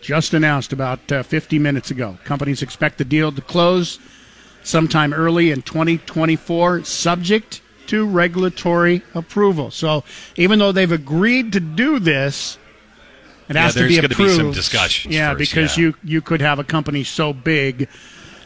Just 0.00 0.34
announced 0.34 0.72
about 0.72 1.12
uh, 1.12 1.22
50 1.22 1.58
minutes 1.58 1.90
ago. 1.90 2.18
Companies 2.24 2.62
expect 2.62 2.96
the 2.96 3.04
deal 3.04 3.30
to 3.30 3.42
close 3.42 3.98
sometime 4.62 5.12
early 5.12 5.50
in 5.50 5.60
2024, 5.60 6.84
subject 6.84 7.60
to 7.90 8.06
regulatory 8.06 9.02
approval. 9.14 9.70
So 9.70 10.04
even 10.36 10.58
though 10.58 10.72
they've 10.72 10.90
agreed 10.90 11.52
to 11.52 11.60
do 11.60 11.98
this, 11.98 12.58
it 13.48 13.56
Yeah, 13.56 13.62
has 13.62 13.72
to 13.74 13.80
there's 13.80 13.90
be 13.90 13.96
gonna 13.96 14.08
be 14.08 14.14
approved. 14.14 14.36
some 14.36 14.52
discussions 14.52 15.14
Yeah, 15.14 15.30
first, 15.34 15.38
because 15.38 15.76
yeah. 15.76 15.82
you 15.86 15.94
you 16.04 16.20
could 16.22 16.40
have 16.40 16.58
a 16.58 16.64
company 16.64 17.04
so 17.04 17.32
big. 17.32 17.88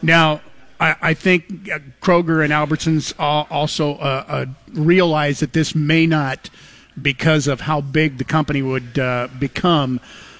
Now, 0.01 0.41
I, 0.79 0.95
I 1.01 1.13
think 1.13 1.69
uh, 1.73 1.79
Kroger 2.01 2.43
and 2.43 2.51
Albertsons 2.51 3.13
also 3.19 3.93
uh, 3.95 4.23
uh, 4.27 4.45
realize 4.73 5.39
that 5.39 5.53
this 5.53 5.73
may 5.75 6.05
not, 6.05 6.49
because 7.01 7.47
of 7.47 7.61
how 7.61 7.81
big 7.81 8.17
the 8.17 8.23
company 8.23 8.61
would 8.61 8.97
uh, 8.99 9.27
become, 9.39 9.99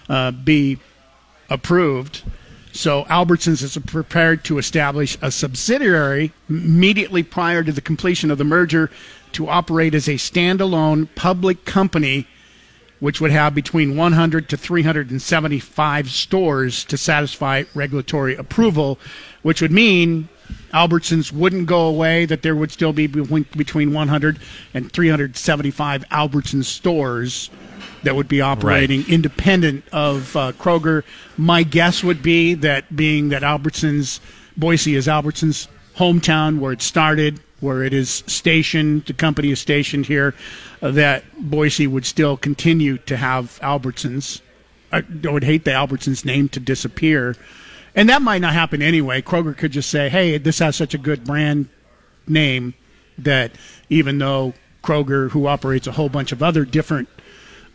uh, 0.09 0.31
be 0.31 0.77
approved. 1.49 2.23
So 2.75 3.05
Albertsons 3.05 3.63
is 3.63 3.77
prepared 3.85 4.43
to 4.43 4.57
establish 4.57 5.17
a 5.21 5.31
subsidiary 5.31 6.33
immediately 6.49 7.23
prior 7.23 7.63
to 7.63 7.71
the 7.71 7.79
completion 7.79 8.29
of 8.29 8.37
the 8.37 8.43
merger 8.43 8.91
to 9.31 9.47
operate 9.47 9.95
as 9.95 10.09
a 10.09 10.15
standalone 10.15 11.07
public 11.15 11.63
company 11.63 12.27
which 12.99 13.21
would 13.21 13.31
have 13.31 13.55
between 13.55 13.95
100 13.95 14.49
to 14.49 14.57
375 14.57 16.09
stores 16.09 16.83
to 16.85 16.97
satisfy 16.97 17.63
regulatory 17.73 18.35
approval, 18.35 18.99
which 19.41 19.61
would 19.61 19.71
mean 19.71 20.27
Albertsons 20.73 21.31
wouldn't 21.31 21.67
go 21.67 21.87
away, 21.87 22.25
that 22.25 22.41
there 22.41 22.55
would 22.57 22.71
still 22.71 22.91
be 22.91 23.07
between 23.07 23.45
between 23.55 23.93
100 23.93 24.39
and 24.73 24.91
375 24.91 26.03
Albertsons 26.09 26.65
stores 26.65 27.49
that 28.05 28.15
would 28.15 28.27
be 28.27 28.41
operating 28.41 29.03
independent 29.09 29.83
of 29.91 30.35
uh, 30.35 30.51
Kroger. 30.53 31.03
My 31.37 31.63
guess 31.63 32.03
would 32.03 32.21
be 32.21 32.53
that 32.55 32.95
being 32.95 33.29
that 33.29 33.41
Albertsons, 33.41 34.19
Boise 34.55 34.95
is 34.95 35.07
Albertsons' 35.07 35.67
hometown 35.97 36.59
where 36.59 36.71
it 36.71 36.81
started, 36.81 37.39
where 37.59 37.83
it 37.83 37.93
is 37.93 38.23
stationed, 38.27 39.05
the 39.05 39.13
company 39.13 39.51
is 39.51 39.59
stationed 39.59 40.05
here, 40.05 40.35
uh, 40.81 40.91
that 40.91 41.23
Boise 41.37 41.87
would 41.87 42.05
still 42.05 42.37
continue 42.37 42.97
to 42.99 43.17
have 43.17 43.59
Albertsons. 43.61 44.41
I, 44.91 45.03
I 45.27 45.31
would 45.31 45.43
hate 45.43 45.65
the 45.65 45.71
Albertsons 45.71 46.23
name 46.25 46.47
to 46.49 46.59
disappear. 46.59 47.35
And 47.95 48.09
that 48.09 48.21
might 48.21 48.39
not 48.39 48.53
happen 48.53 48.81
anyway. 48.81 49.21
Kroger 49.21 49.57
could 49.57 49.71
just 49.71 49.89
say, 49.89 50.09
hey, 50.09 50.37
this 50.37 50.59
has 50.59 50.75
such 50.75 50.93
a 50.93 50.97
good 50.97 51.23
brand 51.23 51.69
name 52.27 52.73
that 53.17 53.53
even 53.89 54.17
though 54.17 54.53
Kroger, 54.83 55.31
who 55.31 55.47
operates 55.47 55.87
a 55.87 55.93
whole 55.93 56.09
bunch 56.09 56.31
of 56.31 56.43
other 56.43 56.65
different 56.65 57.09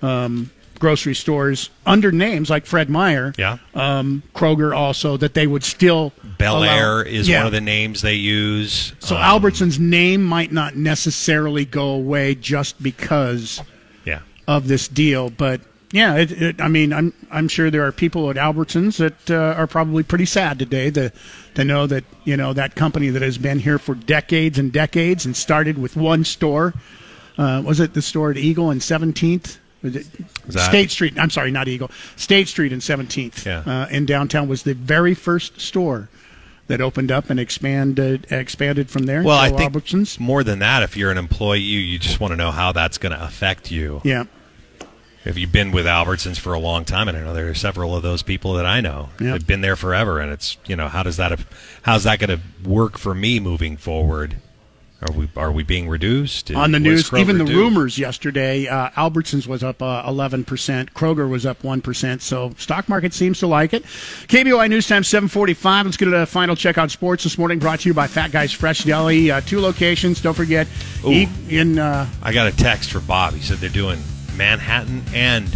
um, 0.03 0.51
grocery 0.79 1.15
stores 1.15 1.69
under 1.85 2.11
names 2.11 2.49
like 2.49 2.65
Fred 2.65 2.89
Meyer, 2.89 3.35
Yeah. 3.37 3.59
um, 3.75 4.23
Kroger 4.35 4.75
also, 4.75 5.17
that 5.19 5.35
they 5.35 5.47
would 5.47 5.63
still. 5.63 6.13
Bel 6.39 6.65
Air 6.65 7.03
is 7.03 7.29
Yeah. 7.29 7.39
one 7.41 7.47
of 7.47 7.53
the 7.53 7.61
names 7.61 8.01
they 8.01 8.15
use. 8.15 8.95
So 8.99 9.15
Um, 9.17 9.23
Albertsons 9.23 9.79
name 9.79 10.23
might 10.25 10.53
not 10.53 10.77
necessarily 10.77 11.65
go 11.67 11.89
away 11.91 12.35
just 12.35 12.83
because 12.83 13.61
Yeah. 14.07 14.21
of 14.49 14.69
this 14.69 14.89
deal, 14.89 15.29
but 15.29 15.61
yeah, 15.93 16.15
it, 16.17 16.31
it, 16.33 16.61
I 16.63 16.69
mean, 16.69 16.93
I'm 16.95 17.13
I'm 17.31 17.49
sure 17.49 17.71
there 17.71 17.85
are 17.85 17.93
people 17.93 18.31
at 18.31 18.37
Albertsons 18.37 18.97
that 18.99 19.31
uh, 19.31 19.55
are 19.59 19.67
probably 19.67 20.03
pretty 20.03 20.25
sad 20.25 20.59
today 20.59 20.91
to 20.93 21.11
to 21.57 21.65
know 21.65 21.87
that 21.89 22.05
you 22.25 22.37
know 22.39 22.53
that 22.55 22.75
company 22.75 23.11
that 23.11 23.21
has 23.23 23.37
been 23.39 23.59
here 23.59 23.79
for 23.79 23.95
decades 23.97 24.57
and 24.59 24.73
decades 24.73 25.27
and 25.27 25.37
started 25.37 25.77
with 25.77 25.95
one 25.97 26.25
store. 26.25 26.73
Uh, 27.37 27.61
was 27.65 27.81
it 27.81 27.93
the 27.95 28.03
store 28.03 28.31
at 28.31 28.37
Eagle 28.39 28.71
and 28.71 28.81
17th? 28.81 29.59
Was 29.83 29.97
it 29.97 30.07
Is 30.49 30.55
that- 30.55 30.69
State 30.69 30.91
Street? 30.91 31.15
I'm 31.19 31.31
sorry, 31.31 31.51
not 31.51 31.69
Eagle. 31.69 31.91
State 32.17 32.49
Street 32.49 32.73
and 32.73 32.83
17th 32.83 33.45
Yeah. 33.47 33.61
uh, 33.67 33.87
in 33.91 34.07
downtown 34.07 34.49
was 34.49 34.63
the 34.65 34.75
very 34.75 35.15
first 35.15 35.61
store 35.61 36.09
that 36.67 36.81
opened 36.81 37.11
up 37.11 37.31
and 37.31 37.41
expanded 37.41 38.27
expanded 38.31 38.91
from 38.91 39.05
there. 39.07 39.23
Well, 39.23 39.39
I 39.39 39.51
think 39.51 39.73
Albertsons. 39.73 40.21
more 40.21 40.45
than 40.45 40.59
that, 40.61 40.83
if 40.83 40.97
you're 40.97 41.11
an 41.11 41.19
employee, 41.19 41.61
you 41.61 41.99
just 41.99 42.21
want 42.21 42.31
to 42.33 42.37
know 42.37 42.51
how 42.53 42.73
that's 42.73 42.99
going 42.99 43.13
to 43.17 43.23
affect 43.25 43.71
you. 43.71 44.01
Yeah. 44.05 44.25
If 45.25 45.37
you've 45.37 45.53
been 45.53 45.71
with 45.71 45.85
Albertsons 45.85 46.39
for 46.39 46.55
a 46.55 46.59
long 46.59 46.85
time, 46.87 47.07
and 47.09 47.17
I 47.19 47.21
know 47.21 47.35
there 47.35 47.49
are 47.49 47.55
several 47.55 47.95
of 47.95 48.03
those 48.03 48.23
people 48.23 48.55
that 48.55 48.65
I 48.65 48.81
know, 48.81 49.11
Yeah. 49.21 49.33
they've 49.33 49.47
been 49.47 49.61
there 49.61 49.77
forever, 49.77 50.19
and 50.21 50.33
it's 50.33 50.57
you 50.67 50.77
know 50.77 50.89
how 50.89 51.03
does 51.03 51.17
that 51.19 51.39
how's 51.83 52.05
that 52.05 52.19
going 52.21 52.31
to 52.39 52.69
work 52.69 52.97
for 52.99 53.15
me 53.15 53.39
moving 53.41 53.77
forward? 53.77 54.37
Are 55.03 55.13
we 55.15 55.29
are 55.35 55.51
we 55.51 55.63
being 55.63 55.89
reduced 55.89 56.51
on 56.51 56.73
the 56.73 56.79
news. 56.79 57.11
Even 57.15 57.39
the 57.39 57.47
rumors 57.47 57.99
yesterday, 57.99 58.69
uh, 58.69 58.91
Albertsons 58.91 59.47
was 59.47 59.65
up 59.65 59.81
uh, 59.81 60.03
11%, 60.05 60.45
Kroger 60.91 61.29
was 61.29 61.47
up 61.47 61.63
1%. 61.63 62.21
So 62.21 62.53
stock 62.59 62.87
market 62.87 63.15
seems 63.15 63.39
to 63.39 63.47
like 63.47 63.73
it. 63.73 63.85
KBOI 63.85 64.69
News 64.69 64.87
Time 64.87 65.03
745. 65.03 65.87
Let's 65.87 65.97
get 65.97 66.13
a 66.13 66.27
final 66.27 66.55
check 66.55 66.77
on 66.77 66.91
sports 66.91 67.25
this 67.25 67.39
morning. 67.39 67.59
Brought 67.59 67.81
to 67.81 67.89
you 67.89 67.95
by 67.95 68.09
Fat 68.09 68.31
Guys 68.31 68.53
Fresh 68.53 68.85
Deli. 68.85 69.31
Uh, 69.31 69.41
two 69.41 69.61
locations. 69.61 70.21
Don't 70.21 70.35
forget, 70.35 70.67
Ooh. 71.03 71.13
eat 71.13 71.31
in 71.49 71.79
uh, 71.79 72.07
I 72.23 72.35
got 72.35 72.53
a 72.53 72.57
text 72.57 72.93
for 72.93 73.01
Bob. 73.01 73.33
He 73.33 73.41
said 73.41 73.57
they're 73.57 73.71
doing 73.71 74.01
Manhattan 74.37 75.03
and 75.15 75.49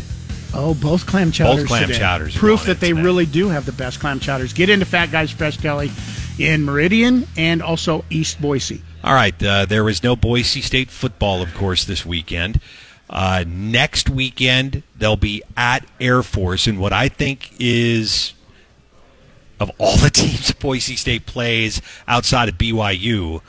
oh 0.55 0.73
both 0.73 1.05
clam 1.05 1.31
chowders. 1.33 1.65
Both 1.65 1.69
clam 1.69 1.87
today. 1.89 1.99
chowders 1.99 2.35
Proof 2.35 2.65
that 2.65 2.81
they 2.81 2.91
today. 2.93 3.03
really 3.03 3.27
do 3.27 3.51
have 3.51 3.67
the 3.67 3.73
best 3.73 4.01
clam 4.01 4.21
chowders. 4.21 4.55
Get 4.55 4.71
into 4.71 4.87
Fat 4.87 5.11
Guys 5.11 5.31
Fresh 5.31 5.59
Deli 5.59 5.91
in 6.39 6.65
Meridian 6.65 7.29
and 7.37 7.61
also 7.61 8.07
East 8.09 8.41
Boise. 8.41 8.81
All 9.05 9.13
right. 9.13 9.35
Uh, 9.43 9.67
no 10.03 10.17
Boise 10.17 10.63
State 10.63 10.91
football, 10.91 11.43
of 11.43 11.53
course, 11.55 11.85
this 11.85 12.07
weekend. 12.07 12.59
Uh, 13.11 13.45
next 13.47 14.09
weekend, 14.09 14.83
they'll 14.97 15.17
be 15.17 15.43
at 15.59 15.87
Air 16.01 16.23
Force, 16.23 16.67
and 16.67 16.81
what 16.81 16.95
I 16.95 17.11
think 17.11 17.51
is 17.61 18.33
of 19.61 19.71
all 19.77 19.99
the 19.99 20.09
teams 20.13 20.53
Boise 20.53 20.97
State 20.97 21.27
plays 21.27 21.83
outside 22.09 22.49
of 22.49 22.57
BYU, 22.57 23.43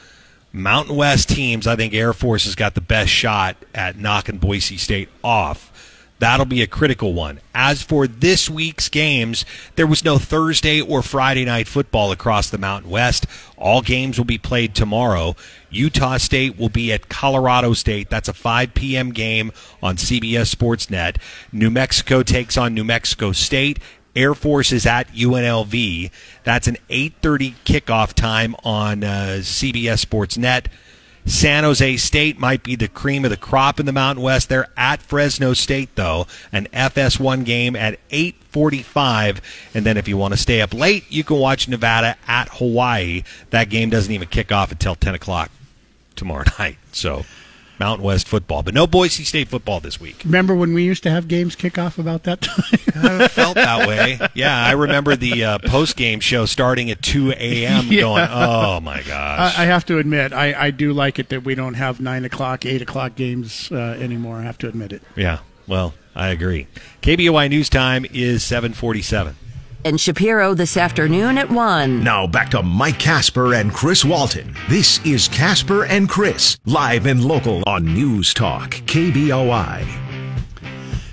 Mountain 0.51 0.97
West 0.97 1.29
teams, 1.29 1.67
I 1.67 1.77
think 1.77 1.93
Air 1.93 2.11
Force 2.11 2.43
has 2.43 2.55
got 2.55 2.75
the 2.75 2.81
best 2.81 3.09
shot 3.09 3.55
at 3.73 3.97
knocking 3.97 4.39
Boise 4.39 4.75
State 4.75 5.07
off. 5.23 5.71
That'll 6.19 6.45
be 6.45 6.61
a 6.61 6.67
critical 6.67 7.13
one. 7.13 7.41
As 7.53 7.81
for 7.81 8.07
this 8.07 8.49
week's 8.49 8.87
games, 8.87 9.43
there 9.75 9.87
was 9.87 10.05
no 10.05 10.17
Thursday 10.17 10.79
or 10.79 11.01
Friday 11.01 11.43
night 11.43 11.67
football 11.67 12.11
across 12.11 12.49
the 12.49 12.57
Mountain 12.57 12.89
West. 12.89 13.25
All 13.57 13.81
games 13.81 14.17
will 14.17 14.25
be 14.25 14.37
played 14.37 14.73
tomorrow. 14.73 15.35
Utah 15.69 16.17
State 16.17 16.57
will 16.57 16.69
be 16.69 16.93
at 16.93 17.09
Colorado 17.09 17.73
State. 17.73 18.09
That's 18.09 18.29
a 18.29 18.33
5 18.33 18.73
p.m. 18.73 19.11
game 19.11 19.51
on 19.83 19.97
CBS 19.97 20.55
Sportsnet. 20.55 21.17
New 21.51 21.69
Mexico 21.69 22.23
takes 22.23 22.55
on 22.55 22.73
New 22.73 22.85
Mexico 22.85 23.33
State. 23.33 23.79
Air 24.15 24.33
Force 24.33 24.71
is 24.71 24.85
at 24.85 25.09
UNLV. 25.09 26.09
That's 26.45 26.67
an 26.67 26.77
8:30 26.89 27.55
kickoff 27.65 28.13
time 28.13 28.55
on 28.63 29.03
uh, 29.03 29.39
CBS 29.41 30.05
Sportsnet. 30.05 30.67
San 31.25 31.63
Jose 31.63 31.97
State 31.97 32.39
might 32.39 32.61
be 32.63 32.75
the 32.75 32.87
cream 32.87 33.25
of 33.25 33.31
the 33.31 33.37
crop 33.37 33.79
in 33.79 33.87
the 33.87 33.91
Mountain 33.91 34.23
West. 34.23 34.47
They're 34.47 34.69
at 34.77 35.01
Fresno 35.01 35.53
State 35.53 35.95
though, 35.95 36.27
an 36.51 36.67
FS1 36.71 37.43
game 37.43 37.75
at 37.75 37.99
8:45, 38.11 39.41
and 39.73 39.85
then 39.85 39.97
if 39.97 40.07
you 40.07 40.17
want 40.17 40.33
to 40.33 40.39
stay 40.39 40.61
up 40.61 40.73
late, 40.73 41.03
you 41.09 41.23
can 41.23 41.37
watch 41.37 41.67
Nevada 41.67 42.15
at 42.27 42.49
Hawaii. 42.49 43.23
That 43.49 43.69
game 43.69 43.89
doesn't 43.89 44.13
even 44.13 44.27
kick 44.27 44.51
off 44.51 44.71
until 44.71 44.95
10 44.95 45.15
o'clock 45.15 45.49
tomorrow 46.15 46.45
night. 46.59 46.77
So, 46.91 47.25
Mountain 47.79 48.05
West 48.05 48.27
football, 48.27 48.63
but 48.63 48.73
no 48.73 48.87
Boise 48.87 49.23
State 49.23 49.47
football 49.47 49.79
this 49.79 49.99
week. 49.99 50.21
Remember 50.25 50.55
when 50.55 50.73
we 50.73 50.83
used 50.83 51.03
to 51.03 51.09
have 51.11 51.27
games 51.27 51.55
kick 51.55 51.77
off 51.77 51.97
about 51.97 52.23
that 52.23 52.41
time? 52.41 52.63
I 52.95 53.27
felt 53.27 53.55
that 53.55 53.87
way. 53.87 54.19
Yeah, 54.33 54.55
I 54.55 54.71
remember 54.71 55.15
the 55.15 55.43
uh, 55.43 55.57
post 55.59 55.95
game 55.97 56.19
show 56.19 56.45
starting 56.45 56.89
at 56.91 57.01
2 57.01 57.31
a.m. 57.31 57.85
Yeah. 57.95 58.01
going, 58.01 58.27
oh 58.29 58.79
my 58.79 59.01
gosh. 59.03 59.57
I, 59.57 59.63
I 59.63 59.65
have 59.65 59.85
to 59.87 59.97
admit, 59.99 60.33
I, 60.33 60.53
I 60.67 60.71
do 60.71 60.93
like 60.93 61.19
it 61.19 61.29
that 61.29 61.43
we 61.43 61.55
don't 61.55 61.73
have 61.75 61.99
nine 61.99 62.25
o'clock, 62.25 62.65
eight 62.65 62.81
o'clock 62.81 63.15
games 63.15 63.71
uh, 63.71 63.97
anymore. 63.99 64.37
I 64.37 64.43
have 64.43 64.57
to 64.59 64.67
admit 64.67 64.93
it. 64.93 65.01
yeah, 65.15 65.39
well, 65.67 65.93
I 66.15 66.29
agree. 66.29 66.67
KBOI 67.01 67.49
News 67.49 67.69
Time 67.69 68.05
is 68.13 68.43
747. 68.43 69.35
And 69.85 70.01
Shapiro 70.01 70.55
this 70.55 70.77
afternoon 70.77 71.37
at 71.37 71.47
1. 71.47 72.03
Now 72.03 72.25
back 72.25 72.49
to 72.49 72.63
Mike 72.63 72.97
Casper 72.97 73.53
and 73.53 73.71
Chris 73.71 74.03
Walton. 74.03 74.55
This 74.67 74.99
is 75.05 75.27
Casper 75.27 75.85
and 75.85 76.09
Chris, 76.09 76.57
live 76.65 77.05
and 77.05 77.23
local 77.23 77.61
on 77.67 77.85
News 77.85 78.33
Talk, 78.33 78.71
KBOI. 78.71 79.85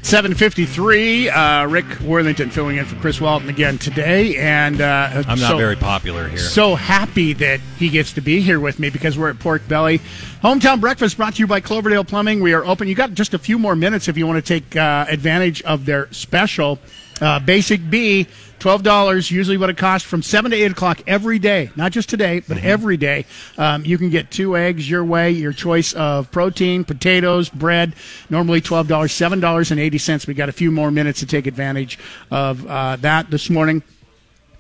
753, 0.01 1.29
uh, 1.29 1.67
Rick 1.67 2.01
Worthington 2.01 2.49
filling 2.49 2.79
in 2.79 2.87
for 2.87 2.97
Chris 2.97 3.21
Walton 3.21 3.51
again 3.51 3.77
today. 3.77 4.39
And 4.39 4.81
uh, 4.81 5.23
I'm 5.29 5.39
not 5.39 5.51
so, 5.51 5.59
very 5.59 5.77
popular 5.77 6.27
here. 6.29 6.39
So 6.39 6.75
happy 6.75 7.35
that 7.35 7.61
he 7.79 7.91
gets 7.91 8.15
to 8.15 8.23
be 8.23 8.41
here 8.41 8.59
with 8.59 8.79
me 8.79 8.89
because 8.89 9.19
we're 9.19 9.29
at 9.29 9.39
Pork 9.39 9.69
Belly. 9.69 9.99
Hometown 10.43 10.81
Breakfast 10.81 11.19
brought 11.19 11.35
to 11.35 11.41
you 11.41 11.47
by 11.47 11.61
Cloverdale 11.61 12.05
Plumbing. 12.05 12.41
We 12.41 12.55
are 12.55 12.65
open. 12.65 12.89
You 12.89 12.95
got 12.95 13.13
just 13.13 13.35
a 13.35 13.39
few 13.39 13.59
more 13.59 13.77
minutes 13.77 14.09
if 14.09 14.17
you 14.17 14.27
want 14.27 14.43
to 14.43 14.61
take 14.61 14.77
uh, 14.77 15.05
advantage 15.11 15.61
of 15.63 15.85
their 15.85 16.11
special. 16.11 16.79
Uh, 17.21 17.39
Basic 17.39 17.89
B, 17.89 18.27
twelve 18.63 18.85
dollars. 18.85 19.29
Usually, 19.29 19.57
what 19.57 19.71
it 19.71 19.77
costs 19.77 20.09
from 20.09 20.23
seven 20.23 20.53
to 20.53 20.57
eight 20.57 20.71
o'clock 20.71 21.03
every 21.09 21.41
day. 21.41 21.71
Not 21.75 21.91
just 21.91 22.09
today, 22.09 22.41
but 22.47 22.59
every 22.59 22.97
day. 22.97 23.27
Um, 23.59 23.85
you 23.85 23.99
can 23.99 24.09
get 24.09 24.31
two 24.31 24.57
eggs 24.57 24.89
your 24.89 25.05
way, 25.05 25.33
your 25.33 25.53
choice 25.53 25.93
of 25.95 26.31
protein, 26.31 26.85
potatoes, 26.85 27.49
bread. 27.51 27.95
Normally 28.31 28.61
twelve 28.61 28.87
dollars, 28.87 29.13
seven 29.13 29.41
dollars 29.41 29.73
and 29.73 29.81
eighty 29.81 29.99
cents. 29.99 30.29
We 30.29 30.35
got 30.35 30.49
a 30.49 30.53
few 30.53 30.71
more 30.71 30.93
minutes 30.93 31.19
to 31.21 31.27
take 31.27 31.49
advantage 31.49 31.99
of 32.31 32.65
uh, 32.67 32.97
that 33.01 33.31
this 33.31 33.51
morning. 33.51 33.83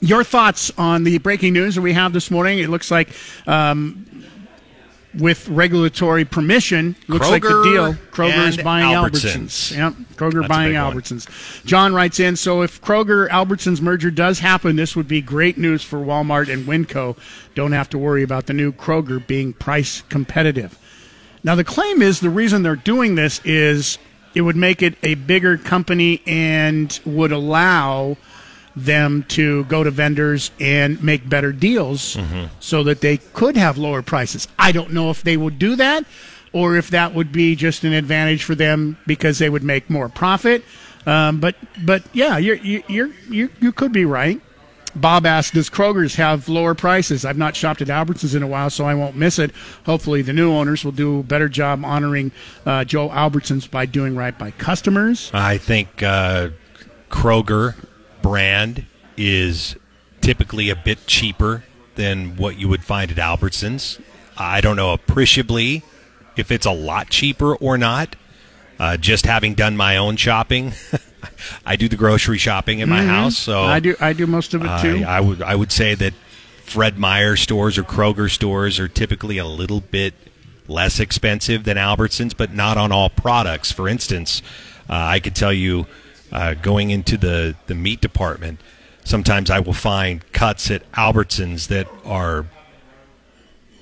Your 0.00 0.24
thoughts 0.24 0.72
on 0.76 1.04
the 1.04 1.18
breaking 1.18 1.52
news 1.52 1.76
that 1.76 1.82
we 1.82 1.92
have 1.92 2.12
this 2.12 2.28
morning? 2.28 2.58
It 2.58 2.68
looks 2.68 2.90
like, 2.90 3.10
um, 3.46 4.04
with 5.18 5.48
regulatory 5.48 6.24
permission, 6.24 6.96
looks 7.08 7.28
like 7.28 7.42
the 7.42 7.62
deal. 7.62 7.94
Kroger 8.10 8.48
is 8.48 8.56
buying 8.56 8.86
Albertsons. 8.86 9.72
Albertsons. 9.72 9.76
Yep, 9.76 9.94
Kroger 10.16 10.40
That's 10.40 10.48
buying 10.48 10.72
big 10.72 10.80
one. 10.80 10.96
Albertsons. 10.96 11.64
John 11.64 11.94
writes 11.94 12.20
in, 12.20 12.36
so 12.36 12.62
if 12.62 12.80
Kroger 12.80 13.28
Albertsons 13.28 13.80
merger 13.80 14.10
does 14.10 14.38
happen, 14.38 14.76
this 14.76 14.96
would 14.96 15.08
be 15.08 15.20
great 15.20 15.58
news 15.58 15.82
for 15.82 15.98
Walmart 15.98 16.52
and 16.52 16.66
Winco. 16.66 17.16
Don't 17.54 17.72
have 17.72 17.90
to 17.90 17.98
worry 17.98 18.22
about 18.22 18.46
the 18.46 18.52
new 18.52 18.72
Kroger 18.72 19.24
being 19.26 19.52
price 19.52 20.02
competitive. 20.08 20.78
Now 21.44 21.54
the 21.54 21.64
claim 21.64 22.02
is 22.02 22.20
the 22.20 22.30
reason 22.30 22.62
they're 22.62 22.76
doing 22.76 23.14
this 23.16 23.40
is 23.44 23.98
it 24.34 24.42
would 24.42 24.56
make 24.56 24.82
it 24.82 24.94
a 25.02 25.14
bigger 25.14 25.58
company 25.58 26.22
and 26.26 26.98
would 27.04 27.32
allow 27.32 28.16
them 28.76 29.24
to 29.28 29.64
go 29.64 29.84
to 29.84 29.90
vendors 29.90 30.50
and 30.60 31.02
make 31.02 31.28
better 31.28 31.52
deals 31.52 32.16
so 32.60 32.82
that 32.84 33.00
they 33.00 33.18
could 33.34 33.56
have 33.56 33.76
lower 33.78 34.02
prices. 34.02 34.48
I 34.58 34.72
don't 34.72 34.92
know 34.92 35.10
if 35.10 35.22
they 35.22 35.36
would 35.36 35.58
do 35.58 35.76
that. 35.76 36.04
or 36.54 36.76
if 36.76 36.90
that 36.90 37.14
would 37.14 37.32
be 37.32 37.56
just 37.56 37.82
an 37.82 37.94
advantage 37.94 38.44
for 38.44 38.54
them 38.54 38.98
because 39.06 39.38
they 39.38 39.48
would 39.48 39.62
make 39.62 39.88
more 39.88 40.08
profit. 40.10 40.62
Um, 41.06 41.40
but 41.40 41.56
but 41.84 42.02
yeah, 42.12 42.36
you're, 42.36 42.56
you 42.56 42.82
you're, 42.88 43.10
you 43.30 43.48
you 43.60 43.72
could 43.72 43.90
be 43.92 44.04
right. 44.04 44.38
Bob 44.94 45.24
asked, 45.24 45.54
"Does 45.54 45.70
Kroger's 45.70 46.14
have 46.16 46.50
lower 46.50 46.74
prices?" 46.74 47.24
I've 47.24 47.38
not 47.38 47.56
shopped 47.56 47.80
at 47.80 47.88
Albertsons 47.88 48.34
in 48.36 48.42
a 48.42 48.46
while, 48.46 48.68
so 48.68 48.84
I 48.84 48.94
won't 48.94 49.16
miss 49.16 49.38
it. 49.38 49.50
Hopefully, 49.86 50.20
the 50.20 50.34
new 50.34 50.52
owners 50.52 50.84
will 50.84 50.92
do 50.92 51.20
a 51.20 51.22
better 51.22 51.48
job 51.48 51.82
honoring 51.86 52.30
uh, 52.66 52.84
Joe 52.84 53.08
Albertsons 53.08 53.68
by 53.70 53.86
doing 53.86 54.14
right 54.14 54.38
by 54.38 54.50
customers. 54.50 55.30
I 55.32 55.56
think 55.56 56.02
uh, 56.02 56.50
Kroger 57.10 57.74
brand 58.22 58.86
is 59.16 59.76
typically 60.20 60.70
a 60.70 60.76
bit 60.76 61.06
cheaper 61.06 61.64
than 61.96 62.36
what 62.36 62.56
you 62.58 62.68
would 62.68 62.84
find 62.84 63.10
at 63.10 63.16
Albertsons. 63.18 64.00
I 64.38 64.60
don't 64.60 64.76
know 64.76 64.92
appreciably 64.92 65.82
if 66.36 66.50
it's 66.50 66.64
a 66.66 66.72
lot 66.72 67.10
cheaper 67.10 67.54
or 67.56 67.76
not. 67.76 68.16
Uh, 68.78 68.96
just 68.96 69.26
having 69.26 69.54
done 69.54 69.76
my 69.76 69.96
own 69.96 70.16
shopping, 70.16 70.72
I 71.66 71.76
do 71.76 71.88
the 71.88 71.96
grocery 71.96 72.38
shopping 72.38 72.80
in 72.80 72.88
my 72.88 73.04
house, 73.04 73.36
so 73.36 73.52
Mm-hmm. 73.52 73.70
I 73.70 73.80
do 73.80 73.96
I 74.00 74.12
do 74.12 74.26
most 74.26 74.54
of 74.54 74.64
it 74.64 74.80
too. 74.80 75.04
I, 75.04 75.18
I 75.18 75.20
would 75.20 75.42
I 75.42 75.54
would 75.54 75.70
say 75.70 75.94
that 75.94 76.14
Fred 76.64 76.98
Meyer 76.98 77.36
stores 77.36 77.76
or 77.78 77.84
Kroger 77.84 78.30
stores 78.30 78.80
are 78.80 78.88
typically 78.88 79.38
a 79.38 79.44
little 79.46 79.80
bit 79.82 80.14
less 80.66 80.98
expensive 80.98 81.62
than 81.64 81.76
Albertsons, 81.76 82.36
but 82.36 82.52
not 82.54 82.76
on 82.78 82.90
all 82.90 83.10
products. 83.10 83.70
For 83.70 83.88
instance, 83.88 84.42
uh, 84.88 84.94
I 84.94 85.20
could 85.20 85.36
tell 85.36 85.52
you 85.52 85.86
uh, 86.32 86.54
going 86.54 86.90
into 86.90 87.16
the 87.16 87.54
the 87.66 87.74
meat 87.74 88.00
department, 88.00 88.60
sometimes 89.04 89.50
I 89.50 89.60
will 89.60 89.72
find 89.74 90.20
cuts 90.32 90.70
at 90.70 90.90
Albertsons 90.92 91.68
that 91.68 91.86
are 92.04 92.46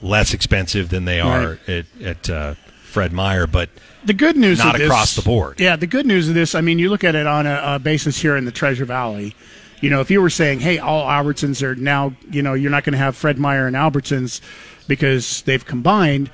less 0.03 0.33
expensive 0.35 0.89
than 0.89 1.05
they 1.05 1.21
are 1.21 1.59
at, 1.69 1.85
at 2.03 2.31
uh, 2.31 2.55
Fred 2.85 3.13
Meyer, 3.13 3.47
but 3.47 3.69
the 4.05 4.15
good 4.15 4.37
news 4.37 4.59
not 4.59 4.77
this, 4.77 4.87
across 4.87 5.15
the 5.15 5.23
board. 5.23 5.61
Yeah, 5.61 5.77
the 5.77 5.87
good 5.87 6.07
news 6.07 6.29
of 6.29 6.35
this, 6.35 6.55
I 6.55 6.61
mean, 6.63 6.79
you 6.79 6.89
look 6.89 7.05
at 7.05 7.15
it 7.15 7.27
on 7.27 7.47
a, 7.47 7.61
a 7.63 7.79
basis 7.79 8.21
here 8.21 8.37
in 8.37 8.45
the 8.47 8.51
Treasure 8.53 8.85
Valley. 8.87 9.35
You 9.83 9.91
know, 9.91 10.01
if 10.01 10.11
you 10.11 10.21
were 10.21 10.31
saying, 10.31 10.61
"Hey, 10.61 10.79
all 10.79 11.07
Albertsons 11.07 11.63
are 11.63 11.75
now," 11.75 12.15
you 12.31 12.43
know, 12.43 12.55
you're 12.55 12.71
not 12.71 12.85
going 12.85 12.93
to 12.93 12.99
have 12.99 13.17
Fred 13.17 13.39
Meyer 13.39 13.67
and 13.67 13.77
Albertsons 13.77 14.41
because 14.89 15.43
they've 15.43 15.65
combined. 15.65 16.31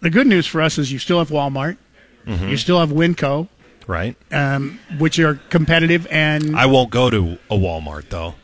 The 0.00 0.10
good 0.10 0.26
news 0.26 0.46
for 0.46 0.60
us 0.62 0.78
is 0.78 0.92
you 0.92 0.98
still 0.98 1.18
have 1.18 1.30
Walmart, 1.30 1.76
Mm-hmm. 2.26 2.48
you 2.48 2.56
still 2.58 2.78
have 2.78 2.90
Winco, 2.90 3.48
right? 3.88 4.16
um, 4.32 4.78
which 4.98 5.18
are 5.18 5.34
competitive, 5.50 6.06
and 6.10 6.54
I 6.56 6.66
won't 6.66 6.90
go 6.90 7.10
to 7.10 7.38
a 7.50 7.56
Walmart 7.56 8.08
though. 8.10 8.34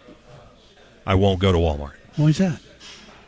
I 1.07 1.15
won't 1.15 1.39
go 1.39 1.53
to 1.53 1.59
Walmart. 1.59 1.93
what 2.17 2.29
is 2.29 2.39
that? 2.39 2.61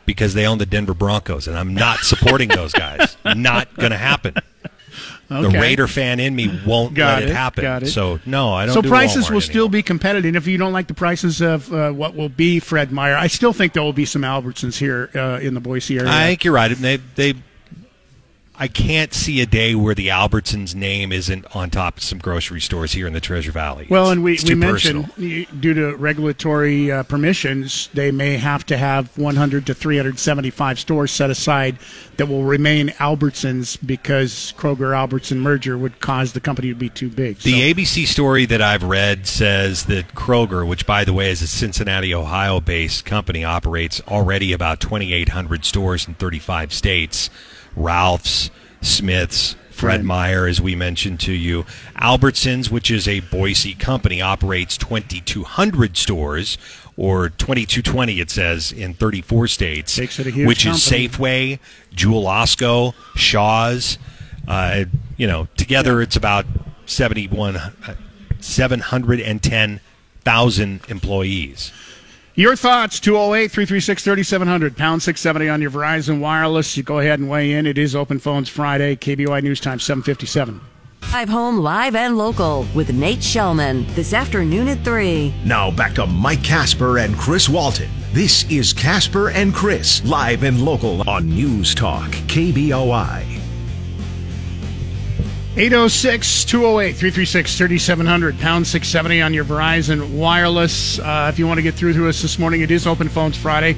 because 0.06 0.34
they 0.34 0.46
own 0.46 0.58
the 0.58 0.66
Denver 0.66 0.94
Broncos, 0.94 1.48
and 1.48 1.58
I'm 1.58 1.74
not 1.74 1.98
supporting 1.98 2.48
those 2.48 2.72
guys. 2.72 3.16
Not 3.34 3.74
going 3.74 3.90
to 3.90 3.96
happen. 3.98 4.34
The 5.28 5.48
Okay. 5.48 5.60
Raider 5.60 5.88
fan 5.88 6.20
in 6.20 6.36
me 6.36 6.60
won't 6.64 6.94
Got 6.94 7.14
let 7.14 7.22
it, 7.24 7.30
it, 7.30 7.34
happen. 7.34 7.62
got 7.62 7.82
it. 7.82 7.88
So 7.88 8.20
no, 8.24 8.52
I 8.54 8.66
don't. 8.66 8.74
So 8.76 8.82
do 8.82 8.88
prices 8.88 9.26
Walmart 9.26 9.30
will 9.34 9.40
still 9.40 9.54
anymore. 9.64 9.70
be 9.72 9.82
competitive. 9.82 10.28
And 10.28 10.36
if 10.36 10.46
you 10.46 10.56
don't 10.58 10.72
like 10.72 10.86
the 10.86 10.94
prices 10.94 11.40
of 11.40 11.72
uh, 11.72 11.90
what 11.90 12.14
will 12.14 12.28
be 12.28 12.60
Fred 12.60 12.92
Meyer, 12.92 13.16
I 13.16 13.26
still 13.26 13.52
think 13.52 13.72
there 13.72 13.82
will 13.82 13.92
be 13.92 14.04
some 14.04 14.22
Albertsons 14.22 14.78
here 14.78 15.10
uh, 15.16 15.40
in 15.42 15.54
the 15.54 15.60
Boise 15.60 15.98
area. 15.98 16.08
I 16.08 16.26
think 16.28 16.44
you're 16.44 16.54
right. 16.54 16.70
They 16.70 16.98
they. 17.16 17.34
I 18.58 18.68
can't 18.68 19.12
see 19.12 19.42
a 19.42 19.46
day 19.46 19.74
where 19.74 19.94
the 19.94 20.08
Albertsons 20.08 20.74
name 20.74 21.12
isn't 21.12 21.44
on 21.54 21.68
top 21.68 21.98
of 21.98 22.02
some 22.02 22.18
grocery 22.18 22.60
stores 22.60 22.92
here 22.92 23.06
in 23.06 23.12
the 23.12 23.20
Treasure 23.20 23.52
Valley. 23.52 23.86
Well, 23.90 24.04
It's- 24.10 24.12
and 24.12 24.24
we, 24.24 24.38
we 24.48 24.54
mentioned 24.54 25.10
personal. 25.10 25.44
due 25.60 25.74
to 25.74 25.94
regulatory 25.96 26.90
uh, 26.90 27.02
permissions, 27.02 27.90
they 27.92 28.10
may 28.10 28.38
have 28.38 28.64
to 28.66 28.78
have 28.78 29.16
100 29.18 29.66
to 29.66 29.74
375 29.74 30.78
stores 30.80 31.10
set 31.12 31.28
aside 31.28 31.76
that 32.16 32.26
will 32.26 32.44
remain 32.44 32.88
Albertsons 32.98 33.76
because 33.84 34.54
Kroger 34.56 34.96
Albertson 34.96 35.38
merger 35.38 35.76
would 35.76 36.00
cause 36.00 36.32
the 36.32 36.40
company 36.40 36.68
to 36.68 36.74
be 36.74 36.88
too 36.88 37.10
big. 37.10 37.40
So- 37.40 37.50
The 37.50 37.74
ABC 37.74 38.06
story 38.06 38.46
that 38.46 38.62
I've 38.62 38.82
read 38.84 39.26
says 39.26 39.84
that 39.84 40.14
Kroger, 40.14 40.66
which 40.66 40.86
by 40.86 41.04
the 41.04 41.12
way 41.12 41.30
is 41.30 41.42
a 41.42 41.46
Cincinnati, 41.46 42.14
Ohio 42.14 42.60
based 42.60 43.04
company, 43.04 43.44
operates 43.44 44.00
already 44.08 44.52
about 44.54 44.80
2,800 44.80 45.64
stores 45.66 46.08
in 46.08 46.14
35 46.14 46.72
states. 46.72 47.28
Ralph's, 47.76 48.50
Smith's, 48.80 49.54
Fred. 49.70 50.04
Meyer, 50.04 50.46
as 50.46 50.60
we 50.60 50.74
mentioned 50.74 51.20
to 51.20 51.32
you. 51.32 51.64
Albertsons, 51.96 52.70
which 52.70 52.90
is 52.90 53.06
a 53.06 53.20
Boise 53.20 53.74
company, 53.74 54.22
operates 54.22 54.78
2,200 54.78 55.98
stores, 55.98 56.56
or 56.96 57.28
2,220, 57.28 58.20
it 58.20 58.30
says, 58.30 58.72
in 58.72 58.94
34 58.94 59.48
states. 59.48 59.98
Makes 59.98 60.18
it 60.18 60.28
a 60.28 60.30
huge 60.30 60.48
which 60.48 60.64
is. 60.64 60.76
Safeway, 60.76 61.58
Jewel 61.94 62.24
Osco, 62.24 62.94
Shaw's. 63.14 63.98
Uh, 64.48 64.86
you 65.16 65.26
know, 65.26 65.48
together 65.56 66.00
it's 66.00 66.14
about 66.16 66.46
71, 66.86 67.56
uh, 67.56 67.70
710,000 68.40 70.80
employees. 70.88 71.72
Your 72.38 72.54
thoughts, 72.54 73.00
208 73.00 73.50
336 73.50 74.04
3700, 74.04 74.76
pound 74.76 75.02
670 75.02 75.48
on 75.48 75.62
your 75.62 75.70
Verizon 75.70 76.20
Wireless. 76.20 76.76
You 76.76 76.82
go 76.82 76.98
ahead 76.98 77.18
and 77.18 77.30
weigh 77.30 77.52
in. 77.52 77.66
It 77.66 77.78
is 77.78 77.96
Open 77.96 78.18
Phones 78.18 78.50
Friday, 78.50 78.94
KBOI 78.94 79.42
News 79.42 79.58
Time 79.58 79.80
757. 79.80 80.60
Drive 81.00 81.30
home 81.30 81.56
live 81.56 81.94
and 81.94 82.18
local 82.18 82.66
with 82.74 82.92
Nate 82.92 83.20
Shelman 83.20 83.86
this 83.94 84.12
afternoon 84.12 84.68
at 84.68 84.84
3. 84.84 85.32
Now 85.46 85.70
back 85.70 85.94
to 85.94 86.04
Mike 86.06 86.44
Casper 86.44 86.98
and 86.98 87.16
Chris 87.16 87.48
Walton. 87.48 87.88
This 88.12 88.44
is 88.50 88.74
Casper 88.74 89.30
and 89.30 89.54
Chris, 89.54 90.04
live 90.04 90.42
and 90.42 90.60
local 90.62 91.08
on 91.08 91.30
News 91.30 91.74
Talk, 91.74 92.10
KBOI. 92.10 93.35
806 95.58 96.44
208 96.44 96.92
336 96.92 97.56
3700, 97.56 98.38
pound 98.40 98.66
670 98.66 99.22
on 99.22 99.32
your 99.32 99.42
Verizon 99.42 100.14
Wireless. 100.14 100.98
Uh, 100.98 101.30
if 101.32 101.38
you 101.38 101.46
want 101.46 101.56
to 101.56 101.62
get 101.62 101.72
through 101.72 101.94
to 101.94 102.10
us 102.10 102.20
this 102.20 102.38
morning, 102.38 102.60
it 102.60 102.70
is 102.70 102.86
Open 102.86 103.08
Phones 103.08 103.38
Friday. 103.38 103.74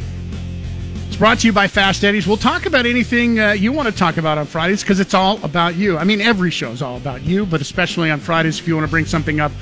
It's 1.07 1.15
brought 1.15 1.39
to 1.39 1.47
you 1.47 1.53
by 1.53 1.69
Fast 1.69 2.03
Eddie's. 2.03 2.27
We'll 2.27 2.37
talk 2.37 2.67
about 2.67 2.85
anything 2.85 3.39
uh, 3.39 3.53
you 3.53 3.71
want 3.71 3.89
to 3.89 3.95
talk 3.95 4.17
about 4.17 4.39
on 4.39 4.47
Fridays 4.47 4.83
because 4.83 4.99
it's 4.99 5.15
all 5.15 5.41
about 5.45 5.77
you. 5.77 5.97
I 5.97 6.03
mean, 6.03 6.21
every 6.21 6.51
show 6.51 6.73
is 6.73 6.83
all 6.83 6.97
about 6.97 7.23
you, 7.23 7.47
but 7.47 7.61
especially 7.61 8.11
on 8.11 8.19
Fridays, 8.19 8.59
if 8.59 8.67
you 8.67 8.75
want 8.75 8.89
to 8.89 8.91
bring 8.91 9.07
something 9.07 9.39
up 9.39 9.53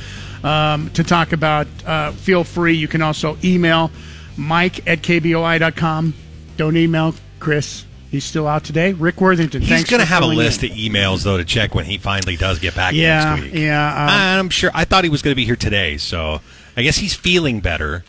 um, 0.42 0.88
to 0.92 1.04
talk 1.04 1.32
about, 1.32 1.66
uh, 1.84 2.12
feel 2.12 2.44
free. 2.44 2.72
You 2.72 2.88
can 2.88 3.02
also 3.02 3.36
email 3.44 3.90
mike 4.38 4.86
at 4.88 5.02
kboi.com. 5.02 6.14
Don't 6.56 6.76
email 6.78 7.14
Chris. 7.40 7.86
He's 8.11 8.24
still 8.24 8.46
out 8.46 8.64
today. 8.64 8.92
Rick 8.92 9.20
Worthington. 9.20 9.61
He's 9.62 9.68
thanks 9.70 9.90
going 9.90 10.00
to 10.00 10.07
for 10.07 10.12
have 10.14 10.22
a 10.22 10.26
list 10.26 10.62
in. 10.62 10.70
of 10.70 10.76
emails, 10.76 11.24
though, 11.24 11.36
to 11.36 11.44
check 11.44 11.74
when 11.74 11.84
he 11.84 11.98
finally 11.98 12.36
does 12.36 12.59
get 12.59 12.74
back 12.74 12.94
Yeah, 12.94 13.34
next 13.34 13.42
week. 13.42 13.54
yeah, 13.54 13.90
um, 13.90 14.09
I'm 14.40 14.50
sure. 14.50 14.70
I 14.74 14.84
thought 14.84 15.04
he 15.04 15.11
was 15.11 15.22
going 15.22 15.32
to 15.32 15.36
be 15.36 15.44
here 15.44 15.57
today, 15.57 15.96
so 15.96 16.40
I 16.76 16.82
guess 16.82 16.96
he's 16.98 17.14
feeling 17.14 17.61
better. 17.61 18.04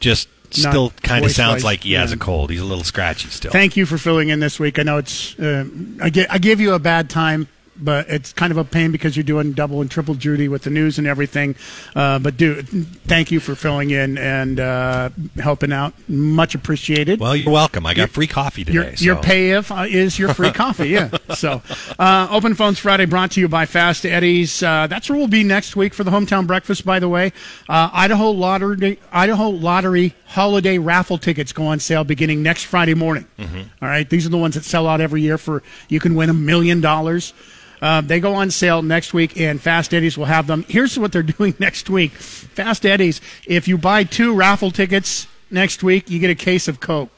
Just 0.00 0.28
still 0.50 0.90
kind 1.02 1.24
of 1.24 1.30
sounds 1.32 1.64
like 1.64 1.82
he 1.82 1.94
has 1.94 2.12
a 2.12 2.16
cold. 2.16 2.50
He's 2.50 2.60
a 2.60 2.64
little 2.64 2.84
scratchy 2.84 3.28
still. 3.30 3.50
Thank 3.52 3.76
you 3.76 3.86
for 3.86 3.96
filling 3.98 4.28
in 4.28 4.38
this 4.40 4.60
week. 4.60 4.78
I 4.78 4.82
know 4.82 4.98
it's 4.98 5.38
uh, 5.38 5.64
I, 6.00 6.10
gi- 6.10 6.28
I 6.28 6.38
gave 6.38 6.60
you 6.60 6.74
a 6.74 6.78
bad 6.78 7.08
time, 7.08 7.48
but 7.76 8.08
it's 8.08 8.32
kind 8.32 8.50
of 8.50 8.58
a 8.58 8.64
pain 8.64 8.92
because 8.92 9.16
you're 9.16 9.24
doing 9.24 9.52
double 9.52 9.80
and 9.80 9.90
triple 9.90 10.14
duty 10.14 10.48
with 10.48 10.62
the 10.62 10.70
news 10.70 10.98
and 10.98 11.06
everything. 11.06 11.54
Uh, 11.94 12.18
but 12.18 12.36
do 12.36 12.62
thank 12.62 13.30
you 13.30 13.40
for 13.40 13.54
filling 13.54 13.90
in 13.90 14.18
and 14.18 14.60
uh, 14.60 15.10
helping 15.36 15.72
out. 15.72 15.94
Much 16.08 16.54
appreciated. 16.54 17.20
well, 17.20 17.36
you're 17.36 17.52
welcome. 17.52 17.86
I 17.86 17.94
got 17.94 18.10
free 18.10 18.26
coffee 18.26 18.64
today. 18.64 18.94
Your, 18.98 19.14
your 19.14 19.22
pay 19.22 19.50
if 19.52 19.70
uh, 19.72 19.86
is 19.88 20.18
your 20.18 20.34
free 20.34 20.52
coffee, 20.52 20.90
yeah. 20.90 21.10
So, 21.34 21.62
uh, 21.98 22.28
Open 22.30 22.54
Phones 22.54 22.78
Friday 22.78 23.06
brought 23.06 23.32
to 23.32 23.40
you 23.40 23.48
by 23.48 23.66
Fast 23.66 24.04
Eddie's. 24.04 24.62
Uh, 24.62 24.86
that's 24.86 25.08
where 25.08 25.18
we'll 25.18 25.28
be 25.28 25.44
next 25.44 25.76
week 25.76 25.94
for 25.94 26.04
the 26.04 26.10
hometown 26.10 26.46
breakfast. 26.46 26.84
By 26.84 26.98
the 26.98 27.08
way, 27.08 27.32
uh, 27.68 27.90
Idaho 27.92 28.30
Lottery, 28.30 28.98
Idaho 29.12 29.48
Lottery 29.48 30.14
holiday 30.32 30.78
raffle 30.78 31.18
tickets 31.18 31.52
go 31.52 31.66
on 31.66 31.78
sale 31.78 32.04
beginning 32.04 32.42
next 32.42 32.64
Friday 32.64 32.94
morning. 32.94 33.26
All 33.38 33.88
right, 33.88 34.08
these 34.08 34.26
are 34.26 34.30
the 34.30 34.38
ones 34.38 34.54
that 34.54 34.64
sell 34.64 34.86
out 34.88 35.00
every 35.00 35.20
year 35.22 35.38
for 35.38 35.62
you 35.88 36.00
can 36.00 36.14
win 36.14 36.30
a 36.30 36.34
million 36.34 36.80
dollars. 36.80 37.32
Uh, 37.80 38.00
they 38.00 38.20
go 38.20 38.34
on 38.34 38.50
sale 38.50 38.80
next 38.80 39.12
week, 39.12 39.40
and 39.40 39.60
Fast 39.60 39.92
Eddie's 39.92 40.16
will 40.16 40.26
have 40.26 40.46
them. 40.46 40.64
Here's 40.68 40.96
what 40.98 41.10
they're 41.10 41.22
doing 41.38 41.54
next 41.58 41.90
week. 41.90 42.12
Fast 42.12 42.86
Eddie's, 42.86 43.20
if 43.46 43.66
you 43.66 43.76
buy 43.76 44.04
two 44.04 44.34
raffle 44.34 44.70
tickets 44.70 45.26
next 45.50 45.82
week, 45.82 46.08
you 46.08 46.18
get 46.20 46.30
a 46.30 46.34
case 46.36 46.68
of 46.68 46.78
Coke. 46.80 47.10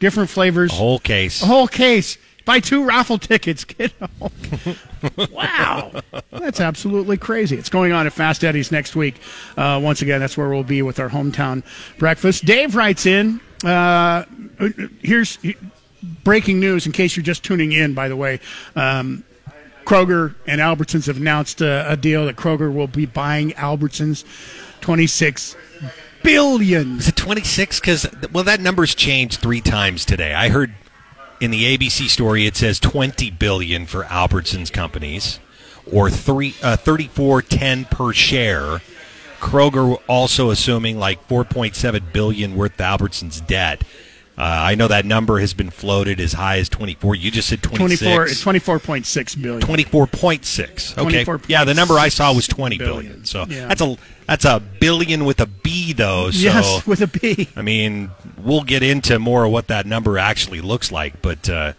Different 0.00 0.28
flavors. 0.28 0.70
A 0.70 0.74
whole 0.74 0.98
case. 0.98 1.42
A 1.42 1.46
whole 1.46 1.66
case. 1.66 2.18
Buy 2.44 2.60
two 2.60 2.84
raffle 2.84 3.18
tickets. 3.18 3.64
Get 3.64 3.92
a 4.00 5.28
wow. 5.30 5.92
That's 6.30 6.60
absolutely 6.60 7.16
crazy. 7.16 7.56
It's 7.56 7.70
going 7.70 7.92
on 7.92 8.06
at 8.06 8.12
Fast 8.12 8.44
Eddie's 8.44 8.70
next 8.70 8.94
week. 8.94 9.20
Uh, 9.56 9.80
once 9.82 10.02
again, 10.02 10.20
that's 10.20 10.36
where 10.36 10.48
we'll 10.48 10.62
be 10.62 10.82
with 10.82 11.00
our 11.00 11.08
hometown 11.08 11.62
breakfast. 11.98 12.44
Dave 12.44 12.74
writes 12.74 13.06
in. 13.06 13.40
Uh, 13.64 14.24
here's 15.00 15.38
breaking 16.22 16.60
news 16.60 16.86
in 16.86 16.92
case 16.92 17.16
you're 17.16 17.24
just 17.24 17.44
tuning 17.44 17.72
in, 17.72 17.94
by 17.94 18.08
the 18.08 18.16
way. 18.16 18.40
Um, 18.76 19.24
Kroger 19.84 20.34
and 20.46 20.60
Albertsons 20.60 21.06
have 21.06 21.16
announced 21.16 21.60
a, 21.60 21.90
a 21.90 21.96
deal 21.96 22.26
that 22.26 22.36
Kroger 22.36 22.72
will 22.72 22.86
be 22.86 23.06
buying 23.06 23.50
Albertsons 23.52 24.24
26 24.80 25.56
billion. 26.22 26.98
Is 26.98 27.08
it 27.08 27.16
26? 27.16 27.80
Because 27.80 28.06
well, 28.32 28.44
that 28.44 28.60
number's 28.60 28.94
changed 28.94 29.40
three 29.40 29.60
times 29.60 30.04
today. 30.04 30.34
I 30.34 30.48
heard 30.48 30.74
in 31.44 31.50
the 31.50 31.76
ABC 31.76 32.08
story, 32.08 32.46
it 32.46 32.56
says 32.56 32.80
20 32.80 33.30
billion 33.30 33.86
for 33.86 34.04
Albertsons 34.04 34.72
companies, 34.72 35.38
or 35.90 36.10
three 36.10 36.54
uh, 36.62 36.76
34.10 36.76 37.90
per 37.90 38.12
share. 38.12 38.80
Kroger 39.40 39.98
also 40.08 40.50
assuming 40.50 40.98
like 40.98 41.28
4.7 41.28 42.12
billion 42.12 42.56
worth 42.56 42.72
of 42.80 42.98
Albertsons 43.00 43.46
debt. 43.46 43.82
Uh, 44.36 44.42
I 44.42 44.74
know 44.74 44.88
that 44.88 45.04
number 45.04 45.38
has 45.38 45.54
been 45.54 45.70
floated 45.70 46.18
as 46.18 46.32
high 46.32 46.58
as 46.58 46.68
24. 46.68 47.14
You 47.14 47.30
just 47.30 47.48
said 47.50 47.62
26. 47.62 48.40
24, 48.42 48.78
24.6 48.80 49.42
billion. 49.42 49.60
24.6. 49.62 50.98
Okay. 50.98 51.24
24.6 51.24 51.44
yeah, 51.48 51.62
the 51.64 51.74
number 51.74 51.94
I 51.94 52.08
saw 52.08 52.34
was 52.34 52.48
20 52.48 52.78
billion. 52.78 53.02
billion. 53.04 53.24
So 53.26 53.44
Yeah. 53.48 53.68
that's 53.68 53.80
a 53.82 53.96
that's 54.26 54.44
a 54.44 54.60
billion 54.80 55.24
with 55.24 55.40
a 55.40 55.46
B 55.46 55.92
though. 55.92 56.30
So 56.32 56.38
yes, 56.40 56.86
with 56.86 57.02
a 57.02 57.06
B. 57.06 57.48
I 57.54 57.62
mean, 57.62 58.10
we'll 58.44 58.62
get 58.62 58.82
into 58.82 59.18
more 59.18 59.44
of 59.44 59.52
what 59.52 59.68
that 59.68 59.86
number 59.86 60.18
actually 60.18 60.60
looks 60.60 60.92
like, 60.92 61.22
but 61.22 61.48
uh, 61.48 61.72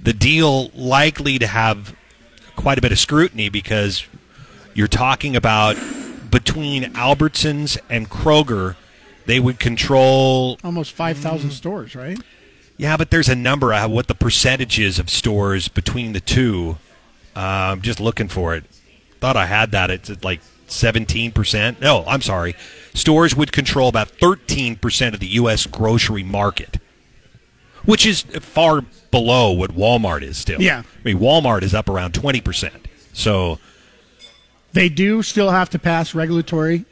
the 0.00 0.12
deal 0.12 0.68
likely 0.70 1.38
to 1.38 1.46
have 1.46 1.94
quite 2.56 2.78
a 2.78 2.82
bit 2.82 2.92
of 2.92 2.98
scrutiny 2.98 3.48
because 3.48 4.04
you're 4.74 4.88
talking 4.88 5.36
about 5.36 5.76
between 6.30 6.82
Albertsons 6.94 7.78
and 7.88 8.10
Kroger, 8.10 8.76
they 9.26 9.38
would 9.38 9.60
control. 9.60 10.58
Almost 10.64 10.92
5,000 10.92 11.50
stores, 11.50 11.94
right? 11.94 12.18
Yeah, 12.76 12.96
but 12.96 13.10
there's 13.10 13.28
a 13.28 13.36
number 13.36 13.72
of 13.72 13.90
what 13.90 14.08
the 14.08 14.14
percentages 14.14 14.98
of 14.98 15.08
stores 15.08 15.68
between 15.68 16.12
the 16.12 16.20
two. 16.20 16.78
Uh, 17.36 17.70
I'm 17.70 17.82
just 17.82 18.00
looking 18.00 18.28
for 18.28 18.54
it. 18.54 18.64
Thought 19.20 19.36
I 19.36 19.46
had 19.46 19.70
that. 19.70 19.90
It's 19.90 20.24
like 20.24 20.40
17%. 20.68 21.80
No, 21.80 22.04
I'm 22.06 22.22
sorry. 22.22 22.54
Stores 22.94 23.34
would 23.34 23.52
control 23.52 23.88
about 23.88 24.08
13% 24.18 25.14
of 25.14 25.20
the 25.20 25.26
U.S. 25.28 25.66
grocery 25.66 26.22
market, 26.22 26.78
which 27.84 28.06
is 28.06 28.22
far 28.22 28.82
below 29.10 29.50
what 29.52 29.72
Walmart 29.72 30.22
is 30.22 30.36
still. 30.38 30.60
Yeah. 30.60 30.80
I 30.82 31.02
mean, 31.04 31.18
Walmart 31.18 31.62
is 31.62 31.74
up 31.74 31.88
around 31.88 32.14
20%. 32.14 32.70
So, 33.12 33.58
They 34.72 34.88
do 34.88 35.22
still 35.22 35.50
have 35.50 35.70
to 35.70 35.78
pass 35.78 36.14
regulatory 36.14 36.84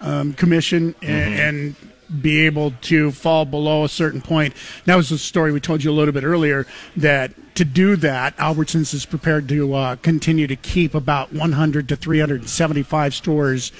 um, 0.00 0.32
commission 0.34 0.94
Mm-hmm. 0.94 1.04
and, 1.10 1.34
and 1.34 1.76
be 2.20 2.46
able 2.46 2.72
to 2.82 3.10
fall 3.12 3.44
below 3.44 3.84
a 3.84 3.88
certain 3.88 4.20
point. 4.20 4.54
That 4.84 4.96
was 4.96 5.08
the 5.10 5.18
story 5.18 5.52
we 5.52 5.60
told 5.60 5.84
you 5.84 5.90
a 5.90 5.92
little 5.92 6.12
bit 6.12 6.24
earlier. 6.24 6.66
That 6.96 7.32
to 7.56 7.64
do 7.64 7.96
that, 7.96 8.36
Albertsons 8.36 8.94
is 8.94 9.04
prepared 9.06 9.48
to 9.50 9.74
uh, 9.74 9.96
continue 9.96 10.46
to 10.46 10.56
keep 10.56 10.94
about 10.94 11.32
100 11.32 11.88
to 11.88 11.96
375 11.96 13.14
stores 13.14 13.72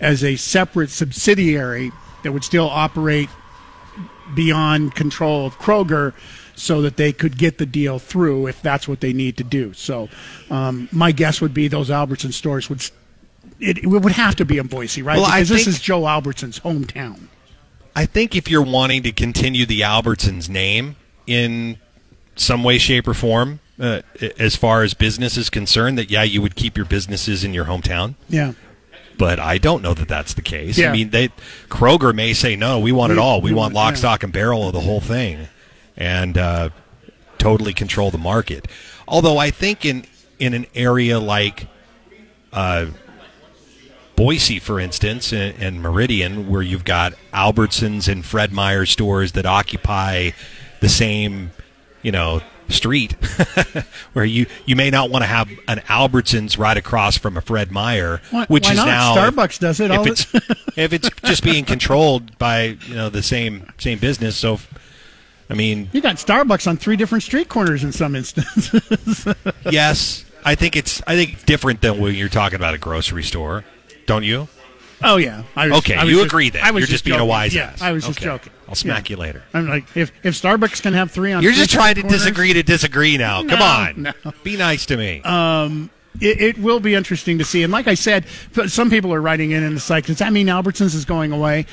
as 0.00 0.24
a 0.24 0.36
separate 0.36 0.90
subsidiary 0.90 1.92
that 2.22 2.32
would 2.32 2.44
still 2.44 2.68
operate 2.68 3.28
beyond 4.34 4.94
control 4.94 5.46
of 5.46 5.58
Kroger 5.58 6.12
so 6.54 6.82
that 6.82 6.96
they 6.96 7.12
could 7.12 7.38
get 7.38 7.58
the 7.58 7.66
deal 7.66 7.98
through 7.98 8.48
if 8.48 8.60
that's 8.60 8.88
what 8.88 9.00
they 9.00 9.12
need 9.12 9.36
to 9.36 9.44
do. 9.44 9.72
So 9.72 10.08
um, 10.50 10.88
my 10.90 11.12
guess 11.12 11.40
would 11.40 11.54
be 11.54 11.68
those 11.68 11.90
Albertson 11.90 12.32
stores 12.32 12.68
would 12.68 12.82
it, 13.60 13.78
it 13.78 13.86
would 13.86 14.12
have 14.12 14.36
to 14.36 14.44
be 14.44 14.58
in 14.58 14.66
Boise, 14.66 15.02
right? 15.02 15.16
Well, 15.16 15.26
I 15.26 15.38
because 15.40 15.48
this 15.48 15.64
think- 15.64 15.76
is 15.76 15.80
Joe 15.80 16.06
Albertson's 16.06 16.60
hometown. 16.60 17.28
I 17.98 18.06
think 18.06 18.36
if 18.36 18.48
you're 18.48 18.62
wanting 18.62 19.02
to 19.02 19.10
continue 19.10 19.66
the 19.66 19.80
Albertsons 19.80 20.48
name 20.48 20.94
in 21.26 21.78
some 22.36 22.62
way, 22.62 22.78
shape, 22.78 23.08
or 23.08 23.14
form, 23.14 23.58
uh, 23.80 24.02
as 24.38 24.54
far 24.54 24.84
as 24.84 24.94
business 24.94 25.36
is 25.36 25.50
concerned, 25.50 25.98
that 25.98 26.08
yeah, 26.08 26.22
you 26.22 26.40
would 26.40 26.54
keep 26.54 26.76
your 26.76 26.86
businesses 26.86 27.42
in 27.42 27.52
your 27.52 27.64
hometown. 27.64 28.14
Yeah. 28.28 28.52
But 29.18 29.40
I 29.40 29.58
don't 29.58 29.82
know 29.82 29.94
that 29.94 30.06
that's 30.06 30.34
the 30.34 30.42
case. 30.42 30.78
Yeah. 30.78 30.90
I 30.90 30.92
mean, 30.92 31.10
they 31.10 31.30
Kroger 31.68 32.14
may 32.14 32.34
say 32.34 32.54
no, 32.54 32.78
we 32.78 32.92
want 32.92 33.10
it 33.10 33.18
all. 33.18 33.40
We 33.40 33.50
we 33.50 33.56
want 33.56 33.74
want- 33.74 33.86
lock, 33.86 33.92
yeah. 33.94 33.98
stock, 33.98 34.22
and 34.22 34.32
barrel 34.32 34.68
of 34.68 34.74
the 34.74 34.80
whole 34.80 35.00
thing, 35.00 35.48
and 35.96 36.38
uh, 36.38 36.70
totally 37.38 37.74
control 37.74 38.12
the 38.12 38.18
market. 38.18 38.68
Although 39.08 39.38
I 39.38 39.50
think 39.50 39.84
in 39.84 40.04
in 40.38 40.54
an 40.54 40.66
area 40.72 41.18
like 41.18 41.66
uh, 42.52 42.86
Boise, 44.18 44.58
for 44.58 44.80
instance, 44.80 45.32
and, 45.32 45.54
and 45.62 45.80
Meridian, 45.80 46.48
where 46.50 46.60
you've 46.60 46.84
got 46.84 47.12
Albertsons 47.32 48.08
and 48.10 48.24
Fred 48.24 48.52
Meyer 48.52 48.84
stores 48.84 49.30
that 49.32 49.46
occupy 49.46 50.30
the 50.80 50.88
same, 50.88 51.52
you 52.02 52.10
know, 52.10 52.42
street, 52.68 53.12
where 54.14 54.24
you 54.24 54.46
you 54.66 54.74
may 54.74 54.90
not 54.90 55.08
want 55.08 55.22
to 55.22 55.26
have 55.28 55.48
an 55.68 55.78
Albertsons 55.86 56.58
right 56.58 56.76
across 56.76 57.16
from 57.16 57.36
a 57.36 57.40
Fred 57.40 57.70
Meyer, 57.70 58.20
Why- 58.32 58.46
which 58.46 58.64
why 58.64 58.72
is 58.72 58.76
not? 58.78 58.86
now 58.88 59.14
Starbucks 59.16 59.60
does 59.60 59.78
it 59.78 59.92
If 59.92 60.06
it's 60.08 60.26
if 60.76 60.92
it's 60.92 61.10
just 61.24 61.44
being 61.44 61.64
controlled 61.64 62.36
by 62.38 62.76
you 62.88 62.94
know 62.96 63.08
the 63.10 63.22
same 63.22 63.72
same 63.78 63.98
business, 64.00 64.36
so. 64.36 64.58
I 65.50 65.54
mean, 65.54 65.88
You 65.92 66.02
got 66.02 66.16
Starbucks 66.16 66.66
on 66.66 66.76
three 66.76 66.96
different 66.96 67.22
street 67.24 67.48
corners 67.48 67.82
in 67.82 67.90
some 67.92 68.14
instances. 68.14 69.26
yes, 69.70 70.26
I 70.44 70.54
think 70.56 70.76
it's 70.76 71.00
I 71.06 71.14
think 71.14 71.46
different 71.46 71.80
than 71.80 71.98
when 72.00 72.14
you're 72.16 72.28
talking 72.28 72.56
about 72.56 72.74
a 72.74 72.78
grocery 72.78 73.22
store, 73.22 73.64
don't 74.08 74.24
you? 74.24 74.48
oh 75.04 75.16
yeah. 75.16 75.44
I 75.54 75.68
was, 75.68 75.78
Okay, 75.78 75.94
I 75.94 76.02
was 76.02 76.10
you 76.10 76.16
just- 76.18 76.26
agree 76.26 76.50
then. 76.50 76.64
I 76.64 76.72
was 76.72 76.80
You're 76.82 76.88
just 76.88 77.04
being 77.04 77.20
a 77.20 77.24
wise 77.24 77.54
Yeah, 77.54 77.66
ass. 77.66 77.80
I 77.82 77.92
was 77.92 78.04
just 78.04 78.18
Okay. 78.18 78.24
joking. 78.24 78.52
I'll 78.68 78.74
smack 78.74 79.08
Yeah. 79.08 79.14
you 79.14 79.20
later. 79.22 79.42
I'm 79.54 79.68
like, 79.68 79.84
if 79.96 80.10
if 80.24 80.34
Starbucks 80.34 80.82
can 80.82 80.92
have 80.94 81.12
three 81.12 81.32
on, 81.32 81.42
You're 81.44 81.52
just 81.52 81.70
trying 81.70 81.94
to 81.94 82.00
corners- 82.02 82.18
disagree 82.22 82.52
to 82.54 82.64
disagree 82.64 83.16
now. 83.16 83.44
Come 83.44 83.62
on. 83.62 84.02
no. 84.02 84.32
Be 84.42 84.56
nice 84.56 84.86
to 84.86 84.96
me. 84.96 85.20
Um, 85.22 85.90
it, 86.20 86.40
it 86.40 86.58
will 86.58 86.80
be 86.80 86.96
interesting 86.96 87.38
to 87.38 87.44
see. 87.44 87.62
And 87.62 87.72
like 87.72 87.86
I 87.86 87.94
said, 87.94 88.24
some 88.66 88.90
people 88.90 89.14
are 89.14 89.20
writing 89.20 89.52
in 89.52 89.62
and 89.62 89.76
it's 89.76 89.88
like, 89.88 90.06
does 90.06 90.18
that 90.18 90.32
mean 90.32 90.48
Albertsons 90.48 90.96
is 90.96 91.04
going 91.04 91.30
away? 91.30 91.66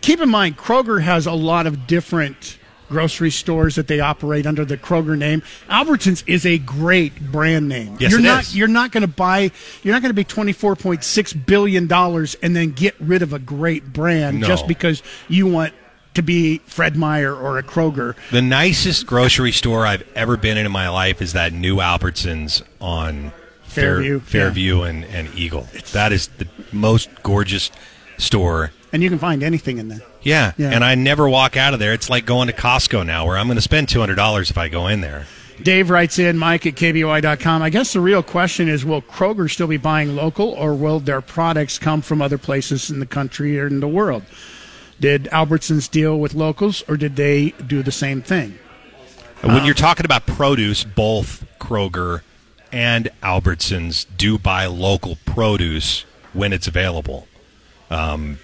Keep 0.00 0.20
in 0.20 0.28
mind, 0.28 0.56
Kroger 0.58 1.00
has 1.02 1.26
a 1.26 1.32
lot 1.32 1.68
of 1.68 1.86
different 1.86 2.58
grocery 2.90 3.30
stores 3.30 3.76
that 3.76 3.86
they 3.86 4.00
operate 4.00 4.46
under 4.46 4.64
the 4.66 4.76
Kroger 4.76 5.16
name. 5.16 5.42
Albertsons 5.70 6.22
is 6.26 6.44
a 6.44 6.58
great 6.58 7.32
brand 7.32 7.68
name. 7.68 7.96
Yes, 7.98 8.10
you're 8.10 8.20
it 8.20 8.24
not 8.24 8.42
is. 8.42 8.56
you're 8.56 8.68
not 8.68 8.90
going 8.92 9.02
to 9.02 9.08
buy 9.08 9.50
you're 9.82 9.94
not 9.94 10.02
going 10.02 10.10
to 10.10 10.14
be 10.14 10.24
24.6 10.24 11.46
billion 11.46 11.86
dollars 11.86 12.34
and 12.42 12.54
then 12.54 12.72
get 12.72 12.94
rid 13.00 13.22
of 13.22 13.32
a 13.32 13.38
great 13.38 13.92
brand 13.92 14.40
No. 14.40 14.46
just 14.46 14.66
because 14.66 15.02
you 15.28 15.46
want 15.46 15.72
to 16.14 16.22
be 16.22 16.58
Fred 16.66 16.96
Meyer 16.96 17.32
or 17.34 17.56
a 17.58 17.62
Kroger. 17.62 18.16
the 18.32 18.42
nicest 18.42 19.06
grocery 19.06 19.52
store 19.52 19.86
I've 19.86 20.02
ever 20.16 20.36
been 20.36 20.58
in 20.58 20.66
in 20.66 20.72
my 20.72 20.88
life 20.88 21.22
is 21.22 21.32
that 21.34 21.52
new 21.52 21.76
Albertsons 21.76 22.62
on 22.80 23.30
Fair- 23.62 23.94
Fairview, 24.02 24.18
Fairview 24.20 24.82
and, 24.82 25.04
and 25.04 25.32
Eagle. 25.36 25.68
That 25.92 26.12
is 26.12 26.26
the 26.38 26.48
most 26.72 27.08
gorgeous 27.22 27.70
store. 28.18 28.72
And 28.92 29.00
you 29.04 29.08
can 29.08 29.20
find 29.20 29.44
anything 29.44 29.78
in 29.78 29.86
there. 29.86 30.00
Yeah. 30.22 30.52
Yeah. 30.56 30.70
And 30.70 30.84
I 30.84 30.94
never 30.94 31.28
walk 31.28 31.56
out 31.56 31.74
of 31.74 31.80
there. 31.80 31.92
It's 31.92 32.10
like 32.10 32.26
going 32.26 32.48
to 32.48 32.52
Costco 32.52 33.06
now 33.06 33.26
where 33.26 33.36
I'm 33.36 33.46
going 33.46 33.56
to 33.56 33.62
spend 33.62 33.88
$200 33.88 34.50
if 34.50 34.58
I 34.58 34.68
go 34.68 34.86
in 34.86 35.00
there. 35.00 35.26
Dave 35.62 35.90
writes 35.90 36.18
in, 36.18 36.38
Mike 36.38 36.64
at 36.64 36.74
KBOI.com. 36.74 37.62
I 37.62 37.68
guess 37.68 37.92
the 37.92 38.00
real 38.00 38.22
question 38.22 38.68
is 38.68 38.84
will 38.84 39.02
Kroger 39.02 39.50
still 39.50 39.66
be 39.66 39.76
buying 39.76 40.16
local 40.16 40.48
or 40.50 40.74
will 40.74 41.00
their 41.00 41.20
products 41.20 41.78
come 41.78 42.00
from 42.00 42.22
other 42.22 42.38
places 42.38 42.90
in 42.90 42.98
the 42.98 43.06
country 43.06 43.60
or 43.60 43.66
in 43.66 43.80
the 43.80 43.88
world? 43.88 44.24
Did 44.98 45.24
Albertsons 45.24 45.90
deal 45.90 46.18
with 46.18 46.34
locals 46.34 46.82
or 46.88 46.96
did 46.96 47.16
they 47.16 47.50
do 47.66 47.82
the 47.82 47.92
same 47.92 48.22
thing? 48.22 48.58
When 49.42 49.64
you're 49.64 49.74
talking 49.74 50.04
about 50.04 50.26
produce, 50.26 50.84
both 50.84 51.46
Kroger 51.58 52.20
and 52.72 53.08
Albertsons 53.22 54.06
do 54.16 54.38
buy 54.38 54.66
local 54.66 55.16
produce 55.24 56.04
when 56.32 56.52
it's 56.52 56.68
available. 56.68 57.26
Um, 57.90 58.38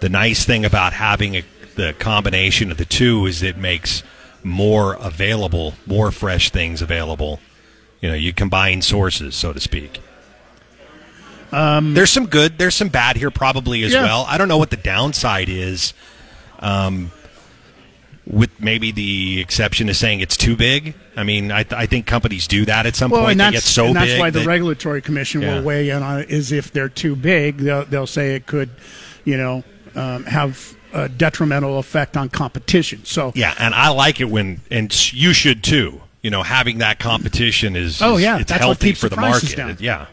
the 0.00 0.08
nice 0.08 0.44
thing 0.44 0.64
about 0.64 0.92
having 0.92 1.36
a, 1.36 1.42
the 1.76 1.94
combination 1.98 2.70
of 2.70 2.76
the 2.78 2.84
two 2.84 3.26
is 3.26 3.42
it 3.42 3.56
makes 3.56 4.02
more 4.42 4.94
available, 4.94 5.74
more 5.86 6.10
fresh 6.10 6.50
things 6.50 6.80
available. 6.82 7.40
You 8.00 8.10
know, 8.10 8.14
you 8.14 8.32
combine 8.32 8.82
sources, 8.82 9.34
so 9.34 9.52
to 9.52 9.60
speak. 9.60 10.00
Um, 11.52 11.94
there's 11.94 12.10
some 12.10 12.26
good, 12.26 12.58
there's 12.58 12.74
some 12.74 12.88
bad 12.88 13.16
here 13.16 13.30
probably 13.30 13.82
as 13.84 13.92
Yeah. 13.92 14.02
well. 14.02 14.26
I 14.28 14.36
don't 14.36 14.48
know 14.48 14.58
what 14.58 14.70
the 14.70 14.76
downside 14.76 15.48
is 15.48 15.94
um, 16.58 17.12
with 18.26 18.50
maybe 18.60 18.90
the 18.90 19.40
exception 19.40 19.88
of 19.88 19.96
saying 19.96 20.20
it's 20.20 20.36
too 20.36 20.56
big. 20.56 20.94
I 21.16 21.22
mean, 21.22 21.52
I, 21.52 21.64
I 21.70 21.86
think 21.86 22.06
companies 22.06 22.46
do 22.48 22.64
that 22.66 22.84
at 22.84 22.96
some 22.96 23.10
Well, 23.10 23.24
point. 23.24 23.38
They 23.38 23.52
get 23.52 23.62
so 23.62 23.86
and 23.86 23.96
that's 23.96 24.10
big 24.12 24.20
why 24.20 24.30
the 24.30 24.40
that- 24.40 24.46
regulatory 24.46 25.00
commission 25.00 25.40
Yeah. 25.42 25.54
will 25.56 25.62
weigh 25.62 25.88
in 25.90 26.02
on 26.02 26.20
it. 26.20 26.30
Is 26.30 26.50
if 26.52 26.72
they're 26.72 26.88
too 26.88 27.14
big, 27.16 27.58
they'll, 27.58 27.84
they'll 27.84 28.06
say 28.08 28.34
it 28.34 28.46
could, 28.46 28.70
you 29.24 29.36
know, 29.36 29.62
um, 29.96 30.24
have 30.24 30.76
a 30.92 31.08
detrimental 31.08 31.78
effect 31.78 32.16
on 32.16 32.28
competition. 32.28 33.04
So 33.04 33.32
yeah, 33.34 33.54
and 33.58 33.74
I 33.74 33.88
like 33.88 34.20
it 34.20 34.26
when, 34.30 34.60
and 34.70 35.12
you 35.12 35.32
should 35.32 35.62
too. 35.64 36.00
You 36.22 36.30
know, 36.30 36.42
having 36.42 36.78
that 36.78 36.98
competition 36.98 37.76
is 37.76 38.02
Oh, 38.02 38.16
yeah, 38.16 38.38
it's 38.38 38.50
that's 38.50 38.60
healthy 38.60 38.92
for 38.94 39.08
the 39.08 39.14
the 39.16 39.20
market. 39.20 39.56
down. 39.56 39.76
Yeah, 39.78 40.06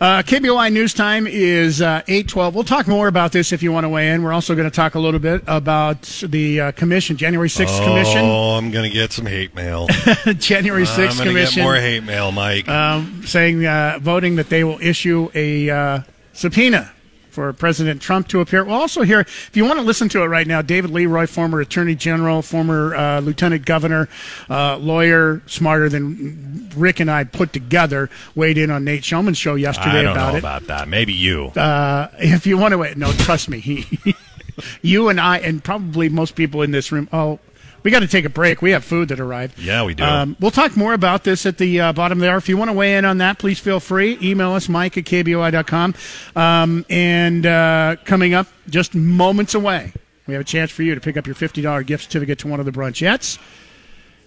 Uh, 0.00 0.22
KBOI 0.22 0.70
News 0.72 0.92
Time 0.94 1.26
is 1.26 1.80
uh, 1.80 2.02
812. 2.08 2.54
We'll 2.54 2.64
talk 2.64 2.86
more 2.88 3.08
about 3.08 3.32
this 3.32 3.52
if 3.52 3.62
you 3.62 3.70
want 3.72 3.84
to 3.84 3.88
weigh 3.88 4.10
in. 4.12 4.22
We're 4.22 4.32
also 4.34 4.54
going 4.54 4.68
to 4.68 4.74
talk 4.74 4.96
a 4.96 4.98
little 4.98 5.20
bit 5.20 5.42
about 5.46 6.02
the 6.26 6.60
uh, 6.60 6.72
commission, 6.72 7.16
January 7.16 7.48
6th 7.48 7.84
commission. 7.84 8.20
Oh, 8.22 8.56
I'm 8.58 8.70
gonna 8.70 8.90
get 8.90 9.12
some 9.12 9.26
hate 9.26 9.54
mail. 9.54 9.86
January 10.38 10.84
6th 10.84 11.20
I'm 11.20 11.26
commission 11.26 11.56
get 11.56 11.62
more 11.62 11.76
hate 11.76 12.02
mail, 12.04 12.32
Mike. 12.32 12.68
um, 12.68 13.22
saying, 13.26 13.64
uh, 13.64 13.98
voting 14.02 14.36
that 14.36 14.48
they 14.50 14.64
will 14.64 14.80
issue 14.80 15.30
a 15.34 15.70
uh, 15.70 16.00
subpoena 16.34 16.92
for 17.30 17.52
President 17.52 18.02
Trump 18.02 18.28
to 18.28 18.40
appear. 18.40 18.64
We'll 18.64 18.74
also 18.74 19.02
hear, 19.02 19.20
if 19.20 19.50
you 19.54 19.64
want 19.64 19.78
to 19.78 19.84
listen 19.84 20.08
to 20.10 20.22
it 20.22 20.26
right 20.26 20.46
now, 20.46 20.62
David 20.62 20.90
Leroy, 20.90 21.26
former 21.26 21.60
Attorney 21.60 21.94
General, 21.94 22.42
former 22.42 22.94
uh, 22.94 23.20
Lieutenant 23.20 23.64
Governor, 23.64 24.08
uh, 24.48 24.76
lawyer, 24.76 25.42
smarter 25.46 25.88
than 25.88 26.70
Rick 26.76 27.00
and 27.00 27.10
I 27.10 27.24
put 27.24 27.52
together, 27.52 28.10
weighed 28.34 28.58
in 28.58 28.70
on 28.70 28.84
Nate 28.84 29.02
Shelman's 29.02 29.38
show 29.38 29.54
yesterday 29.54 30.00
I 30.00 30.02
don't 30.02 30.12
about 30.12 30.30
know 30.32 30.36
it. 30.36 30.38
about 30.40 30.66
that. 30.66 30.88
Maybe 30.88 31.12
you. 31.12 31.46
Uh, 31.48 32.08
if 32.18 32.46
you 32.46 32.58
want 32.58 32.74
to, 32.74 32.98
no, 32.98 33.12
trust 33.12 33.48
me, 33.48 33.60
he, 33.60 34.14
you 34.82 35.08
and 35.08 35.20
I, 35.20 35.38
and 35.38 35.62
probably 35.62 36.08
most 36.08 36.34
people 36.34 36.62
in 36.62 36.70
this 36.70 36.92
room. 36.92 37.08
Oh, 37.12 37.38
we 37.82 37.90
got 37.90 38.00
to 38.00 38.08
take 38.08 38.24
a 38.24 38.30
break. 38.30 38.62
We 38.62 38.70
have 38.72 38.84
food 38.84 39.08
that 39.08 39.20
arrived. 39.20 39.58
Yeah, 39.58 39.84
we 39.84 39.94
do. 39.94 40.04
Um, 40.04 40.36
we'll 40.40 40.50
talk 40.50 40.76
more 40.76 40.92
about 40.92 41.24
this 41.24 41.46
at 41.46 41.58
the 41.58 41.80
uh, 41.80 41.92
bottom 41.92 42.18
there. 42.18 42.36
If 42.36 42.48
you 42.48 42.56
want 42.56 42.70
to 42.70 42.72
weigh 42.72 42.96
in 42.96 43.04
on 43.04 43.18
that, 43.18 43.38
please 43.38 43.58
feel 43.58 43.80
free. 43.80 44.18
Email 44.22 44.52
us, 44.52 44.68
mike 44.68 44.96
at 44.98 45.04
kboi.com. 45.04 45.94
Um, 46.36 46.84
and 46.90 47.46
uh, 47.46 47.96
coming 48.04 48.34
up 48.34 48.46
just 48.68 48.94
moments 48.94 49.54
away, 49.54 49.92
we 50.26 50.34
have 50.34 50.40
a 50.40 50.44
chance 50.44 50.70
for 50.70 50.82
you 50.82 50.94
to 50.94 51.00
pick 51.00 51.16
up 51.16 51.26
your 51.26 51.34
$50 51.36 51.86
gift 51.86 52.04
certificate 52.04 52.38
to 52.40 52.48
one 52.48 52.60
of 52.60 52.66
the 52.66 52.72
brunchettes. 52.72 53.38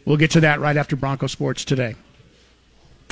We'll 0.06 0.18
get 0.18 0.32
to 0.32 0.41
that 0.41 0.60
right 0.60 0.76
after 0.76 0.95
Bronco 0.95 1.28
Sports 1.28 1.64
today. 1.64 1.95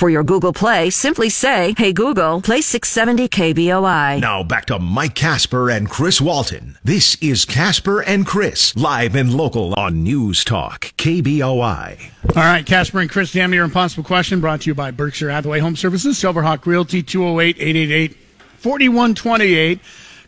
For 0.02 0.10
your 0.10 0.24
Google 0.24 0.52
Play, 0.52 0.90
simply 0.90 1.30
say, 1.30 1.76
Hey 1.78 1.92
Google, 1.92 2.42
play 2.42 2.60
670 2.60 3.28
KBOI. 3.28 4.20
Now 4.20 4.42
back 4.42 4.66
to 4.66 4.80
Mike 4.80 5.14
Casper 5.14 5.70
and 5.70 5.88
Chris 5.88 6.20
Walton. 6.20 6.76
This 6.82 7.16
is 7.20 7.44
Casper 7.44 8.00
and 8.00 8.26
Chris, 8.26 8.74
live 8.74 9.14
and 9.14 9.32
local 9.32 9.74
on 9.74 10.02
News 10.02 10.44
Talk, 10.44 10.92
KBOI. 10.96 12.00
All 12.30 12.42
right, 12.42 12.66
Casper 12.66 12.98
and 12.98 13.08
Chris, 13.08 13.30
damn 13.30 13.52
near 13.52 13.62
impossible 13.62 14.02
question 14.02 14.40
brought 14.40 14.62
to 14.62 14.70
you 14.70 14.74
by 14.74 14.90
Berkshire 14.90 15.30
Hathaway 15.30 15.60
Home 15.60 15.76
Services, 15.76 16.18
Silverhawk 16.18 16.66
Realty, 16.66 17.04
208 17.04 17.58
888 17.60 18.16
4128. 18.56 19.78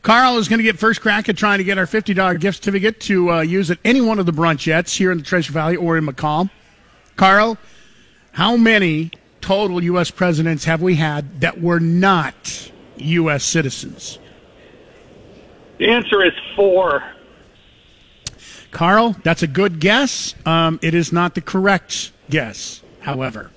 Carl 0.03 0.39
is 0.39 0.47
going 0.47 0.61
to 0.61 0.63
get 0.63 0.79
first 0.79 1.01
crack 1.01 1.29
at 1.29 1.37
trying 1.37 1.59
to 1.59 1.65
get 1.65 1.79
our 1.79 1.87
$50 1.87 2.39
gift 2.39 2.59
certificate 2.59 3.01
to 3.01 3.33
uh, 3.33 3.41
use 3.41 3.73
at 3.73 3.79
any 3.85 4.01
one 4.01 4.21
of 4.21 4.27
the 4.27 4.33
brunchettes 4.33 4.97
here 4.97 5.11
in 5.11 5.19
the 5.19 5.25
Treasure 5.25 5.53
Valley 5.53 5.75
or 5.75 5.99
in 5.99 6.07
McCall. 6.07 6.49
Carl, 7.17 7.59
how 8.31 8.57
many 8.57 9.11
total 9.45 9.85
U.S. 9.85 10.11
presidents 10.11 10.65
have 10.65 10.81
we 10.81 10.95
had 10.95 11.43
that 11.43 11.61
were 11.61 11.79
not 11.79 12.73
U.S. 12.97 13.45
citizens? 13.45 14.19
The 15.77 15.91
answer 15.91 16.25
is 16.25 16.33
four. 16.57 17.05
Carl, 18.71 19.15
that's 19.23 19.43
a 19.43 19.47
good 19.47 19.81
guess. 19.81 20.35
Um, 20.47 20.81
it 20.81 20.95
is 20.95 21.13
not 21.13 21.35
the 21.35 21.43
correct 21.43 22.13
guess, 22.31 22.81
however. 23.01 23.51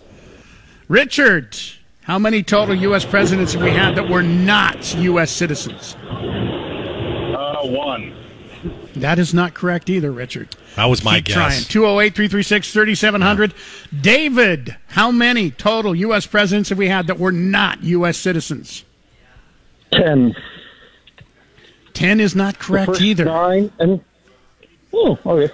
Richard, 0.90 1.56
how 2.02 2.20
many 2.20 2.44
total 2.44 2.76
U.S. 2.76 3.06
presidents 3.06 3.54
have 3.54 3.64
we 3.64 3.72
had 3.72 3.96
that 3.96 4.10
were 4.10 4.24
not 4.24 4.94
U.S. 4.96 5.32
citizens? 5.32 5.96
Uh, 6.04 7.62
one. 7.64 8.14
That 9.02 9.20
is 9.20 9.34
not 9.34 9.54
correct 9.54 9.90
either, 9.90 10.12
Richard. 10.12 10.56
That 10.76 10.86
was 10.86 11.04
my 11.04 11.18
Keep 11.18 11.26
guess. 11.26 11.36
trying. 11.36 11.64
208 11.64 12.16
336 12.16 12.72
3700. 12.74 13.54
David, 14.02 14.76
how 14.88 15.12
many 15.12 15.52
total 15.52 15.96
U.S. 15.96 16.26
presidents 16.26 16.70
have 16.70 16.78
we 16.78 16.88
had 16.88 17.08
that 17.08 17.20
were 17.20 17.32
not 17.32 17.84
U.S. 17.84 18.18
citizens? 18.18 18.84
Ten. 19.92 20.36
10 21.94 22.20
is 22.20 22.36
not 22.36 22.60
correct 22.60 22.88
First 22.88 23.02
either. 23.02 23.26
Nine 23.26 23.72
and 23.80 24.02
oh, 24.94 25.18
okay. 25.26 25.54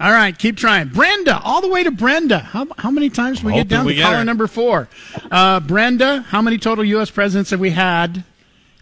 All 0.00 0.12
right, 0.12 0.36
keep 0.38 0.56
trying. 0.56 0.88
Brenda, 0.88 1.40
all 1.42 1.60
the 1.60 1.68
way 1.68 1.82
to 1.82 1.90
Brenda. 1.90 2.38
How, 2.38 2.66
how 2.78 2.90
many 2.90 3.10
times 3.10 3.38
did 3.38 3.46
we 3.46 3.52
get 3.52 3.68
down 3.68 3.84
we 3.84 3.92
to 3.92 3.96
get 3.96 4.04
caller 4.04 4.18
her. 4.18 4.24
number 4.24 4.46
four? 4.46 4.88
Uh, 5.30 5.60
Brenda, 5.60 6.22
how 6.22 6.40
many 6.40 6.56
total 6.56 6.84
U.S. 6.84 7.10
presidents 7.10 7.50
have 7.50 7.60
we 7.60 7.70
had 7.70 8.24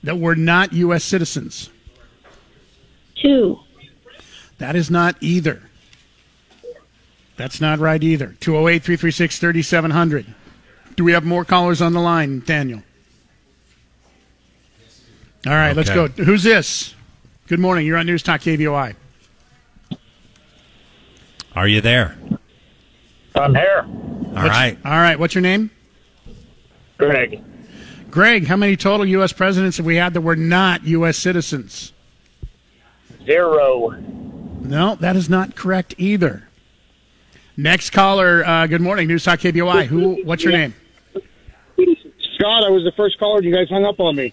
that 0.05 0.19
were 0.19 0.37
not 0.37 0.73
U.S. 0.75 1.03
citizens? 1.03 1.71
Two. 3.17 3.59
That 4.59 4.77
is 4.77 4.91
not 4.91 5.17
either. 5.21 5.63
That's 7.37 7.61
not 7.61 7.79
right 7.79 8.03
either. 8.03 8.35
208 8.41 8.83
336 8.83 9.39
3700. 9.39 10.27
Do 10.97 11.05
we 11.05 11.13
have 11.13 11.25
more 11.25 11.45
callers 11.45 11.81
on 11.81 11.93
the 11.93 12.01
line, 12.01 12.41
Daniel? 12.41 12.83
All 15.47 15.53
right, 15.53 15.77
let's 15.77 15.91
go. 15.91 16.09
Who's 16.09 16.43
this? 16.43 16.95
Good 17.47 17.61
morning. 17.61 17.87
You're 17.87 17.97
on 17.97 18.07
News 18.07 18.25
Talk 18.25 18.41
KBOI. 18.41 18.97
Are 21.55 21.69
you 21.69 21.81
there? 21.81 22.19
I'm 23.37 23.55
here. 23.55 23.87
All 23.87 24.45
right. 24.45 24.77
All 24.85 24.91
right, 24.91 25.19
what's 25.19 25.35
your 25.35 25.43
name? 25.43 25.71
Greg. 26.99 27.43
Greg, 28.11 28.47
how 28.47 28.57
many 28.57 28.77
total 28.77 29.07
U.S. 29.07 29.33
presidents 29.33 29.77
have 29.77 29.87
we 29.87 29.97
had 29.97 30.15
that 30.15 30.21
were 30.21 30.37
not 30.37 30.85
U.S. 30.85 31.17
citizens? 31.17 31.93
Zero. 33.25 33.95
No, 34.61 34.97
that 34.97 35.17
is 35.17 35.29
not 35.31 35.55
correct 35.57 35.95
either. 35.99 36.45
Next 37.57 37.91
caller, 37.91 38.45
uh, 38.47 38.67
good 38.67 38.81
morning, 38.81 39.09
News 39.09 39.25
Talk 39.25 39.41
KBOI. 39.41 39.87
Who? 39.87 40.23
What's 40.25 40.43
your 40.45 40.53
name? 40.53 40.75
Scott, 41.15 42.65
I 42.65 42.71
was 42.71 42.85
the 42.85 42.93
first 42.97 43.19
caller. 43.19 43.43
You 43.43 43.55
guys 43.55 43.69
hung 43.69 43.85
up 43.85 43.99
on 43.99 44.15
me. 44.17 44.33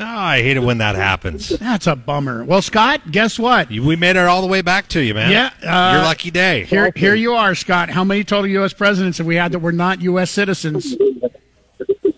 Oh, 0.00 0.04
I 0.06 0.40
hate 0.40 0.56
it 0.56 0.60
when 0.62 0.78
that 0.78 0.96
happens. 0.96 1.50
That's 1.50 1.86
a 1.86 1.94
bummer. 1.94 2.42
Well, 2.44 2.62
Scott, 2.62 3.10
guess 3.10 3.38
what? 3.38 3.70
You- 3.70 3.82
We 3.84 3.96
made 3.96 4.16
it 4.16 4.26
all 4.26 4.40
the 4.40 4.46
way 4.48 4.62
back 4.62 4.88
to 4.88 5.00
you, 5.02 5.12
man. 5.14 5.30
Yeah, 5.30 5.50
uh, 5.62 5.92
Your 5.96 6.02
lucky 6.02 6.30
day. 6.30 6.64
Here, 6.64 6.90
here 6.96 7.14
you 7.14 7.34
are, 7.34 7.54
Scott. 7.54 7.90
How 7.90 8.02
many 8.02 8.24
total 8.24 8.46
U.S. 8.48 8.72
presidents 8.72 9.18
have 9.18 9.26
we 9.26 9.36
had 9.36 9.52
that 9.52 9.58
were 9.58 9.70
not 9.72 10.00
U.S. 10.00 10.30
citizens? 10.30 10.96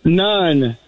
None. 0.04 0.78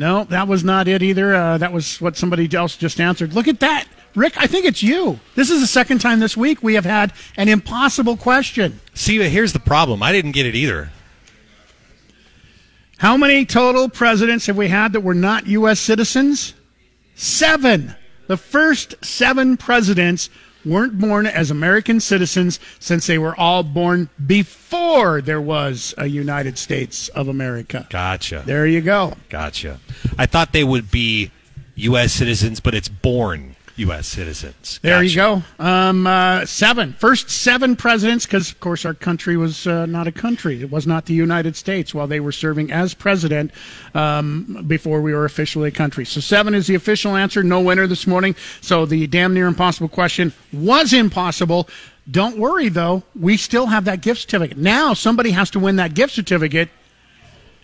No, 0.00 0.24
that 0.24 0.48
was 0.48 0.64
not 0.64 0.88
it 0.88 1.02
either. 1.02 1.34
Uh, 1.34 1.58
that 1.58 1.74
was 1.74 2.00
what 2.00 2.16
somebody 2.16 2.48
else 2.56 2.74
just 2.74 3.02
answered. 3.02 3.34
Look 3.34 3.48
at 3.48 3.60
that. 3.60 3.86
Rick, 4.14 4.32
I 4.38 4.46
think 4.46 4.64
it's 4.64 4.82
you. 4.82 5.20
This 5.34 5.50
is 5.50 5.60
the 5.60 5.66
second 5.66 5.98
time 5.98 6.20
this 6.20 6.34
week 6.38 6.62
we 6.62 6.72
have 6.72 6.86
had 6.86 7.12
an 7.36 7.50
impossible 7.50 8.16
question. 8.16 8.80
See, 8.94 9.18
here's 9.28 9.52
the 9.52 9.60
problem. 9.60 10.02
I 10.02 10.10
didn't 10.12 10.30
get 10.30 10.46
it 10.46 10.54
either. 10.54 10.90
How 12.96 13.18
many 13.18 13.44
total 13.44 13.90
presidents 13.90 14.46
have 14.46 14.56
we 14.56 14.68
had 14.68 14.94
that 14.94 15.02
were 15.02 15.12
not 15.12 15.46
U.S. 15.48 15.78
citizens? 15.78 16.54
Seven. 17.14 17.94
The 18.26 18.38
first 18.38 18.94
seven 19.04 19.58
presidents 19.58 20.30
weren't 20.64 20.98
born 20.98 21.26
as 21.26 21.50
American 21.50 22.00
citizens 22.00 22.60
since 22.78 23.06
they 23.06 23.18
were 23.18 23.38
all 23.38 23.62
born 23.62 24.08
before 24.26 25.20
there 25.20 25.40
was 25.40 25.94
a 25.98 26.06
United 26.06 26.58
States 26.58 27.08
of 27.08 27.28
America. 27.28 27.86
Gotcha. 27.90 28.42
There 28.46 28.66
you 28.66 28.80
go. 28.80 29.14
Gotcha. 29.28 29.80
I 30.18 30.26
thought 30.26 30.52
they 30.52 30.64
would 30.64 30.90
be 30.90 31.30
U.S. 31.76 32.12
citizens, 32.12 32.60
but 32.60 32.74
it's 32.74 32.88
born 32.88 33.49
U.S. 33.80 34.06
citizens. 34.06 34.78
There 34.82 35.02
you 35.02 35.14
go. 35.14 35.42
Um, 35.58 36.06
uh, 36.06 36.46
seven. 36.46 36.92
First 36.94 37.30
seven 37.30 37.76
presidents, 37.76 38.26
because 38.26 38.50
of 38.50 38.60
course 38.60 38.84
our 38.84 38.94
country 38.94 39.36
was 39.36 39.66
uh, 39.66 39.86
not 39.86 40.06
a 40.06 40.12
country. 40.12 40.62
It 40.62 40.70
was 40.70 40.86
not 40.86 41.06
the 41.06 41.14
United 41.14 41.56
States 41.56 41.94
while 41.94 42.06
they 42.06 42.20
were 42.20 42.32
serving 42.32 42.72
as 42.72 42.94
president 42.94 43.52
um, 43.94 44.64
before 44.66 45.00
we 45.00 45.12
were 45.12 45.24
officially 45.24 45.68
a 45.68 45.72
country. 45.72 46.04
So 46.04 46.20
seven 46.20 46.54
is 46.54 46.66
the 46.66 46.74
official 46.74 47.16
answer. 47.16 47.42
No 47.42 47.60
winner 47.60 47.86
this 47.86 48.06
morning. 48.06 48.36
So 48.60 48.86
the 48.86 49.06
damn 49.06 49.34
near 49.34 49.46
impossible 49.46 49.88
question 49.88 50.32
was 50.52 50.92
impossible. 50.92 51.68
Don't 52.10 52.38
worry 52.38 52.68
though. 52.68 53.02
We 53.18 53.36
still 53.36 53.66
have 53.66 53.84
that 53.86 54.00
gift 54.00 54.22
certificate. 54.22 54.58
Now 54.58 54.94
somebody 54.94 55.30
has 55.30 55.50
to 55.50 55.58
win 55.58 55.76
that 55.76 55.94
gift 55.94 56.14
certificate 56.14 56.68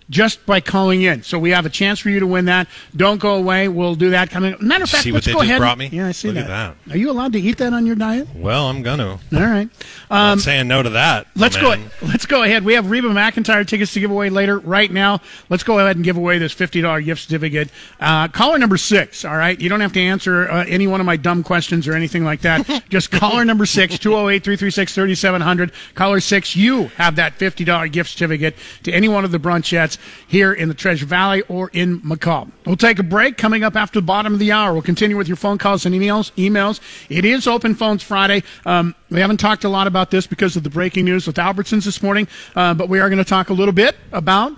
just 0.08 0.44
by 0.46 0.60
calling 0.60 1.02
in. 1.02 1.22
So 1.22 1.38
we 1.38 1.50
have 1.50 1.66
a 1.66 1.70
chance 1.70 1.98
for 1.98 2.10
you 2.10 2.20
to 2.20 2.26
win 2.26 2.44
that. 2.44 2.68
Don't 2.94 3.18
go 3.20 3.34
away. 3.34 3.68
We'll 3.68 3.94
do 3.96 4.10
that 4.10 4.30
coming. 4.30 4.54
Matter 4.60 4.84
of 4.84 4.90
fact, 4.90 5.02
See 5.04 5.10
what 5.10 5.16
let's 5.16 5.26
they 5.26 5.32
go 5.32 5.38
just 5.40 5.48
ahead. 5.48 5.60
brought 5.60 5.78
me? 5.78 5.88
Yeah, 5.92 6.06
I 6.08 6.12
see 6.12 6.28
Look 6.28 6.36
at 6.44 6.46
that. 6.46 6.76
Are 6.92 6.96
you 6.96 7.10
allowed 7.10 7.32
to 7.32 7.40
eat 7.40 7.58
that 7.58 7.72
on 7.72 7.86
your 7.86 7.96
diet? 7.96 8.28
Well, 8.34 8.68
I'm 8.68 8.82
gonna. 8.82 9.12
All 9.12 9.18
right. 9.32 9.68
I'm 10.10 10.16
Um, 10.32 10.38
not 10.38 10.40
saying 10.40 10.68
no 10.68 10.82
to 10.82 10.90
that. 10.90 11.26
let's 11.34 11.56
man. 11.60 11.90
go. 12.00 12.06
Let's 12.06 12.26
go 12.26 12.42
ahead. 12.44 12.64
We 12.64 12.74
have 12.74 12.90
Reba 12.90 13.08
McEntire 13.08 13.66
tickets 13.66 13.92
to 13.94 14.00
give 14.00 14.10
away 14.10 14.30
later. 14.30 14.58
Right 14.60 14.90
now, 14.92 15.20
let's 15.48 15.62
go 15.64 15.78
ahead 15.80 15.96
and 15.96 16.04
give 16.04 16.16
away 16.16 16.38
this 16.38 16.52
fifty 16.52 16.80
dollar 16.80 17.00
gift 17.00 17.22
certificate. 17.22 17.70
Uh, 18.00 18.28
caller 18.28 18.58
number 18.58 18.76
six. 18.76 19.24
All 19.24 19.36
right. 19.36 19.60
You 19.60 19.68
don't 19.68 19.80
have 19.80 19.92
to 19.94 20.00
answer 20.00 20.48
uh, 20.50 20.64
any 20.68 20.86
one 20.86 21.00
of 21.00 21.06
my 21.06 21.16
dumb 21.16 21.42
questions 21.42 21.88
or 21.88 21.94
anything 21.94 22.24
like 22.24 22.42
that. 22.42 22.84
Just 22.88 23.10
caller 23.10 23.44
number 23.44 23.66
six, 23.66 23.96
208-336-3700. 23.98 25.72
Caller 25.94 26.20
six, 26.20 26.54
you 26.56 26.84
have 26.96 27.16
that 27.16 27.34
fifty 27.34 27.64
dollar 27.64 27.88
gift 27.88 28.10
certificate 28.10 28.54
to 28.84 28.92
any 28.92 29.08
one 29.08 29.24
of 29.24 29.30
the 29.32 29.38
brunchettes 29.38 29.95
here 30.26 30.52
in 30.52 30.68
the 30.68 30.74
Treasure 30.74 31.06
Valley 31.06 31.42
or 31.42 31.70
in 31.72 32.00
McCall. 32.00 32.50
We'll 32.64 32.76
take 32.76 32.98
a 32.98 33.02
break. 33.02 33.36
Coming 33.36 33.64
up 33.64 33.76
after 33.76 34.00
the 34.00 34.06
bottom 34.06 34.32
of 34.32 34.38
the 34.38 34.52
hour, 34.52 34.72
we'll 34.72 34.82
continue 34.82 35.16
with 35.16 35.28
your 35.28 35.36
phone 35.36 35.58
calls 35.58 35.86
and 35.86 35.94
emails. 35.94 36.32
Emails. 36.32 36.80
It 37.08 37.24
is 37.24 37.46
Open 37.46 37.74
Phones 37.74 38.02
Friday. 38.02 38.42
Um, 38.64 38.94
we 39.10 39.20
haven't 39.20 39.38
talked 39.38 39.64
a 39.64 39.68
lot 39.68 39.86
about 39.86 40.10
this 40.10 40.26
because 40.26 40.56
of 40.56 40.62
the 40.62 40.70
breaking 40.70 41.04
news 41.04 41.26
with 41.26 41.36
Albertsons 41.36 41.84
this 41.84 42.02
morning, 42.02 42.28
uh, 42.54 42.74
but 42.74 42.88
we 42.88 43.00
are 43.00 43.08
going 43.08 43.18
to 43.18 43.24
talk 43.24 43.50
a 43.50 43.54
little 43.54 43.74
bit 43.74 43.96
about 44.12 44.52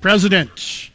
President 0.00 0.50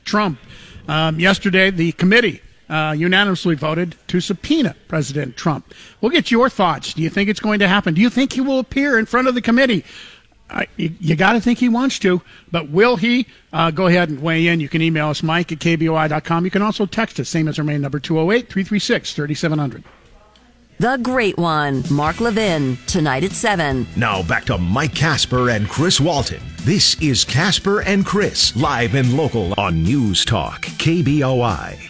Trump. 0.05 0.39
Um, 0.87 1.19
yesterday, 1.19 1.69
the 1.69 1.91
committee 1.93 2.41
uh, 2.69 2.93
unanimously 2.97 3.55
voted 3.55 3.95
to 4.07 4.19
subpoena 4.19 4.75
President 4.87 5.37
Trump. 5.37 5.73
We'll 6.01 6.11
get 6.11 6.31
your 6.31 6.49
thoughts. 6.49 6.93
Do 6.93 7.01
you 7.01 7.09
think 7.09 7.29
it's 7.29 7.39
going 7.39 7.59
to 7.59 7.67
happen? 7.67 7.93
Do 7.93 8.01
you 8.01 8.09
think 8.09 8.33
he 8.33 8.41
will 8.41 8.59
appear 8.59 8.97
in 8.97 9.05
front 9.05 9.27
of 9.27 9.35
the 9.35 9.41
committee? 9.41 9.85
I, 10.49 10.67
you, 10.77 10.91
you 10.99 11.15
got 11.15 11.33
to 11.33 11.41
think 11.41 11.59
he 11.59 11.69
wants 11.69 11.99
to, 11.99 12.21
but 12.51 12.69
will 12.69 12.97
he? 12.97 13.25
Uh, 13.51 13.71
go 13.71 13.87
ahead 13.87 14.09
and 14.09 14.21
weigh 14.21 14.47
in. 14.47 14.59
You 14.59 14.69
can 14.69 14.81
email 14.81 15.09
us, 15.09 15.23
Mike 15.23 15.51
at 15.51 15.59
KBOI.com. 15.59 16.45
You 16.45 16.51
can 16.51 16.61
also 16.61 16.85
text 16.85 17.19
us, 17.19 17.29
same 17.29 17.47
as 17.47 17.57
our 17.57 17.65
main 17.65 17.81
number, 17.81 17.99
208 17.99 18.49
336 18.49 19.13
3700. 19.13 19.83
The 20.79 20.97
Great 21.01 21.37
One, 21.37 21.83
Mark 21.89 22.19
Levin, 22.19 22.77
tonight 22.87 23.23
at 23.23 23.31
7. 23.31 23.87
Now 23.95 24.23
back 24.23 24.45
to 24.45 24.57
Mike 24.57 24.93
Casper 24.95 25.49
and 25.49 25.69
Chris 25.69 25.99
Walton. 25.99 26.41
This 26.63 26.99
is 27.01 27.23
Casper 27.23 27.81
and 27.81 28.05
Chris, 28.05 28.55
live 28.55 28.95
and 28.95 29.15
local 29.15 29.53
on 29.57 29.83
News 29.83 30.25
Talk, 30.25 30.63
KBOI. 30.63 31.89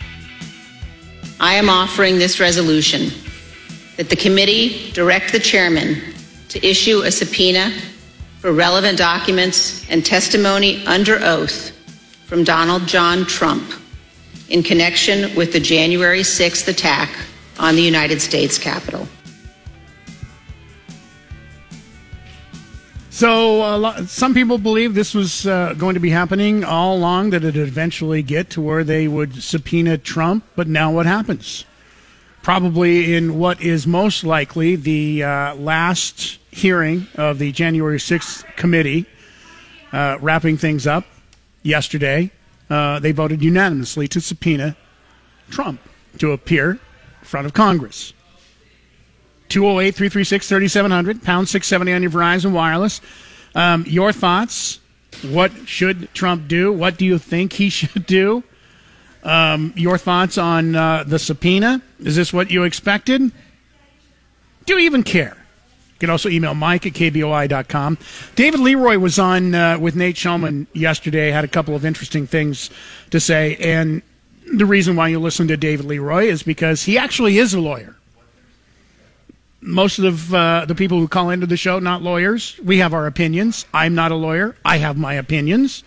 I 1.39 1.55
am 1.55 1.69
offering 1.69 2.19
this 2.19 2.39
resolution 2.39 3.09
that 3.97 4.09
the 4.09 4.15
committee 4.15 4.91
direct 4.91 5.31
the 5.31 5.39
chairman 5.39 6.01
to 6.49 6.65
issue 6.65 7.01
a 7.01 7.11
subpoena 7.11 7.71
for 8.43 8.51
relevant 8.51 8.97
documents 8.97 9.89
and 9.89 10.05
testimony 10.05 10.85
under 10.85 11.17
oath 11.23 11.71
from 12.25 12.43
Donald 12.43 12.85
John 12.85 13.25
Trump 13.25 13.63
in 14.49 14.61
connection 14.61 15.33
with 15.33 15.53
the 15.53 15.61
January 15.61 16.23
6th 16.23 16.67
attack 16.67 17.09
on 17.57 17.77
the 17.77 17.81
United 17.81 18.21
States 18.21 18.57
Capitol. 18.57 19.07
So, 23.11 23.63
uh, 23.63 23.77
lo- 23.77 24.05
some 24.07 24.33
people 24.33 24.57
believe 24.57 24.93
this 24.93 25.13
was 25.13 25.47
uh, 25.47 25.73
going 25.77 25.93
to 25.93 26.01
be 26.01 26.09
happening 26.09 26.65
all 26.65 26.97
along, 26.97 27.29
that 27.29 27.45
it'd 27.45 27.55
eventually 27.55 28.23
get 28.23 28.49
to 28.49 28.61
where 28.61 28.83
they 28.83 29.07
would 29.07 29.41
subpoena 29.41 29.97
Trump. 29.97 30.43
But 30.57 30.67
now 30.67 30.91
what 30.91 31.05
happens? 31.05 31.63
Probably 32.41 33.15
in 33.15 33.39
what 33.39 33.61
is 33.61 33.87
most 33.87 34.25
likely 34.25 34.75
the 34.75 35.23
uh, 35.23 35.55
last 35.55 36.39
hearing 36.53 37.07
of 37.15 37.39
the 37.39 37.51
January 37.51 37.97
6th 37.97 38.55
committee, 38.55 39.05
uh, 39.91 40.17
wrapping 40.21 40.57
things 40.57 40.87
up 40.87 41.05
yesterday, 41.63 42.31
uh, 42.69 42.99
they 42.99 43.11
voted 43.11 43.43
unanimously 43.43 44.07
to 44.07 44.21
subpoena 44.21 44.75
Trump 45.49 45.81
to 46.19 46.31
appear 46.31 46.71
in 46.71 46.79
front 47.21 47.45
of 47.45 47.53
Congress. 47.53 48.13
208 49.49 49.93
336 49.93 50.47
3700, 50.47 51.23
pound 51.23 51.47
670 51.47 51.93
on 51.93 52.01
your 52.01 52.11
Verizon 52.11 52.51
Wireless. 52.53 53.01
Um, 53.55 53.83
your 53.87 54.11
thoughts? 54.11 54.79
What 55.21 55.51
should 55.67 56.11
Trump 56.13 56.47
do? 56.47 56.73
What 56.73 56.97
do 56.97 57.05
you 57.05 57.19
think 57.19 57.53
he 57.53 57.69
should 57.69 58.05
do? 58.05 58.43
Um, 59.23 59.73
your 59.75 59.97
thoughts 59.97 60.37
on 60.37 60.75
uh, 60.75 61.03
the 61.05 61.19
subpoena? 61.19 61.81
Is 61.99 62.15
this 62.15 62.33
what 62.33 62.51
you 62.51 62.63
expected? 62.63 63.31
Do 64.65 64.73
you 64.73 64.79
even 64.79 65.03
care? 65.03 65.37
You 66.03 66.07
can 66.07 66.11
also 66.11 66.27
email 66.27 66.53
Mike 66.53 66.85
at 66.85 66.91
KBOI.com. 66.91 67.97
David 68.35 68.59
Leroy 68.59 68.97
was 68.97 69.17
on 69.17 69.55
uh, 69.55 69.79
with 69.79 69.95
Nate 69.95 70.17
Shelman 70.17 70.67
yesterday, 70.73 71.31
had 71.31 71.45
a 71.45 71.47
couple 71.47 71.77
of 71.77 71.85
interesting 71.85 72.27
things 72.27 72.69
to 73.11 73.21
say. 73.21 73.55
And 73.55 74.01
the 74.53 74.65
reason 74.65 74.97
why 74.97 75.07
you 75.07 75.21
listen 75.21 75.47
to 75.47 75.55
David 75.55 75.85
Leroy 75.85 76.25
is 76.25 76.43
because 76.43 76.83
he 76.83 76.97
actually 76.97 77.37
is 77.37 77.53
a 77.53 77.61
lawyer 77.61 77.95
most 79.61 79.97
of 79.97 80.33
uh, 80.33 80.65
the 80.67 80.75
people 80.75 80.99
who 80.99 81.07
call 81.07 81.29
into 81.29 81.45
the 81.45 81.55
show 81.55 81.79
not 81.79 82.01
lawyers. 82.01 82.59
We 82.61 82.79
have 82.79 82.93
our 82.93 83.07
opinions. 83.07 83.65
I'm 83.73 83.95
not 83.95 84.11
a 84.11 84.15
lawyer. 84.15 84.57
I 84.65 84.79
have 84.79 84.97
my 84.97 85.13
opinions. 85.13 85.85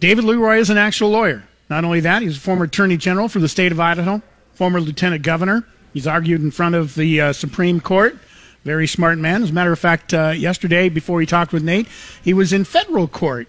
David 0.00 0.24
Leroy 0.24 0.56
is 0.56 0.68
an 0.68 0.78
actual 0.78 1.10
lawyer. 1.10 1.44
Not 1.70 1.84
only 1.84 2.00
that, 2.00 2.22
he's 2.22 2.38
a 2.38 2.40
former 2.40 2.64
attorney 2.64 2.96
general 2.96 3.28
for 3.28 3.38
the 3.38 3.48
state 3.48 3.70
of 3.70 3.78
Idaho, 3.78 4.20
former 4.54 4.80
lieutenant 4.80 5.22
governor. 5.22 5.64
He's 5.92 6.08
argued 6.08 6.40
in 6.40 6.50
front 6.50 6.74
of 6.74 6.96
the 6.96 7.20
uh, 7.20 7.32
Supreme 7.32 7.80
Court. 7.80 8.18
Very 8.64 8.86
smart 8.86 9.18
man. 9.18 9.42
As 9.42 9.50
a 9.50 9.52
matter 9.52 9.72
of 9.72 9.78
fact, 9.78 10.14
uh, 10.14 10.30
yesterday, 10.30 10.88
before 10.88 11.20
he 11.20 11.26
talked 11.26 11.52
with 11.52 11.62
Nate, 11.62 11.86
he 12.22 12.32
was 12.32 12.52
in 12.52 12.64
federal 12.64 13.06
court 13.06 13.46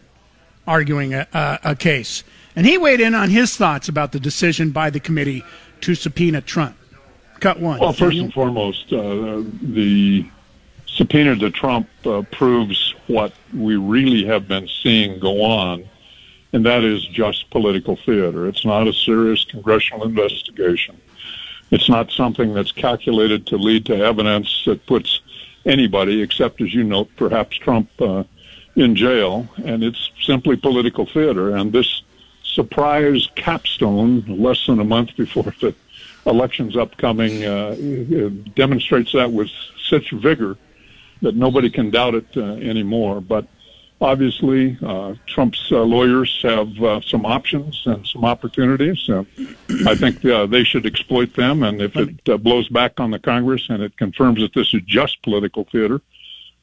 arguing 0.68 1.14
a, 1.14 1.28
a, 1.64 1.76
case. 1.76 2.24
And 2.56 2.66
he 2.66 2.78
weighed 2.78 3.00
in 3.00 3.16
on 3.16 3.30
his 3.30 3.56
thoughts 3.56 3.88
about 3.88 4.12
the 4.12 4.20
decision 4.20 4.72
by 4.72 4.90
the 4.90 5.00
committee 5.00 5.44
to 5.82 5.96
subpoena 5.96 6.42
Trump. 6.42 6.76
Cut 7.40 7.60
one. 7.60 7.80
Well, 7.80 7.94
first 7.94 8.18
and 8.18 8.34
foremost, 8.34 8.92
uh, 8.92 9.44
the 9.62 10.26
subpoena 10.88 11.36
to 11.38 11.50
Trump 11.52 11.88
uh, 12.06 12.24
proves 12.32 12.94
what 13.08 13.34
we 13.54 13.76
really 13.76 14.26
have 14.26 14.48
been 14.48 14.68
seeing 14.82 15.20
go 15.20 15.44
on, 15.44 15.88
and 16.54 16.66
that 16.66 16.84
is 16.84 17.06
just 17.06 17.50
political 17.52 17.98
theater. 17.98 18.48
It's 18.48 18.66
not 18.66 18.88
a 18.88 18.94
serious 18.94 19.44
congressional 19.46 20.06
investigation. 20.06 21.00
It's 21.72 21.90
not 21.90 22.12
something 22.12 22.54
that's 22.54 22.72
calculated 22.72 23.48
to 23.48 23.58
lead 23.58 23.86
to 23.88 23.96
evidence 23.96 24.64
that 24.66 24.86
puts 24.86 25.22
anybody, 25.66 26.22
except 26.22 26.62
as 26.62 26.74
you 26.74 26.84
note, 26.84 27.10
perhaps 27.18 27.58
Trump, 27.58 27.90
uh, 28.00 28.24
in 28.76 28.96
jail. 28.96 29.48
And 29.64 29.84
it's 29.84 30.12
simply 30.24 30.56
political 30.58 31.06
theater. 31.06 31.56
And 31.56 31.72
this 31.72 32.04
surprise 32.44 33.28
capstone, 33.36 34.24
less 34.28 34.66
than 34.66 34.80
a 34.80 34.84
month 34.84 35.16
before 35.18 35.54
the 35.60 35.74
elections 36.26 36.76
upcoming 36.78 37.44
uh, 37.44 37.76
demonstrates 38.56 39.12
that 39.14 39.32
with 39.32 39.50
such 39.90 40.12
vigor 40.12 40.58
that 41.22 41.36
nobody 41.36 41.70
can 41.70 41.90
doubt 41.90 42.16
it 42.16 42.28
uh, 42.38 42.42
anymore. 42.56 43.22
But 43.22 43.48
obviously, 44.06 44.78
uh, 44.86 45.16
Trump's 45.26 45.72
uh, 45.72 45.82
lawyers 45.82 46.40
have 46.44 46.82
uh, 46.82 47.02
some 47.02 47.26
options 47.26 47.82
and 47.86 48.06
some 48.06 48.24
opportunities. 48.24 49.10
I 49.88 49.96
think 49.96 50.24
uh, 50.24 50.46
they 50.46 50.64
should 50.64 50.86
exploit 50.86 51.34
them. 51.34 51.64
And 51.64 51.82
if 51.82 51.96
it 51.96 52.30
uh, 52.30 52.38
blows 52.38 52.70
back 52.70 53.00
on 53.00 53.10
the 53.10 53.20
Congress 53.20 53.66
and 53.68 53.82
it 53.82 53.98
confirms 53.98 54.42
that 54.42 54.54
this 54.54 54.74
is 54.74 54.82
just 54.86 55.22
political 55.24 55.66
theater, 55.72 56.02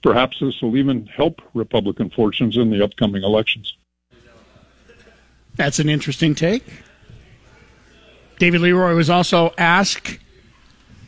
perhaps 0.02 0.38
this 0.40 0.62
will 0.62 0.76
even 0.76 1.06
help 1.06 1.42
Republican 1.52 2.10
fortunes 2.10 2.56
in 2.56 2.70
the 2.70 2.82
upcoming 2.82 3.24
elections. 3.24 3.76
That's 5.56 5.80
an 5.80 5.88
interesting 5.88 6.34
take. 6.34 6.64
David 8.38 8.60
Leroy 8.60 8.94
was 8.94 9.10
also 9.10 9.52
asked 9.58 10.18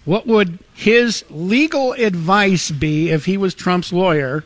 what 0.04 0.26
would 0.26 0.58
his 0.74 1.24
legal 1.30 1.92
advice 1.92 2.70
be 2.70 3.10
if 3.10 3.24
he 3.24 3.36
was 3.38 3.54
Trump's 3.54 3.92
lawyer 3.92 4.44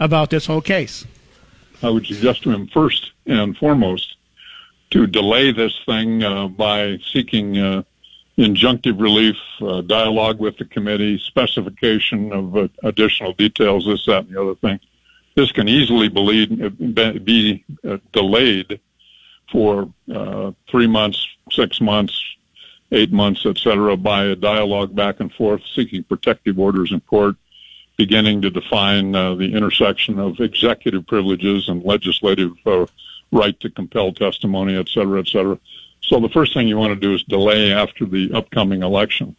about 0.00 0.30
this 0.30 0.46
whole 0.46 0.62
case. 0.62 1.06
I 1.82 1.90
would 1.90 2.06
suggest 2.06 2.42
to 2.42 2.50
him 2.50 2.66
first 2.66 3.12
and 3.26 3.56
foremost 3.56 4.16
to 4.90 5.06
delay 5.06 5.52
this 5.52 5.78
thing 5.86 6.24
uh, 6.24 6.48
by 6.48 6.98
seeking 7.12 7.58
uh, 7.58 7.82
injunctive 8.36 9.00
relief, 9.00 9.36
uh, 9.60 9.82
dialogue 9.82 10.40
with 10.40 10.56
the 10.58 10.64
committee, 10.64 11.18
specification 11.18 12.32
of 12.32 12.56
uh, 12.56 12.68
additional 12.82 13.32
details, 13.34 13.86
this, 13.86 14.04
that, 14.06 14.24
and 14.24 14.34
the 14.34 14.42
other 14.42 14.54
thing. 14.56 14.80
This 15.36 15.52
can 15.52 15.68
easily 15.68 16.08
believe, 16.08 16.48
be 17.24 17.64
uh, 17.88 17.98
delayed 18.12 18.80
for 19.52 19.92
uh, 20.12 20.52
three 20.68 20.86
months, 20.86 21.24
six 21.52 21.80
months, 21.80 22.20
eight 22.92 23.12
months, 23.12 23.46
et 23.46 23.58
cetera, 23.58 23.96
by 23.96 24.24
a 24.24 24.36
dialogue 24.36 24.94
back 24.94 25.20
and 25.20 25.32
forth, 25.32 25.62
seeking 25.74 26.02
protective 26.02 26.58
orders 26.58 26.90
in 26.90 27.00
court, 27.00 27.36
beginning 28.04 28.40
to 28.40 28.50
define 28.60 29.14
uh, 29.14 29.34
the 29.34 29.54
intersection 29.58 30.18
of 30.18 30.40
executive 30.40 31.06
privileges 31.06 31.68
and 31.68 31.84
legislative 31.84 32.52
uh, 32.64 32.86
right 33.30 33.60
to 33.60 33.68
compel 33.68 34.10
testimony, 34.10 34.74
et 34.74 34.88
cetera, 34.88 35.18
et 35.20 35.28
cetera. 35.28 35.58
So 36.08 36.18
the 36.18 36.30
first 36.30 36.54
thing 36.54 36.66
you 36.66 36.78
want 36.78 36.94
to 36.94 37.06
do 37.08 37.12
is 37.14 37.22
delay 37.24 37.74
after 37.84 38.06
the 38.06 38.32
upcoming 38.32 38.82
election. 38.82 39.36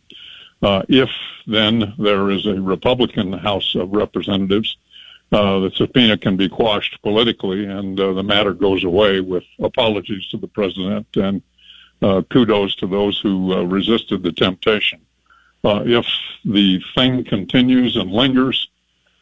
Uh, 0.62 0.84
if 0.88 1.10
then 1.48 1.96
there 1.98 2.30
is 2.30 2.46
a 2.46 2.62
Republican 2.76 3.34
House 3.34 3.74
of 3.74 3.88
Representatives 4.04 4.78
uh, 5.32 5.60
the 5.60 5.72
subpoena 5.72 6.18
can 6.18 6.36
be 6.36 6.50
quashed 6.50 7.02
politically, 7.02 7.66
and 7.66 7.98
uh, 8.00 8.12
the 8.14 8.28
matter 8.34 8.54
goes 8.54 8.84
away 8.84 9.22
with 9.22 9.46
apologies 9.60 10.28
to 10.28 10.38
the 10.38 10.48
president 10.48 11.08
and 11.16 11.42
uh, 12.02 12.22
kudos 12.30 12.76
to 12.76 12.86
those 12.86 13.18
who 13.18 13.66
resisted 13.66 14.24
the 14.24 14.34
temptation. 14.34 15.00
Uh, 15.64 15.84
if 15.86 16.06
the 16.44 16.82
thing 16.96 17.24
continues 17.24 17.96
and 17.96 18.12
lingers, 18.12 18.70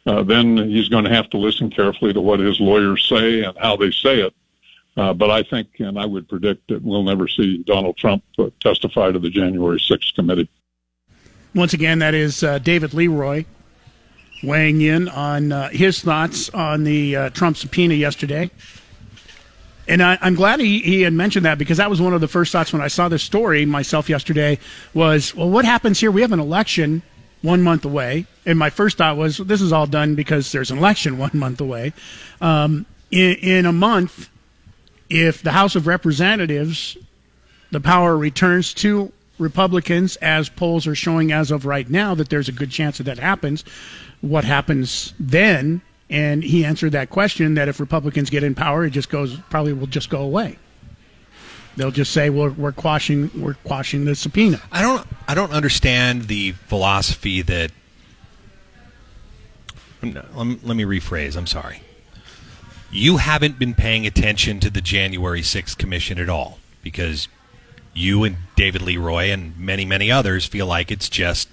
uh, 0.06 0.22
then 0.22 0.56
he's 0.56 0.88
going 0.88 1.04
to 1.04 1.10
have 1.10 1.28
to 1.30 1.36
listen 1.36 1.70
carefully 1.70 2.12
to 2.12 2.20
what 2.20 2.40
his 2.40 2.58
lawyers 2.60 3.06
say 3.06 3.42
and 3.42 3.56
how 3.58 3.76
they 3.76 3.90
say 3.90 4.20
it. 4.20 4.34
but 4.94 5.30
I 5.30 5.42
think, 5.42 5.68
and 5.78 5.98
I 5.98 6.06
would 6.06 6.28
predict 6.28 6.68
that 6.68 6.82
we'll 6.82 7.02
never 7.02 7.28
see 7.28 7.58
Donald 7.58 7.96
Trump 7.96 8.24
testify 8.60 9.12
to 9.12 9.18
the 9.18 9.30
January 9.30 9.78
6th 9.78 10.14
committee. 10.14 10.48
Once 11.54 11.74
again, 11.74 11.98
that 11.98 12.14
is 12.14 12.40
David 12.62 12.94
Leroy, 12.94 13.44
weighing 14.42 14.80
in 14.80 15.08
on 15.08 15.52
uh, 15.52 15.68
his 15.70 16.00
thoughts 16.00 16.48
on 16.50 16.84
the 16.84 17.16
uh, 17.16 17.30
Trump 17.30 17.56
subpoena 17.56 17.94
yesterday. 17.94 18.50
And 19.90 20.04
I, 20.04 20.16
am 20.22 20.36
glad 20.36 20.60
he, 20.60 20.78
he 20.78 21.02
had 21.02 21.12
mentioned 21.12 21.44
that 21.46 21.58
because 21.58 21.78
that 21.78 21.90
was 21.90 22.00
one 22.00 22.14
of 22.14 22.20
the 22.20 22.28
first 22.28 22.52
thoughts 22.52 22.72
when 22.72 22.80
I 22.80 22.86
saw 22.86 23.08
this 23.08 23.24
story 23.24 23.66
myself 23.66 24.08
yesterday 24.08 24.60
was, 24.94 25.34
well, 25.34 25.50
what 25.50 25.64
happens 25.64 25.98
here? 25.98 26.12
We 26.12 26.20
have 26.20 26.30
an 26.30 26.38
election 26.38 27.02
one 27.42 27.60
month 27.60 27.84
away. 27.84 28.26
And 28.46 28.56
my 28.56 28.70
first 28.70 28.98
thought 28.98 29.16
was, 29.16 29.38
this 29.38 29.60
is 29.60 29.72
all 29.72 29.88
done 29.88 30.14
because 30.14 30.52
there's 30.52 30.70
an 30.70 30.78
election 30.78 31.18
one 31.18 31.32
month 31.34 31.60
away. 31.60 31.92
Um, 32.40 32.86
in, 33.10 33.34
in 33.42 33.66
a 33.66 33.72
month, 33.72 34.30
if 35.08 35.42
the 35.42 35.50
House 35.50 35.74
of 35.74 35.88
Representatives, 35.88 36.96
the 37.72 37.80
power 37.80 38.16
returns 38.16 38.72
to 38.74 39.10
Republicans, 39.40 40.14
as 40.16 40.48
polls 40.48 40.86
are 40.86 40.94
showing 40.94 41.32
as 41.32 41.50
of 41.50 41.66
right 41.66 41.90
now, 41.90 42.14
that 42.14 42.28
there's 42.28 42.48
a 42.48 42.52
good 42.52 42.70
chance 42.70 42.98
that 42.98 43.04
that 43.04 43.18
happens. 43.18 43.64
What 44.20 44.44
happens 44.44 45.14
then? 45.18 45.82
And 46.10 46.42
he 46.42 46.64
answered 46.64 46.92
that 46.92 47.08
question 47.08 47.54
that 47.54 47.68
if 47.68 47.78
Republicans 47.78 48.30
get 48.30 48.42
in 48.42 48.56
power, 48.56 48.84
it 48.84 48.90
just 48.90 49.08
goes 49.08 49.38
probably 49.48 49.72
will 49.72 49.86
just 49.86 50.10
go 50.10 50.20
away. 50.20 50.58
They'll 51.76 51.92
just 51.92 52.12
say, 52.12 52.30
"Well, 52.30 52.50
we're 52.50 52.72
quashing, 52.72 53.30
we're 53.40 53.54
quashing 53.54 54.04
the 54.04 54.16
subpoena." 54.16 54.60
I 54.72 54.82
don't 54.82 55.06
I 55.28 55.34
don't 55.34 55.52
understand 55.52 56.24
the 56.24 56.52
philosophy 56.66 57.42
that. 57.42 57.70
Let 60.02 60.46
me, 60.46 60.58
let 60.62 60.76
me 60.76 60.84
rephrase. 60.84 61.36
I'm 61.36 61.46
sorry. 61.46 61.82
You 62.90 63.18
haven't 63.18 63.58
been 63.58 63.74
paying 63.74 64.04
attention 64.04 64.58
to 64.60 64.70
the 64.70 64.80
January 64.80 65.42
6th 65.42 65.78
commission 65.78 66.18
at 66.18 66.28
all 66.28 66.58
because 66.82 67.28
you 67.94 68.24
and 68.24 68.36
David 68.56 68.82
Leroy 68.82 69.30
and 69.30 69.56
many 69.56 69.84
many 69.84 70.10
others 70.10 70.44
feel 70.44 70.66
like 70.66 70.90
it's 70.90 71.08
just 71.08 71.48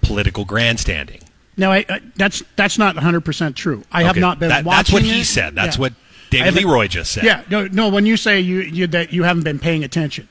political 0.00 0.46
grandstanding. 0.46 1.20
No, 1.60 1.70
I, 1.70 1.84
I, 1.88 2.00
that's 2.16 2.42
that's 2.56 2.76
not 2.78 2.94
100 2.96 3.20
percent 3.20 3.54
true. 3.54 3.84
I 3.92 4.02
have 4.02 4.16
not 4.16 4.38
been 4.40 4.48
that- 4.48 4.64
watching. 4.64 4.76
That's 4.78 4.92
what 4.92 5.02
he 5.02 5.20
it. 5.20 5.24
said. 5.26 5.54
That's 5.54 5.76
Yeah. 5.76 5.80
what 5.82 5.92
David 6.30 6.54
Leroy 6.54 6.88
just 6.88 7.12
said. 7.12 7.24
Yeah, 7.24 7.42
no, 7.50 7.66
no. 7.68 7.88
When 7.88 8.06
you 8.06 8.16
say 8.16 8.40
you, 8.40 8.60
you 8.60 8.86
that 8.88 9.12
you 9.12 9.22
haven't 9.24 9.42
been 9.44 9.58
paying 9.58 9.84
attention, 9.84 10.26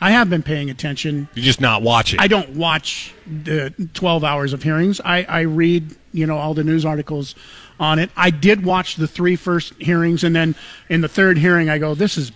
I 0.00 0.10
have 0.12 0.30
been 0.30 0.42
paying 0.42 0.70
attention. 0.70 1.28
You're 1.34 1.44
just 1.44 1.60
not 1.60 1.82
watching. 1.82 2.18
I 2.20 2.26
don't 2.28 2.50
watch 2.50 3.12
the 3.26 3.72
12 3.94 4.24
hours 4.24 4.52
of 4.52 4.62
hearings. 4.62 5.00
I, 5.04 5.24
I 5.28 5.40
read, 5.42 5.94
you 6.12 6.26
know, 6.26 6.36
all 6.38 6.54
the 6.54 6.64
news 6.64 6.84
articles 6.84 7.34
on 7.80 7.98
it. 7.98 8.10
I 8.16 8.30
did 8.30 8.64
watch 8.64 8.96
the 8.96 9.06
three 9.08 9.36
first 9.36 9.74
hearings, 9.80 10.24
and 10.24 10.34
then 10.34 10.54
in 10.88 11.00
the 11.02 11.08
third 11.08 11.38
hearing, 11.38 11.68
I 11.68 11.78
go, 11.78 11.94
"This 11.94 12.16
is 12.16 12.32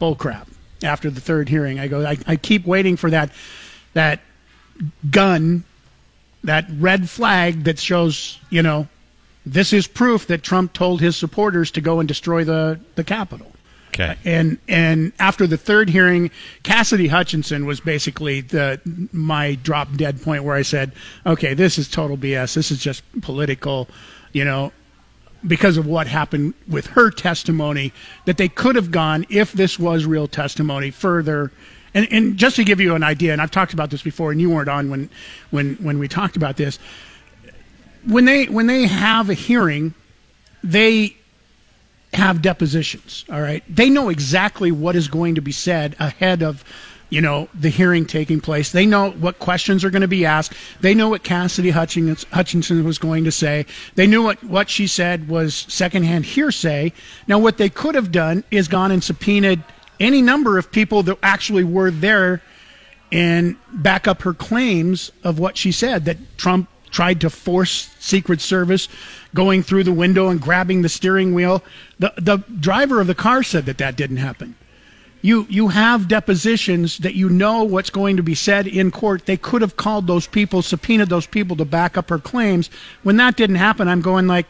bullcrap." 0.00 0.46
After 0.82 1.10
the 1.10 1.20
third 1.20 1.48
hearing, 1.48 1.78
I 1.80 1.88
go, 1.88 2.06
I, 2.06 2.16
I 2.26 2.36
keep 2.36 2.66
waiting 2.66 2.96
for 2.96 3.10
that 3.10 3.30
that 3.94 4.20
gun, 5.10 5.64
that 6.44 6.66
red 6.78 7.08
flag 7.08 7.64
that 7.64 7.78
shows, 7.78 8.38
you 8.50 8.62
know, 8.62 8.88
this 9.46 9.72
is 9.72 9.86
proof 9.86 10.26
that 10.26 10.42
Trump 10.42 10.72
told 10.72 11.00
his 11.00 11.16
supporters 11.16 11.70
to 11.72 11.80
go 11.80 12.00
and 12.00 12.08
destroy 12.08 12.44
the 12.44 12.78
the 12.94 13.04
Capitol. 13.04 13.52
Okay. 13.88 14.16
And 14.24 14.58
and 14.68 15.12
after 15.18 15.46
the 15.46 15.56
third 15.56 15.90
hearing, 15.90 16.30
Cassidy 16.62 17.08
Hutchinson 17.08 17.66
was 17.66 17.80
basically 17.80 18.40
the 18.40 18.80
my 19.12 19.56
drop 19.56 19.92
dead 19.96 20.22
point 20.22 20.44
where 20.44 20.54
I 20.54 20.62
said, 20.62 20.92
okay, 21.26 21.54
this 21.54 21.78
is 21.78 21.88
total 21.88 22.16
BS. 22.16 22.54
This 22.54 22.70
is 22.70 22.78
just 22.78 23.02
political, 23.20 23.88
you 24.32 24.44
know, 24.44 24.72
because 25.46 25.76
of 25.76 25.86
what 25.86 26.06
happened 26.06 26.54
with 26.68 26.86
her 26.88 27.10
testimony. 27.10 27.92
That 28.26 28.36
they 28.36 28.48
could 28.48 28.76
have 28.76 28.90
gone 28.90 29.26
if 29.28 29.52
this 29.52 29.78
was 29.78 30.04
real 30.04 30.28
testimony 30.28 30.90
further. 30.90 31.50
And, 31.94 32.06
and 32.12 32.36
just 32.36 32.56
to 32.56 32.64
give 32.64 32.80
you 32.80 32.94
an 32.94 33.02
idea, 33.02 33.32
and 33.32 33.42
I've 33.42 33.50
talked 33.50 33.72
about 33.72 33.90
this 33.90 34.02
before, 34.02 34.30
and 34.30 34.40
you 34.40 34.50
weren't 34.50 34.68
on 34.68 34.90
when 34.90 35.10
when 35.50 35.74
when 35.76 35.98
we 35.98 36.08
talked 36.08 36.36
about 36.36 36.56
this. 36.56 36.78
When 38.06 38.24
they 38.24 38.46
when 38.46 38.66
they 38.66 38.86
have 38.86 39.28
a 39.28 39.34
hearing, 39.34 39.94
they 40.62 41.16
have 42.12 42.42
depositions. 42.42 43.24
All 43.30 43.40
right, 43.40 43.62
they 43.68 43.90
know 43.90 44.08
exactly 44.08 44.70
what 44.70 44.96
is 44.96 45.08
going 45.08 45.34
to 45.34 45.42
be 45.42 45.52
said 45.52 45.96
ahead 45.98 46.42
of, 46.42 46.64
you 47.08 47.20
know, 47.20 47.48
the 47.54 47.68
hearing 47.68 48.06
taking 48.06 48.40
place. 48.40 48.72
They 48.72 48.86
know 48.86 49.10
what 49.10 49.38
questions 49.38 49.84
are 49.84 49.90
going 49.90 50.02
to 50.02 50.08
be 50.08 50.24
asked. 50.24 50.54
They 50.80 50.94
know 50.94 51.08
what 51.08 51.24
Cassidy 51.24 51.70
Hutchins, 51.70 52.24
Hutchinson 52.32 52.84
was 52.84 52.98
going 52.98 53.24
to 53.24 53.32
say. 53.32 53.66
They 53.96 54.06
knew 54.06 54.22
what 54.22 54.42
what 54.44 54.70
she 54.70 54.86
said 54.86 55.28
was 55.28 55.66
secondhand 55.68 56.24
hearsay. 56.24 56.92
Now, 57.26 57.40
what 57.40 57.58
they 57.58 57.68
could 57.68 57.96
have 57.96 58.12
done 58.12 58.44
is 58.52 58.68
gone 58.68 58.92
and 58.92 59.02
subpoenaed 59.02 59.62
any 60.00 60.22
number 60.22 60.58
of 60.58 60.72
people 60.72 61.02
that 61.04 61.18
actually 61.22 61.62
were 61.62 61.90
there 61.90 62.42
and 63.12 63.56
back 63.72 64.08
up 64.08 64.22
her 64.22 64.32
claims 64.32 65.12
of 65.22 65.38
what 65.38 65.56
she 65.56 65.70
said 65.70 66.04
that 66.06 66.16
Trump 66.38 66.68
tried 66.90 67.20
to 67.20 67.30
force 67.30 67.94
Secret 68.00 68.40
Service 68.40 68.88
going 69.34 69.62
through 69.62 69.84
the 69.84 69.92
window 69.92 70.28
and 70.28 70.40
grabbing 70.40 70.82
the 70.82 70.88
steering 70.88 71.34
wheel. 71.34 71.62
The 71.98 72.12
the 72.16 72.38
driver 72.38 73.00
of 73.00 73.06
the 73.06 73.14
car 73.14 73.42
said 73.42 73.66
that 73.66 73.78
that 73.78 73.96
didn't 73.96 74.16
happen. 74.16 74.56
You 75.22 75.46
you 75.48 75.68
have 75.68 76.08
depositions 76.08 76.98
that 76.98 77.14
you 77.14 77.28
know 77.28 77.62
what's 77.62 77.90
going 77.90 78.16
to 78.16 78.22
be 78.22 78.34
said 78.34 78.66
in 78.66 78.90
court. 78.90 79.26
They 79.26 79.36
could 79.36 79.62
have 79.62 79.76
called 79.76 80.06
those 80.06 80.26
people, 80.26 80.62
subpoenaed 80.62 81.08
those 81.08 81.26
people 81.26 81.56
to 81.56 81.64
back 81.64 81.96
up 81.96 82.08
her 82.10 82.18
claims. 82.18 82.70
When 83.02 83.16
that 83.18 83.36
didn't 83.36 83.56
happen, 83.56 83.86
I'm 83.86 84.00
going 84.00 84.26
like, 84.26 84.46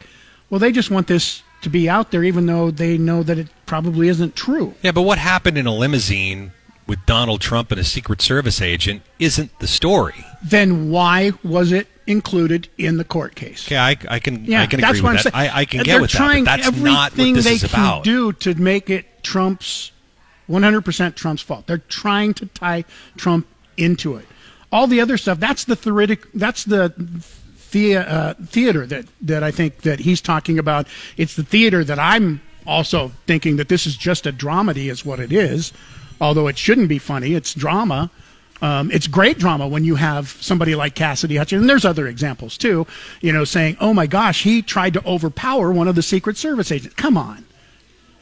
well, 0.49 0.61
they 0.61 0.73
just 0.73 0.91
want 0.91 1.09
this 1.09 1.43
to 1.63 1.71
be 1.71 1.89
out 1.89 2.11
there, 2.11 2.25
even 2.25 2.47
though 2.47 2.71
they 2.71 2.97
know 2.99 3.23
that 3.23 3.39
it 3.39 3.49
probably 3.67 4.09
isn't 4.09 4.35
true. 4.37 4.75
Yeah, 4.83 4.93
but 4.93 5.03
what 5.03 5.19
happened 5.19 5.59
in 5.59 5.67
a 5.67 5.75
limousine 5.75 6.53
with 6.87 7.05
Donald 7.07 7.41
Trump 7.41 7.71
and 7.71 7.81
a 7.81 7.85
Secret 7.85 8.21
Service 8.21 8.61
agent 8.61 9.03
isn't 9.19 9.57
the 9.61 9.69
story. 9.69 10.25
Then 10.43 10.91
why 10.91 11.33
was 11.45 11.71
it 11.71 11.87
included 12.07 12.69
in 12.79 12.97
the 12.97 13.05
court 13.05 13.37
case? 13.37 13.67
Okay, 13.69 13.77
I, 13.77 13.97
I 14.09 14.19
can 14.19 14.45
Yeah, 14.45 14.63
I 14.63 14.67
can 14.67 14.81
that's 14.81 14.99
agree 14.99 15.13
with 15.13 15.23
that. 15.23 15.37
I, 15.37 15.61
I 15.61 15.65
can 15.67 15.79
They're 15.79 15.85
get 15.85 16.01
with 16.01 16.11
that, 16.11 16.17
trying 16.19 16.45
but 16.45 16.57
that's 16.57 16.67
everything 16.67 16.93
not 16.93 17.13
what 17.17 17.35
this 17.35 17.45
they 17.45 17.53
is 17.55 17.61
can 17.65 17.71
about. 17.71 18.03
do 18.05 18.33
to 18.33 18.55
make 18.57 18.91
it 18.91 19.23
Trump's 19.23 19.93
100% 20.49 21.15
Trump's 21.15 21.43
fault. 21.43 21.67
They're 21.69 21.79
trying 21.79 22.35
to 22.35 22.47
tie 22.47 22.85
Trump 23.17 23.47
into 23.77 24.17
it. 24.17 24.27
All 24.73 24.87
the 24.89 25.01
other 25.01 25.17
stuff, 25.17 25.39
that's 25.39 25.65
the 25.65 25.77
theoretic, 25.77 26.27
that's 26.35 26.65
the 26.65 26.93
the 27.71 27.97
uh, 27.97 28.35
theater 28.47 28.87
that 28.87 29.07
that 29.23 29.43
I 29.43 29.51
think 29.51 29.83
that 29.83 30.01
he's 30.01 30.21
talking 30.21 30.59
about. 30.59 30.87
It's 31.17 31.37
the 31.37 31.43
theater 31.43 31.85
that 31.85 31.99
I'm 31.99 32.41
also 32.67 33.13
thinking 33.27 33.57
that 33.57 33.69
this 33.69 33.87
is 33.87 33.97
just 33.97 34.27
a 34.27 34.33
dramedy, 34.33 34.91
is 34.91 35.05
what 35.05 35.21
it 35.21 35.33
is. 35.33 35.73
Although 36.21 36.49
it 36.49 36.59
shouldn't 36.59 36.89
be 36.89 36.99
funny, 36.99 37.35
it's 37.35 37.55
drama. 37.55 38.11
Um, 38.63 38.91
it's 38.91 39.07
great 39.07 39.39
drama 39.39 39.67
when 39.67 39.85
you 39.85 39.95
have 39.95 40.29
somebody 40.29 40.75
like 40.75 40.95
Cassidy 40.95 41.37
Hutchinson. 41.37 41.63
And 41.63 41.71
there's 41.71 41.87
other 41.87 42.07
examples 42.07 42.59
too. 42.59 42.87
You 43.23 43.33
know, 43.33 43.45
saying, 43.45 43.79
"Oh 43.81 43.95
my 43.95 44.07
gosh, 44.07 44.43
he 44.43 44.61
tried 44.61 44.93
to 44.95 45.07
overpower 45.07 45.73
one 45.73 45.89
of 45.89 45.95
the 45.95 46.03
Secret 46.03 46.37
Service 46.37 46.71
agents." 46.71 46.95
Come 46.97 47.17
on, 47.17 47.45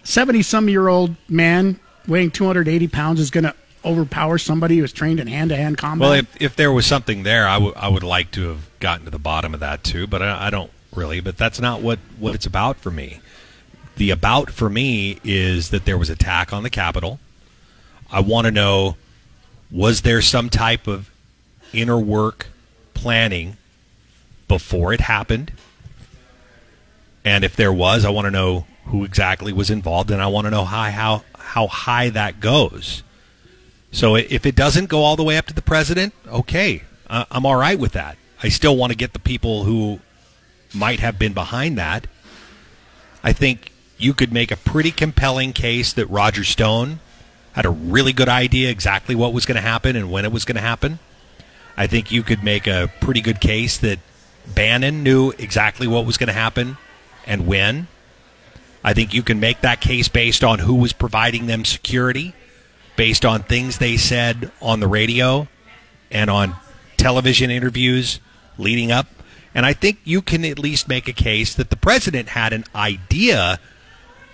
seventy-some-year-old 0.05 1.17
man 1.29 1.81
weighing 2.07 2.31
280 2.31 2.89
pounds 2.89 3.21
is 3.21 3.31
going 3.31 3.45
to 3.45 3.55
overpower 3.85 4.39
somebody 4.39 4.79
who's 4.79 4.93
trained 4.93 5.21
in 5.21 5.27
hand-to-hand 5.27 5.79
combat. 5.79 6.09
Well, 6.09 6.19
if, 6.19 6.43
if 6.43 6.57
there 6.57 6.73
was 6.73 6.87
something 6.87 7.23
there, 7.23 7.47
I 7.47 7.59
would 7.59 7.75
I 7.77 7.89
would 7.89 8.03
like 8.03 8.31
to 8.33 8.49
have 8.49 8.68
gotten 8.81 9.05
to 9.05 9.11
the 9.11 9.19
bottom 9.19 9.55
of 9.55 9.61
that 9.61 9.85
too, 9.85 10.07
but 10.07 10.23
I, 10.23 10.47
I 10.47 10.51
don't 10.51 10.71
really. 10.95 11.21
But 11.21 11.37
that's 11.37 11.61
not 11.61 11.81
what, 11.83 11.99
what 12.19 12.35
it's 12.35 12.47
about 12.47 12.77
for 12.77 12.91
me. 12.91 13.21
The 13.97 14.11
about 14.11 14.51
for 14.51 14.71
me 14.71 15.19
is 15.25 15.71
that 15.71 15.85
there 15.85 15.99
was 15.99 16.11
attack 16.11 16.53
on 16.53 16.63
the 16.63 16.71
Capitol. 16.71 17.19
I 18.11 18.21
want 18.21 18.47
to 18.47 18.51
know 18.51 18.97
was 19.71 20.03
there 20.03 20.23
some 20.23 20.49
type 20.49 20.87
of 20.87 21.11
inner 21.73 21.99
work 21.99 22.47
planning 22.95 23.57
before 24.47 24.93
it 24.93 25.01
happened? 25.03 25.53
And 27.25 27.45
if 27.45 27.55
there 27.57 27.73
was, 27.73 28.05
I 28.05 28.11
want 28.11 28.27
to 28.27 28.31
know 28.31 28.67
who 28.87 29.05
exactly 29.05 29.53
was 29.53 29.69
involved, 29.69 30.11
and 30.11 30.23
I 30.23 30.29
want 30.29 30.47
to 30.47 30.51
know 30.51 30.65
how 30.65 30.91
how 30.91 31.25
how 31.39 31.67
high 31.67 32.09
that 32.11 32.41
goes. 32.41 33.03
So 33.91 34.17
if 34.17 34.47
it 34.47 34.55
doesn't 34.55 34.87
go 34.87 35.03
all 35.03 35.17
the 35.17 35.25
way 35.25 35.37
up 35.37 35.47
to 35.47 35.55
the 35.55 35.63
president, 35.63 36.15
okay, 36.27 36.83
I'm 37.09 37.45
all 37.45 37.57
right 37.57 37.79
with 37.79 37.93
that. 37.93 38.17
I 38.43 38.49
still 38.49 38.77
want 38.77 38.93
to 38.93 38.97
get 38.97 39.13
the 39.13 39.19
people 39.19 39.65
who 39.65 40.01
might 40.75 41.01
have 41.01 41.19
been 41.19 41.33
behind 41.33 41.79
that. 41.79 42.07
I 43.23 43.33
think 43.33 43.73
you 43.97 44.15
could 44.15 44.33
make 44.33 44.51
a 44.51 44.57
pretty 44.57 44.93
compelling 44.93 45.53
case 45.53 45.93
that 45.95 46.07
Roger 46.07 46.45
Stone 46.45 47.01
had 47.53 47.67
a 47.67 47.71
really 47.71 48.13
good 48.13 48.29
idea 48.29 48.71
exactly 48.71 49.17
what 49.17 49.33
was 49.33 49.45
going 49.45 49.57
to 49.57 49.61
happen 49.61 49.97
and 49.97 50.11
when 50.11 50.25
it 50.25 50.31
was 50.31 50.45
going 50.45 50.55
to 50.57 50.63
happen. 50.63 51.01
I 51.77 51.89
think 51.89 52.13
you 52.13 52.23
could 52.23 52.45
make 52.45 52.67
a 52.69 52.93
pretty 53.01 53.21
good 53.21 53.41
case 53.41 53.79
that 53.79 53.99
Bannon 54.55 55.03
knew 55.03 55.31
exactly 55.39 55.89
what 55.89 56.07
was 56.07 56.17
going 56.17 56.29
to 56.29 56.33
happen 56.33 56.77
and 57.27 57.47
when. 57.47 57.89
I 58.85 58.95
think 58.95 59.13
you 59.13 59.23
can 59.23 59.41
make 59.41 59.61
that 59.63 59.81
case 59.81 60.09
based 60.09 60.45
on 60.45 60.61
who 60.61 60.75
was 60.77 60.93
providing 60.93 61.47
them 61.47 61.65
security, 61.65 62.35
based 62.97 63.25
on 63.25 63.43
things 63.43 63.79
they 63.79 63.97
said 63.97 64.53
on 64.63 64.79
the 64.79 64.87
radio 64.87 65.49
and 66.11 66.31
on 66.31 66.55
television 66.97 67.51
interviews 67.51 68.21
leading 68.59 68.93
up. 68.93 69.07
And 69.55 69.65
I 69.65 69.73
think 69.73 69.99
you 70.05 70.23
can 70.23 70.45
at 70.45 70.59
least 70.59 70.89
make 70.89 71.09
a 71.09 71.13
case 71.13 71.55
that 71.55 71.71
the 71.71 71.77
president 71.77 72.31
had 72.31 72.53
an 72.53 72.65
idea 72.75 73.59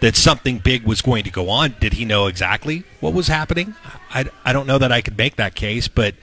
that 0.01 0.17
something 0.17 0.59
big 0.59 0.85
was 0.85 1.01
going 1.01 1.25
to 1.25 1.31
go 1.31 1.49
on. 1.49 1.77
Did 1.81 1.95
he 1.95 2.05
know 2.05 2.27
exactly 2.27 2.85
what 3.01 3.15
was 3.15 3.29
happening? 3.29 3.75
I, 4.11 4.27
I 4.45 4.53
don't 4.53 4.67
know 4.67 4.79
that 4.79 4.93
I 4.93 5.01
could 5.01 5.17
make 5.17 5.37
that 5.37 5.55
case, 5.55 5.89
but 5.89 6.15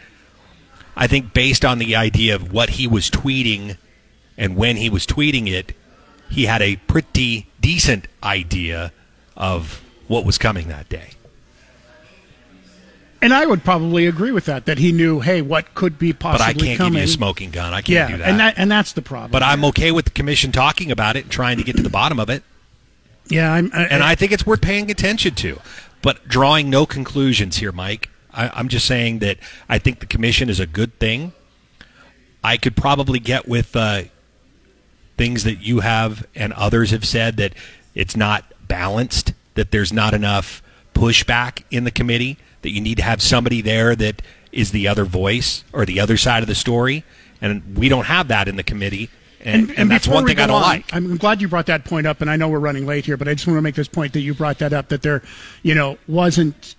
I 0.96 1.08
think 1.08 1.34
based 1.34 1.66
on 1.66 1.80
the 1.80 1.96
idea 1.96 2.36
of 2.36 2.52
what 2.52 2.72
he 2.72 2.86
was 2.86 3.10
tweeting 3.10 3.78
and 4.38 4.56
when 4.56 4.76
he 4.76 4.90
was 4.90 5.08
tweeting 5.08 5.48
it, 5.50 5.74
he 6.30 6.46
had 6.46 6.62
a 6.62 6.76
pretty 6.76 7.48
decent 7.60 8.08
idea 8.24 8.92
of 9.36 9.82
what 10.08 10.26
was 10.26 10.38
coming 10.38 10.68
that 10.68 10.90
day. 10.90 11.12
And 13.22 13.34
I 13.34 13.46
would 13.46 13.64
probably 13.64 14.08
agree 14.08 14.32
with 14.32 14.46
that. 14.46 14.66
That 14.66 14.78
he 14.78 14.92
knew, 14.92 15.20
hey, 15.20 15.42
what 15.42 15.74
could 15.76 16.00
be 16.00 16.14
possible? 16.14 16.40
But 16.40 16.44
possibly 16.46 16.68
I 16.68 16.70
can't 16.70 16.78
coming. 16.78 16.94
give 16.94 17.02
you 17.02 17.06
a 17.06 17.08
smoking 17.08 17.52
gun. 17.52 17.74
I 17.74 17.82
can't 17.82 17.90
yeah, 17.90 18.08
do 18.08 18.18
that. 18.18 18.30
and 18.30 18.40
that 18.40 18.54
and 18.58 18.72
that's 18.72 18.94
the 18.94 19.02
problem. 19.02 19.32
but 19.32 19.44
I'm 19.44 19.64
okay 19.66 19.92
with 19.92 20.06
the 20.06 20.12
commission 20.12 20.52
talking 20.52 20.92
about 20.92 21.16
it 21.16 21.24
and 21.24 21.32
trying 21.32 21.58
to 21.58 21.64
get 21.64 21.78
to 21.78 21.84
the 21.84 21.90
bottom 21.90 22.20
of 22.20 22.30
it. 22.30 22.44
yeah, 23.28 23.54
I'm, 23.54 23.72
And 23.74 24.04
I 24.04 24.16
think 24.16 24.32
it's 24.32 24.46
worth 24.46 24.62
paying 24.62 24.90
attention 24.92 25.36
to. 25.36 25.60
But 26.02 26.28
drawing 26.28 26.70
no 26.70 26.86
conclusions 26.88 27.58
here, 27.58 27.72
Mike. 27.72 28.10
I, 28.34 28.50
I'm 28.54 28.68
just 28.70 28.88
saying 28.88 29.20
that 29.20 29.38
I 29.70 29.78
think 29.78 30.00
the 30.00 30.06
commission 30.08 30.50
is 30.50 30.60
a 30.60 30.66
good 30.66 30.98
thing. 31.00 31.34
I 32.44 32.58
could 32.58 32.76
probably 32.76 33.20
get 33.20 33.48
with 33.48 33.76
uh, 33.76 34.04
things 35.16 35.44
that 35.44 35.62
you 35.62 35.82
have 35.82 36.26
and 36.34 36.54
others 36.54 36.90
have 36.90 37.06
said 37.06 37.38
that 37.38 37.54
it's 37.94 38.16
not 38.16 38.52
balanced, 38.68 39.34
that 39.54 39.70
there's 39.70 39.94
not 39.94 40.16
enough 40.16 40.64
pushback 40.96 41.64
in 41.70 41.84
the 41.84 41.92
committee, 41.92 42.38
that 42.62 42.70
you 42.70 42.82
need 42.82 42.98
to 42.98 43.04
have 43.04 43.22
somebody 43.22 43.62
there 43.62 43.96
that 43.96 44.22
is 44.52 44.72
the 44.72 44.88
other 44.88 45.06
voice 45.06 45.64
or 45.74 45.86
the 45.86 46.00
other 46.00 46.18
side 46.18 46.44
of 46.44 46.48
the 46.48 46.56
story. 46.56 47.04
And 47.42 47.78
we 47.78 47.90
don't 47.90 48.06
have 48.06 48.28
that 48.28 48.48
in 48.48 48.56
the 48.56 48.64
committee. 48.64 49.10
And, 49.44 49.72
and, 49.72 49.90
that's 49.90 50.08
one 50.08 50.28
thing 50.28 50.40
I 50.40 50.46
don't 50.46 50.58
on, 50.58 50.62
like. 50.62 50.94
I'm 50.94 51.18
glad 51.18 51.42
you 51.42 51.48
brought 51.48 51.66
that 51.66 51.84
point 51.84 52.06
up, 52.06 52.22
and 52.22 52.30
I 52.30 52.36
know 52.36 52.48
we're 52.48 52.60
running 52.60 52.86
late 52.86 53.06
here, 53.06 53.18
but 53.18 53.28
I 53.28 53.34
just 53.34 53.48
want 53.48 53.58
to 53.58 53.62
make 53.62 53.74
this 53.74 53.88
point 53.88 54.14
that 54.14 54.22
you 54.22 54.36
brought 54.36 54.60
that 54.60 54.72
up 54.72 54.90
that 54.90 55.02
there, 55.02 55.24
you 55.64 55.74
know, 55.74 55.98
wasn't. 56.08 56.76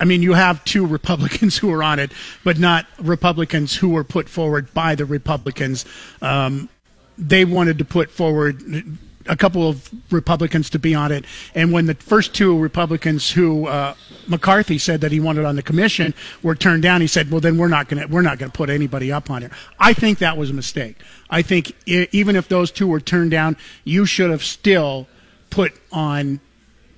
I 0.00 0.04
mean, 0.04 0.20
you 0.20 0.32
have 0.32 0.64
two 0.64 0.84
Republicans 0.86 1.56
who 1.56 1.72
are 1.72 1.84
on 1.84 2.00
it, 2.00 2.10
but 2.42 2.58
not 2.58 2.86
Republicans 2.98 3.76
who 3.76 3.90
were 3.90 4.02
put 4.02 4.28
forward 4.28 4.74
by 4.74 4.96
the 4.96 5.04
Republicans. 5.04 5.84
Um, 6.20 6.68
they 7.16 7.44
wanted 7.44 7.78
to 7.78 7.84
put 7.84 8.10
forward 8.10 8.98
a 9.28 9.36
couple 9.36 9.68
of 9.68 9.90
Republicans 10.10 10.70
to 10.70 10.78
be 10.78 10.94
on 10.94 11.12
it, 11.12 11.24
and 11.54 11.72
when 11.72 11.86
the 11.86 11.94
first 11.94 12.34
two 12.34 12.58
Republicans 12.58 13.30
who 13.30 13.66
uh, 13.66 13.94
McCarthy 14.28 14.78
said 14.78 15.00
that 15.00 15.12
he 15.12 15.20
wanted 15.20 15.44
on 15.44 15.56
the 15.56 15.62
commission 15.62 16.14
were 16.42 16.54
turned 16.54 16.82
down, 16.82 17.00
he 17.00 17.06
said, 17.06 17.30
"Well, 17.30 17.40
then 17.40 17.58
we're 17.58 17.68
not 17.68 17.88
going 17.88 18.02
to 18.02 18.12
we're 18.12 18.22
not 18.22 18.38
going 18.38 18.50
to 18.50 18.56
put 18.56 18.70
anybody 18.70 19.12
up 19.12 19.30
on 19.30 19.42
it." 19.42 19.52
I 19.78 19.92
think 19.92 20.18
that 20.18 20.36
was 20.36 20.50
a 20.50 20.54
mistake. 20.54 20.96
I 21.30 21.42
think 21.42 21.72
i 21.88 22.08
even 22.12 22.36
if 22.36 22.48
those 22.48 22.70
two 22.70 22.86
were 22.86 23.00
turned 23.00 23.30
down, 23.30 23.56
you 23.84 24.06
should 24.06 24.30
have 24.30 24.44
still 24.44 25.06
put 25.50 25.72
on 25.92 26.40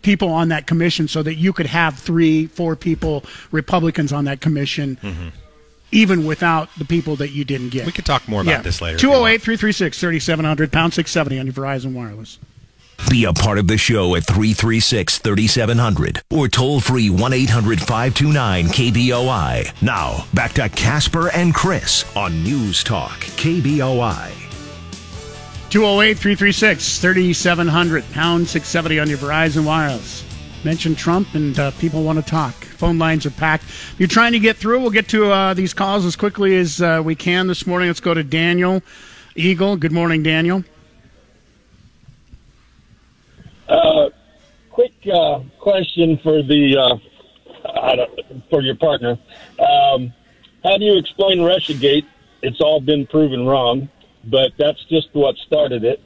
people 0.03 0.29
on 0.31 0.49
that 0.49 0.67
commission 0.67 1.09
so 1.09 1.23
that 1.23 1.35
you 1.35 1.53
could 1.53 1.67
have 1.67 1.99
three, 1.99 2.47
four 2.47 2.77
people 2.77 3.25
Republicans 3.51 4.13
on 4.13 4.25
that 4.25 4.41
commission. 4.41 4.99
Even 5.91 6.27
without 6.27 6.69
the 6.77 6.85
people 6.85 7.17
that 7.17 7.31
you 7.31 7.45
didn't 7.45 7.71
get. 7.71 7.87
We 7.87 7.93
could 7.93 8.05
talk 8.05 8.29
more 8.29 8.43
about 8.43 8.63
this 8.63 8.83
later 8.83 8.97
if 8.97 9.03
you 9.03 9.09
208 9.09 9.41
336 9.41 9.99
3700, 9.99 10.73
pound 10.73 10.93
670 10.93 11.39
on 11.39 11.47
your 11.47 11.55
Verizon 11.55 11.95
Wireless. 11.95 12.39
Be 13.11 13.25
a 13.25 13.33
part 13.33 13.59
of 13.59 13.69
the 13.69 13.79
show 13.79 14.17
at 14.17 14.25
336 14.25 15.19
3700 15.19 16.23
or 16.31 16.47
toll 16.47 16.81
free 16.81 17.09
1 17.09 17.33
800 17.33 17.79
529 17.79 18.67
KBOI. 18.67 19.83
Now, 19.83 20.27
back 20.35 20.53
to 20.55 20.69
Casper 20.69 21.31
and 21.31 21.55
Chris 21.55 22.05
on 22.15 22.43
News 22.43 22.85
Talk 22.85 23.19
KBOI. 23.21 24.33
208 25.71 26.19
336 26.19 26.99
3700, 26.99 28.13
pound 28.13 28.47
670 28.47 29.01
on 29.01 29.09
your 29.09 29.19
Verizon 29.19 29.65
Wireless. 29.65 30.25
Mention 30.65 30.95
Trump 30.95 31.35
and 31.35 31.59
uh, 31.59 31.71
people 31.73 32.03
want 32.03 32.19
to 32.19 32.25
talk. 32.25 32.55
Phone 32.79 32.97
lines 32.97 33.27
are 33.27 33.31
packed. 33.31 33.65
If 33.65 33.97
you're 33.99 34.07
trying 34.07 34.33
to 34.33 34.39
get 34.39 34.57
through, 34.57 34.79
we'll 34.81 34.91
get 34.91 35.09
to 35.09 35.33
uh, 35.33 35.53
these 35.53 35.75
calls 35.75 36.05
as 36.05 36.15
quickly 36.15 36.57
as 36.57 36.81
uh, 36.81 37.03
we 37.05 37.17
can 37.17 37.49
this 37.49 37.67
morning. 37.67 37.89
Let's 37.89 37.99
go 37.99 38.15
to 38.15 38.23
Daniel 38.23 38.85
Eagle. 39.35 39.77
Good 39.77 39.91
morning, 39.91 40.23
Daniel. 40.23 40.63
Uh, 43.69 44.11
quick 44.71 44.93
uh, 45.13 45.41
question 45.59 46.21
for 46.23 46.45
the 46.45 46.77
uh, 46.79 47.97
for 48.49 48.63
your 48.63 48.77
partner. 48.77 49.19
Um, 49.59 50.13
how 50.63 50.79
do 50.79 50.85
you 50.85 50.97
explain 50.99 51.39
RussiaGate? 51.39 52.07
It's 52.43 52.61
all 52.61 52.81
been 52.81 53.09
proven 53.09 53.45
wrong, 53.45 53.89
but 54.25 54.53
that's 54.57 54.85
just 54.85 55.09
what 55.15 55.37
started 55.39 55.83
it. 55.83 56.01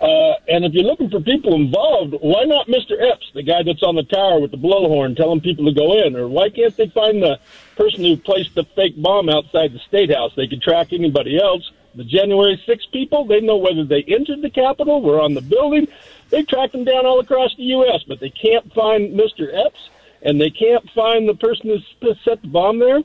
Uh, 0.00 0.34
and 0.46 0.64
if 0.64 0.72
you're 0.74 0.84
looking 0.84 1.10
for 1.10 1.20
people 1.20 1.54
involved, 1.54 2.14
why 2.20 2.44
not 2.44 2.68
Mr. 2.68 3.00
Epps, 3.00 3.30
the 3.34 3.42
guy 3.42 3.62
that's 3.64 3.82
on 3.82 3.96
the 3.96 4.04
tower 4.04 4.38
with 4.38 4.52
the 4.52 4.56
blowhorn 4.56 5.16
telling 5.16 5.40
people 5.40 5.64
to 5.64 5.72
go 5.72 5.98
in? 5.98 6.14
Or 6.14 6.28
why 6.28 6.50
can't 6.50 6.76
they 6.76 6.88
find 6.88 7.20
the 7.20 7.40
person 7.76 8.04
who 8.04 8.16
placed 8.16 8.54
the 8.54 8.64
fake 8.76 9.00
bomb 9.00 9.28
outside 9.28 9.72
the 9.72 9.80
State 9.80 10.14
House? 10.14 10.32
They 10.36 10.46
could 10.46 10.62
track 10.62 10.92
anybody 10.92 11.38
else. 11.40 11.68
The 11.96 12.04
January 12.04 12.62
6 12.64 12.86
people, 12.92 13.24
they 13.24 13.40
know 13.40 13.56
whether 13.56 13.84
they 13.84 14.04
entered 14.04 14.40
the 14.40 14.50
Capitol, 14.50 15.02
were 15.02 15.20
on 15.20 15.34
the 15.34 15.40
building. 15.40 15.88
They 16.30 16.42
tracked 16.44 16.72
them 16.72 16.84
down 16.84 17.06
all 17.06 17.18
across 17.18 17.56
the 17.56 17.64
U.S., 17.64 18.04
but 18.06 18.20
they 18.20 18.30
can't 18.30 18.72
find 18.72 19.18
Mr. 19.18 19.52
Epps, 19.52 19.90
and 20.22 20.40
they 20.40 20.50
can't 20.50 20.88
find 20.90 21.28
the 21.28 21.34
person 21.34 21.70
who 21.70 22.14
set 22.24 22.40
the 22.42 22.48
bomb 22.48 22.78
there. 22.78 23.00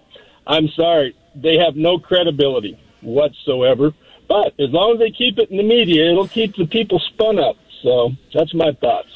I'm 0.45 0.67
sorry. 0.69 1.15
They 1.35 1.57
have 1.57 1.75
no 1.75 1.97
credibility 1.97 2.77
whatsoever. 3.01 3.93
But 4.33 4.59
as 4.59 4.71
long 4.71 4.93
as 4.93 4.97
they 4.97 5.11
keep 5.11 5.37
it 5.37 5.51
in 5.51 5.57
the 5.57 5.63
media, 5.63 6.09
it'll 6.09 6.27
keep 6.27 6.55
the 6.55 6.65
people 6.65 6.97
spun 6.97 7.37
up. 7.37 7.55
So 7.83 8.13
that's 8.33 8.51
my 8.55 8.71
thoughts. 8.71 9.09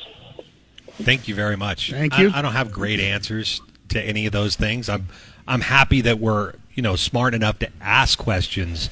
Thank 0.91 1.27
you 1.27 1.33
very 1.33 1.55
much. 1.55 1.89
Thank 1.89 2.15
you. 2.19 2.29
I, 2.29 2.37
I 2.37 2.41
don't 2.43 2.53
have 2.53 2.71
great 2.71 2.99
answers 2.99 3.59
to 3.89 3.99
any 3.99 4.27
of 4.27 4.31
those 4.31 4.55
things. 4.55 4.89
I'm 4.89 5.07
I'm 5.47 5.61
happy 5.61 6.01
that 6.01 6.19
we're 6.19 6.53
you 6.75 6.83
know 6.83 6.95
smart 6.95 7.33
enough 7.33 7.57
to 7.59 7.69
ask 7.81 8.19
questions 8.19 8.91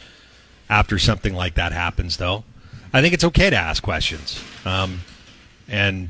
after 0.68 0.98
something 0.98 1.36
like 1.36 1.54
that 1.56 1.74
happens. 1.74 2.18
Though 2.18 2.44
I 2.92 3.04
think 3.04 3.14
it's 3.14 3.26
okay 3.26 3.52
to 3.52 3.56
ask 3.56 3.84
questions, 3.84 4.44
um, 4.66 5.02
and 5.68 6.10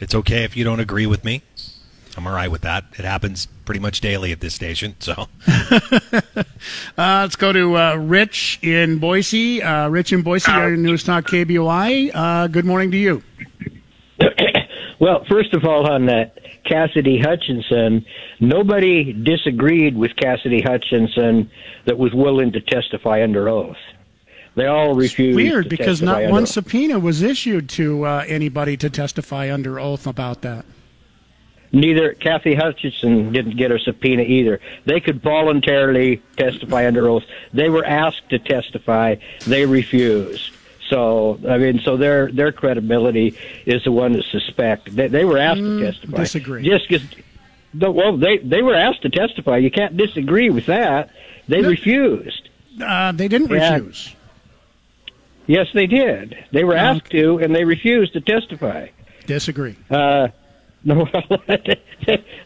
it's 0.00 0.14
okay 0.14 0.44
if 0.44 0.54
you 0.54 0.64
don't 0.64 0.80
agree 0.80 1.06
with 1.06 1.24
me. 1.24 1.40
I'm 2.16 2.26
all 2.26 2.32
right 2.32 2.50
with 2.50 2.62
that. 2.62 2.84
It 2.98 3.04
happens 3.04 3.46
pretty 3.64 3.80
much 3.80 4.00
daily 4.00 4.32
at 4.32 4.40
this 4.40 4.54
station. 4.54 4.94
So 5.00 5.26
Uh, 6.98 7.20
let's 7.22 7.36
go 7.36 7.52
to 7.52 7.76
uh, 7.76 7.94
Rich 7.96 8.58
in 8.62 8.98
Boise. 8.98 9.62
Uh, 9.62 9.88
Rich 9.88 10.12
in 10.12 10.22
Boise, 10.22 10.50
you're 10.50 10.74
in 10.74 10.82
News 10.82 11.04
Talk 11.04 11.26
KBOI. 11.26 12.10
Uh, 12.14 12.46
good 12.46 12.64
morning 12.64 12.90
to 12.90 12.96
you. 12.96 13.22
Well, 14.98 15.26
first 15.28 15.52
of 15.52 15.66
all, 15.66 15.90
on 15.92 16.06
that 16.06 16.38
Cassidy 16.64 17.18
Hutchinson, 17.20 18.06
nobody 18.40 19.12
disagreed 19.12 19.94
with 19.94 20.16
Cassidy 20.16 20.62
Hutchinson 20.62 21.50
that 21.84 21.98
was 21.98 22.14
willing 22.14 22.50
to 22.52 22.62
testify 22.62 23.22
under 23.22 23.46
oath. 23.46 23.76
They 24.54 24.64
all 24.64 24.94
refused. 24.94 25.36
Weird 25.36 25.64
to 25.64 25.68
because 25.68 26.00
testify 26.00 26.22
not 26.22 26.30
one 26.32 26.42
oath. 26.44 26.48
subpoena 26.48 26.98
was 26.98 27.20
issued 27.20 27.68
to 27.70 28.04
uh, 28.06 28.24
anybody 28.26 28.78
to 28.78 28.88
testify 28.88 29.52
under 29.52 29.78
oath 29.78 30.06
about 30.06 30.40
that. 30.40 30.64
Neither 31.76 32.14
Kathy 32.14 32.54
Hutchinson 32.54 33.32
didn't 33.32 33.58
get 33.58 33.70
a 33.70 33.78
subpoena 33.78 34.22
either. 34.22 34.60
They 34.86 34.98
could 34.98 35.20
voluntarily 35.20 36.22
testify 36.38 36.86
under 36.86 37.06
oath. 37.06 37.24
They 37.52 37.68
were 37.68 37.84
asked 37.84 38.30
to 38.30 38.38
testify. 38.38 39.16
They 39.46 39.66
refused. 39.66 40.52
So 40.88 41.38
I 41.46 41.58
mean, 41.58 41.80
so 41.80 41.98
their 41.98 42.32
their 42.32 42.50
credibility 42.50 43.36
is 43.66 43.84
the 43.84 43.92
one 43.92 44.14
to 44.14 44.22
suspect. 44.22 44.96
They, 44.96 45.08
they 45.08 45.26
were 45.26 45.36
asked 45.36 45.60
to 45.60 45.80
testify. 45.80 46.16
disagree. 46.16 46.62
Just 46.66 46.88
because. 46.88 47.06
Well, 47.74 48.16
they 48.16 48.38
they 48.38 48.62
were 48.62 48.74
asked 48.74 49.02
to 49.02 49.10
testify. 49.10 49.58
You 49.58 49.70
can't 49.70 49.98
disagree 49.98 50.48
with 50.48 50.66
that. 50.66 51.10
They 51.46 51.60
refused. 51.60 52.48
Uh, 52.82 53.12
they 53.12 53.28
didn't 53.28 53.48
refuse. 53.48 54.14
Yes, 55.46 55.66
they 55.74 55.86
did. 55.86 56.42
They 56.52 56.64
were 56.64 56.74
asked 56.74 57.10
to, 57.10 57.38
and 57.38 57.54
they 57.54 57.64
refused 57.64 58.14
to 58.14 58.22
testify. 58.22 58.88
Disagree. 59.26 59.76
Uh, 59.90 60.28
no, 60.88 61.04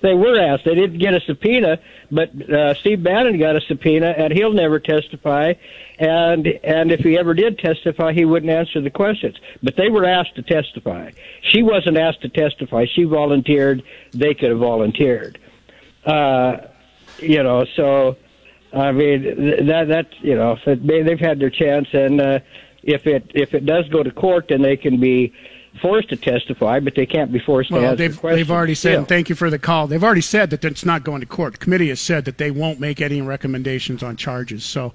they 0.00 0.14
were 0.14 0.40
asked. 0.40 0.64
They 0.64 0.74
didn't 0.74 0.98
get 0.98 1.12
a 1.12 1.20
subpoena, 1.26 1.78
but 2.10 2.30
uh, 2.50 2.72
Steve 2.72 3.02
Bannon 3.02 3.38
got 3.38 3.54
a 3.54 3.60
subpoena, 3.60 4.14
and 4.16 4.32
he'll 4.32 4.54
never 4.54 4.80
testify. 4.80 5.52
And 5.98 6.46
and 6.64 6.90
if 6.90 7.00
he 7.00 7.18
ever 7.18 7.34
did 7.34 7.58
testify, 7.58 8.14
he 8.14 8.24
wouldn't 8.24 8.50
answer 8.50 8.80
the 8.80 8.88
questions. 8.88 9.36
But 9.62 9.76
they 9.76 9.90
were 9.90 10.06
asked 10.06 10.36
to 10.36 10.42
testify. 10.42 11.10
She 11.42 11.62
wasn't 11.62 11.98
asked 11.98 12.22
to 12.22 12.30
testify. 12.30 12.86
She 12.86 13.04
volunteered. 13.04 13.82
They 14.12 14.32
could 14.32 14.48
have 14.48 14.60
volunteered. 14.60 15.38
Uh, 16.06 16.68
you 17.18 17.42
know, 17.42 17.66
so 17.76 18.16
I 18.72 18.92
mean 18.92 19.22
th- 19.22 19.66
that 19.66 19.88
that 19.88 20.06
you 20.22 20.34
know 20.34 20.56
they, 20.64 21.02
they've 21.02 21.20
had 21.20 21.40
their 21.40 21.50
chance, 21.50 21.88
and 21.92 22.22
uh, 22.22 22.38
if 22.82 23.06
it 23.06 23.30
if 23.34 23.52
it 23.52 23.66
does 23.66 23.86
go 23.90 24.02
to 24.02 24.10
court, 24.10 24.46
then 24.48 24.62
they 24.62 24.78
can 24.78 24.98
be 24.98 25.34
forced 25.80 26.09
to 26.10 26.16
testify, 26.16 26.80
but 26.80 26.94
they 26.94 27.06
can't 27.06 27.32
be 27.32 27.38
forced 27.38 27.68
to 27.70 27.76
Well, 27.76 27.84
answer 27.84 27.97
they've, 27.97 28.16
questions. 28.20 28.38
they've 28.48 28.51
already 28.55 28.74
said, 28.74 28.92
Yeah. 28.92 28.98
and 28.98 29.09
thank 29.09 29.28
you 29.28 29.34
for 29.34 29.51
the 29.51 29.59
call. 29.59 29.86
They've 29.86 30.02
already 30.02 30.20
said 30.20 30.51
that 30.51 30.64
it's 30.64 30.84
not 30.84 31.05
going 31.05 31.20
to 31.20 31.26
court. 31.26 31.52
The 31.52 31.59
committee 31.59 31.88
has 31.90 32.01
said 32.01 32.24
that 32.24 32.38
they 32.38 32.51
won't 32.51 32.80
make 32.80 33.01
any 33.01 33.20
recommendations 33.22 34.02
on 34.02 34.16
charges. 34.16 34.64
So 34.64 34.92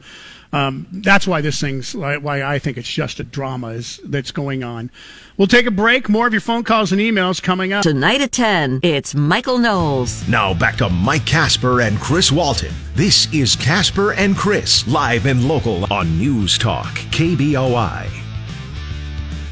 um, 0.53 0.85
that's 0.91 1.25
why 1.27 1.41
this 1.41 1.59
thing's 1.59 1.95
why 1.95 2.43
I 2.43 2.59
think 2.59 2.77
it's 2.77 2.89
just 2.91 3.19
a 3.19 3.23
drama 3.23 3.69
is 3.69 3.99
that's 4.03 4.31
going 4.31 4.63
on. 4.63 4.91
We'll 5.37 5.47
take 5.47 5.65
a 5.65 5.71
break. 5.71 6.07
More 6.07 6.27
of 6.27 6.33
your 6.33 6.39
phone 6.41 6.63
calls 6.63 6.91
and 6.91 7.01
emails 7.01 7.41
coming 7.41 7.73
up 7.73 7.83
Tonight 7.83 8.21
at 8.21 8.31
10, 8.31 8.81
it's 8.83 9.15
Michael 9.15 9.57
Knowles. 9.57 10.27
Now 10.29 10.53
back 10.53 10.75
to 10.77 10.89
Mike 10.89 11.25
Casper 11.25 11.81
and 11.81 11.99
Chris 11.99 12.31
Walton. 12.31 12.71
This 12.95 13.33
is 13.33 13.55
Casper 13.55 14.13
and 14.13 14.35
Chris, 14.37 14.87
live 14.87 15.25
and 15.25 15.47
local 15.47 15.91
on 15.91 16.17
News 16.17 16.57
Talk 16.57 16.93
KBOI. 17.11 18.24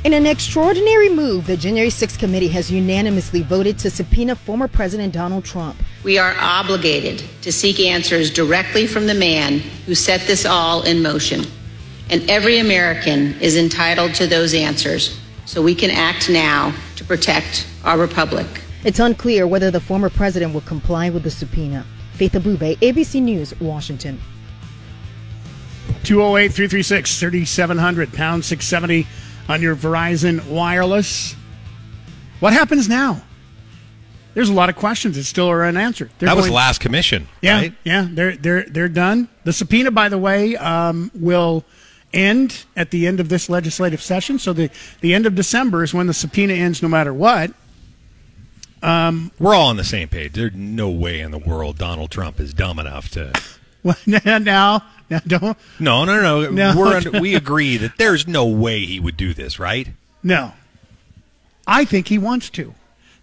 In 0.04 0.12
an 0.12 0.26
extraordinary 0.26 1.08
move, 1.08 1.48
the 1.48 1.56
January 1.56 1.88
6th 1.88 2.20
committee 2.20 2.50
has 2.50 2.70
unanimously 2.70 3.42
voted 3.42 3.80
to 3.80 3.90
subpoena 3.90 4.36
former 4.36 4.68
President 4.68 5.14
Donald 5.14 5.46
Trump. 5.46 5.78
We 6.04 6.18
are 6.18 6.36
obligated 6.38 7.24
to 7.42 7.54
seek 7.54 7.80
answers 7.80 8.30
directly 8.30 8.86
from 8.86 9.08
the 9.08 9.14
man 9.14 9.60
who 9.86 9.96
set 9.96 10.28
this 10.28 10.46
all 10.46 10.84
in 10.84 11.02
motion. 11.02 11.46
And 12.10 12.30
every 12.30 12.58
American 12.58 13.40
is 13.40 13.56
entitled 13.56 14.14
to 14.16 14.28
those 14.28 14.54
answers 14.54 15.18
so 15.46 15.62
we 15.62 15.74
can 15.74 15.90
act 15.90 16.30
now 16.30 16.76
to 16.98 17.06
protect 17.06 17.66
our 17.86 17.98
republic. 17.98 18.46
It's 18.84 19.00
unclear 19.00 19.48
whether 19.48 19.72
the 19.72 19.80
former 19.80 20.10
president 20.10 20.54
will 20.54 20.62
comply 20.68 21.12
with 21.12 21.24
the 21.24 21.32
subpoena. 21.32 21.86
Faith 22.12 22.34
Abubey, 22.34 22.78
ABC 22.80 23.22
News, 23.22 23.58
Washington. 23.62 24.20
208 26.04 26.50
336 26.52 27.20
3700, 27.22 28.12
pound 28.12 28.44
670 28.44 29.08
on 29.50 29.62
your 29.62 29.76
Verizon 29.76 30.46
Wireless. 30.48 31.36
What 32.40 32.54
happens 32.54 32.88
now? 32.90 33.22
There's 34.34 34.50
a 34.50 34.54
lot 34.54 34.70
of 34.70 34.76
questions 34.76 35.16
that 35.16 35.26
still 35.26 35.48
are 35.50 35.64
unanswered. 35.64 36.10
They're 36.18 36.28
that 36.28 36.36
was 36.36 36.44
going- 36.46 36.52
the 36.52 36.56
last 36.56 36.80
commission, 36.80 37.28
Yeah, 37.42 37.56
right? 37.56 37.74
yeah, 37.84 38.08
they're 38.10 38.36
they're 38.36 38.64
they're 38.64 38.90
done. 38.90 39.28
The 39.44 39.54
subpoena, 39.54 39.92
by 39.92 40.10
the 40.10 40.18
way, 40.18 40.56
um, 40.58 41.12
will 41.14 41.64
end 42.14 42.66
at 42.76 42.90
the 42.92 43.06
end 43.06 43.20
of 43.20 43.30
this 43.30 43.48
legislative 43.48 44.02
session. 44.02 44.40
So 44.40 44.52
the 44.54 44.70
the 45.02 45.14
end 45.14 45.26
of 45.28 45.36
December 45.36 45.84
is 45.84 45.94
when 45.94 46.08
the 46.08 46.14
subpoena 46.14 46.54
ends, 46.54 46.82
no 46.82 46.88
matter 46.90 47.14
what. 47.14 47.52
Um, 48.82 49.32
We're 49.40 49.54
all 49.56 49.70
on 49.70 49.78
the 49.78 49.84
same 49.86 50.10
page. 50.10 50.34
There's 50.34 50.54
no 50.56 50.90
way 50.90 51.22
in 51.22 51.32
the 51.32 51.38
world 51.38 51.78
Donald 51.78 52.12
Trump 52.12 52.40
is 52.40 52.54
dumb 52.54 52.80
enough 52.80 53.10
to. 53.12 53.32
now, 54.06 54.38
now, 54.38 54.84
don't 55.28 55.58
No, 55.80 56.06
no, 56.06 56.22
no. 56.22 56.50
No. 56.50 56.74
We're 56.78 56.96
under, 56.96 57.20
we 57.20 57.36
agree 57.36 57.78
that 57.78 57.98
there's 57.98 58.28
no 58.28 58.48
way 58.48 58.86
he 58.86 59.00
would 59.00 59.18
do 59.18 59.34
this, 59.34 59.60
right? 59.60 59.90
no. 60.22 60.54
I 61.66 61.86
think 61.86 62.10
he 62.10 62.18
wants 62.18 62.50
to. 62.52 62.76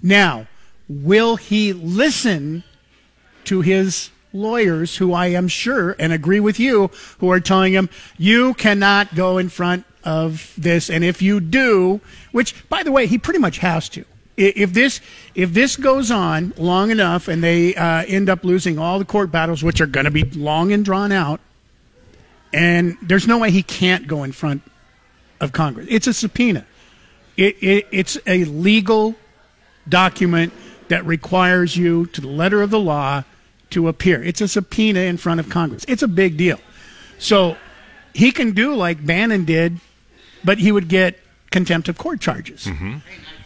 Now, 0.03 0.47
will 0.89 1.37
he 1.37 1.74
listen 1.74 2.65
to 3.45 3.61
his 3.61 4.11
lawyers, 4.32 4.97
who 4.97 5.12
I 5.12 5.27
am 5.27 5.47
sure 5.49 5.95
and 5.99 6.12
agree 6.12 6.41
with 6.41 6.59
you, 6.59 6.91
who 7.19 7.31
are 7.31 7.41
telling 7.41 7.74
him 7.74 7.91
you 8.16 8.55
cannot 8.55 9.15
go 9.15 9.39
in 9.39 9.49
front 9.49 9.85
of 10.05 10.55
this, 10.57 10.89
and 10.89 11.05
if 11.05 11.20
you 11.20 11.41
do, 11.41 12.01
which 12.32 12.69
by 12.69 12.82
the 12.82 12.93
way, 12.93 13.07
he 13.07 13.19
pretty 13.19 13.41
much 13.41 13.59
has 13.59 13.89
to. 13.91 14.05
If 14.41 14.73
this 14.73 15.01
if 15.35 15.53
this 15.53 15.77
goes 15.77 16.11
on 16.11 16.55
long 16.57 16.91
enough, 16.91 17.29
and 17.29 17.45
they 17.45 17.75
uh, 17.75 18.05
end 18.07 18.31
up 18.31 18.43
losing 18.43 18.79
all 18.79 18.99
the 18.99 19.05
court 19.05 19.31
battles, 19.31 19.62
which 19.62 19.81
are 19.81 19.87
going 19.87 20.05
to 20.05 20.11
be 20.11 20.23
long 20.23 20.73
and 20.73 20.85
drawn 20.85 21.12
out, 21.12 21.41
and 22.53 22.97
there's 23.03 23.27
no 23.27 23.39
way 23.39 23.51
he 23.51 23.62
can't 23.62 24.07
go 24.07 24.25
in 24.25 24.33
front 24.33 24.62
of 25.41 25.53
Congress. 25.53 25.87
It's 25.91 26.07
a 26.07 26.15
subpoena. 26.15 26.67
It, 27.37 27.62
it, 27.62 27.87
it's 27.91 28.19
a 28.27 28.45
legal 28.45 29.15
document 29.89 30.53
that 30.89 31.05
requires 31.07 31.77
you, 31.77 32.07
to 32.07 32.21
the 32.21 32.29
letter 32.29 32.62
of 32.62 32.71
the 32.71 32.81
law, 32.81 33.25
to 33.71 33.89
appear. 33.89 34.23
It's 34.23 34.41
a 34.41 34.49
subpoena 34.49 35.01
in 35.01 35.17
front 35.17 35.41
of 35.41 35.49
Congress. 35.49 35.85
It's 35.87 36.03
a 36.03 36.09
big 36.09 36.37
deal. 36.37 36.59
So 37.19 37.57
he 38.15 38.33
can 38.33 38.53
do 38.53 38.75
like 38.75 39.05
Bannon 39.05 39.45
did, 39.45 39.81
but 40.45 40.59
he 40.59 40.73
would 40.73 40.89
get 40.89 41.19
contempt 41.51 41.89
of 41.89 41.99
court 41.99 42.21
charges. 42.21 42.67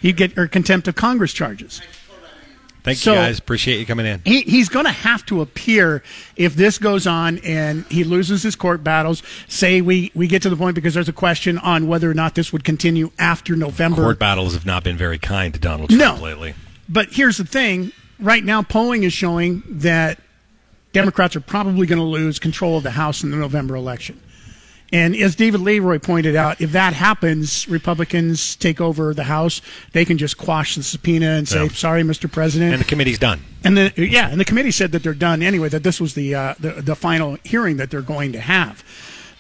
He'd 0.05 0.19
get 0.19 0.37
or 0.37 0.47
contempt 0.47 0.87
of 0.87 0.95
Congress 0.97 1.33
charges. 1.33 1.81
Thank 2.83 2.99
So- 2.99 3.13
you 3.15 3.19
guys. 3.21 3.39
Appreciate 3.39 3.79
you 3.79 3.87
coming 3.87 4.05
in. 4.05 4.21
He, 4.27 4.43
he's 4.43 4.69
going 4.69 4.85
to 4.85 4.91
have 4.93 5.25
to 5.27 5.41
appear 5.41 6.03
if 6.37 6.55
this 6.57 6.77
goes 6.77 7.07
on 7.07 7.39
and 7.39 7.87
he 7.87 8.05
loses 8.05 8.43
his 8.43 8.55
court 8.55 8.85
battles. 8.85 9.23
Say 9.49 9.81
we, 9.81 10.13
we 10.15 10.27
get 10.27 10.43
to 10.43 10.51
the 10.51 10.57
point 10.57 10.75
because 10.75 10.93
there's 10.93 11.09
a 11.09 11.13
question 11.15 11.57
on 11.57 11.87
whether 11.87 12.11
or 12.11 12.13
not 12.13 12.35
this 12.35 12.53
would 12.53 12.65
continue 12.65 13.13
after 13.19 13.57
November. 13.57 14.03
Court 14.03 14.19
battles 14.19 14.53
have 14.53 14.67
not 14.67 14.85
been 14.85 14.99
very 14.99 15.19
kind 15.19 15.55
to 15.55 15.59
Donald 15.59 15.89
Trump 15.89 16.19
No. 16.19 16.23
lately. 16.23 16.53
But 16.87 17.09
here's 17.13 17.39
the 17.39 17.47
thing: 17.47 17.91
right 18.21 18.45
now, 18.45 18.61
polling 18.61 19.05
is 19.05 19.15
showing 19.15 19.63
that 19.67 20.21
Democrats 20.93 21.35
are 21.35 21.41
probably 21.41 21.87
going 21.87 21.99
to 21.99 22.05
lose 22.05 22.39
control 22.39 22.77
of 22.77 22.83
the 22.83 22.91
House 22.91 23.25
in 23.25 23.31
the 23.31 23.39
November 23.39 23.75
election. 23.75 24.21
And 24.95 25.17
as 25.17 25.35
David 25.35 25.61
Leroy 25.61 25.99
pointed 25.99 26.37
out, 26.37 26.61
if 26.61 26.71
that 26.71 26.93
happens, 26.93 27.67
Republicans 27.69 28.55
take 28.55 28.81
over 28.81 29.13
the 29.13 29.25
House. 29.25 29.61
They 29.91 30.05
can 30.05 30.19
just 30.19 30.39
quash 30.39 30.77
the 30.77 30.85
subpoena 30.85 31.31
and 31.31 31.49
say, 31.49 31.65
Yeah. 31.65 31.69
"Sorry, 31.71 32.05
Mr. 32.05 32.31
President." 32.31 32.73
And 32.73 32.81
the 32.81 32.87
committee's 32.87 33.19
done. 33.19 33.41
And 33.65 33.77
the 33.77 33.93
yeah, 33.97 34.29
and 34.31 34.39
the 34.39 34.45
committee 34.45 34.71
said 34.71 34.93
that 34.93 35.03
they're 35.03 35.13
done 35.13 35.43
anyway. 35.43 35.69
That 35.69 35.83
this 35.83 36.01
was 36.01 36.15
the 36.15 36.37
uh, 36.37 36.55
the, 36.61 36.71
the 36.81 36.95
final 36.95 37.39
hearing 37.43 37.77
that 37.79 37.91
they're 37.91 38.03
going 38.03 38.31
to 38.33 38.41
have. 38.41 38.85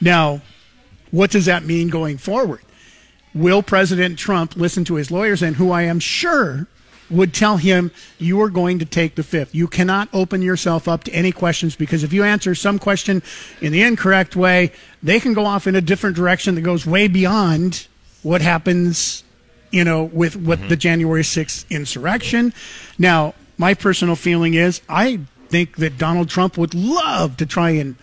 Now, 0.01 0.43
what 1.13 1.31
does 1.31 1.45
that 1.45 1.65
mean 1.65 1.89
going 1.89 2.19
forward? 2.19 2.63
Will 3.33 3.63
President 3.63 4.19
Trump 4.19 4.57
listen 4.57 4.85
to 4.87 4.97
his 4.97 5.13
lawyers 5.13 5.41
and 5.41 5.55
who 5.55 5.71
I 5.71 5.83
am 5.83 6.01
sure 6.01 6.67
would 7.15 7.33
tell 7.33 7.57
him 7.57 7.91
you 8.19 8.41
are 8.41 8.51
going 8.51 8.79
to 8.79 8.85
take 8.85 9.15
the 9.15 9.23
fifth. 9.23 9.55
You 9.55 9.67
cannot 9.67 10.09
open 10.13 10.43
yourself 10.43 10.89
up 10.89 11.05
to 11.05 11.13
any 11.13 11.33
questions 11.33 11.77
because 11.77 12.03
if 12.03 12.13
you 12.13 12.25
answer 12.25 12.55
some 12.55 12.79
question 12.79 13.23
in 13.61 13.73
the 13.73 13.83
incorrect 13.83 14.37
way, 14.37 14.73
they 15.03 15.21
can 15.21 15.35
go 15.35 15.45
off 15.45 15.67
in 15.67 15.77
a 15.77 15.81
different 15.81 16.17
direction 16.17 16.55
that 16.55 16.63
goes 16.63 16.87
way 16.87 17.09
beyond 17.09 17.87
what 18.23 18.41
happens 18.41 19.25
you 19.75 19.83
know, 19.83 20.05
with 20.05 20.37
with 20.37 20.61
mm-hmm. 20.61 20.69
the 20.69 20.77
January 20.77 21.23
6th 21.23 21.69
insurrection. 21.69 22.55
Now, 22.97 23.35
my 23.59 23.75
personal 23.75 24.15
feeling 24.15 24.55
is 24.55 24.81
I 24.89 25.21
think 25.49 25.77
that 25.79 25.99
Donald 25.99 26.29
Trump 26.29 26.57
would 26.57 26.75
love 26.75 27.37
to 27.39 27.47
try 27.47 27.71
and 27.71 27.97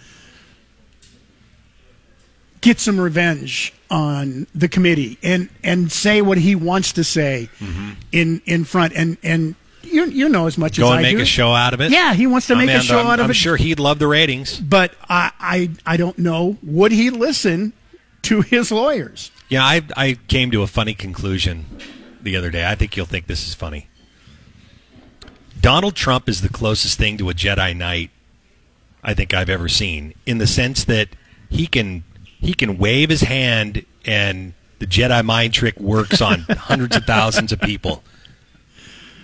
get 2.62 2.80
some 2.80 3.00
revenge 3.00 3.74
on 3.90 4.48
the 4.56 4.70
committee 4.70 5.18
and 5.22 5.50
and 5.64 5.92
say 5.92 6.22
what 6.22 6.38
he 6.38 6.56
wants 6.56 6.94
to 6.94 7.04
say 7.04 7.50
mm-hmm. 7.60 7.92
in 8.12 8.42
in 8.46 8.64
front 8.64 8.94
and 8.96 9.18
and 9.24 9.56
you 9.84 10.06
you 10.06 10.30
know 10.30 10.48
as 10.48 10.58
much 10.58 10.78
Go 10.78 10.86
as 10.86 10.92
and 10.92 11.00
I 11.00 11.02
make 11.02 11.18
do. 11.18 11.24
a 11.24 11.26
show 11.26 11.52
out 11.54 11.74
of 11.74 11.82
it. 11.82 11.92
Yeah, 11.92 12.14
he 12.14 12.28
wants 12.28 12.48
to 12.48 12.56
make 12.56 12.70
a 12.70 12.82
show 12.82 13.00
I'm, 13.00 13.08
out 13.08 13.20
of 13.20 13.26
it. 13.26 13.30
I'm 13.30 13.34
sure 13.34 13.58
he'd 13.58 13.80
love 13.80 14.00
the 14.00 14.08
ratings. 14.08 14.60
But 14.60 14.94
I, 15.10 15.32
I 15.40 15.70
I 15.86 15.98
don't 15.98 16.18
know. 16.18 16.58
Would 16.64 16.92
he 16.92 17.10
listen 17.10 17.74
to 18.24 18.42
his 18.42 18.72
lawyers? 18.72 19.32
Yeah, 19.50 19.64
I 19.64 19.82
I 19.98 20.18
came 20.28 20.52
to 20.52 20.62
a 20.62 20.68
funny 20.68 20.94
conclusion 20.94 21.66
the 22.22 22.38
other 22.38 22.52
day. 22.52 22.66
I 22.66 22.76
think 22.76 22.96
you'll 22.96 23.06
think 23.08 23.28
this 23.28 23.48
is 23.48 23.54
funny. 23.54 23.88
Donald 25.60 25.96
Trump 25.96 26.30
is 26.30 26.42
the 26.42 26.50
closest 26.50 26.98
thing 26.98 27.18
to 27.18 27.30
a 27.30 27.34
Jedi 27.34 27.76
Knight 27.76 28.10
I 29.04 29.14
think 29.14 29.34
I've 29.34 29.50
ever 29.50 29.68
seen 29.68 30.14
in 30.26 30.38
the 30.38 30.48
sense 30.48 30.84
that 30.86 31.10
he 31.50 31.68
can 31.68 32.04
he 32.42 32.54
can 32.54 32.78
wave 32.78 33.10
his 33.10 33.22
hand 33.22 33.86
and 34.04 34.54
the 34.80 34.88
Jedi 34.88 35.24
mind 35.24 35.54
trick 35.54 35.80
works 35.80 36.22
on 36.22 36.40
hundreds 36.50 36.98
of 36.98 37.06
thousands 37.06 37.52
of 37.52 37.62
people. 37.62 38.04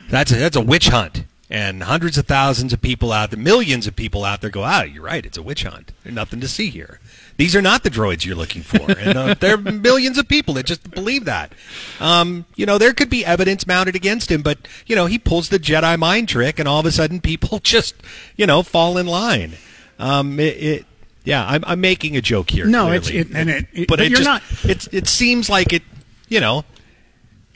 That's 0.10 0.32
a, 0.32 0.36
that's 0.36 0.56
a 0.56 0.62
witch 0.62 0.88
hunt. 0.90 1.26
And 1.50 1.84
hundreds 1.84 2.18
of 2.18 2.28
thousands 2.28 2.74
of 2.74 2.82
people 2.82 3.14
out 3.14 3.32
there, 3.32 3.40
millions 3.40 3.88
of 3.88 3.96
people 3.96 4.26
out 4.26 4.42
there 4.42 4.50
go, 4.50 4.64
ah, 4.64 4.84
you're 4.84 5.04
right, 5.04 5.26
it's 5.26 5.38
a 5.38 5.42
witch 5.42 5.64
hunt. 5.64 5.94
There's 6.04 6.14
nothing 6.14 6.42
to 6.42 6.48
see 6.48 6.70
here. 6.70 7.00
These 7.38 7.56
are 7.56 7.62
not 7.62 7.84
the 7.84 7.90
droids 7.90 8.26
you're 8.26 8.36
looking 8.36 8.64
for. 8.64 8.92
And 8.92 9.18
uh, 9.18 9.34
there 9.40 9.54
are 9.54 9.58
millions 9.58 10.18
of 10.18 10.28
people 10.28 10.56
that 10.56 10.66
just 10.66 10.92
believe 10.92 11.26
that. 11.26 11.54
Um, 12.02 12.46
you 12.56 12.66
know, 12.66 12.78
there 12.78 12.94
could 12.94 13.10
be 13.10 13.26
evidence 13.26 13.66
mounted 13.66 13.96
against 13.96 14.30
him, 14.30 14.42
but, 14.42 14.68
you 14.88 14.96
know, 14.96 15.06
he 15.06 15.18
pulls 15.18 15.48
the 15.50 15.58
Jedi 15.58 15.98
mind 15.98 16.28
trick 16.28 16.60
and 16.60 16.68
all 16.68 16.82
of 16.82 16.86
a 16.86 16.92
sudden 16.92 17.22
people 17.22 17.60
just, 17.64 17.96
you 18.36 18.46
know, 18.46 18.62
fall 18.62 18.98
in 18.98 19.08
line. 19.08 19.54
Um, 20.00 20.40
it, 20.40 20.58
it 20.58 20.86
yeah, 21.28 21.46
I'm, 21.46 21.64
I'm 21.68 21.82
making 21.82 22.16
a 22.16 22.22
joke 22.22 22.50
here. 22.50 22.66
No, 22.66 22.88
it's- 22.94 23.10
it- 23.12 23.28
and 23.36 23.50
it- 23.50 23.66
it- 23.74 23.88
but, 23.90 23.98
but 23.98 24.06
it 24.06 24.10
you're 24.12 24.20
just, 24.24 24.30
not- 24.64 24.70
It, 24.70 24.88
it 24.94 25.08
seems 25.08 25.50
like 25.50 25.74
it, 25.74 25.84
you 26.30 26.40
know, 26.40 26.64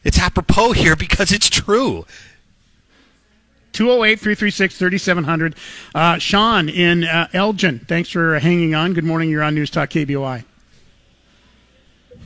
it's 0.03 0.19
apropos 0.19 0.71
here 0.83 0.95
because 0.97 1.31
it's 1.31 1.49
true. 1.49 2.05
208 3.71 4.19
336 4.19 4.77
3700. 4.77 5.55
Uh, 5.95 6.17
Sean 6.17 6.67
in 6.67 7.05
uh, 7.05 7.29
Elgin, 7.33 7.79
thanks 7.87 8.09
for 8.09 8.37
hanging 8.39 8.75
on. 8.75 8.93
Good 8.93 9.05
morning. 9.05 9.29
You're 9.29 9.43
on 9.43 9.55
News 9.55 9.69
Talk 9.69 9.89
KBOI. 9.91 10.43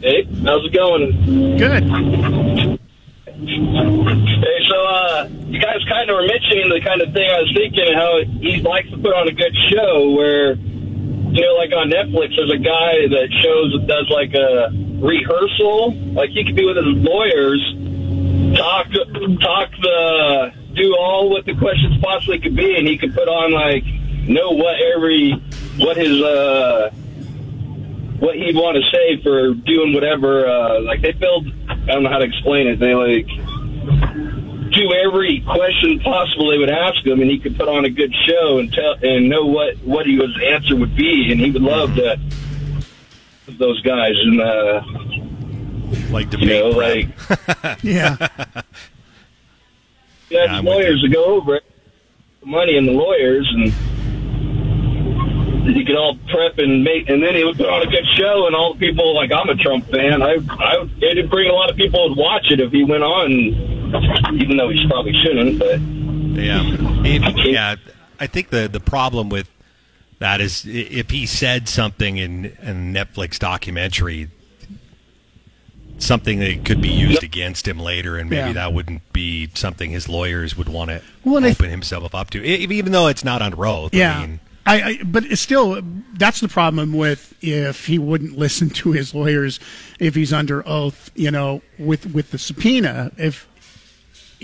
Hey, 0.01 0.23
how's 0.43 0.65
it 0.65 0.73
going? 0.73 1.57
Good. 1.57 1.83
Hey, 3.35 4.59
so 4.69 4.77
uh, 4.87 5.27
you 5.47 5.59
guys 5.59 5.77
kind 5.87 6.09
of 6.09 6.15
were 6.15 6.25
mentioning 6.25 6.69
the 6.69 6.81
kind 6.83 7.01
of 7.01 7.13
thing 7.13 7.29
I 7.29 7.39
was 7.41 7.53
thinking, 7.55 7.93
how 7.93 8.23
he 8.41 8.61
likes 8.61 8.89
to 8.89 8.97
put 8.97 9.13
on 9.13 9.27
a 9.27 9.31
good 9.31 9.55
show. 9.69 10.11
Where 10.11 10.55
you 11.35 11.41
know, 11.41 11.55
like 11.55 11.71
on 11.75 11.91
Netflix, 11.91 12.31
there's 12.37 12.51
a 12.51 12.63
guy 12.63 13.11
that 13.11 13.27
shows 13.43 13.75
does 13.85 14.07
like 14.09 14.33
a 14.33 14.71
rehearsal. 15.03 15.91
Like 16.13 16.29
he 16.29 16.45
could 16.45 16.55
be 16.55 16.65
with 16.65 16.77
his 16.77 16.95
lawyers, 16.95 17.59
talk, 18.55 18.87
talk 19.43 19.69
the, 19.81 20.51
do 20.75 20.95
all 20.95 21.29
what 21.29 21.45
the 21.45 21.53
questions 21.55 21.97
possibly 22.01 22.39
could 22.39 22.55
be, 22.55 22.77
and 22.77 22.87
he 22.87 22.97
could 22.97 23.13
put 23.13 23.27
on 23.27 23.51
like 23.51 23.83
know 24.27 24.51
what 24.51 24.75
every 24.95 25.33
what 25.77 25.97
his 25.97 26.21
uh 26.21 26.89
what 28.19 28.35
he'd 28.35 28.55
want 28.55 28.77
to 28.77 28.83
say 28.95 29.21
for 29.21 29.53
doing 29.53 29.93
whatever. 29.93 30.47
Uh, 30.47 30.81
like 30.81 31.01
they 31.01 31.11
build, 31.11 31.47
I 31.67 31.75
don't 31.87 32.03
know 32.03 32.09
how 32.09 32.19
to 32.19 32.25
explain 32.25 32.67
it. 32.67 32.79
They 32.79 32.95
like 32.95 33.27
do 34.75 34.93
every 34.93 35.41
question 35.41 35.99
possible 35.99 36.49
they 36.49 36.57
would 36.57 36.69
ask 36.69 37.05
him, 37.05 37.21
and 37.21 37.29
he 37.29 37.39
could 37.39 37.57
put 37.57 37.67
on 37.67 37.85
a 37.85 37.89
good 37.89 38.13
show 38.27 38.59
and 38.59 38.71
tell 38.71 38.93
and 39.01 39.29
know 39.29 39.45
what 39.45 39.77
what 39.79 40.05
his 40.05 40.19
answer 40.45 40.75
would 40.75 40.95
be, 40.95 41.31
and 41.31 41.39
he 41.39 41.51
would 41.51 41.61
love 41.61 41.95
to 41.95 42.19
those 43.47 43.81
guys 43.81 44.13
and 44.21 44.41
uh, 44.41 44.81
like 46.09 46.31
you 46.33 46.47
know 46.47 46.69
like 46.69 47.07
yeah. 47.83 48.15
yeah, 50.29 50.59
lawyers 50.59 51.01
to 51.01 51.09
go 51.09 51.25
over 51.25 51.55
it, 51.55 51.63
the 52.41 52.45
money 52.45 52.77
and 52.77 52.87
the 52.87 52.93
lawyers 52.93 53.49
and. 53.53 53.73
You 55.65 55.83
could 55.83 55.95
all 55.95 56.15
prep 56.29 56.59
and 56.59 56.83
make, 56.83 57.09
and 57.09 57.23
then 57.23 57.33
he 57.33 57.43
would 57.43 57.57
put 57.57 57.67
on 57.67 57.81
a 57.81 57.89
good 57.89 58.05
show, 58.15 58.45
and 58.45 58.55
all 58.55 58.75
the 58.75 58.79
people 58.79 59.15
like 59.15 59.31
I'm 59.31 59.49
a 59.49 59.55
Trump 59.55 59.89
fan. 59.89 60.21
I, 60.21 60.37
I, 60.47 60.87
it'd 61.01 61.27
bring 61.31 61.49
a 61.49 61.53
lot 61.53 61.71
of 61.71 61.75
people 61.75 62.07
would 62.07 62.17
watch 62.17 62.45
it 62.51 62.59
if 62.59 62.71
he 62.71 62.83
went 62.83 63.01
on, 63.03 63.84
even 64.33 64.57
though 64.57 64.69
he 64.69 64.85
probably 64.87 65.13
shouldn't. 65.23 65.59
But 65.59 65.79
Yeah, 65.79 66.61
He- 67.03 67.51
yeah. 67.51 67.75
I 68.19 68.27
think 68.27 68.49
the 68.49 68.67
the 68.67 68.79
problem 68.79 69.29
with 69.29 69.49
that 70.19 70.39
is 70.39 70.65
if 70.65 71.09
he 71.09 71.25
said 71.25 71.67
something 71.67 72.17
in, 72.17 72.45
in 72.61 72.95
a 72.95 73.05
Netflix 73.05 73.37
documentary, 73.37 74.29
something 75.97 76.39
that 76.39 76.65
could 76.65 76.81
be 76.81 76.89
used 76.89 77.23
against 77.23 77.67
him 77.67 77.79
later, 77.79 78.17
and 78.17 78.29
maybe 78.29 78.47
Yeah. 78.47 78.53
that 78.53 78.73
wouldn't 78.73 79.11
be 79.13 79.49
something 79.53 79.91
his 79.91 80.07
lawyers 80.09 80.57
would 80.57 80.69
want 80.69 80.89
to 80.91 81.01
Well, 81.23 81.37
and 81.37 81.45
I 81.45 81.51
open 81.51 81.69
himself 81.69 82.13
up 82.13 82.29
to, 82.31 82.43
even 82.43 82.91
though 82.91 83.07
it's 83.07 83.23
not 83.23 83.41
under 83.41 83.65
oath. 83.65 83.93
Yeah. 83.93 84.17
I 84.17 84.21
mean, 84.21 84.39
I, 84.67 84.81
I, 84.81 84.99
but 85.03 85.25
it's 85.25 85.41
still, 85.41 85.81
that's 86.13 86.39
the 86.39 86.47
problem 86.47 86.93
with 86.93 87.33
if 87.41 87.85
he 87.85 87.99
wouldn't 87.99 88.37
listen 88.37 88.69
to 88.71 88.91
his 88.93 89.13
lawyers, 89.13 89.59
if 89.99 90.15
he's 90.15 90.33
under 90.33 90.67
oath, 90.67 91.11
you 91.15 91.29
know, 91.31 91.61
with 91.77 92.07
with 92.13 92.31
the 92.31 92.39
subpoena. 92.39 93.11
If 93.17 93.47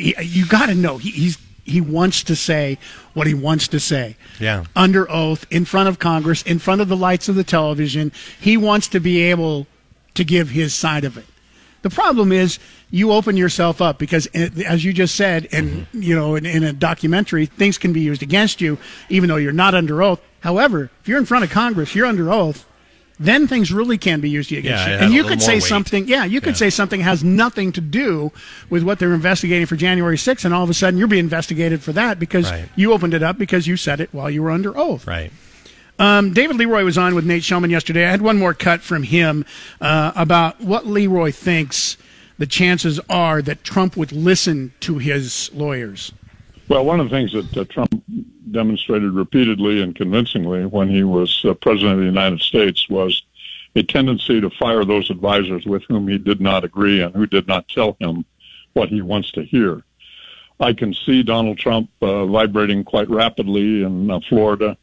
he, 0.01 0.15
you 0.21 0.47
got 0.47 0.67
to 0.67 0.75
know, 0.75 0.97
he, 0.97 1.11
he's 1.11 1.37
he 1.63 1.79
wants 1.79 2.23
to 2.23 2.35
say 2.35 2.77
what 3.13 3.27
he 3.27 3.33
wants 3.33 3.67
to 3.67 3.79
say 3.79 4.15
yeah. 4.39 4.65
under 4.75 5.09
oath 5.11 5.45
in 5.51 5.63
front 5.63 5.89
of 5.89 5.99
Congress, 5.99 6.41
in 6.41 6.59
front 6.59 6.81
of 6.81 6.89
the 6.89 6.97
lights 6.97 7.29
of 7.29 7.35
the 7.35 7.43
television. 7.43 8.11
He 8.39 8.57
wants 8.57 8.87
to 8.89 8.99
be 8.99 9.21
able 9.21 9.67
to 10.15 10.23
give 10.23 10.49
his 10.49 10.73
side 10.73 11.03
of 11.03 11.17
it. 11.17 11.25
The 11.83 11.89
problem 11.89 12.31
is 12.31 12.59
you 12.91 13.11
open 13.11 13.37
yourself 13.37 13.81
up 13.81 13.97
because, 13.97 14.27
eh, 14.33 14.49
as 14.67 14.83
you 14.83 14.93
just 14.93 15.15
said, 15.15 15.47
and 15.51 15.87
you 15.93 16.15
know, 16.15 16.35
in, 16.35 16.45
in 16.45 16.63
a 16.63 16.73
documentary, 16.73 17.45
things 17.45 17.77
can 17.77 17.93
be 17.93 18.01
used 18.01 18.21
against 18.21 18.61
you, 18.61 18.77
even 19.09 19.29
though 19.29 19.37
you're 19.37 19.51
not 19.51 19.73
under 19.73 20.03
oath. 20.03 20.21
However, 20.41 20.89
if 21.01 21.07
you're 21.07 21.19
in 21.19 21.25
front 21.25 21.43
of 21.43 21.49
Congress, 21.49 21.95
you're 21.95 22.05
under 22.05 22.31
oath. 22.31 22.65
Then 23.21 23.47
things 23.47 23.71
really 23.71 23.99
can 23.99 24.19
be 24.19 24.31
used 24.31 24.51
against 24.51 24.67
Yeah, 24.87 24.87
you, 24.97 25.05
and 25.05 25.13
you 25.13 25.23
could 25.23 25.43
say 25.43 25.53
weight. 25.55 25.63
something. 25.63 26.07
Yeah, 26.07 26.25
you 26.25 26.41
could 26.41 26.55
Yeah. 26.55 26.65
say 26.65 26.69
something 26.71 27.01
has 27.01 27.23
nothing 27.23 27.71
to 27.73 27.81
do 27.81 28.31
with 28.71 28.81
what 28.81 28.97
they're 28.97 29.13
investigating 29.13 29.67
for 29.67 29.75
January 29.75 30.17
6th, 30.17 30.43
and 30.43 30.55
all 30.55 30.63
of 30.63 30.71
a 30.71 30.73
sudden 30.73 30.97
you're 30.97 31.07
being 31.07 31.23
investigated 31.25 31.81
for 31.83 31.91
that 31.93 32.19
because 32.19 32.49
Right. 32.49 32.65
you 32.75 32.91
opened 32.93 33.13
it 33.13 33.21
up 33.21 33.37
because 33.37 33.67
you 33.67 33.77
said 33.77 33.99
it 34.01 34.09
while 34.11 34.29
you 34.31 34.41
were 34.41 34.49
under 34.49 34.75
oath. 34.75 35.05
Right. 35.05 35.31
Um, 35.99 36.33
David 36.33 36.55
Leroy 36.57 36.83
was 36.83 36.97
on 36.97 37.13
with 37.13 37.25
Nate 37.25 37.43
Shelman 37.43 37.69
yesterday. 37.69 38.07
I 38.07 38.09
had 38.09 38.23
one 38.23 38.37
more 38.39 38.55
cut 38.55 38.81
from 38.81 39.03
him 39.03 39.45
uh, 39.79 40.13
about 40.15 40.59
what 40.59 40.87
Leroy 40.87 41.31
thinks 41.31 41.97
the 42.39 42.47
chances 42.47 42.99
are 43.07 43.39
that 43.43 43.63
Trump 43.63 43.95
would 43.95 44.11
listen 44.11 44.71
to 44.79 44.97
his 44.97 45.51
lawyers. 45.53 46.11
Well, 46.69 46.85
one 46.85 46.99
of 46.99 47.07
the 47.11 47.15
things 47.15 47.33
that 47.33 47.55
uh, 47.55 47.65
Trump 47.65 48.03
demonstrated 48.51 49.13
repeatedly 49.13 49.81
and 49.81 49.95
convincingly 49.95 50.65
when 50.65 50.89
he 50.89 51.03
was 51.03 51.43
uh, 51.45 51.53
president 51.53 51.93
of 51.93 51.99
the 51.99 52.05
United 52.05 52.41
States 52.41 52.89
was 52.89 53.23
a 53.75 53.83
tendency 53.83 54.41
to 54.41 54.49
fire 54.49 54.83
those 54.83 55.09
advisors 55.09 55.65
with 55.65 55.83
whom 55.87 56.07
he 56.07 56.17
did 56.17 56.41
not 56.41 56.63
agree 56.63 57.01
and 57.01 57.15
who 57.15 57.25
did 57.25 57.47
not 57.47 57.67
tell 57.67 57.95
him 57.99 58.25
what 58.73 58.89
he 58.89 59.01
wants 59.01 59.31
to 59.31 59.43
hear. 59.43 59.83
I 60.59 60.73
can 60.73 60.93
see 60.93 61.23
Donald 61.23 61.57
Trump 61.57 61.89
uh, 62.01 62.25
vibrating 62.27 62.83
quite 62.83 63.09
rapidly 63.09 63.83
in 63.83 64.11
uh, 64.11 64.19
Florida, 64.29 64.77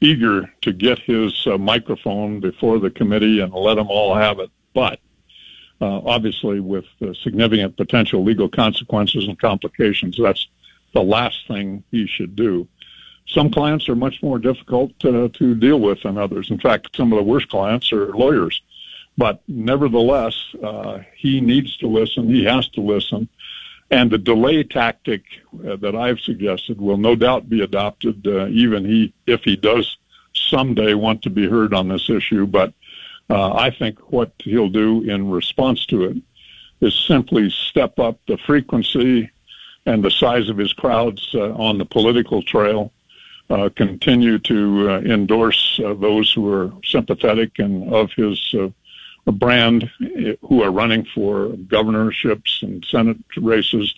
eager 0.00 0.52
to 0.62 0.72
get 0.72 0.98
his 1.00 1.46
uh, 1.46 1.58
microphone 1.58 2.40
before 2.40 2.78
the 2.78 2.90
committee 2.90 3.40
and 3.40 3.52
let 3.52 3.74
them 3.74 3.88
all 3.88 4.14
have 4.14 4.38
it. 4.38 4.50
But 4.72 5.00
uh, 5.80 6.00
obviously, 6.04 6.60
with 6.60 6.84
significant 7.22 7.76
potential 7.76 8.22
legal 8.22 8.48
consequences 8.48 9.26
and 9.26 9.38
complications, 9.38 10.16
that's 10.20 10.46
the 10.94 11.02
last 11.02 11.46
thing 11.48 11.82
he 11.90 12.06
should 12.06 12.36
do. 12.36 12.68
Some 13.28 13.50
clients 13.50 13.88
are 13.88 13.96
much 13.96 14.22
more 14.22 14.38
difficult 14.38 14.98
to 15.00 15.28
deal 15.54 15.80
with 15.80 16.02
than 16.02 16.16
others. 16.16 16.50
In 16.50 16.58
fact, 16.58 16.96
some 16.96 17.12
of 17.12 17.16
the 17.16 17.24
worst 17.24 17.48
clients 17.48 17.92
are 17.92 18.12
lawyers. 18.12 18.62
But 19.18 19.42
nevertheless, 19.48 20.34
uh, 20.62 20.98
he 21.16 21.40
needs 21.40 21.76
to 21.78 21.88
listen. 21.88 22.28
He 22.28 22.44
has 22.44 22.68
to 22.70 22.80
listen. 22.80 23.28
And 23.90 24.10
the 24.10 24.18
delay 24.18 24.62
tactic 24.62 25.22
uh, 25.66 25.76
that 25.76 25.94
I've 25.94 26.20
suggested 26.20 26.80
will 26.80 26.96
no 26.96 27.14
doubt 27.14 27.48
be 27.48 27.62
adopted, 27.62 28.26
uh, 28.26 28.48
even 28.48 28.84
he 28.84 29.12
if 29.26 29.42
he 29.42 29.56
does 29.56 29.96
someday 30.34 30.94
want 30.94 31.22
to 31.22 31.30
be 31.30 31.48
heard 31.48 31.72
on 31.72 31.88
this 31.88 32.10
issue. 32.10 32.46
But 32.46 32.74
uh, 33.30 33.54
I 33.54 33.70
think 33.70 34.12
what 34.12 34.32
he'll 34.38 34.68
do 34.68 35.02
in 35.02 35.30
response 35.30 35.86
to 35.86 36.04
it 36.04 36.16
is 36.80 36.94
simply 36.94 37.48
step 37.50 37.98
up 37.98 38.18
the 38.26 38.38
frequency 38.38 39.30
and 39.86 40.02
the 40.02 40.10
size 40.10 40.48
of 40.48 40.58
his 40.58 40.72
crowds 40.72 41.30
uh, 41.34 41.52
on 41.54 41.78
the 41.78 41.84
political 41.86 42.42
trail. 42.42 42.92
Uh, 43.48 43.68
continue 43.76 44.40
to 44.40 44.90
uh, 44.90 44.98
endorse 45.02 45.78
uh, 45.84 45.94
those 45.94 46.32
who 46.32 46.52
are 46.52 46.72
sympathetic 46.84 47.60
and 47.60 47.94
of 47.94 48.10
his 48.12 48.52
uh, 48.58 48.68
brand, 49.30 49.88
eh, 50.02 50.34
who 50.42 50.62
are 50.62 50.72
running 50.72 51.06
for 51.14 51.50
governorships 51.68 52.62
and 52.62 52.84
senate 52.90 53.18
races, 53.36 53.94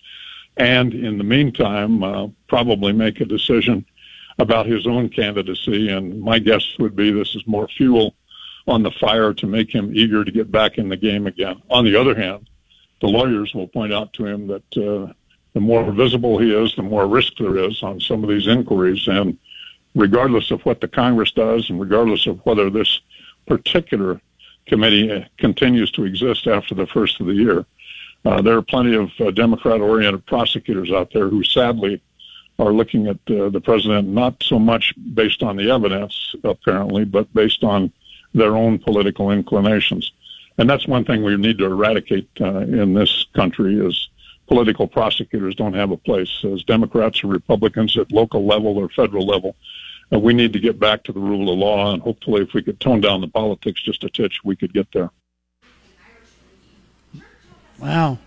and 0.59 0.93
in 0.93 1.17
the 1.17 1.25
meantime, 1.25 2.03
uh, 2.03 2.27
probably 2.47 2.93
make 2.93 3.21
a 3.21 3.25
decision 3.25 3.87
about 4.39 4.67
his 4.67 4.87
own 4.87 5.09
candidacy. 5.09 5.89
And 5.89 6.21
my 6.21 6.39
guess 6.39 6.65
would 6.79 6.95
be 6.95 7.11
this 7.11 7.35
is 7.35 7.47
more 7.47 7.69
fuel 7.69 8.15
on 8.67 8.83
the 8.83 8.91
fire 8.91 9.33
to 9.35 9.47
make 9.47 9.75
him 9.75 9.93
eager 9.95 10.25
to 10.25 10.31
get 10.31 10.51
back 10.51 10.79
in 10.79 10.89
the 10.89 10.97
game 10.97 11.27
again. 11.27 11.63
On 11.71 11.85
the 11.85 11.97
other 11.97 12.15
hand, 12.15 12.51
the 13.01 13.07
lawyers 13.07 13.55
will 13.55 13.69
point 13.69 13.93
out 13.93 14.13
to 14.15 14.27
him 14.27 14.47
that 14.49 14.77
uh, 14.77 15.13
the 15.59 15.63
more 15.63 15.91
visible 15.91 16.39
he 16.39 16.55
is, 16.55 16.73
the 16.77 16.83
more 16.85 17.09
risk 17.09 17.33
there 17.37 17.59
is 17.59 17.83
on 17.83 18.01
some 18.01 18.23
of 18.23 18.31
these 18.31 18.47
inquiries. 18.47 19.09
And 19.09 19.37
regardless 19.97 20.53
of 20.53 20.65
what 20.65 20.81
the 20.81 20.87
Congress 20.87 21.33
does, 21.33 21.69
and 21.69 21.81
regardless 21.81 22.29
of 22.29 22.39
whether 22.47 22.71
this 22.71 23.01
particular 23.45 24.21
committee 24.67 25.11
uh, 25.11 25.25
continues 25.37 25.91
to 25.91 26.05
exist 26.05 26.47
after 26.47 26.77
the 26.77 26.87
first 26.87 27.19
of 27.19 27.27
the 27.27 27.35
year, 27.35 27.67
uh, 28.25 28.41
there 28.41 28.57
are 28.57 28.63
plenty 28.63 28.95
of 28.95 29.11
uh, 29.19 29.33
Democrat-oriented 29.33 30.25
prosecutors 30.27 30.93
out 30.93 31.13
there 31.13 31.29
who 31.29 31.43
sadly 31.43 32.01
are 32.61 32.73
looking 32.73 33.09
at 33.09 33.19
uh, 33.29 33.49
the 33.49 33.61
president 33.61 34.07
not 34.07 34.41
so 34.41 34.61
much 34.61 34.95
based 35.13 35.43
on 35.43 35.57
the 35.57 35.73
evidence, 35.73 36.37
apparently, 36.45 37.05
but 37.05 37.35
based 37.35 37.65
on 37.65 37.93
their 38.33 38.57
own 38.57 38.79
political 38.79 39.33
inclinations. 39.33 40.13
And 40.57 40.71
that's 40.71 40.87
one 40.87 41.05
thing 41.05 41.25
we 41.25 41.37
need 41.37 41.59
to 41.59 41.65
eradicate 41.65 42.29
uh, 42.41 42.59
in 42.59 42.95
this 42.95 43.27
country 43.35 43.85
is 43.85 44.09
political 44.49 44.89
prosecutors 44.89 45.55
don't 45.55 45.75
have 45.75 45.91
a 45.91 45.97
place. 45.97 46.45
As 46.45 46.65
Democrats 46.65 47.23
or 47.23 47.29
Republicans 47.29 47.97
at 47.97 48.11
local 48.11 48.47
level 48.47 48.77
or 48.79 48.89
federal 48.89 49.27
level, 49.27 49.55
uh, 50.13 50.19
we 50.19 50.33
need 50.33 50.53
to 50.55 50.59
get 50.59 50.81
back 50.81 51.05
to 51.05 51.13
the 51.13 51.21
rule 51.21 51.53
of 51.53 51.59
law, 51.59 51.93
and 51.93 52.03
hopefully 52.03 52.43
if 52.43 52.55
we 52.55 52.63
could 52.63 52.81
tone 52.81 53.01
down 53.01 53.21
the 53.21 53.29
politics 53.29 53.83
just 53.83 54.05
a 54.05 54.09
titch, 54.09 54.41
we 54.43 54.57
could 54.57 54.73
get 54.73 54.89
there. 54.93 55.11
Wow. 57.79 58.19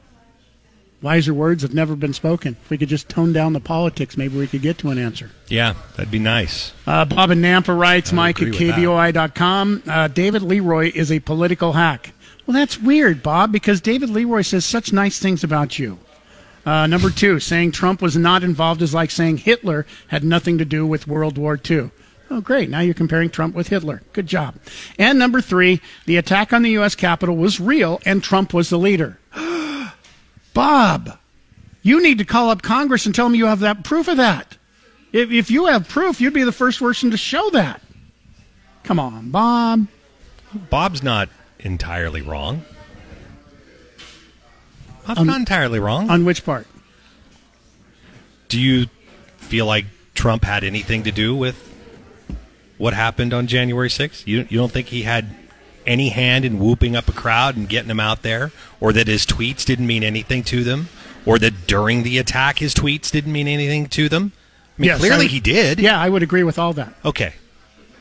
Wiser 1.02 1.34
words 1.34 1.64
have 1.64 1.74
never 1.74 1.96
been 1.96 2.14
spoken. 2.14 2.56
If 2.64 2.70
we 2.70 2.78
could 2.78 2.88
just 2.88 3.10
tone 3.10 3.34
down 3.34 3.54
the 3.54 3.60
politics, 3.60 4.16
maybe 4.16 4.38
we 4.38 4.46
could 4.46 4.62
get 4.62 4.78
to 4.80 4.90
an 4.90 5.00
answer. 5.00 5.32
Yeah, 5.48 5.74
that'd 5.96 6.12
be 6.12 6.20
nice. 6.20 6.74
Uh, 6.86 7.06
Bob 7.06 7.32
and 7.32 7.44
Nampa 7.44 7.78
writes, 7.78 8.14
I 8.14 8.16
Mike 8.16 8.36
at 8.40 8.50
agree 8.50 8.68
with 8.68 8.76
that. 8.76 9.16
KBOI.com, 9.16 9.84
uh, 9.88 10.08
David 10.10 10.44
Leroy 10.44 10.92
is 10.94 11.12
a 11.12 11.20
political 11.20 11.74
hack. 11.74 12.14
Well, 12.46 12.54
that's 12.54 12.80
weird, 12.80 13.24
Bob, 13.24 13.52
because 13.52 13.82
David 13.82 14.12
Leroy 14.12 14.44
says 14.44 14.64
such 14.64 14.94
nice 14.94 15.18
things 15.18 15.44
about 15.44 15.80
you. 15.80 15.98
Uh, 16.66 16.86
number 16.88 17.10
two, 17.10 17.40
saying 17.40 17.72
Trump 17.72 18.02
was 18.02 18.16
not 18.16 18.44
involved 18.44 18.82
is 18.82 18.94
like 18.94 19.12
saying 19.12 19.38
Hitler 19.38 19.86
had 20.08 20.24
nothing 20.24 20.58
to 20.60 20.66
do 20.66 20.86
with 20.86 21.08
World 21.08 21.38
War 21.38 21.60
II. 21.70 21.92
Oh, 22.30 22.40
great. 22.40 22.70
Now 22.70 22.80
you're 22.80 22.94
comparing 22.94 23.30
Trump 23.30 23.56
with 23.56 23.68
Hitler. 23.68 24.04
Good 24.14 24.28
job. 24.28 24.56
And 24.98 25.20
number 25.20 25.42
three, 25.42 25.82
the 26.06 26.18
attack 26.18 26.54
on 26.54 26.62
the 26.62 26.70
U.S. 26.72 26.96
Capitol 26.96 27.36
was 27.36 27.60
real 27.60 28.00
and 28.06 28.24
Trump 28.24 28.54
was 28.54 28.70
the 28.70 28.80
leader. 28.80 29.20
Bob, 30.54 31.18
you 31.82 32.02
need 32.02 32.20
to 32.20 32.26
call 32.26 32.50
up 32.50 32.62
Congress 32.62 33.06
and 33.06 33.14
tell 33.14 33.26
them 33.26 33.36
you 33.36 33.48
have 33.48 33.60
that 33.60 33.84
proof 33.84 34.08
of 34.08 34.18
that. 34.18 34.58
If, 35.12 35.30
if 35.30 35.52
you 35.52 35.66
have 35.66 35.90
proof, 35.90 36.22
you'd 36.22 36.34
be 36.34 36.44
the 36.44 36.52
first 36.54 36.80
person 36.80 37.12
to 37.12 37.18
show 37.18 37.50
that. 37.50 37.82
Come 38.84 39.00
on, 39.00 39.30
Bob. 39.30 39.88
Bob's 40.70 41.04
not 41.04 41.28
entirely 41.60 42.22
wrong. 42.22 42.64
Bob's 45.06 45.20
On- 45.20 45.28
not 45.28 45.40
entirely 45.40 45.80
wrong. 45.80 46.10
On 46.10 46.26
which 46.26 46.46
part? 46.46 46.68
Do 48.50 48.60
you 48.60 48.88
feel 49.38 49.66
like 49.66 49.86
Trump 50.14 50.44
had 50.44 50.64
anything 50.64 51.04
to 51.04 51.12
do 51.12 51.36
with 51.36 51.68
what 52.78 52.94
happened 52.94 53.34
on 53.34 53.48
January 53.48 53.90
6th? 53.90 54.28
You, 54.28 54.46
you 54.50 54.58
don't 54.58 54.72
think 54.72 54.88
he 54.88 55.04
had 55.04 55.36
any 55.88 56.10
hand 56.10 56.46
in 56.46 56.60
whooping 56.60 56.96
up 56.96 57.08
a 57.08 57.12
crowd 57.14 57.56
and 57.56 57.68
getting 57.68 57.88
them 57.88 58.00
out 58.00 58.22
there? 58.22 58.52
Or 58.80 58.94
that 58.94 59.08
his 59.08 59.26
tweets 59.26 59.66
didn't 59.66 59.88
mean 59.88 60.04
anything 60.04 60.44
to 60.46 60.64
them? 60.64 60.90
Or 61.26 61.40
that 61.40 61.66
during 61.68 62.04
the 62.04 62.18
attack 62.18 62.60
his 62.60 62.74
tweets 62.74 63.12
didn't 63.12 63.32
mean 63.32 63.48
anything 63.48 63.88
to 63.90 64.10
them? 64.10 64.34
I 64.78 64.82
mean, 64.82 64.88
Yes, 64.90 65.00
clearly 65.00 65.26
would- 65.26 65.32
he 65.32 65.40
did. 65.40 65.80
Yeah, 65.80 66.00
I 66.00 66.10
would 66.10 66.24
agree 66.24 66.44
with 66.44 66.60
all 66.60 66.74
that. 66.74 66.94
Okay. 67.06 67.34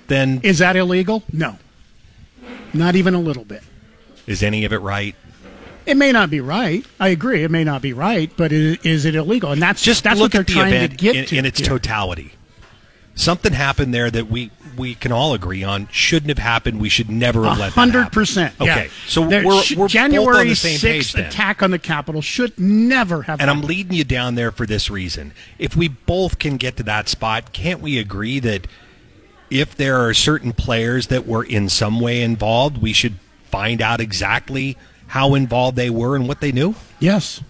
Then 0.09 0.41
Is 0.43 0.59
that 0.59 0.77
illegal? 0.77 1.23
No. 1.33 1.59
Not 2.73 2.97
even 2.97 3.15
a 3.15 3.21
little 3.21 3.45
bit. 3.45 3.63
is 4.27 4.43
any 4.43 4.65
of 4.65 4.73
it 4.73 4.79
right? 4.79 5.15
It 5.87 5.97
may 5.97 6.13
not 6.13 6.31
be 6.31 6.41
right. 6.41 6.85
I 6.99 7.09
agree. 7.09 7.43
It 7.43 7.51
may 7.51 7.65
not 7.65 7.83
be 7.83 7.93
right, 7.93 8.31
but 8.37 8.53
is, 8.53 8.79
is 8.85 9.05
it 9.05 9.15
illegal? 9.15 9.51
And 9.53 9.61
that's 9.63 9.83
Just 9.83 10.05
that's 10.05 10.19
look 10.19 10.27
what 10.27 10.33
they're 10.33 10.41
at 10.43 10.47
the 10.47 10.53
trying 10.53 10.75
event 10.75 10.91
to 10.93 10.97
get 10.97 11.17
in, 11.17 11.25
to 11.27 11.37
in 11.39 11.47
its 11.47 11.59
here. 11.59 11.69
totality. 11.69 12.33
Something 13.15 13.53
happened 13.53 13.93
there 13.93 14.11
that 14.11 14.29
we 14.31 14.51
we 14.79 14.95
can 14.95 15.13
all 15.13 15.35
agree 15.35 15.63
on 15.65 15.89
shouldn't 15.91 16.29
have 16.31 16.39
happened. 16.39 16.81
We 16.81 16.89
should 16.89 17.11
never 17.11 17.45
have 17.45 17.59
let 17.59 17.67
that 17.67 17.73
hundred 17.75 18.13
percent. 18.13 18.55
Okay, 18.61 18.89
so 19.07 19.27
There 19.27 19.45
we're, 19.45 19.61
sh- 19.63 19.77
we're 19.77 19.89
January 19.89 20.27
both 20.27 20.41
on 20.41 20.49
the 20.49 20.55
same 20.55 20.79
page 20.81 21.09
6th 21.09 21.13
then. 21.15 21.25
attack 21.27 21.63
on 21.63 21.71
the 21.71 21.79
Capitol 21.79 22.23
should 22.23 22.59
never 22.59 23.23
have. 23.23 23.41
And 23.41 23.51
I'm 23.51 23.63
leading 23.63 23.93
you 23.95 24.05
down 24.05 24.37
there 24.37 24.51
for 24.53 24.65
this 24.65 24.89
reason. 24.89 25.33
If 25.59 25.77
we 25.77 25.89
both 25.89 26.39
can 26.39 26.57
get 26.57 26.77
to 26.79 26.83
that 26.85 27.09
spot, 27.09 27.53
can't 27.53 27.81
we 27.81 27.99
agree 27.99 28.39
that 28.41 28.67
if 29.51 29.75
there 29.77 29.97
are 30.07 30.15
certain 30.15 30.53
players 30.53 31.09
that 31.09 31.27
were 31.27 31.45
in 31.45 31.69
some 31.69 32.01
way 32.01 32.23
involved, 32.23 32.79
we 32.81 32.93
should 32.93 33.17
find 33.51 33.83
out 33.83 34.01
exactly 34.01 34.79
how 35.11 35.35
involved 35.35 35.77
they 35.77 35.91
were 35.91 36.15
and 36.17 36.27
what 36.29 36.41
they 36.41 36.53
knew? 36.53 36.75
Yes. 37.01 37.43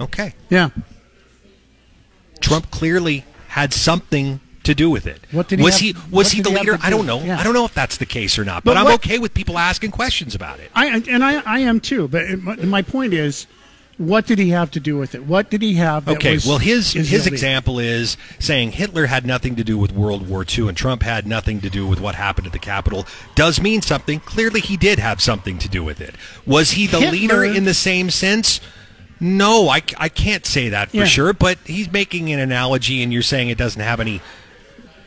Okay. 0.00 0.34
Yeah. 0.50 0.68
Trump 2.40 2.70
clearly 2.70 3.24
had 3.48 3.72
something 3.72 4.40
to 4.64 4.74
do 4.74 4.90
with 4.90 5.06
it. 5.06 5.20
What 5.32 5.48
did 5.48 5.58
he 5.58 5.64
was 5.64 5.74
have- 5.80 5.80
he 5.80 5.94
was 6.14 6.30
he 6.30 6.42
the 6.42 6.50
he 6.50 6.56
leader? 6.56 6.78
I 6.82 6.90
don't 6.90 7.06
know. 7.06 7.20
Yeah. 7.22 7.38
I 7.38 7.42
don't 7.42 7.54
know 7.54 7.64
if 7.64 7.72
that's 7.74 7.96
the 7.96 8.06
case 8.06 8.38
or 8.38 8.44
not. 8.44 8.62
But, 8.64 8.72
But 8.72 8.76
I'm 8.76 8.84
what- 8.84 8.94
okay 8.96 9.18
with 9.18 9.32
people 9.34 9.58
asking 9.58 9.90
questions 9.92 10.34
about 10.34 10.60
it. 10.60 10.70
I 10.74 10.86
and 11.08 11.24
I, 11.24 11.40
I 11.44 11.60
am 11.60 11.80
too. 11.80 12.06
But 12.08 12.38
my- 12.40 12.56
my 12.56 12.82
point 12.82 13.14
is, 13.14 13.46
what 13.98 14.26
did 14.26 14.38
he 14.38 14.50
have 14.50 14.70
to 14.70 14.80
do 14.80 14.96
with 14.96 15.14
it? 15.14 15.26
What 15.26 15.50
did 15.50 15.60
he 15.60 15.74
have? 15.74 16.08
Okay, 16.08 16.34
was- 16.34 16.46
well, 16.46 16.58
his 16.58 16.94
is 16.96 17.10
his 17.10 17.26
example 17.26 17.78
is 17.78 18.16
saying 18.38 18.72
Hitler 18.72 19.06
had 19.06 19.26
nothing 19.26 19.56
to 19.56 19.64
do 19.64 19.76
with 19.76 19.92
World 19.92 20.28
War 20.28 20.44
II 20.48 20.68
and 20.68 20.76
Trump 20.76 21.02
had 21.02 21.26
nothing 21.26 21.60
to 21.60 21.68
do 21.68 21.86
with 21.86 22.00
what 22.00 22.14
happened 22.14 22.46
at 22.46 22.52
the 22.52 22.58
Capitol 22.58 23.06
does 23.34 23.60
mean 23.60 23.82
something. 23.82 24.20
Clearly, 24.20 24.60
he 24.60 24.76
did 24.76 24.98
have 24.98 25.20
something 25.20 25.58
to 25.58 25.68
do 25.68 25.82
with 25.84 26.00
it. 26.00 26.14
Was 26.46 26.70
he 26.72 26.86
the 26.86 27.00
Hitler- 27.00 27.12
leader 27.12 27.44
in 27.44 27.64
the 27.64 27.74
same 27.74 28.08
sense? 28.10 28.60
No, 29.20 29.68
I, 29.68 29.82
I 29.96 30.08
can't 30.08 30.46
say 30.46 30.68
that 30.68 30.90
for 30.90 30.98
Yeah. 30.98 31.04
sure. 31.04 31.32
But 31.32 31.58
he's 31.64 31.90
making 31.90 32.32
an 32.32 32.38
analogy, 32.38 33.02
and 33.02 33.12
you're 33.12 33.22
saying 33.22 33.48
it 33.50 33.58
doesn't 33.58 33.82
have 33.82 33.98
any 34.00 34.20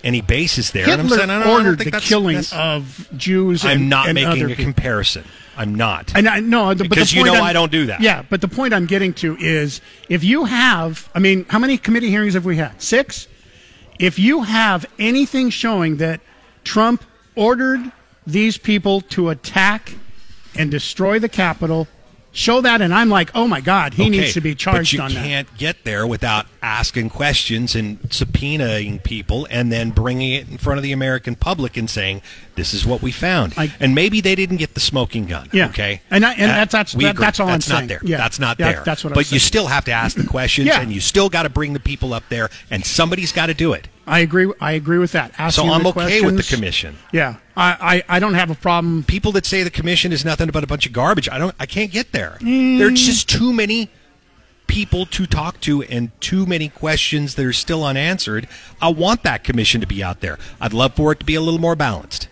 any 0.04 0.20
basis 0.20 0.72
there. 0.72 0.84
and 0.84 0.94
I'm 0.94 1.00
Hitler 1.02 1.18
saying 1.18 1.30
I 1.30 1.44
I 1.44 1.50
ordered 1.52 1.78
think 1.78 1.86
the 1.86 1.92
that's- 1.92 2.10
killing 2.10 2.44
of 2.54 3.08
Jews. 3.16 3.64
I'm 3.64 3.82
and, 3.82 3.90
not 3.90 4.08
and 4.08 4.16
making 4.16 4.32
other 4.44 4.46
a 4.48 4.50
people. 4.50 4.64
comparison. 4.66 5.24
I'm 5.58 5.76
not. 5.76 6.12
And 6.16 6.28
I 6.28 6.40
no, 6.40 6.68
but 6.68 6.78
the 6.78 6.84
Because 6.90 7.14
you 7.14 7.24
know 7.24 7.34
I'm- 7.36 7.44
I 7.44 7.54
don't 7.54 7.72
do 7.72 7.86
that. 7.88 8.02
Yeah, 8.02 8.24
but 8.30 8.42
the 8.42 8.48
point 8.48 8.74
I'm 8.74 8.86
getting 8.86 9.14
to 9.16 9.36
is 9.40 9.82
if 10.10 10.24
you 10.24 10.46
have, 10.46 11.10
I 11.14 11.20
mean, 11.20 11.46
how 11.50 11.60
many 11.60 11.78
committee 11.78 12.10
hearings 12.10 12.34
have 12.36 12.46
we 12.46 12.58
had? 12.58 12.82
Six. 12.82 13.28
If 14.00 14.18
you 14.18 14.44
have 14.44 14.86
anything 14.98 15.50
showing 15.50 15.98
that 15.98 16.22
Trump 16.64 17.04
ordered 17.36 17.92
these 18.26 18.58
people 18.58 19.02
to 19.02 19.30
attack 19.30 19.94
and 20.58 20.72
destroy 20.72 21.20
the 21.20 21.30
Capitol, 21.30 21.88
show 22.32 22.62
that, 22.62 22.82
and 22.82 22.94
I'm 22.94 23.10
like, 23.10 23.30
oh 23.36 23.48
my 23.48 23.62
God, 23.62 23.94
he 23.94 24.04
Okay, 24.04 24.10
needs 24.12 24.34
to 24.34 24.42
be 24.42 24.56
charged 24.56 25.00
on 25.00 25.14
that. 25.14 25.20
You 25.20 25.26
can't 25.26 25.58
get 25.58 25.84
there 25.84 26.08
without 26.08 26.46
asking 26.62 27.10
questions 27.10 27.76
and 27.76 28.00
subpoenaing 28.04 29.04
people 29.04 29.48
and 29.52 29.72
then 29.72 29.92
bringing 29.92 30.32
it 30.34 30.50
in 30.50 30.58
front 30.58 30.78
of 30.78 30.84
the 30.84 30.94
American 30.94 31.36
public 31.36 31.78
and 31.78 31.90
saying, 31.90 32.22
this 32.62 32.74
is 32.76 32.86
what 32.86 33.02
we 33.02 33.12
found. 33.12 33.54
and 33.80 33.96
maybe 33.96 34.22
they 34.22 34.36
didn't 34.36 34.58
get 34.58 34.76
the 34.76 34.80
smoking 34.80 35.26
gun. 35.26 35.50
Yeah. 35.52 35.70
Okay. 35.70 36.02
And 36.12 36.24
I- 36.24 36.34
and 36.34 36.44
Uh, 36.52 36.56
that's- 36.56 36.72
that's- 36.72 36.96
we 36.96 37.06
that- 37.06 37.16
that's 37.18 37.40
all 37.40 37.48
I'm 37.48 37.54
not 37.54 37.64
saying. 37.64 37.88
there. 37.88 38.02
Yeah. 38.04 38.18
That's 38.18 38.38
not 38.38 38.60
Yeah, 38.60 38.72
there. 38.74 38.84
that's 38.86 39.04
what 39.04 39.12
I'm 39.12 39.16
But 39.16 39.32
you 39.32 39.40
saying. 39.40 39.48
still 39.48 39.68
have 39.68 39.86
to 39.86 39.92
ask 39.92 40.16
the 40.16 40.24
questions 40.38 40.68
Yeah. 40.68 40.80
and 40.82 40.92
you 40.94 41.02
still 41.02 41.28
got 41.30 41.44
to 41.44 41.50
bring 41.50 41.74
the 41.74 41.80
people 41.80 42.14
up 42.14 42.24
there 42.30 42.50
and 42.70 42.86
somebody's 42.86 43.32
got 43.32 43.48
to 43.48 43.56
do 43.56 43.74
it. 43.74 43.88
I 44.06 44.20
agree. 44.20 44.52
I 44.60 44.74
agree 44.74 44.98
with 45.00 45.12
that. 45.14 45.32
Asking 45.38 45.68
so 45.70 45.74
I'm 45.74 45.86
okay 45.88 46.22
with 46.22 46.38
the 46.38 46.44
commission. 46.44 46.98
Yeah, 47.12 47.36
I, 47.58 48.04
I, 48.10 48.16
I 48.18 48.20
don't 48.20 48.34
have 48.36 48.50
a 48.52 48.56
problem. 48.56 49.04
People 49.04 49.32
that 49.34 49.46
say 49.46 49.64
the 49.64 49.70
commission 49.70 50.12
is 50.12 50.24
nothing 50.26 50.50
but 50.52 50.64
a 50.64 50.68
bunch 50.68 50.86
of 50.86 50.92
garbage, 50.94 51.28
I 51.30 51.38
don't 51.38 51.56
I 51.60 51.66
can't 51.66 51.92
get 51.92 52.12
there. 52.12 52.38
Mm. 52.42 52.78
There's 52.80 53.02
just 53.06 53.28
too 53.30 53.52
many 53.54 53.90
people 54.68 55.06
to 55.06 55.26
talk 55.26 55.60
to 55.62 55.84
and 55.84 56.12
too 56.22 56.46
many 56.46 56.70
questions 56.70 57.36
that 57.36 57.46
are 57.46 57.52
still 57.54 57.84
unanswered. 57.84 58.48
I 58.82 58.88
want 58.90 59.24
that 59.24 59.44
commission 59.44 59.82
to 59.82 59.88
be 59.88 60.02
out 60.04 60.22
there. 60.22 60.38
I'd 60.62 60.74
love 60.74 60.96
for 60.96 61.12
it 61.12 61.20
to 61.20 61.26
be 61.26 61.36
a 61.36 61.42
little 61.42 61.60
more 61.60 61.76
balanced. 61.76 62.28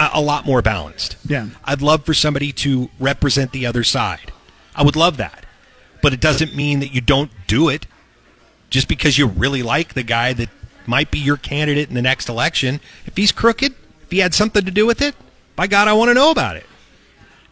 A, 0.00 0.20
lot 0.20 0.46
more 0.46 0.62
balanced. 0.62 1.16
Yeah. 1.26 1.48
I'd 1.64 1.82
love 1.82 2.04
for 2.04 2.14
somebody 2.14 2.52
to 2.52 2.88
represent 3.00 3.52
the 3.52 3.66
other 3.66 3.82
side. 3.82 4.32
I 4.76 4.82
would 4.82 4.96
love 4.96 5.16
that. 5.16 5.44
But 6.02 6.12
it 6.12 6.20
doesn't 6.20 6.54
mean 6.54 6.80
that 6.80 6.94
you 6.94 7.00
don't 7.00 7.30
do 7.46 7.68
it 7.68 7.86
just 8.70 8.86
because 8.86 9.18
you 9.18 9.26
really 9.26 9.62
like 9.62 9.94
the 9.94 10.02
guy 10.02 10.32
that 10.34 10.48
might 10.86 11.10
be 11.10 11.18
your 11.18 11.36
candidate 11.36 11.88
in 11.88 11.94
the 11.94 12.02
next 12.02 12.28
election. 12.28 12.80
If 13.06 13.16
he's 13.16 13.32
crooked, 13.32 13.74
if 14.02 14.10
he 14.10 14.18
had 14.18 14.34
something 14.34 14.64
to 14.64 14.70
do 14.70 14.86
with 14.86 15.02
it, 15.02 15.14
by 15.56 15.66
God, 15.66 15.88
I 15.88 15.92
want 15.92 16.10
to 16.10 16.14
know 16.14 16.30
about 16.30 16.56
it. 16.56 16.66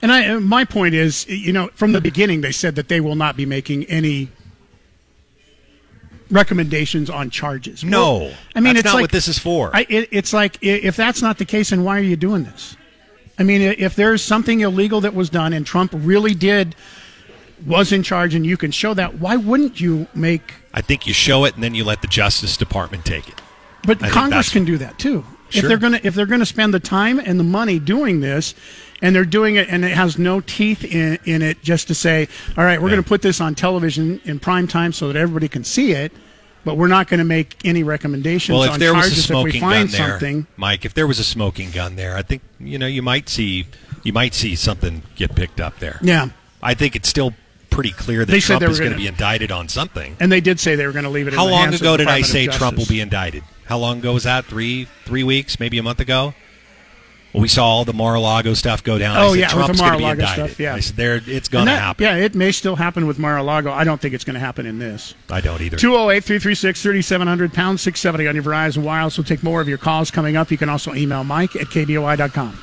And 0.00 0.12
I, 0.12 0.28
uh, 0.28 0.40
my 0.40 0.64
point 0.64 0.94
is, 0.94 1.26
you 1.26 1.52
know, 1.52 1.68
from 1.74 1.92
the 1.92 2.00
beginning, 2.00 2.40
they 2.42 2.52
said 2.52 2.76
that 2.76 2.88
they 2.88 3.00
will 3.00 3.16
not 3.16 3.36
be 3.36 3.46
making 3.46 3.84
any 3.86 4.28
recommendations 6.30 7.10
on 7.10 7.30
charges. 7.30 7.84
No, 7.84 8.18
Well, 8.18 8.32
I 8.54 8.60
mean, 8.60 8.74
that's 8.74 8.80
it's 8.80 8.84
not 8.86 8.94
like, 8.94 9.02
what 9.02 9.12
this 9.12 9.28
is 9.28 9.38
for. 9.38 9.70
I, 9.74 9.86
it, 9.88 10.08
it's 10.10 10.32
like 10.32 10.58
if 10.62 10.96
that's 10.96 11.22
not 11.22 11.38
the 11.38 11.44
case, 11.44 11.70
then 11.70 11.84
why 11.84 11.98
are 11.98 12.02
you 12.02 12.16
doing 12.16 12.44
this? 12.44 12.76
I 13.38 13.42
mean, 13.42 13.60
if 13.60 13.94
there's 13.96 14.22
something 14.22 14.60
illegal 14.60 15.02
that 15.02 15.14
was 15.14 15.28
done 15.28 15.52
and 15.52 15.66
Trump 15.66 15.92
really 15.94 16.34
did 16.34 16.74
was 17.66 17.92
in 17.92 18.02
charge, 18.02 18.34
and 18.34 18.44
you 18.44 18.56
can 18.56 18.70
show 18.70 18.94
that, 18.94 19.14
why 19.18 19.36
wouldn't 19.36 19.80
you 19.80 20.06
make? 20.14 20.54
I 20.74 20.82
think 20.82 21.06
you 21.06 21.14
show 21.14 21.44
it 21.44 21.54
and 21.54 21.62
then 21.62 21.74
you 21.74 21.84
let 21.84 22.02
the 22.02 22.08
Justice 22.08 22.56
Department 22.56 23.04
take 23.04 23.28
it. 23.28 23.40
But 23.86 24.02
I 24.02 24.10
Congress 24.10 24.50
can 24.50 24.64
do 24.64 24.78
that 24.78 24.98
too. 24.98 25.24
Sure. 25.48 25.62
If 25.62 25.68
they're 25.68 25.78
gonna 25.78 26.00
if 26.02 26.14
they're 26.14 26.26
gonna 26.26 26.44
spend 26.46 26.74
the 26.74 26.80
time 26.80 27.18
and 27.18 27.38
the 27.38 27.44
money 27.44 27.78
doing 27.78 28.20
this, 28.20 28.54
and 29.02 29.14
they're 29.14 29.24
doing 29.24 29.56
it 29.56 29.68
and 29.68 29.84
it 29.84 29.92
has 29.92 30.18
no 30.18 30.40
teeth 30.40 30.84
in, 30.84 31.18
in 31.24 31.42
it, 31.42 31.62
just 31.62 31.88
to 31.88 31.94
say, 31.94 32.28
all 32.56 32.64
right, 32.64 32.80
we're 32.80 32.88
Yeah. 32.88 32.94
going 32.94 33.02
to 33.04 33.08
put 33.08 33.22
this 33.22 33.40
on 33.40 33.54
television 33.54 34.20
in 34.24 34.38
prime 34.38 34.66
time 34.66 34.92
so 34.92 35.08
that 35.12 35.16
everybody 35.18 35.48
can 35.48 35.64
see 35.64 35.92
it, 35.92 36.12
but 36.64 36.76
we're 36.76 36.88
not 36.88 37.08
going 37.08 37.18
to 37.18 37.24
make 37.24 37.56
any 37.64 37.82
recommendations 37.82 38.54
Well, 38.56 38.64
if 38.64 38.72
on 38.72 38.80
there 38.80 38.94
was 38.94 39.06
a 39.06 39.08
charges 39.08 39.18
if 39.18 39.24
smoking 39.26 39.52
we 39.54 39.60
gun 39.60 39.70
find 39.70 39.88
there, 39.90 40.08
something. 40.10 40.46
Mike, 40.56 40.84
if 40.84 40.94
there 40.94 41.06
was 41.06 41.18
a 41.18 41.24
smoking 41.24 41.70
gun 41.70 41.96
there, 41.96 42.16
I 42.16 42.22
think 42.22 42.42
you 42.58 42.78
know 42.78 42.86
you 42.86 43.02
might 43.02 43.28
see 43.28 43.66
you 44.02 44.12
might 44.12 44.34
see 44.34 44.54
something 44.56 45.02
get 45.14 45.34
picked 45.34 45.60
up 45.60 45.78
there. 45.78 45.98
Yeah. 46.02 46.28
I 46.62 46.74
think 46.74 46.96
it's 46.96 47.08
still 47.08 47.34
pretty 47.70 47.90
clear 47.90 48.24
that 48.24 48.32
They 48.32 48.40
Trump 48.40 48.62
is 48.62 48.78
going 48.80 48.92
to 48.92 48.96
be 48.96 49.06
indicted 49.06 49.52
on 49.52 49.68
something. 49.68 50.16
And 50.18 50.32
they 50.32 50.40
did 50.40 50.58
say 50.58 50.76
they 50.76 50.86
were 50.86 50.92
going 50.92 51.04
to 51.04 51.10
leave 51.10 51.28
it. 51.28 51.34
How 51.34 51.46
long 51.48 51.74
ago 51.74 51.96
did 51.96 52.08
I 52.08 52.22
say 52.22 52.46
Trump 52.46 52.78
will 52.78 52.86
be 52.86 53.00
indicted? 53.00 53.42
How 53.66 53.78
long 53.78 53.98
ago 53.98 54.14
was 54.14 54.22
that? 54.24 54.46
Three 54.46 54.86
three 55.04 55.22
weeks, 55.24 55.60
maybe 55.60 55.76
a 55.78 55.82
month 55.82 56.00
ago. 56.00 56.34
Well, 57.36 57.42
we 57.42 57.48
saw 57.48 57.66
all 57.66 57.84
the 57.84 57.92
Mar-a-Lago 57.92 58.54
stuff 58.54 58.82
go 58.82 58.96
down. 58.96 59.18
Oh 59.18 59.34
said, 59.34 59.40
yeah, 59.40 59.48
Trump's 59.48 59.68
with 59.68 59.76
the 59.76 59.82
Mar-a-Lago 59.82 60.24
stuff. 60.24 60.58
Yeah, 60.58 60.80
said, 60.80 60.96
there, 60.96 61.20
it's 61.26 61.50
going 61.50 61.66
to 61.66 61.72
happen. 61.72 62.02
Yeah, 62.02 62.16
it 62.16 62.34
may 62.34 62.50
still 62.50 62.76
happen 62.76 63.06
with 63.06 63.18
Mar-a-Lago. 63.18 63.70
I 63.70 63.84
don't 63.84 64.00
think 64.00 64.14
it's 64.14 64.24
going 64.24 64.34
to 64.34 64.40
happen 64.40 64.64
in 64.64 64.78
this. 64.78 65.12
I 65.28 65.42
don't 65.42 65.60
either. 65.60 65.76
208 65.76 66.24
336 66.24 66.82
3700 66.82 67.52
pound 67.52 67.78
670 67.78 68.26
on 68.26 68.34
your 68.36 68.42
Verizon 68.42 68.84
Wireless. 68.84 69.18
We'll 69.18 69.26
take 69.26 69.42
more 69.42 69.60
of 69.60 69.68
your 69.68 69.76
calls 69.76 70.10
coming 70.10 70.38
up. 70.38 70.50
You 70.50 70.56
can 70.56 70.70
also 70.70 70.94
email 70.94 71.24
Mike 71.24 71.54
at 71.56 71.66
KBOI.com. 71.66 72.58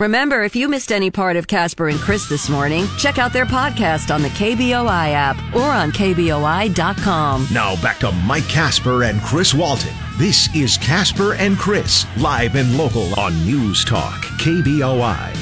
Remember, 0.00 0.42
if 0.42 0.56
you 0.56 0.68
missed 0.68 0.90
any 0.90 1.10
part 1.10 1.36
of 1.36 1.46
Casper 1.46 1.88
and 1.88 2.00
Chris 2.00 2.28
this 2.28 2.48
morning, 2.48 2.86
check 2.98 3.18
out 3.18 3.32
their 3.32 3.46
podcast 3.46 4.12
on 4.12 4.22
the 4.22 4.28
KBOI 4.30 5.12
app 5.12 5.36
or 5.54 5.62
on 5.62 5.92
KBOI.com. 5.92 7.46
Now 7.52 7.80
back 7.80 8.00
to 8.00 8.10
Mike 8.10 8.48
Casper 8.48 9.04
and 9.04 9.20
Chris 9.22 9.54
Walton. 9.54 9.94
This 10.18 10.52
is 10.54 10.78
Casper 10.78 11.34
and 11.34 11.56
Chris, 11.56 12.06
live 12.18 12.56
and 12.56 12.76
local 12.76 13.18
on 13.18 13.34
News 13.46 13.84
Talk, 13.84 14.22
KBOI. 14.40 15.32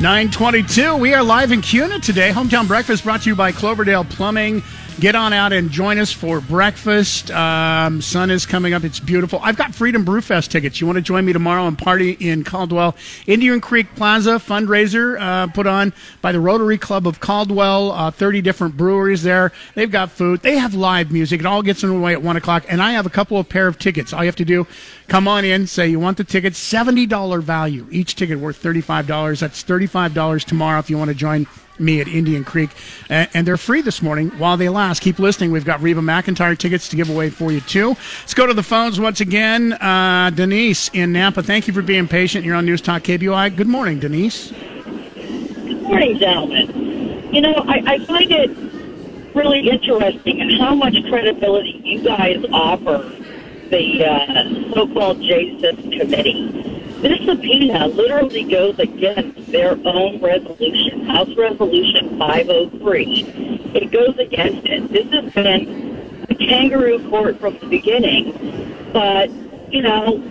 922. 0.00 0.96
We 0.96 1.12
are 1.12 1.22
live 1.22 1.50
in 1.52 1.60
Kuna 1.60 1.98
today. 1.98 2.30
Hometown 2.30 2.66
Breakfast 2.68 3.02
brought 3.04 3.22
to 3.22 3.30
you 3.30 3.36
by 3.36 3.52
Cloverdale 3.52 4.04
Plumbing. 4.04 4.62
Get 5.00 5.14
on 5.14 5.32
out 5.32 5.54
and 5.54 5.70
join 5.70 5.98
us 5.98 6.12
for 6.12 6.42
breakfast. 6.42 7.30
Um, 7.30 8.02
sun 8.02 8.30
is 8.30 8.44
coming 8.44 8.74
up. 8.74 8.84
It's 8.84 9.00
beautiful. 9.00 9.40
I've 9.42 9.56
got 9.56 9.74
Freedom 9.74 10.04
Brewfest 10.04 10.48
tickets. 10.48 10.78
You 10.78 10.86
want 10.86 10.98
to 10.98 11.02
join 11.02 11.24
me 11.24 11.32
tomorrow 11.32 11.66
and 11.66 11.78
party 11.78 12.18
in 12.20 12.44
Caldwell? 12.44 12.94
Indian 13.26 13.62
Creek 13.62 13.86
Plaza 13.96 14.32
fundraiser 14.32 15.18
uh, 15.18 15.46
put 15.46 15.66
on 15.66 15.94
by 16.20 16.32
the 16.32 16.40
Rotary 16.40 16.76
Club 16.76 17.06
of 17.06 17.18
Caldwell. 17.18 17.92
Uh, 17.92 18.10
30 18.10 18.42
different 18.42 18.76
breweries 18.76 19.22
there. 19.22 19.52
They've 19.74 19.90
got 19.90 20.10
food. 20.10 20.42
They 20.42 20.58
have 20.58 20.74
live 20.74 21.10
music. 21.10 21.40
It 21.40 21.46
all 21.46 21.62
gets 21.62 21.82
underway 21.82 22.12
at 22.12 22.20
1 22.20 22.36
o'clock. 22.36 22.66
And 22.68 22.82
I 22.82 22.92
have 22.92 23.06
a 23.06 23.10
couple 23.10 23.38
of 23.38 23.48
pair 23.48 23.68
of 23.68 23.78
tickets. 23.78 24.12
All 24.12 24.22
you 24.22 24.28
have 24.28 24.36
to 24.36 24.44
do, 24.44 24.66
come 25.08 25.26
on 25.26 25.46
in, 25.46 25.66
say 25.66 25.88
you 25.88 25.98
want 25.98 26.18
the 26.18 26.24
ticket. 26.24 26.52
$70 26.52 27.42
value. 27.42 27.86
Each 27.90 28.14
ticket 28.14 28.38
worth 28.38 28.62
$35. 28.62 29.40
That's 29.40 29.64
$35 29.64 30.44
tomorrow 30.44 30.78
if 30.78 30.90
you 30.90 30.98
want 30.98 31.08
to 31.08 31.14
join 31.14 31.46
me 31.80 32.00
at 32.00 32.08
Indian 32.08 32.44
Creek. 32.44 32.70
Uh, 33.08 33.26
and 33.34 33.46
they're 33.46 33.56
free 33.56 33.80
this 33.80 34.02
morning 34.02 34.30
while 34.38 34.56
they 34.56 34.68
last. 34.68 35.02
Keep 35.02 35.18
listening. 35.18 35.50
We've 35.52 35.64
got 35.64 35.80
Reba 35.82 36.00
McEntire 36.00 36.56
tickets 36.56 36.88
to 36.88 36.96
give 36.96 37.10
away 37.10 37.30
for 37.30 37.50
you, 37.52 37.60
too. 37.60 37.88
Let's 38.20 38.34
go 38.34 38.46
to 38.46 38.54
the 38.54 38.62
phones 38.62 39.00
once 39.00 39.20
again. 39.20 39.72
Uh, 39.74 40.30
Denise 40.34 40.88
in 40.92 41.12
Nampa, 41.12 41.44
thank 41.44 41.66
you 41.66 41.72
for 41.72 41.82
being 41.82 42.06
patient. 42.06 42.44
You're 42.44 42.56
on 42.56 42.66
News 42.66 42.80
Talk 42.80 43.02
KBOI. 43.02 43.56
Good 43.56 43.68
morning, 43.68 43.98
Denise. 43.98 44.52
Good 45.14 45.82
morning, 45.82 46.18
gentlemen. 46.18 47.32
You 47.32 47.40
know, 47.40 47.54
I, 47.66 47.82
I 47.86 47.98
find 48.06 48.30
it 48.30 48.50
really 49.34 49.68
interesting 49.68 50.58
how 50.58 50.74
much 50.74 50.94
credibility 51.08 51.80
you 51.84 52.02
guys 52.02 52.44
offer 52.52 53.10
the 53.70 54.04
uh, 54.04 54.74
so-called 54.74 55.18
J6 55.18 56.00
committee. 56.00 56.89
This 57.00 57.24
subpoena 57.24 57.86
literally 57.86 58.44
goes 58.44 58.78
against 58.78 59.50
their 59.50 59.72
own 59.84 60.20
resolution, 60.20 61.06
House 61.06 61.34
Resolution 61.34 62.18
503. 62.18 63.72
It 63.74 63.90
goes 63.90 64.18
against 64.18 64.66
it. 64.66 64.92
This 64.92 65.10
has 65.12 65.32
been 65.32 66.26
a 66.28 66.34
kangaroo 66.34 67.08
court 67.08 67.40
from 67.40 67.58
the 67.58 67.66
beginning, 67.66 68.32
but, 68.92 69.30
you 69.72 69.80
know, 69.80 70.22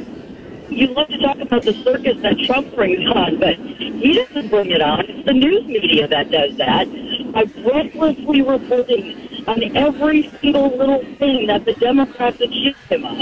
you 0.69 0.87
love 0.87 1.09
to 1.09 1.17
talk 1.17 1.39
about 1.39 1.63
the 1.63 1.73
circus 1.83 2.21
that 2.21 2.37
Trump 2.45 2.75
brings 2.75 3.09
on, 3.09 3.39
but 3.39 3.55
he 3.55 4.13
doesn't 4.13 4.49
bring 4.49 4.69
it 4.69 4.81
on. 4.81 5.05
It's 5.09 5.25
the 5.25 5.33
news 5.33 5.65
media 5.65 6.07
that 6.07 6.29
does 6.29 6.55
that 6.57 6.85
by 7.33 7.45
breathlessly 7.45 8.43
reporting 8.43 9.43
on 9.47 9.75
every 9.75 10.29
single 10.39 10.77
little 10.77 11.03
thing 11.15 11.47
that 11.47 11.65
the 11.65 11.73
Democrats 11.73 12.39
accuse 12.39 12.77
him 12.89 13.05
of 13.05 13.21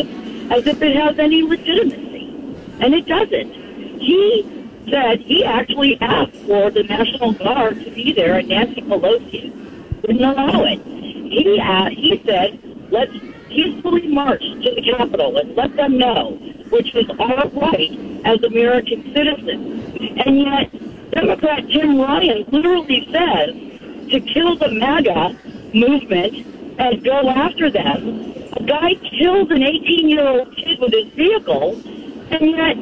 as 0.52 0.68
if 0.68 0.82
it 0.82 0.98
has 0.98 1.18
any 1.18 1.44
legitimacy. 1.44 2.17
And 2.80 2.94
it 2.94 3.06
doesn't. 3.06 3.52
He 4.00 4.58
said 4.90 5.20
he 5.22 5.44
actually 5.44 6.00
asked 6.02 6.36
for 6.46 6.70
the 6.72 6.84
National 6.84 7.34
Guard 7.34 7.84
to 7.84 7.92
be 7.92 8.14
there, 8.14 8.36
and 8.36 8.48
Nancy 8.48 8.82
Pelosi 8.82 9.54
wouldn't 10.02 10.22
allow 10.22 10.64
it. 10.64 10.80
He, 10.86 11.60
uh, 11.60 11.90
he 11.90 12.22
said, 12.26 12.60
let's 12.92 13.12
peacefully 13.50 14.08
march 14.08 14.42
to 14.42 14.76
the 14.76 14.82
Capitol 14.98 15.38
and 15.38 15.56
let 15.56 15.76
them 15.76 15.98
know, 15.98 16.32
which 16.70 16.94
was 16.94 17.10
our 17.20 17.48
right 17.50 17.92
as 18.26 18.42
American 18.44 19.14
citizens. 19.14 20.24
And 20.26 20.40
yet, 20.40 21.12
Democrat 21.12 21.68
Tim 21.70 22.00
Ryan 22.00 22.46
literally 22.52 23.08
says 23.12 23.56
to 24.12 24.22
kill 24.22 24.56
the 24.58 24.72
MAGA 24.72 25.38
movement 25.74 26.46
and 26.80 27.04
go 27.04 27.30
after 27.30 27.70
them. 27.72 28.34
A 28.54 28.64
guy 28.64 28.94
killed 29.18 29.52
an 29.52 29.64
18 29.64 30.10
year 30.10 30.28
old 30.28 30.56
kid 30.56 30.80
with 30.80 30.94
his 30.94 31.08
vehicle, 31.14 31.82
and 32.32 32.52
yet 32.52 32.78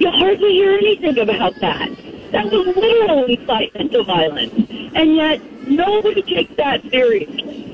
you 0.00 0.10
hardly 0.10 0.52
hear 0.52 0.72
anything 0.72 1.18
about 1.18 1.54
that. 1.60 1.90
That 2.32 2.44
was 2.44 2.76
literal 2.76 3.24
incitement 3.24 3.92
to 3.92 4.02
violence, 4.04 4.52
and 4.94 5.16
yet 5.16 5.40
nobody 5.66 6.22
takes 6.22 6.54
that 6.56 6.82
seriously. 6.90 7.64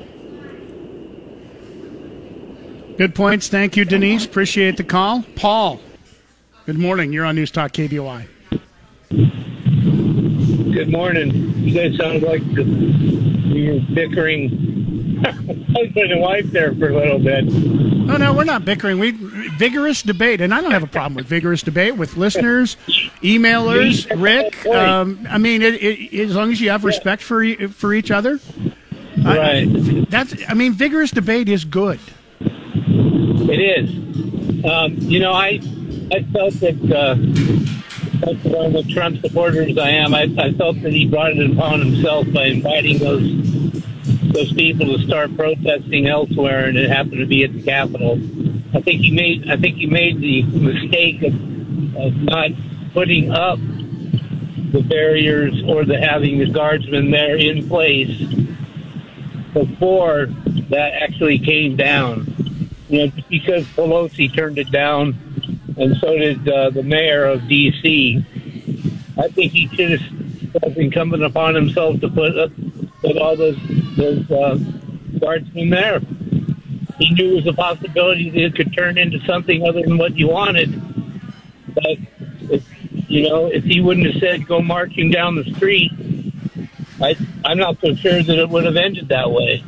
Good 2.97 3.13
points. 3.13 3.49
Thank 3.49 3.75
you, 3.75 3.83
Denise. 3.83 4.25
Appreciate 4.25 4.77
the 4.77 4.83
call. 4.83 5.23
Paul, 5.35 5.81
good 6.65 6.79
morning. 6.79 7.11
You're 7.11 7.25
on 7.25 7.35
News 7.35 7.51
Talk 7.51 7.73
KBOI. 7.73 8.27
Good 10.73 10.91
morning. 10.91 11.33
You 11.57 11.73
guys 11.73 11.97
sound 11.97 12.23
like 12.23 12.41
you're 12.45 13.81
bickering 13.93 14.75
husband 15.25 16.11
and 16.11 16.21
wife 16.21 16.49
there 16.51 16.73
for 16.75 16.89
a 16.89 16.93
little 16.93 17.19
bit. 17.19 17.94
No, 18.05 18.17
no, 18.17 18.33
we're 18.33 18.43
not 18.43 18.65
bickering. 18.65 18.99
We 18.99 19.11
vigorous 19.11 20.03
debate, 20.03 20.39
and 20.39 20.53
I 20.53 20.61
don't 20.61 20.71
have 20.71 20.83
a 20.83 20.87
problem 20.87 21.15
with 21.15 21.25
vigorous 21.25 21.63
debate 21.63 21.97
with 21.97 22.17
listeners, 22.17 22.77
emailers, 23.21 24.07
Rick. 24.21 24.65
Um, 24.67 25.25
I 25.29 25.39
mean, 25.39 25.63
it, 25.63 25.73
it, 25.81 26.29
as 26.29 26.35
long 26.35 26.51
as 26.51 26.61
you 26.61 26.69
have 26.69 26.83
respect 26.83 27.23
for 27.23 27.43
for 27.69 27.93
each 27.93 28.11
other. 28.11 28.39
Right. 29.17 29.67
I, 29.67 30.05
that's. 30.09 30.35
I 30.47 30.53
mean, 30.53 30.73
vigorous 30.73 31.11
debate 31.11 31.49
is 31.49 31.65
good. 31.65 31.99
It 32.39 33.59
is. 33.59 34.65
Um, 34.65 34.95
you 34.99 35.19
know, 35.19 35.33
I 35.33 35.59
I 36.11 36.23
felt 36.31 36.53
that 36.55 36.91
uh, 36.91 37.15
that's 38.25 38.43
one 38.43 38.65
of 38.67 38.73
the 38.73 38.93
Trump 38.93 39.21
supporters 39.21 39.77
I 39.77 39.89
am. 39.89 40.13
I, 40.13 40.23
I 40.37 40.53
felt 40.53 40.81
that 40.81 40.93
he 40.93 41.07
brought 41.07 41.31
it 41.31 41.51
upon 41.51 41.79
himself 41.79 42.31
by 42.31 42.45
inviting 42.45 42.99
those 42.99 43.64
those 44.35 44.53
people 44.53 44.85
to 44.85 45.03
start 45.05 45.35
protesting 45.35 46.07
elsewhere, 46.07 46.65
and 46.65 46.77
it 46.77 46.89
happened 46.89 47.19
to 47.19 47.25
be 47.25 47.43
at 47.43 47.53
the 47.53 47.63
Capitol. 47.63 48.19
I 48.73 48.81
think 48.81 49.01
he 49.01 49.11
made 49.11 49.49
I 49.49 49.55
think 49.55 49.77
he 49.77 49.87
made 49.87 50.19
the 50.19 50.43
mistake 50.43 51.23
of, 51.23 51.33
of 51.95 52.13
not 52.17 52.51
putting 52.93 53.31
up 53.31 53.57
the 53.59 54.85
barriers 54.87 55.63
or 55.65 55.85
the 55.85 55.97
having 55.97 56.39
the 56.39 56.49
guardsmen 56.49 57.11
there 57.11 57.37
in 57.37 57.67
place 57.69 58.09
before 59.53 60.25
that 60.69 60.93
actually 61.01 61.39
came 61.39 61.77
down. 61.77 62.27
You 62.89 63.07
know, 63.07 63.11
because 63.29 63.65
Pelosi 63.67 64.35
turned 64.35 64.59
it 64.59 64.71
down, 64.71 65.17
and 65.77 65.95
so 65.97 66.17
did 66.17 66.47
uh, 66.47 66.69
the 66.69 66.83
mayor 66.83 67.25
of 67.25 67.47
D.C. 67.47 68.23
I 69.17 69.27
think 69.29 69.53
he 69.53 69.67
should 69.69 69.99
have 70.61 70.77
incumbent 70.77 71.23
upon 71.23 71.55
himself 71.55 71.99
to 72.01 72.09
put 72.09 72.37
up, 72.37 72.51
put 73.01 73.17
all 73.17 73.35
those 73.35 73.57
those 73.95 74.29
uh, 74.31 74.57
guardsmen 75.19 75.69
there. 75.69 75.99
He 76.97 77.13
knew 77.13 77.33
it 77.33 77.45
was 77.45 77.47
a 77.47 77.53
possibility 77.53 78.29
that 78.29 78.41
it 78.41 78.55
could 78.55 78.75
turn 78.75 78.97
into 78.97 79.19
something 79.25 79.63
other 79.67 79.81
than 79.81 79.97
what 79.97 80.17
you 80.17 80.29
wanted. 80.29 80.81
But 81.73 81.97
if, 82.49 82.63
you 83.09 83.27
know, 83.29 83.47
if 83.47 83.63
he 83.63 83.81
wouldn't 83.81 84.05
have 84.07 84.21
said 84.21 84.47
go 84.47 84.61
marching 84.61 85.11
down 85.11 85.35
the 85.35 85.43
street, 85.55 85.91
I, 87.01 87.15
I'm 87.43 87.57
not 87.57 87.79
so 87.81 87.93
sure 87.95 88.23
that 88.23 88.39
it 88.39 88.49
would 88.49 88.63
have 88.63 88.77
ended 88.77 89.09
that 89.09 89.29
way. 89.29 89.63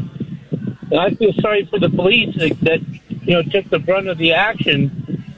And 0.90 1.00
I 1.00 1.10
feel 1.12 1.34
sorry 1.42 1.66
for 1.66 1.80
the 1.80 1.90
police 1.90 2.34
that, 2.38 2.58
that 2.62 2.80
you 3.24 3.34
know 3.34 3.44
took 3.44 3.70
the 3.70 3.80
brunt 3.80 4.08
of 4.08 4.18
the 4.18 4.34
action. 4.34 5.36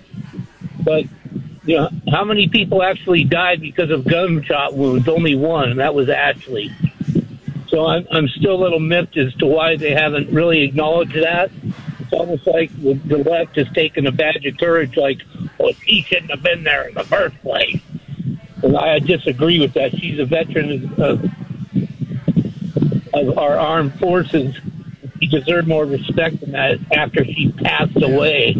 But 0.83 1.05
you 1.63 1.77
know, 1.77 1.89
how 2.11 2.23
many 2.23 2.47
people 2.49 2.83
actually 2.83 3.23
died 3.23 3.61
because 3.61 3.89
of 3.89 4.05
gunshot 4.05 4.75
wounds? 4.75 5.07
Only 5.07 5.35
one, 5.35 5.71
and 5.71 5.79
that 5.79 5.95
was 5.95 6.07
Ashley. 6.09 6.71
So 7.69 7.85
I'm, 7.85 8.07
I'm 8.11 8.27
still 8.27 8.55
a 8.55 8.61
little 8.61 8.79
miffed 8.79 9.17
as 9.17 9.33
to 9.35 9.45
why 9.45 9.75
they 9.75 9.91
haven't 9.91 10.31
really 10.31 10.63
acknowledged 10.63 11.15
that. 11.15 11.51
It's 11.99 12.13
almost 12.13 12.47
like 12.47 12.75
the, 12.81 12.93
the 12.93 13.17
left 13.17 13.55
has 13.57 13.69
taken 13.73 14.07
a 14.07 14.11
badge 14.11 14.45
of 14.45 14.57
courage, 14.57 14.97
like, 14.97 15.21
well, 15.59 15.73
he 15.85 16.01
shouldn't 16.01 16.31
have 16.31 16.41
been 16.41 16.63
there 16.63 16.87
in 16.87 16.95
the 16.95 17.03
first 17.03 17.39
place. 17.41 17.79
And 18.63 18.75
I 18.75 18.97
disagree 18.99 19.59
with 19.59 19.73
that. 19.73 19.91
She's 19.91 20.17
a 20.19 20.25
veteran 20.25 20.91
of, 20.99 21.23
of 23.13 23.37
our 23.37 23.57
armed 23.57 23.99
forces. 23.99 24.55
She 25.19 25.27
deserved 25.27 25.67
more 25.67 25.85
respect 25.85 26.39
than 26.39 26.53
that 26.53 26.79
after 26.91 27.23
she 27.23 27.51
passed 27.51 28.01
away. 28.01 28.53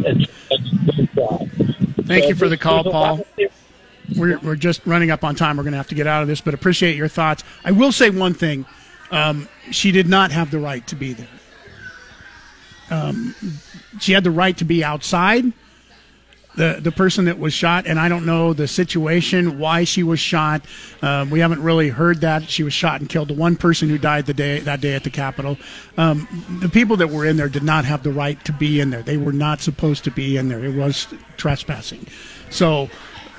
Thank 2.04 2.24
So 2.24 2.30
you 2.30 2.36
for 2.36 2.50
the 2.50 2.58
call, 2.58 2.84
there's 2.84 2.94
a 2.94 2.98
lot 2.98 3.18
Paul. 3.18 3.48
We're, 4.16 4.40
we're 4.40 4.56
just 4.56 4.86
running 4.86 5.12
up 5.12 5.24
on 5.24 5.36
time. 5.36 5.58
We're 5.58 5.64
going 5.64 5.74
to 5.74 5.78
have 5.78 5.88
to 5.88 5.96
get 5.96 6.08
out 6.08 6.22
of 6.22 6.28
this, 6.28 6.42
but 6.42 6.54
appreciate 6.54 6.96
your 6.96 7.08
thoughts. 7.08 7.44
I 7.64 7.72
will 7.72 7.92
say 7.92 8.10
one 8.10 8.34
thing. 8.34 8.66
Um, 9.12 9.48
she 9.72 9.92
did 9.92 10.08
not 10.08 10.32
have 10.32 10.52
the 10.52 10.60
right 10.60 10.86
to 10.88 10.96
be 10.96 11.14
there. 11.14 11.28
Um, 12.92 13.36
she 14.00 14.14
had 14.14 14.24
the 14.24 14.32
right 14.32 14.58
to 14.58 14.66
be 14.66 14.84
outside. 14.84 15.52
The, 16.56 16.80
the 16.82 16.92
person 16.92 17.26
that 17.26 17.40
was 17.40 17.54
shot, 17.54 17.86
and 17.86 17.98
I 17.98 18.10
don't 18.10 18.26
know 18.26 18.52
the 18.54 18.68
situation, 18.68 19.60
why 19.60 19.86
she 19.86 20.04
was 20.04 20.20
shot. 20.20 20.66
Um, 21.02 21.30
we 21.30 21.40
haven't 21.40 21.62
really 21.64 21.88
heard 21.88 22.22
that 22.22 22.50
she 22.50 22.64
was 22.64 22.74
shot 22.74 23.00
and 23.00 23.10
killed. 23.10 23.30
The 23.30 23.36
one 23.36 23.56
person 23.56 23.88
who 23.88 23.98
died 23.98 24.26
the 24.26 24.34
day 24.34 24.60
that 24.60 24.82
day 24.82 24.94
at 24.96 25.04
the 25.04 25.10
Capitol, 25.10 25.58
um, 25.96 26.28
the 26.60 26.68
people 26.68 26.98
that 26.98 27.10
were 27.12 27.24
in 27.24 27.38
there 27.38 27.48
did 27.48 27.64
not 27.64 27.86
have 27.86 28.04
the 28.04 28.12
right 28.12 28.44
to 28.44 28.52
be 28.52 28.82
in 28.82 28.90
there. 28.90 29.04
They 29.04 29.16
were 29.16 29.32
not 29.32 29.62
supposed 29.62 30.04
to 30.06 30.12
be 30.12 30.36
in 30.36 30.50
there. 30.50 30.66
It 30.66 30.74
was 30.74 31.08
trespassing. 31.38 32.08
So, 32.50 32.90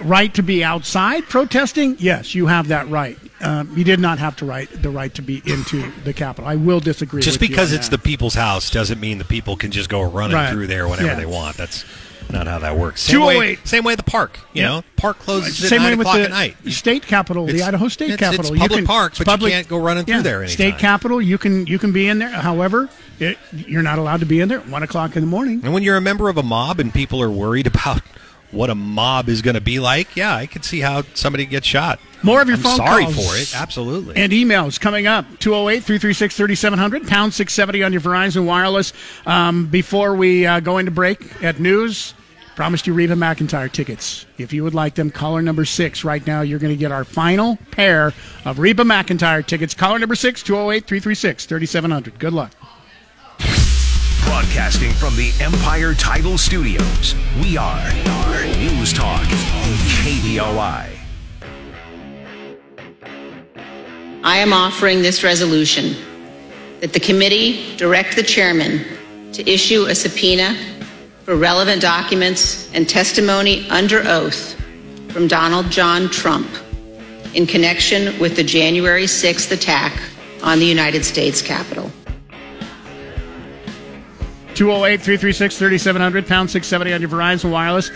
right 0.03 0.33
to 0.35 0.43
be 0.43 0.63
outside 0.65 1.25
protesting, 1.29 1.97
yes, 1.99 2.35
you 2.35 2.47
have 2.47 2.69
that 2.69 2.89
right. 2.89 3.19
Um, 3.41 3.73
you 3.77 3.85
did 3.85 4.01
not 4.01 4.19
have 4.19 4.37
to 4.37 4.45
right 4.45 4.69
the 4.83 4.91
right 4.91 5.15
to 5.15 5.23
be 5.23 5.43
into 5.47 5.91
the 6.05 6.13
Capitol. 6.13 6.49
I 6.49 6.57
will 6.57 6.81
disagree. 6.81 7.23
Just 7.23 7.41
with 7.41 7.49
you 7.49 7.55
because 7.55 7.73
it's 7.73 7.89
that. 7.89 7.97
the 7.97 8.03
people's 8.03 8.35
house 8.35 8.71
doesn't 8.71 9.01
mean 9.01 9.19
the 9.19 9.25
people 9.25 9.57
can 9.57 9.71
just 9.71 9.89
go 9.89 10.03
running 10.03 10.37
Right. 10.37 10.51
through 10.53 10.67
there 10.67 10.87
whenever 10.89 11.09
Yeah. 11.09 11.15
they 11.15 11.27
want. 11.27 11.57
That's 11.57 11.85
not 12.31 12.47
how 12.47 12.59
that 12.61 12.77
works. 12.77 13.01
Same 13.03 13.21
way, 13.23 13.35
208. 13.35 13.67
same 13.67 13.83
way 13.85 13.95
the 13.95 14.03
park. 14.03 14.39
You 14.53 14.63
Yeah. 14.63 14.69
know, 14.69 14.85
park 14.97 15.19
closes 15.19 15.63
at 15.65 15.69
Same 15.71 15.83
nine 15.83 15.99
o'clock 15.99 16.17
the 16.17 16.25
at 16.25 16.31
night. 16.31 16.57
state 16.69 17.07
capitol, 17.07 17.47
the 17.47 17.63
Idaho 17.63 17.89
State 17.89 18.11
it's- 18.11 18.21
it's 18.21 18.37
Capitol. 18.37 18.57
public 18.57 18.71
you 18.71 18.77
can, 18.77 18.87
park, 18.87 19.13
it's 19.13 19.19
but 19.19 19.27
you 19.27 19.31
public- 19.33 19.53
can't 19.55 19.69
go 19.69 19.79
running 19.79 20.05
through 20.05 20.23
there 20.23 20.41
anytime. 20.43 20.55
State 20.55 20.79
capitol, 20.79 21.21
you 21.23 21.39
can 21.39 21.67
you 21.67 21.79
can 21.79 21.93
be 21.93 22.07
in 22.09 22.19
there. 22.19 22.29
However, 22.31 22.89
it, 23.19 23.39
you're 23.67 23.83
not 23.83 23.99
allowed 23.99 24.21
to 24.21 24.27
be 24.27 24.41
in 24.41 24.49
there 24.49 24.59
at 24.59 24.69
one 24.69 24.83
o'clock 24.83 25.17
in 25.17 25.23
the 25.23 25.27
morning. 25.27 25.61
And 25.65 25.73
when 25.73 25.83
you're 25.83 25.97
a 25.97 26.01
member 26.01 26.29
of 26.29 26.37
a 26.37 26.43
mob 26.43 26.79
and 26.79 26.93
people 26.95 27.21
are 27.23 27.31
worried 27.31 27.67
about 27.67 28.03
what 28.53 28.71
a 28.71 28.75
mob 28.75 29.29
is 29.29 29.43
going 29.43 29.55
to 29.55 29.61
be 29.61 29.79
like, 29.81 30.17
yeah, 30.17 30.35
I 30.35 30.47
can 30.47 30.63
see 30.63 30.81
how 30.81 31.03
somebody 31.15 31.47
gets 31.47 31.67
shot. 31.67 32.01
More 32.23 32.43
of 32.43 32.49
your 32.49 32.57
I'm 32.59 32.63
phone 32.63 32.77
sorry 32.77 33.05
calls. 33.05 33.17
for 33.17 33.37
it. 33.37 33.61
Absolutely. 33.61 34.17
And 34.17 34.33
emails 34.33 34.79
coming 34.79 35.07
up 35.07 35.25
208 35.39 35.81
336 35.85 36.37
3700, 36.37 37.09
pound 37.09 37.33
670 37.33 37.83
on 37.83 37.93
your 37.93 38.03
Verizon 38.03 38.45
Wireless. 38.45 38.93
Um, 39.25 39.67
before 39.67 40.15
we 40.15 40.47
uh, 40.47 40.61
go 40.61 40.79
into 40.79 40.91
break 40.91 41.43
at 41.43 41.61
news, 41.61 42.13
promised 42.57 42.87
you 42.87 42.93
Reba 42.93 43.15
McEntire 43.15 43.73
tickets. 43.73 44.27
If 44.37 44.53
you 44.53 44.65
would 44.65 44.75
like 44.75 44.95
them, 44.95 45.11
caller 45.11 45.41
number 45.41 45.65
six. 45.65 46.05
Right 46.05 46.27
now, 46.27 46.43
you're 46.43 46.59
going 46.59 46.75
to 46.75 46.79
get 46.79 46.93
our 46.93 47.05
final 47.05 47.57
pair 47.71 48.13
of 48.45 48.59
Reba 48.59 48.83
McEntire 48.83 49.47
tickets. 49.47 49.73
Caller 49.73 49.99
number 49.99 50.15
six, 50.15 50.43
208 50.43 50.87
336 50.87 51.47
3700. 51.47 52.19
Good 52.19 52.35
luck. 52.35 52.53
Broadcasting 54.41 54.93
from 54.93 55.15
the 55.17 55.35
Empire 55.39 55.93
Title 55.93 56.39
Studios, 56.39 57.15
we 57.43 57.59
are 57.59 57.93
News 58.57 58.91
Talk, 58.91 59.27
KBOI. 60.01 60.97
I 64.25 64.39
am 64.39 64.55
offering 64.55 65.03
this 65.03 65.23
resolution 65.23 65.95
that 66.81 66.95
the 66.95 67.01
committee 67.01 67.77
direct 67.77 68.17
the 68.17 68.23
chairman 68.23 68.83
to 69.35 69.47
issue 69.47 69.85
a 69.85 69.95
subpoena 69.95 70.57
for 71.25 71.37
relevant 71.37 71.83
documents 71.83 72.73
and 72.73 72.89
testimony 72.89 73.69
under 73.69 74.03
oath 74.07 74.59
from 75.11 75.29
Donald 75.29 75.71
John 75.71 76.09
Trump 76.09 76.49
in 77.35 77.47
connection 77.47 78.19
with 78.19 78.37
the 78.37 78.45
January 78.45 79.05
6th 79.05 79.53
attack 79.53 80.01
on 80.43 80.59
the 80.59 80.67
United 80.67 81.05
States 81.05 81.43
Capitol. 81.43 81.93
208 84.61 85.01
336 85.01 85.57
3700, 85.57 86.27
pound 86.27 86.51
670 86.51 86.93
on 86.93 87.01
your 87.01 87.09
Verizon 87.09 87.51
Wireless. 87.51 87.91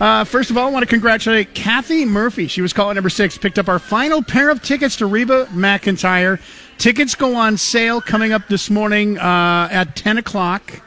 Uh, 0.00 0.24
first 0.24 0.48
of 0.48 0.56
all, 0.56 0.68
I 0.68 0.70
want 0.70 0.82
to 0.82 0.88
congratulate 0.88 1.52
Kathy 1.52 2.06
Murphy. 2.06 2.46
She 2.46 2.62
was 2.62 2.72
caller 2.72 2.94
number 2.94 3.10
six, 3.10 3.36
picked 3.36 3.58
up 3.58 3.68
our 3.68 3.78
final 3.78 4.22
pair 4.22 4.48
of 4.48 4.62
tickets 4.62 4.96
to 4.96 5.06
Reba 5.06 5.44
McEntire. 5.50 6.40
Tickets 6.78 7.14
go 7.14 7.36
on 7.36 7.58
sale 7.58 8.00
coming 8.00 8.32
up 8.32 8.48
this 8.48 8.70
morning 8.70 9.18
uh, 9.18 9.68
at 9.70 9.96
10 9.96 10.16
o'clock. 10.16 10.80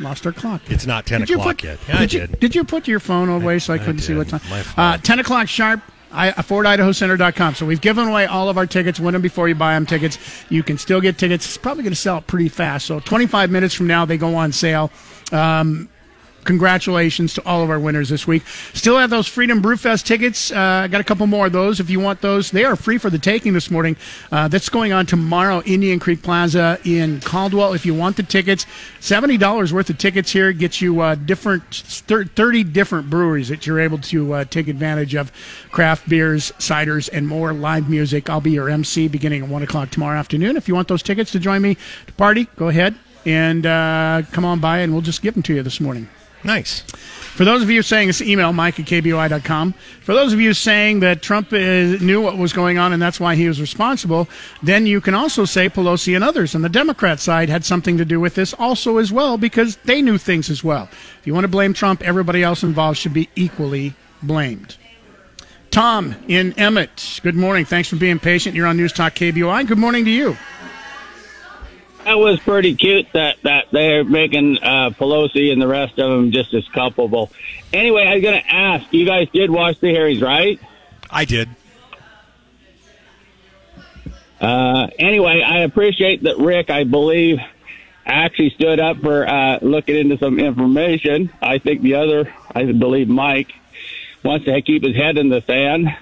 Lost 0.00 0.24
our 0.24 0.32
clock. 0.32 0.62
It's 0.68 0.86
not 0.86 1.04
10 1.04 1.20
Did 1.20 1.32
o'clock 1.32 1.58
put- 1.58 1.64
yet. 1.64 1.78
Yeah, 1.86 1.96
I 1.96 2.00
did, 2.00 2.12
you, 2.14 2.20
did. 2.20 2.40
did 2.40 2.54
you 2.54 2.64
put 2.64 2.88
your 2.88 3.00
phone 3.00 3.28
away 3.28 3.58
so 3.58 3.74
I, 3.74 3.78
couldn't 3.78 3.98
see 3.98 4.14
what 4.14 4.30
time? 4.30 4.40
Uh, 4.74 4.96
10 4.96 5.18
o'clock 5.18 5.48
sharp. 5.48 5.82
I, 6.12 6.30
FordIdahoCenter.com. 6.32 7.54
So 7.54 7.66
we've 7.66 7.80
given 7.80 8.08
away 8.08 8.26
all 8.26 8.48
of 8.48 8.58
our 8.58 8.66
tickets. 8.66 8.98
Win 8.98 9.12
them 9.12 9.22
before 9.22 9.48
you 9.48 9.54
buy 9.54 9.74
them 9.74 9.86
tickets. 9.86 10.18
You 10.48 10.62
can 10.62 10.78
still 10.78 11.00
get 11.00 11.18
tickets. 11.18 11.46
It's 11.46 11.56
probably 11.56 11.82
going 11.82 11.92
to 11.92 12.00
sell 12.00 12.20
pretty 12.20 12.48
fast. 12.48 12.86
So 12.86 13.00
25 13.00 13.50
minutes 13.50 13.74
from 13.74 13.86
now, 13.86 14.04
they 14.04 14.16
go 14.16 14.34
on 14.34 14.52
sale. 14.52 14.90
Um, 15.32 15.88
congratulations 16.44 17.34
to 17.34 17.44
all 17.46 17.62
of 17.62 17.70
our 17.70 17.78
winners 17.78 18.08
this 18.08 18.26
week. 18.26 18.46
Still 18.74 18.98
have 18.98 19.10
those 19.10 19.26
Freedom 19.26 19.62
Brewfest 19.62 20.04
tickets. 20.04 20.50
Uh, 20.50 20.82
I 20.84 20.88
got 20.88 21.00
a 21.00 21.04
couple 21.04 21.26
more 21.26 21.46
of 21.46 21.52
those 21.52 21.80
if 21.80 21.90
you 21.90 22.00
want 22.00 22.20
those. 22.20 22.50
They 22.50 22.64
are 22.64 22.76
free 22.76 22.98
for 22.98 23.10
the 23.10 23.18
taking 23.18 23.52
this 23.52 23.70
morning. 23.70 23.96
Uh, 24.32 24.48
that's 24.48 24.68
going 24.68 24.92
on 24.92 25.06
tomorrow, 25.06 25.62
Indian 25.62 25.98
Creek 25.98 26.22
Plaza 26.22 26.78
in 26.84 27.20
Caldwell. 27.20 27.72
If 27.72 27.84
you 27.86 27.94
want 27.94 28.16
the 28.16 28.22
tickets, 28.22 28.66
$70 29.00 29.72
worth 29.72 29.90
of 29.90 29.98
tickets 29.98 30.32
here 30.32 30.52
gets 30.52 30.80
you 30.80 31.00
uh, 31.00 31.14
different 31.14 31.62
thir- 31.74 32.24
30 32.24 32.64
different 32.64 33.10
breweries 33.10 33.48
that 33.48 33.66
you're 33.66 33.80
able 33.80 33.98
to 33.98 34.34
uh, 34.34 34.44
take 34.44 34.68
advantage 34.68 35.14
of 35.14 35.32
craft 35.70 36.08
beers, 36.08 36.52
ciders, 36.58 37.08
and 37.12 37.26
more 37.26 37.52
live 37.52 37.88
music. 37.88 38.28
I'll 38.30 38.40
be 38.40 38.52
your 38.52 38.68
MC 38.68 39.08
beginning 39.08 39.42
at 39.42 39.48
1 39.48 39.62
o'clock 39.62 39.90
tomorrow 39.90 40.18
afternoon. 40.18 40.56
If 40.56 40.68
you 40.68 40.74
want 40.74 40.88
those 40.88 41.02
tickets 41.02 41.32
to 41.32 41.38
join 41.38 41.62
me 41.62 41.76
to 42.06 42.12
party, 42.14 42.46
go 42.56 42.68
ahead 42.68 42.94
and 43.26 43.66
uh, 43.66 44.22
come 44.32 44.44
on 44.44 44.60
by 44.60 44.78
and 44.78 44.92
we'll 44.92 45.02
just 45.02 45.22
give 45.22 45.34
them 45.34 45.42
to 45.44 45.54
you 45.54 45.62
this 45.62 45.80
morning. 45.80 46.08
Nice. 46.44 46.82
For 47.40 47.44
those 47.44 47.62
of 47.62 47.70
you 47.70 47.80
saying 47.82 48.08
this, 48.08 48.20
email 48.20 48.52
Mike 48.52 48.78
at 48.80 48.86
KBOI.com. 48.86 49.72
For 50.02 50.12
those 50.12 50.32
of 50.32 50.40
you 50.40 50.52
saying 50.52 51.00
that 51.00 51.22
Trump 51.22 51.52
uh, 51.52 51.56
knew 51.56 52.20
what 52.20 52.36
was 52.36 52.52
going 52.52 52.76
on 52.76 52.92
and 52.92 53.00
that's 53.00 53.18
why 53.18 53.34
he 53.34 53.48
was 53.48 53.60
responsible, 53.60 54.28
then 54.62 54.86
you 54.86 55.00
can 55.00 55.14
also 55.14 55.44
say 55.44 55.68
Pelosi 55.68 56.14
and 56.14 56.22
others 56.22 56.54
on 56.54 56.62
the 56.62 56.68
Democrat 56.68 57.18
side 57.18 57.48
had 57.48 57.64
something 57.64 57.96
to 57.96 58.04
do 58.04 58.20
with 58.20 58.34
this 58.34 58.52
also 58.54 58.98
as 58.98 59.10
well 59.10 59.38
because 59.38 59.76
they 59.84 60.02
knew 60.02 60.18
things 60.18 60.50
as 60.50 60.62
well. 60.62 60.88
If 61.20 61.26
you 61.26 61.32
want 61.32 61.44
to 61.44 61.48
blame 61.48 61.72
Trump, 61.72 62.02
everybody 62.02 62.42
else 62.42 62.62
involved 62.62 62.98
should 62.98 63.14
be 63.14 63.30
equally 63.36 63.94
blamed. 64.22 64.76
Tom 65.70 66.16
in 66.26 66.52
Emmett, 66.58 67.20
good 67.22 67.36
morning. 67.36 67.64
Thanks 67.64 67.88
for 67.88 67.96
being 67.96 68.18
patient. 68.18 68.56
You're 68.56 68.66
on 68.66 68.76
News 68.76 68.92
Talk 68.92 69.14
KBOI. 69.14 69.66
Good 69.66 69.78
morning 69.78 70.04
to 70.04 70.10
you. 70.10 70.36
That 72.04 72.18
was 72.18 72.40
pretty 72.40 72.74
cute 72.74 73.06
that, 73.12 73.36
that 73.42 73.66
they're 73.70 74.04
making 74.04 74.58
uh, 74.62 74.90
Pelosi 74.90 75.52
and 75.52 75.60
the 75.60 75.68
rest 75.68 75.98
of 75.98 76.10
them 76.10 76.32
just 76.32 76.52
as 76.54 76.66
culpable. 76.68 77.30
Anyway, 77.72 78.04
I 78.04 78.14
was 78.14 78.22
going 78.22 78.40
to 78.40 78.50
ask, 78.50 78.92
you 78.92 79.06
guys 79.06 79.28
did 79.32 79.50
watch 79.50 79.78
the 79.80 79.90
hearings, 79.90 80.20
right? 80.20 80.58
I 81.08 81.24
did. 81.24 81.50
Uh, 84.40 84.88
anyway, 84.98 85.42
I 85.42 85.60
appreciate 85.60 86.22
that 86.22 86.38
Rick, 86.38 86.70
I 86.70 86.84
believe, 86.84 87.38
actually 88.06 88.50
stood 88.50 88.80
up 88.80 88.98
for 88.98 89.28
uh, 89.28 89.58
looking 89.60 89.96
into 89.96 90.16
some 90.18 90.40
information. 90.40 91.30
I 91.42 91.58
think 91.58 91.82
the 91.82 91.96
other, 91.96 92.32
I 92.54 92.64
believe 92.72 93.08
Mike, 93.08 93.52
wants 94.24 94.46
to 94.46 94.62
keep 94.62 94.82
his 94.82 94.96
head 94.96 95.18
in 95.18 95.28
the 95.28 95.42
sand. 95.42 95.94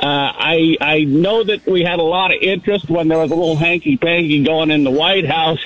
Uh, 0.00 0.32
I 0.34 0.78
I 0.80 1.04
know 1.04 1.44
that 1.44 1.66
we 1.66 1.82
had 1.82 1.98
a 1.98 2.02
lot 2.02 2.34
of 2.34 2.40
interest 2.40 2.88
when 2.88 3.08
there 3.08 3.18
was 3.18 3.30
a 3.30 3.34
little 3.34 3.56
hanky 3.56 3.98
panky 3.98 4.42
going 4.42 4.70
in 4.70 4.82
the 4.82 4.90
White 4.90 5.26
House 5.26 5.60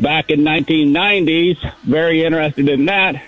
back 0.00 0.30
in 0.30 0.40
1990s. 0.40 1.56
Very 1.84 2.24
interested 2.24 2.68
in 2.68 2.86
that, 2.86 3.22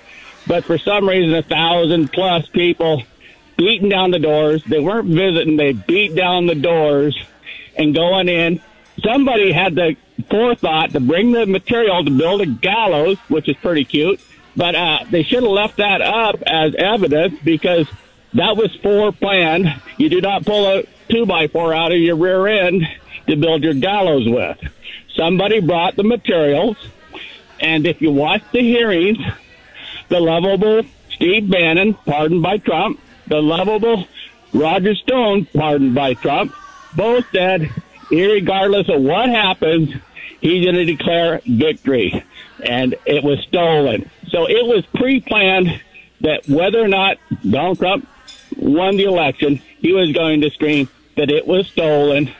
but 0.45 0.65
for 0.65 0.77
some 0.77 1.09
reason, 1.09 1.32
a 1.36 1.43
thousand 1.43 2.12
plus 2.12 2.49
people 2.49 3.05
beating 3.57 3.89
down 3.89 4.11
the 4.11 4.19
doors. 4.19 4.65
They 4.65 4.81
weren't 4.81 5.07
visiting; 5.07 5.57
they 5.57 5.73
beat 5.73 6.16
down 6.16 6.47
the 6.47 6.57
doors 6.57 7.16
and 7.77 7.95
going 7.95 8.28
in. 8.28 8.61
Somebody 9.05 9.53
had 9.53 9.77
the 9.77 9.95
forethought 10.28 10.90
to 10.90 11.01
bring 11.01 11.31
the 11.31 11.47
material 11.47 12.05
to 12.05 12.11
build 12.11 12.40
a 12.40 12.47
gallows, 12.47 13.19
which 13.28 13.49
is 13.49 13.57
pretty 13.59 13.85
cute. 13.85 14.20
But 14.57 14.74
uh, 14.74 15.05
they 15.09 15.23
should 15.23 15.45
have 15.45 15.53
left 15.53 15.77
that 15.77 16.01
up 16.01 16.43
as 16.45 16.74
evidence 16.74 17.39
because 17.45 17.86
that 18.35 18.57
was 18.57 18.71
foreplanned. 18.83 19.81
You 19.97 20.09
do 20.09 20.21
not 20.21 20.45
pull 20.45 20.67
a 20.67 20.83
two 21.09 21.27
by 21.27 21.49
four 21.49 21.75
out 21.75 21.93
of 21.93 21.99
your 21.99 22.17
rear 22.17 22.47
end 22.47 22.87
to 23.27 23.37
build 23.37 23.63
your 23.63 23.75
gallows 23.75 24.29
with. 24.29 24.59
Somebody 25.15 25.61
brought 25.61 25.97
the 25.97 26.05
materials, 26.05 26.77
and 27.61 27.87
if 27.87 28.01
you 28.01 28.13
watch 28.13 28.43
the 28.53 28.61
hearings, 28.61 29.19
the 30.09 30.21
lovable 30.21 30.83
Steve 31.11 31.51
Bannon, 31.51 31.95
pardoned 31.95 32.43
by 32.43 32.59
Trump, 32.59 33.01
the 33.27 33.43
lovable 33.43 34.07
Roger 34.53 34.95
Stone, 34.95 35.47
pardoned 35.47 35.95
by 35.95 36.15
Trump, 36.15 36.55
both 36.95 37.25
said, 37.33 37.71
regardless 38.11 38.89
of 38.89 39.03
what 39.03 39.29
happens, 39.29 39.95
he's 40.41 40.65
going 40.65 40.77
to 40.77 40.85
declare 40.85 41.41
victory. 41.45 42.25
And 42.63 42.95
it 43.05 43.23
was 43.23 43.41
stolen. 43.41 44.11
So 44.29 44.49
it 44.49 44.65
was 44.65 44.85
pre-planned 44.95 45.81
that 46.21 46.49
whether 46.49 46.81
or 46.81 46.89
not 46.89 47.19
Donald 47.49 47.79
Trump 47.79 48.09
won 48.59 48.97
the 48.97 49.05
election, 49.05 49.63
he 49.79 49.93
was 49.93 50.13
going 50.13 50.43
to 50.43 50.51
scream 50.51 50.89
that 51.17 51.31
it 51.31 51.47
was 51.47 51.67
stolen. 51.69 52.31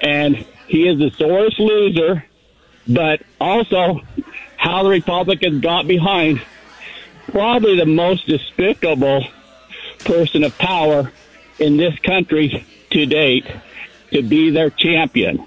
And 0.00 0.36
he 0.66 0.88
is 0.88 0.98
the 0.98 1.10
sorest 1.10 1.58
loser, 1.58 2.24
but 2.88 3.22
also 3.40 4.00
how 4.56 4.82
the 4.82 4.90
Republicans 4.90 5.60
got 5.60 5.86
behind 5.86 6.42
probably 7.28 7.76
the 7.76 7.86
most 7.86 8.26
despicable 8.26 9.26
person 10.00 10.44
of 10.44 10.56
power 10.58 11.12
in 11.58 11.76
this 11.76 11.98
country 12.00 12.66
to 12.90 13.06
date 13.06 13.46
to 14.12 14.22
be 14.22 14.50
their 14.50 14.70
champion. 14.70 15.46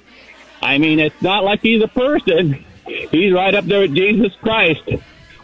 I 0.61 0.77
mean, 0.77 0.99
it's 0.99 1.21
not 1.21 1.43
like 1.43 1.61
he's 1.61 1.83
a 1.83 1.87
person. 1.87 2.65
He's 2.85 3.33
right 3.33 3.53
up 3.53 3.65
there 3.65 3.81
with 3.81 3.95
Jesus 3.95 4.33
Christ 4.41 4.89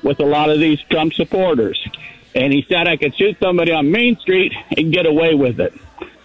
with 0.01 0.19
a 0.19 0.25
lot 0.25 0.49
of 0.49 0.59
these 0.59 0.79
Trump 0.89 1.13
supporters. 1.13 1.79
And 2.35 2.51
he 2.51 2.65
said 2.67 2.87
I 2.87 2.97
could 2.97 3.15
shoot 3.15 3.37
somebody 3.39 3.71
on 3.71 3.91
Main 3.91 4.17
Street 4.17 4.53
and 4.75 4.91
get 4.91 5.05
away 5.05 5.35
with 5.35 5.59
it. 5.59 5.73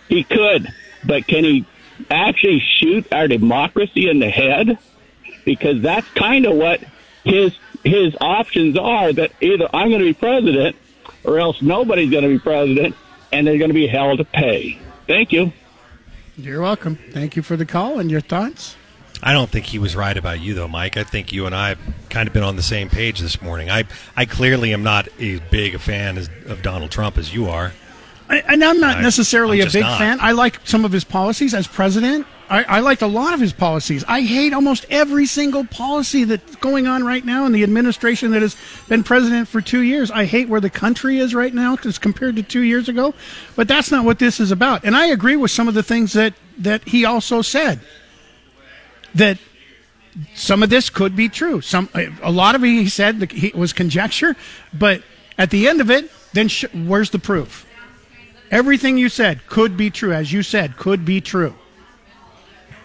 He 0.09 0.25
could, 0.25 0.67
but 1.05 1.27
can 1.27 1.45
he 1.45 1.67
actually 2.11 2.61
shoot 2.61 3.13
our 3.13 3.29
democracy 3.29 4.09
in 4.09 4.19
the 4.19 4.31
head? 4.31 4.79
Because 5.45 5.83
that's 5.83 6.09
kind 6.09 6.47
of 6.47 6.57
what 6.57 6.81
his 7.25 7.53
his 7.85 8.17
options 8.21 8.77
are 8.77 9.13
that 9.13 9.33
either 9.41 9.69
I'm 9.73 9.89
going 9.89 10.01
to 10.01 10.07
be 10.07 10.15
president 10.15 10.77
or 11.25 11.39
else 11.39 11.63
nobody's 11.63 12.11
going 12.11 12.25
to 12.25 12.29
be 12.29 12.39
president 12.39 12.97
and 13.33 13.47
they're 13.47 13.59
going 13.59 13.71
to 13.71 13.75
be 13.75 13.87
held 13.87 14.19
to 14.19 14.25
pay. 14.25 14.79
Thank 15.07 15.33
you. 15.33 15.53
You're 16.37 16.61
welcome. 16.61 16.97
Thank 17.11 17.37
you 17.37 17.43
for 17.43 17.57
the 17.57 17.67
call 17.67 17.99
and 17.99 18.11
your 18.11 18.21
thoughts. 18.21 18.77
I 19.23 19.33
don't 19.33 19.51
think 19.51 19.67
he 19.67 19.79
was 19.79 19.97
right 19.97 20.17
about 20.17 20.41
you, 20.41 20.55
though, 20.55 20.69
Mike. 20.69 20.97
I 20.97 21.05
think 21.05 21.33
you 21.33 21.47
and 21.47 21.55
I 21.55 21.71
have 21.71 21.79
kind 22.09 22.29
of 22.29 22.33
been 22.33 22.45
on 22.45 22.57
the 22.57 22.63
same 22.63 22.89
page 22.89 23.21
this 23.21 23.43
morning. 23.43 23.69
I, 23.69 23.85
I 24.17 24.27
clearly 24.27 24.73
am 24.73 24.83
not 24.83 25.09
as 25.21 25.41
big 25.51 25.75
a 25.75 25.79
fan 25.79 26.19
as, 26.19 26.31
of 26.47 26.63
Donald 26.63 26.91
Trump 26.91 27.19
as 27.19 27.35
you 27.35 27.49
are. 27.49 27.73
I, 28.31 28.39
and 28.41 28.63
I'm 28.63 28.79
not 28.81 28.99
I- 28.99 29.03
necessarily 29.03 29.61
I'm 29.61 29.69
a 29.69 29.71
big 29.71 29.83
not. 29.83 29.99
fan. 29.99 30.19
I 30.21 30.33
like 30.33 30.61
some 30.65 30.85
of 30.85 30.93
his 30.93 31.05
policies 31.05 31.55
as 31.55 31.67
president. 31.67 32.27
I, 32.51 32.63
I 32.65 32.81
liked 32.81 33.03
a 33.03 33.07
lot 33.07 33.35
of 33.35 33.41
his 33.41 33.53
policies. 33.53 34.05
I 34.09 34.23
hate 34.23 34.55
almost 34.55 34.87
every 34.89 35.27
single 35.27 35.67
policy 35.67 36.25
that's 36.25 36.57
going 36.57 36.87
on 36.87 37.05
right 37.05 37.23
now 37.23 37.45
in 37.45 37.53
the 37.53 37.63
administration 37.63 38.31
that 38.31 38.41
has 38.41 38.57
been 38.89 39.03
president 39.03 39.49
for 39.49 39.61
two 39.61 39.81
years. 39.81 40.11
I 40.11 40.25
hate 40.25 40.49
where 40.49 40.61
the 40.61 40.71
country 40.71 41.19
is 41.19 41.35
right 41.35 41.53
now 41.53 41.77
as 41.85 41.99
compared 41.99 42.37
to 42.37 42.43
two 42.43 42.63
years 42.63 42.89
ago. 42.89 43.13
But 43.55 43.69
that's 43.69 43.91
not 43.91 44.07
what 44.07 44.19
this 44.19 44.41
is 44.41 44.51
about. 44.51 44.85
And 44.85 44.97
I 44.97 45.07
agree 45.09 45.37
with 45.37 45.51
some 45.51 45.69
of 45.69 45.75
the 45.75 45.83
things 45.83 46.15
that, 46.15 46.33
that 46.59 46.89
he 46.89 47.05
also 47.05 47.43
said. 47.43 47.81
That 49.15 49.39
some 50.35 50.63
of 50.63 50.71
this 50.71 50.91
could 50.91 51.15
be 51.17 51.29
true. 51.29 51.61
Some 51.61 51.89
a 52.23 52.31
lot 52.31 52.55
of 52.55 52.65
it 52.65 52.69
he 52.69 52.89
said 52.89 53.21
that 53.21 53.33
he, 53.33 53.53
was 53.55 53.73
conjecture, 53.73 54.37
but 54.73 55.03
at 55.37 55.51
the 55.51 55.69
end 55.69 55.81
of 55.81 55.91
it, 55.91 56.11
then 56.33 56.49
sh- 56.49 56.65
where's 56.75 57.11
the 57.11 57.19
proof? 57.19 57.67
Everything 58.51 58.97
you 58.99 59.09
said 59.09 59.47
could 59.47 59.77
be 59.77 59.91
true, 59.91 60.13
as 60.13 60.33
you 60.33 60.43
said, 60.43 60.77
could 60.77 61.05
be 61.05 61.21
true. 61.21 61.55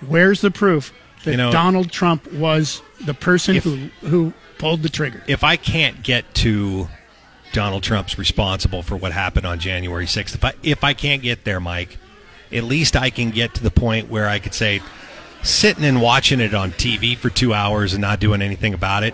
Where's 0.05 0.41
the 0.41 0.51
proof 0.51 0.93
that 1.23 1.31
You 1.31 1.37
know- 1.37 1.51
Donald 1.51 1.91
Trump 1.91 2.31
was 2.33 2.81
the 3.01 3.13
person 3.13 3.55
If- 3.55 3.63
who 3.63 3.89
who 4.01 4.33
pulled 4.57 4.83
the 4.83 4.89
trigger? 4.89 5.23
If 5.27 5.43
I 5.43 5.55
can't 5.55 6.03
get 6.03 6.33
to 6.35 6.89
Donald 7.53 7.83
Trump's 7.83 8.17
responsible 8.17 8.81
for 8.83 8.95
what 8.95 9.11
happened 9.11 9.45
on 9.45 9.59
January 9.59 10.05
6th, 10.05 10.35
if 10.35 10.43
I, 10.43 10.53
if 10.63 10.83
I 10.83 10.93
can't 10.93 11.21
get 11.21 11.43
there, 11.45 11.59
Mike, 11.59 11.97
at 12.51 12.63
least 12.63 12.95
I 12.95 13.09
can 13.09 13.29
get 13.31 13.53
to 13.55 13.63
the 13.63 13.71
point 13.71 14.09
where 14.09 14.27
I 14.27 14.39
could 14.39 14.53
say, 14.53 14.81
sitting 15.43 15.83
and 15.83 16.01
watching 16.01 16.39
it 16.39 16.53
on 16.53 16.71
TV 16.71 17.15
for 17.17 17.29
two 17.29 17.53
hours 17.53 17.93
and 17.93 18.01
not 18.01 18.19
doing 18.19 18.41
anything 18.41 18.73
about 18.73 19.03
it 19.03 19.13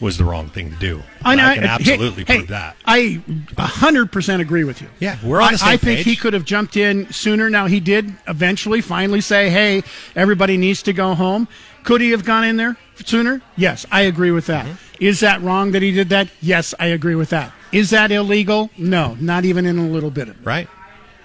was 0.00 0.16
the 0.16 0.24
wrong 0.24 0.48
thing 0.48 0.70
to 0.70 0.76
do. 0.76 1.02
And 1.24 1.40
I, 1.40 1.54
can 1.56 1.64
absolutely 1.64 2.24
hey, 2.24 2.38
prove 2.38 2.48
that. 2.48 2.76
I 2.86 3.22
a 3.58 3.66
hundred 3.66 4.10
percent 4.10 4.40
agree 4.40 4.64
with 4.64 4.80
you. 4.80 4.88
Yeah, 4.98 5.18
we're 5.22 5.40
on 5.40 5.52
the 5.52 5.54
I, 5.54 5.56
same 5.56 5.68
I 5.68 5.76
think 5.76 5.98
page. 5.98 6.06
he 6.06 6.16
could 6.16 6.32
have 6.32 6.44
jumped 6.44 6.76
in 6.76 7.12
sooner. 7.12 7.50
Now 7.50 7.66
he 7.66 7.80
did 7.80 8.14
eventually, 8.26 8.80
finally 8.80 9.20
say, 9.20 9.50
"Hey, 9.50 9.82
everybody 10.16 10.56
needs 10.56 10.82
to 10.84 10.92
go 10.92 11.14
home." 11.14 11.48
Could 11.82 12.00
he 12.00 12.10
have 12.10 12.24
gone 12.24 12.44
in 12.44 12.56
there 12.56 12.76
sooner? 13.04 13.40
Yes, 13.56 13.86
I 13.90 14.02
agree 14.02 14.30
with 14.30 14.46
that. 14.46 14.66
Mm-hmm. 14.66 15.04
Is 15.04 15.20
that 15.20 15.40
wrong 15.42 15.72
that 15.72 15.82
he 15.82 15.92
did 15.92 16.10
that? 16.10 16.28
Yes, 16.40 16.74
I 16.78 16.86
agree 16.86 17.14
with 17.14 17.30
that. 17.30 17.52
Is 17.72 17.90
that 17.90 18.10
illegal? 18.10 18.70
No, 18.76 19.16
not 19.20 19.44
even 19.44 19.64
in 19.64 19.78
a 19.78 19.86
little 19.86 20.10
bit 20.10 20.28
of 20.28 20.40
it. 20.40 20.44
Right. 20.44 20.68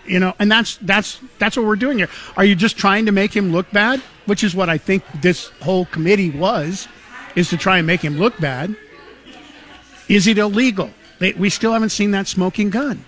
You 0.08 0.20
know, 0.20 0.34
and 0.40 0.52
that's 0.52 0.78
that's 0.78 1.20
that's 1.40 1.58
what 1.58 1.66
we're 1.66 1.76
doing 1.76 1.98
here. 1.98 2.10
Are 2.38 2.46
you 2.46 2.56
just 2.56 2.78
trying 2.78 3.06
to 3.08 3.12
make 3.12 3.36
him 3.36 3.52
look 3.52 3.70
bad? 3.72 4.02
Which 4.26 4.44
is 4.44 4.56
what 4.56 4.70
I 4.70 4.78
think 4.78 5.04
this 5.22 5.50
whole 5.62 5.86
committee 5.86 6.32
was, 6.32 6.88
is 7.36 7.50
to 7.50 7.58
try 7.58 7.78
and 7.78 7.88
make 7.88 8.02
him 8.02 8.18
look 8.18 8.38
bad. 8.40 8.76
Is 10.08 10.28
it 10.28 10.38
illegal? 10.38 10.92
They, 11.20 11.34
we 11.34 11.50
still 11.50 11.74
haven't 11.74 11.90
seen 11.90 12.12
that 12.12 12.28
smoking 12.28 12.70
gun. 12.70 13.04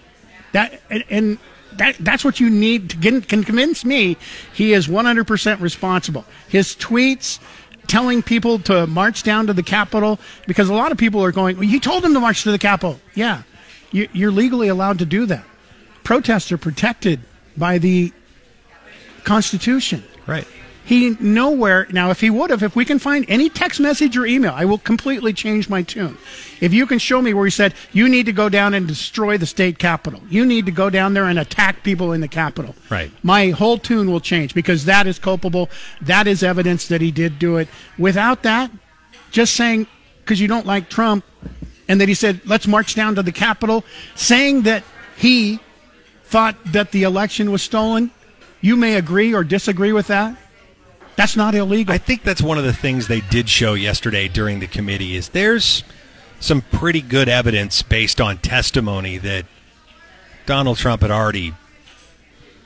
That 0.53 0.81
and, 0.89 1.03
and 1.09 1.37
that 1.73 1.97
that's 1.99 2.23
what 2.23 2.39
you 2.39 2.49
need 2.49 2.89
to 2.91 2.97
get, 2.97 3.27
can 3.27 3.43
convince 3.43 3.85
me 3.85 4.17
he 4.53 4.73
is 4.73 4.87
100% 4.87 5.59
responsible. 5.61 6.25
His 6.47 6.75
tweets 6.75 7.39
telling 7.87 8.21
people 8.21 8.59
to 8.59 8.85
march 8.87 9.23
down 9.23 9.47
to 9.47 9.53
the 9.53 9.63
Capitol 9.63 10.19
because 10.45 10.69
a 10.69 10.73
lot 10.73 10.91
of 10.91 10.97
people 10.97 11.23
are 11.23 11.31
going, 11.31 11.57
well, 11.57 11.63
you 11.63 11.79
told 11.79 12.03
them 12.03 12.13
to 12.13 12.19
march 12.19 12.43
to 12.43 12.51
the 12.51 12.59
Capitol. 12.59 12.99
Yeah, 13.15 13.43
you, 13.91 14.07
you're 14.13 14.31
legally 14.31 14.67
allowed 14.67 14.99
to 14.99 15.05
do 15.05 15.25
that. 15.27 15.45
Protests 16.07 16.53
are 16.53 16.57
protected 16.57 17.19
by 17.57 17.79
the 17.79 18.13
Constitution. 19.25 20.05
Right. 20.25 20.47
He 20.85 21.17
nowhere 21.19 21.85
now. 21.91 22.11
If 22.11 22.21
he 22.21 22.29
would 22.29 22.49
have, 22.49 22.63
if 22.63 22.77
we 22.77 22.85
can 22.85 22.97
find 22.97 23.25
any 23.27 23.49
text 23.49 23.81
message 23.81 24.15
or 24.15 24.25
email, 24.25 24.53
I 24.55 24.63
will 24.63 24.77
completely 24.77 25.33
change 25.33 25.67
my 25.67 25.81
tune. 25.81 26.17
If 26.61 26.73
you 26.73 26.87
can 26.87 26.97
show 26.97 27.21
me 27.21 27.33
where 27.33 27.43
he 27.43 27.51
said 27.51 27.73
you 27.91 28.07
need 28.07 28.25
to 28.27 28.31
go 28.31 28.47
down 28.47 28.73
and 28.73 28.87
destroy 28.87 29.37
the 29.37 29.45
state 29.45 29.79
capitol, 29.79 30.21
you 30.29 30.45
need 30.45 30.65
to 30.67 30.71
go 30.71 30.89
down 30.89 31.13
there 31.13 31.25
and 31.25 31.37
attack 31.37 31.83
people 31.83 32.13
in 32.13 32.21
the 32.21 32.29
capitol. 32.29 32.73
Right. 32.89 33.11
My 33.21 33.49
whole 33.49 33.77
tune 33.77 34.09
will 34.09 34.21
change 34.21 34.53
because 34.53 34.85
that 34.85 35.07
is 35.07 35.19
culpable. 35.19 35.69
That 36.01 36.25
is 36.25 36.41
evidence 36.41 36.87
that 36.87 37.01
he 37.01 37.11
did 37.11 37.37
do 37.37 37.57
it. 37.57 37.67
Without 37.97 38.43
that, 38.43 38.71
just 39.31 39.55
saying 39.55 39.87
because 40.21 40.39
you 40.39 40.47
don't 40.47 40.65
like 40.65 40.89
Trump, 40.89 41.25
and 41.89 41.99
that 41.99 42.07
he 42.07 42.13
said 42.13 42.39
let's 42.45 42.65
march 42.65 42.95
down 42.95 43.15
to 43.15 43.23
the 43.23 43.33
capitol, 43.33 43.83
saying 44.15 44.61
that 44.61 44.85
he 45.17 45.59
thought 46.27 46.55
that 46.73 46.91
the 46.91 47.03
election 47.03 47.51
was 47.51 47.61
stolen. 47.61 48.11
You 48.61 48.75
may 48.75 48.95
agree 48.95 49.33
or 49.33 49.43
disagree 49.43 49.91
with 49.91 50.07
that. 50.07 50.35
That's 51.15 51.35
not 51.35 51.55
illegal. 51.55 51.93
I 51.93 51.97
think 51.97 52.23
that's 52.23 52.41
one 52.41 52.57
of 52.57 52.63
the 52.63 52.73
things 52.73 53.07
they 53.07 53.21
did 53.21 53.49
show 53.49 53.73
yesterday 53.73 54.27
during 54.27 54.59
the 54.59 54.67
committee 54.67 55.15
is 55.15 55.29
there's 55.29 55.83
some 56.39 56.61
pretty 56.61 57.01
good 57.01 57.27
evidence 57.27 57.81
based 57.81 58.21
on 58.21 58.37
testimony 58.37 59.17
that 59.17 59.45
Donald 60.45 60.77
Trump 60.77 61.01
had 61.01 61.09
already 61.11 61.53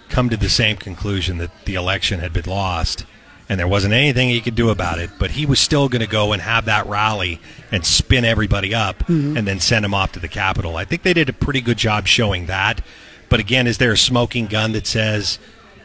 come 0.09 0.29
to 0.29 0.35
the 0.37 0.49
same 0.49 0.75
conclusion 0.75 1.37
that 1.37 1.51
the 1.65 1.75
election 1.75 2.19
had 2.19 2.33
been 2.33 2.45
lost 2.45 3.05
and 3.47 3.59
there 3.59 3.67
wasn't 3.67 3.93
anything 3.93 4.29
he 4.29 4.41
could 4.41 4.55
do 4.55 4.69
about 4.69 4.99
it, 4.99 5.09
but 5.19 5.31
he 5.31 5.45
was 5.45 5.59
still 5.59 5.87
going 5.89 6.01
to 6.01 6.07
go 6.07 6.31
and 6.33 6.41
have 6.41 6.65
that 6.65 6.85
rally 6.87 7.39
and 7.71 7.85
spin 7.85 8.23
everybody 8.25 8.73
up 8.73 8.99
Mhm. 9.07 9.37
and 9.37 9.47
then 9.47 9.59
send 9.59 9.83
him 9.85 9.93
off 9.93 10.11
to 10.13 10.19
the 10.19 10.27
Capitol. 10.29 10.77
I 10.77 10.85
think 10.85 11.03
they 11.03 11.13
did 11.13 11.27
a 11.29 11.33
pretty 11.33 11.59
good 11.61 11.77
job 11.77 12.07
showing 12.07 12.45
that. 12.47 12.81
But 13.31 13.39
again, 13.39 13.65
is 13.65 13.79
there 13.79 13.91
a 13.93 13.97
smoking 13.97 14.45
gun 14.45 14.73
that 14.73 14.85
says 14.85 15.39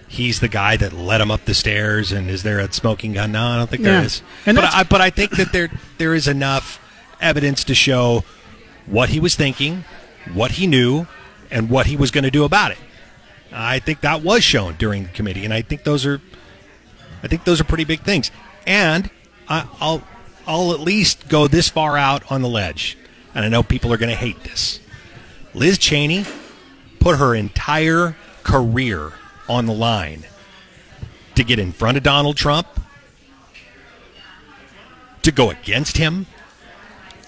he's 0.09 0.41
the 0.41 0.49
guy 0.49 0.77
that 0.77 0.93
led 0.93 1.21
him 1.21 1.31
up 1.31 1.45
the 1.47 1.55
stairs? 1.55 2.11
And 2.13 2.29
is 2.29 2.43
there 2.43 2.59
a 2.59 2.71
smoking 2.73 3.13
gun? 3.15 3.33
No, 3.33 3.43
I 3.47 3.57
don't 3.57 3.71
think 3.71 3.83
there 3.85 4.01
Yeah. 4.01 4.05
is. 4.05 4.21
And 4.45 4.57
but 4.57 4.65
I, 4.75 4.83
but 4.83 5.01
I 5.01 5.11
think 5.11 5.37
that 5.37 5.53
there 5.53 5.71
there 5.97 6.13
is 6.15 6.27
enough 6.29 6.79
evidence 7.21 7.65
to 7.65 7.75
show 7.75 8.25
what 8.87 9.09
he 9.11 9.21
was 9.21 9.35
thinking, 9.37 9.85
what 10.35 10.51
he 10.53 10.67
knew, 10.67 11.07
and 11.51 11.71
what 11.71 11.87
he 11.87 11.97
was 11.97 12.11
going 12.11 12.25
to 12.25 12.31
do 12.31 12.45
about 12.45 12.73
it. 12.73 12.79
I 13.53 13.79
think 13.79 14.01
that 14.01 14.23
was 14.23 14.43
shown 14.45 14.75
during 14.77 15.05
the 15.05 15.09
committee, 15.11 15.45
and 15.45 15.55
I 15.55 15.63
think 15.63 15.85
those 15.85 16.05
are, 16.05 16.21
I 17.23 17.29
think 17.29 17.45
those 17.45 17.61
are 17.61 17.65
pretty 17.65 17.85
big 17.85 18.03
things. 18.03 18.31
And 18.67 19.09
I, 19.49 19.67
I'll, 19.81 20.03
I'll 20.49 20.73
at 20.73 20.81
least 20.81 21.29
go 21.29 21.47
this 21.47 21.69
far 21.69 21.97
out 21.97 22.31
on 22.31 22.43
the 22.43 22.49
ledge, 22.49 22.99
and 23.35 23.45
I 23.45 23.49
know 23.49 23.63
people 23.63 23.93
are 23.93 23.97
going 23.97 24.11
to 24.11 24.17
hate 24.17 24.43
this. 24.43 24.81
Liz 25.55 25.79
Cheney 25.79 26.25
put 27.07 27.21
her 27.21 27.37
entire 27.37 28.17
career 28.43 29.13
on 29.49 29.67
the 29.67 29.73
line 29.73 30.25
to 31.37 31.45
get 31.45 31.57
in 31.57 31.71
front 31.71 31.97
of 31.97 32.03
Donald 32.03 32.37
Trump, 32.37 32.67
to 35.23 35.31
go 35.31 35.51
against 35.51 35.99
him, 35.99 36.27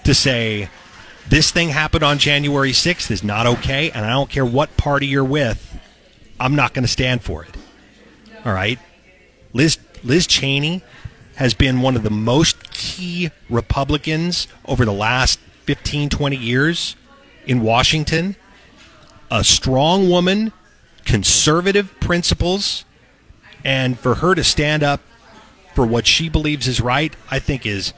to 0.02 0.12
say 0.12 0.68
this 1.28 1.52
thing 1.52 1.68
happened 1.68 2.02
on 2.02 2.18
January 2.18 2.72
6th 2.72 3.08
is 3.12 3.22
not 3.22 3.46
okay, 3.46 3.88
and 3.92 4.04
I 4.04 4.10
don't 4.10 4.28
care 4.28 4.44
what 4.44 4.76
party 4.76 5.06
you're 5.06 5.22
with, 5.22 5.78
I'm 6.40 6.56
not 6.56 6.74
going 6.74 6.82
to 6.82 6.88
stand 6.88 7.22
for 7.22 7.44
it. 7.44 7.56
All 8.44 8.52
right? 8.52 8.80
Liz, 9.52 9.78
Liz 10.02 10.26
Cheney 10.26 10.82
has 11.36 11.54
been 11.54 11.82
one 11.82 11.94
of 11.94 12.02
the 12.02 12.10
most 12.10 12.72
key 12.72 13.30
Republicans 13.48 14.48
over 14.64 14.84
the 14.84 14.92
last 14.92 15.38
15, 15.66 16.08
20 16.08 16.34
years 16.36 16.96
in 17.46 17.60
Washington. 17.60 18.34
A 19.30 19.44
strong 19.44 20.08
woman, 20.08 20.52
conservative 21.04 21.98
principles, 22.00 22.84
and 23.64 23.98
for 23.98 24.16
her 24.16 24.34
to 24.34 24.44
stand 24.44 24.82
up 24.82 25.00
for 25.74 25.86
what 25.86 26.06
she 26.06 26.28
believes 26.28 26.66
is 26.66 26.80
right, 26.80 27.14
I 27.30 27.38
think 27.38 27.66
is 27.66 27.92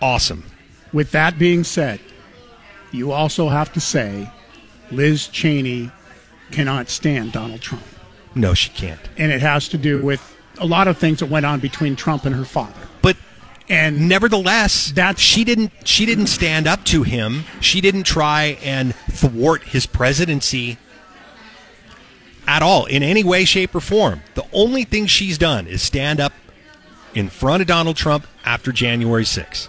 awesome. 0.00 0.44
With 0.92 1.12
that 1.12 1.38
being 1.38 1.64
said, 1.64 2.00
you 2.90 3.12
also 3.12 3.48
have 3.48 3.72
to 3.72 3.80
say 3.80 4.30
Liz 4.90 5.28
Cheney 5.28 5.90
cannot 6.50 6.90
stand 6.90 7.32
Donald 7.32 7.60
Trump. 7.60 7.84
No, 8.34 8.54
she 8.54 8.70
can't. 8.70 9.00
And 9.16 9.32
it 9.32 9.40
has 9.40 9.68
to 9.68 9.78
do 9.78 10.02
with 10.02 10.36
a 10.58 10.66
lot 10.66 10.88
of 10.88 10.98
things 10.98 11.20
that 11.20 11.26
went 11.26 11.46
on 11.46 11.60
between 11.60 11.96
Trump 11.96 12.24
and 12.24 12.34
her 12.34 12.44
father. 12.44 12.88
But 13.00 13.16
and 13.68 14.08
nevertheless, 14.08 14.92
that 14.92 15.18
she 15.18 15.44
didn't 15.44 15.72
she 15.84 16.06
didn't 16.06 16.26
stand 16.26 16.66
up 16.66 16.84
to 16.86 17.02
him. 17.02 17.44
She 17.60 17.80
didn't 17.80 18.04
try 18.04 18.58
and 18.62 18.94
thwart 18.94 19.62
his 19.64 19.86
presidency 19.86 20.78
at 22.46 22.62
all 22.62 22.86
in 22.86 23.02
any 23.02 23.24
way, 23.24 23.44
shape, 23.44 23.74
or 23.74 23.80
form. 23.80 24.22
The 24.34 24.44
only 24.52 24.84
thing 24.84 25.06
she's 25.06 25.38
done 25.38 25.66
is 25.66 25.80
stand 25.82 26.20
up 26.20 26.32
in 27.14 27.28
front 27.28 27.60
of 27.60 27.68
Donald 27.68 27.96
Trump 27.96 28.26
after 28.44 28.72
January 28.72 29.24
6th. 29.24 29.68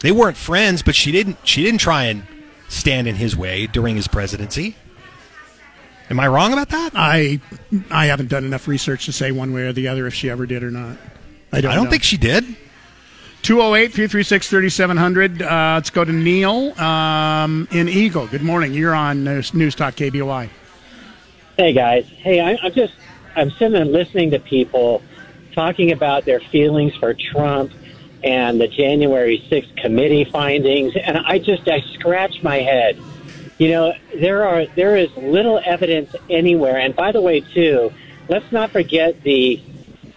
They 0.00 0.12
weren't 0.12 0.36
friends, 0.36 0.82
but 0.82 0.94
she 0.94 1.12
didn't 1.12 1.38
she 1.44 1.62
didn't 1.62 1.80
try 1.80 2.04
and 2.04 2.26
stand 2.68 3.08
in 3.08 3.14
his 3.16 3.36
way 3.36 3.66
during 3.66 3.96
his 3.96 4.08
presidency. 4.08 4.76
Am 6.10 6.20
I 6.20 6.28
wrong 6.28 6.52
about 6.52 6.68
that? 6.68 6.92
I 6.94 7.40
I 7.90 8.06
haven't 8.06 8.28
done 8.28 8.44
enough 8.44 8.68
research 8.68 9.06
to 9.06 9.12
say 9.12 9.32
one 9.32 9.54
way 9.54 9.62
or 9.62 9.72
the 9.72 9.88
other 9.88 10.06
if 10.06 10.12
she 10.14 10.28
ever 10.28 10.44
did 10.44 10.62
or 10.62 10.70
not. 10.70 10.98
I 11.52 11.60
don't, 11.60 11.72
I 11.72 11.74
don't 11.76 11.88
think 11.88 12.02
she 12.02 12.16
did. 12.16 12.44
208 13.44 13.92
336 13.92 14.48
3700. 14.48 15.42
Uh, 15.42 15.74
Let's 15.74 15.90
go 15.90 16.02
to 16.02 16.12
Neil 16.12 16.72
um, 16.80 17.68
in 17.72 17.90
Eagle. 17.90 18.26
Good 18.26 18.42
morning. 18.42 18.72
You're 18.72 18.94
on 18.94 19.22
News, 19.22 19.74
Talk 19.74 19.94
KBOI. 19.96 20.48
Hey 21.58 21.74
guys, 21.74 22.06
hey, 22.06 22.40
I, 22.40 22.58
I'm 22.62 22.72
just 22.72 22.94
I'm 23.36 23.50
sitting 23.50 23.76
and 23.76 23.92
listening 23.92 24.30
to 24.30 24.38
people 24.38 25.02
talking 25.52 25.92
about 25.92 26.24
their 26.24 26.40
feelings 26.40 26.96
for 26.96 27.12
Trump 27.12 27.70
and 28.24 28.58
the 28.58 28.66
January 28.66 29.46
6th 29.50 29.76
committee 29.76 30.24
findings, 30.24 30.96
and 30.96 31.18
I 31.18 31.38
just 31.38 31.68
I 31.68 31.82
scratch 31.92 32.42
my 32.42 32.56
head. 32.56 32.98
You 33.58 33.68
know, 33.68 33.92
there 34.14 34.48
are 34.48 34.64
there 34.74 34.96
is 34.96 35.14
little 35.18 35.60
evidence 35.62 36.16
anywhere, 36.30 36.78
and 36.78 36.96
by 36.96 37.12
the 37.12 37.20
way, 37.20 37.40
too, 37.40 37.92
let's 38.26 38.50
not 38.50 38.70
forget 38.70 39.22
the 39.22 39.62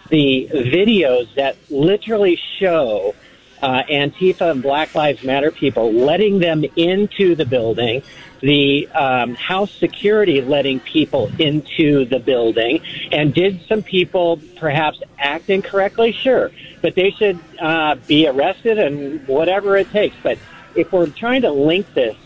the 0.08 0.48
videos 0.52 1.32
that 1.34 1.56
literally 1.70 2.40
show 2.58 3.14
uh, 3.62 3.82
Antifa 3.84 4.50
and 4.52 4.62
Black 4.62 4.94
Lives 4.94 5.22
Matter 5.24 5.50
people 5.50 5.92
letting 5.92 6.38
them 6.38 6.64
into 6.76 7.34
the 7.34 7.44
building, 7.44 8.02
the 8.40 8.86
um, 8.88 9.34
House 9.34 9.72
security 9.72 10.40
letting 10.40 10.80
people 10.80 11.30
into 11.38 12.04
the 12.04 12.20
building. 12.20 12.80
And 13.10 13.34
did 13.34 13.60
some 13.68 13.82
people 13.82 14.40
perhaps 14.56 15.00
act 15.18 15.50
incorrectly? 15.50 16.12
Sure. 16.12 16.50
But 16.80 16.94
they 16.94 17.10
should 17.10 17.38
uh, 17.58 17.96
be 18.06 18.28
arrested 18.28 18.78
and 18.78 19.26
whatever 19.26 19.76
it 19.76 19.90
takes. 19.90 20.14
But 20.22 20.38
if 20.76 20.92
we're 20.92 21.08
trying 21.08 21.42
to 21.42 21.50
link 21.50 21.92
this 21.94 22.16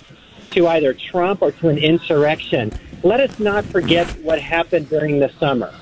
to 0.50 0.68
either 0.68 0.92
Trump 0.92 1.40
or 1.40 1.52
to 1.52 1.68
an 1.68 1.78
insurrection, 1.78 2.72
let 3.02 3.20
us 3.20 3.38
not 3.38 3.64
forget 3.64 4.06
what 4.18 4.38
happened 4.38 4.90
during 4.90 5.18
the 5.18 5.30
summer. 5.40 5.72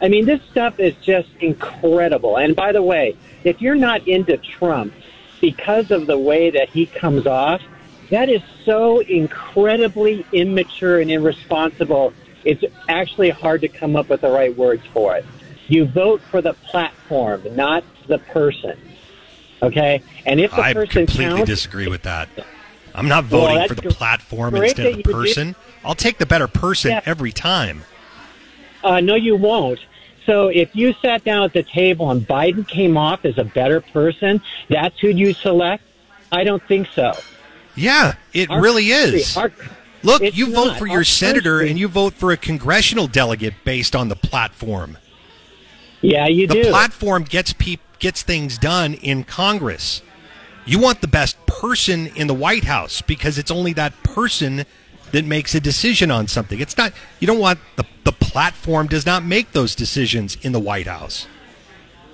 I 0.00 0.08
mean, 0.08 0.26
this 0.26 0.42
stuff 0.50 0.80
is 0.80 0.94
just 1.02 1.28
incredible. 1.40 2.36
And 2.36 2.54
by 2.54 2.72
the 2.72 2.82
way, 2.82 3.16
if 3.44 3.60
you're 3.62 3.74
not 3.76 4.06
into 4.08 4.36
Trump 4.36 4.92
because 5.40 5.90
of 5.90 6.06
the 6.06 6.18
way 6.18 6.50
that 6.50 6.68
he 6.68 6.86
comes 6.86 7.26
off, 7.26 7.62
that 8.10 8.28
is 8.28 8.42
so 8.64 9.00
incredibly 9.00 10.26
immature 10.32 11.00
and 11.00 11.10
irresponsible. 11.10 12.12
It's 12.44 12.64
actually 12.88 13.30
hard 13.30 13.62
to 13.62 13.68
come 13.68 13.96
up 13.96 14.08
with 14.08 14.20
the 14.20 14.30
right 14.30 14.54
words 14.56 14.84
for 14.92 15.16
it. 15.16 15.24
You 15.68 15.86
vote 15.86 16.20
for 16.30 16.42
the 16.42 16.52
platform, 16.52 17.42
not 17.56 17.84
the 18.06 18.18
person. 18.18 18.78
Okay? 19.62 20.02
And 20.26 20.40
if 20.40 20.50
the 20.50 20.60
I 20.60 20.74
person 20.74 21.06
completely 21.06 21.36
counts, 21.36 21.46
disagree 21.50 21.88
with 21.88 22.02
that. 22.02 22.28
I'm 22.94 23.08
not 23.08 23.24
voting 23.24 23.56
that's 23.56 23.68
for 23.68 23.74
the 23.74 23.88
platform 23.90 24.54
instead 24.54 24.86
of 24.86 24.96
the 24.98 25.02
person. 25.02 25.56
I'll 25.84 25.94
take 25.94 26.18
the 26.18 26.26
better 26.26 26.46
person 26.46 26.92
Yeah. 26.92 27.00
every 27.06 27.32
time. 27.32 27.84
Uh, 28.84 29.00
no, 29.00 29.14
you 29.14 29.34
won't. 29.34 29.80
So 30.26 30.48
if 30.48 30.74
you 30.76 30.94
sat 31.02 31.24
down 31.24 31.42
at 31.42 31.52
the 31.52 31.62
table 31.62 32.10
and 32.10 32.22
Biden 32.26 32.66
came 32.66 32.96
off 32.96 33.24
as 33.24 33.36
a 33.38 33.44
better 33.44 33.80
person, 33.80 34.40
that's 34.68 34.98
who 35.00 35.08
you 35.08 35.32
select? 35.34 35.82
I 36.30 36.44
don't 36.44 36.62
think 36.68 36.88
so. 36.94 37.12
Yeah, 37.74 38.14
it 38.32 38.50
Our 38.50 38.60
really 38.60 38.88
country- 38.88 39.20
is. 39.20 39.36
our- 39.36 39.52
Look, 40.02 40.22
you 40.36 40.52
vote 40.52 40.66
not. 40.68 40.78
for 40.78 40.86
Our 40.88 40.94
your 40.96 41.04
senator 41.04 41.56
country- 41.58 41.70
and 41.70 41.78
you 41.78 41.88
vote 41.88 42.12
for 42.14 42.30
a 42.30 42.36
congressional 42.36 43.06
delegate 43.06 43.54
based 43.64 43.96
on 43.96 44.08
the 44.08 44.16
platform. 44.16 44.98
Yeah, 46.02 46.26
you 46.26 46.46
the 46.46 46.54
do. 46.54 46.62
The 46.64 46.70
platform 46.70 47.24
gets 47.24 47.52
peop 47.54 47.80
gets 47.98 48.22
things 48.22 48.58
done 48.58 48.94
in 48.94 49.24
Congress. 49.24 50.02
You 50.66 50.78
want 50.78 51.00
the 51.00 51.08
best 51.08 51.36
person 51.46 52.08
in 52.16 52.26
the 52.26 52.34
White 52.34 52.64
House 52.64 53.00
because 53.00 53.38
it's 53.38 53.50
only 53.50 53.72
that 53.74 53.94
person 54.02 54.66
that 55.14 55.24
makes 55.24 55.54
a 55.54 55.60
decision 55.60 56.10
on 56.10 56.26
something. 56.26 56.58
It's 56.60 56.76
not 56.76 56.92
you 57.20 57.26
don't 57.26 57.38
want 57.38 57.60
the 57.76 57.86
the 58.02 58.12
platform 58.12 58.88
does 58.88 59.06
not 59.06 59.24
make 59.24 59.52
those 59.52 59.74
decisions 59.74 60.36
in 60.42 60.50
the 60.52 60.58
White 60.58 60.88
House. 60.88 61.26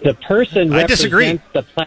The 0.04 0.14
person 0.14 0.72
I 0.72 0.86
disagree. 0.86 1.40
the 1.54 1.62
pla- 1.62 1.86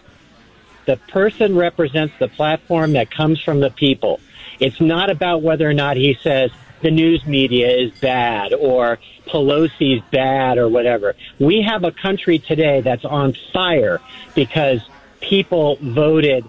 the 0.86 0.98
person 0.98 1.56
represents 1.56 2.14
the 2.20 2.28
platform 2.28 2.94
that 2.94 3.12
comes 3.12 3.40
from 3.40 3.60
the 3.60 3.70
people. 3.70 4.20
It's 4.60 4.82
not 4.82 5.10
about 5.10 5.44
whether 5.44 5.70
or 5.70 5.74
not 5.74 5.98
he 5.98 6.16
says 6.16 6.52
the 6.82 6.92
news 6.92 7.26
media 7.26 7.70
is 7.70 7.92
bad 8.00 8.54
or 8.54 8.98
Pelosi's 9.28 10.04
bad 10.12 10.58
or 10.58 10.68
whatever. 10.68 11.16
We 11.40 11.62
have 11.62 11.84
a 11.84 11.92
country 11.92 12.40
today 12.40 12.82
that's 12.82 13.06
on 13.06 13.34
fire 13.54 14.02
because 14.34 14.82
people 15.22 15.78
voted 15.80 16.44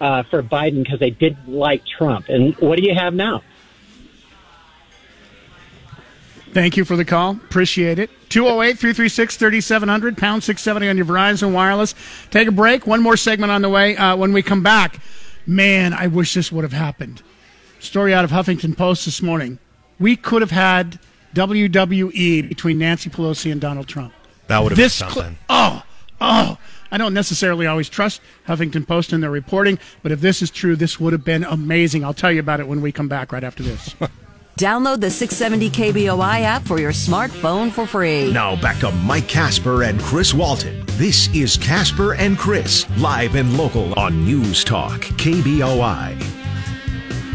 uh, 0.00 0.22
for 0.24 0.42
Biden 0.42 0.82
because 0.82 1.00
they 1.00 1.10
didn't 1.10 1.48
like 1.48 1.84
Trump. 1.84 2.30
And 2.30 2.56
what 2.56 2.78
do 2.78 2.82
you 2.82 2.94
have 2.94 3.14
now? 3.14 3.42
Thank 6.56 6.78
you 6.78 6.86
for 6.86 6.96
the 6.96 7.04
call. 7.04 7.32
Appreciate 7.32 7.98
it. 7.98 8.08
208 8.30 8.78
336 8.78 9.36
3700, 9.36 10.16
pound 10.16 10.42
670 10.42 10.88
on 10.88 10.96
your 10.96 11.04
Verizon 11.04 11.52
Wireless. 11.52 11.94
Take 12.30 12.48
a 12.48 12.50
break. 12.50 12.86
One 12.86 13.02
more 13.02 13.18
segment 13.18 13.52
on 13.52 13.60
the 13.60 13.68
way. 13.68 13.94
Uh, 13.94 14.16
when 14.16 14.32
we 14.32 14.40
come 14.42 14.62
back, 14.62 15.00
man, 15.46 15.92
I 15.92 16.06
wish 16.06 16.32
this 16.32 16.50
would 16.50 16.62
have 16.64 16.72
happened. 16.72 17.20
Story 17.78 18.14
out 18.14 18.24
of 18.24 18.30
Huffington 18.30 18.74
Post 18.74 19.04
this 19.04 19.20
morning. 19.20 19.58
We 20.00 20.16
could 20.16 20.40
have 20.40 20.50
had 20.50 20.98
WWE 21.34 22.48
between 22.48 22.78
Nancy 22.78 23.10
Pelosi 23.10 23.52
and 23.52 23.60
Donald 23.60 23.86
Trump. 23.86 24.14
That 24.46 24.62
would 24.62 24.72
have 24.72 24.78
This 24.78 24.98
been 24.98 25.10
cl- 25.10 25.24
something. 25.24 25.38
oh, 25.50 25.82
oh. 26.22 26.56
I 26.90 26.96
don't 26.96 27.12
necessarily 27.12 27.66
always 27.66 27.90
trust 27.90 28.22
Huffington 28.48 28.88
Post 28.88 29.12
in 29.12 29.20
their 29.20 29.30
reporting, 29.30 29.78
but 30.02 30.10
if 30.10 30.22
this 30.22 30.40
is 30.40 30.50
true, 30.50 30.74
this 30.74 30.98
would 30.98 31.12
have 31.12 31.22
been 31.24 31.44
amazing. 31.44 32.02
I'll 32.02 32.14
tell 32.14 32.32
you 32.32 32.40
about 32.40 32.60
it 32.60 32.66
when 32.66 32.80
we 32.80 32.92
come 32.92 33.08
back 33.08 33.30
right 33.30 33.44
after 33.44 33.62
this. 33.62 33.94
Download 34.56 35.00
the 35.00 35.10
670 35.10 35.68
KBOI 35.68 36.40
app 36.40 36.62
for 36.62 36.80
your 36.80 36.92
smartphone 36.92 37.70
for 37.70 37.86
free. 37.86 38.32
Now 38.32 38.58
back 38.58 38.78
to 38.78 38.90
Mike 38.90 39.28
Casper 39.28 39.82
and 39.82 40.00
Chris 40.00 40.32
Walton. 40.32 40.82
This 40.92 41.28
is 41.34 41.58
Casper 41.58 42.14
and 42.14 42.38
Chris, 42.38 42.86
live 42.96 43.34
and 43.34 43.58
local 43.58 43.92
on 43.98 44.24
News 44.24 44.64
Talk, 44.64 45.02
KBOI. 45.02 46.16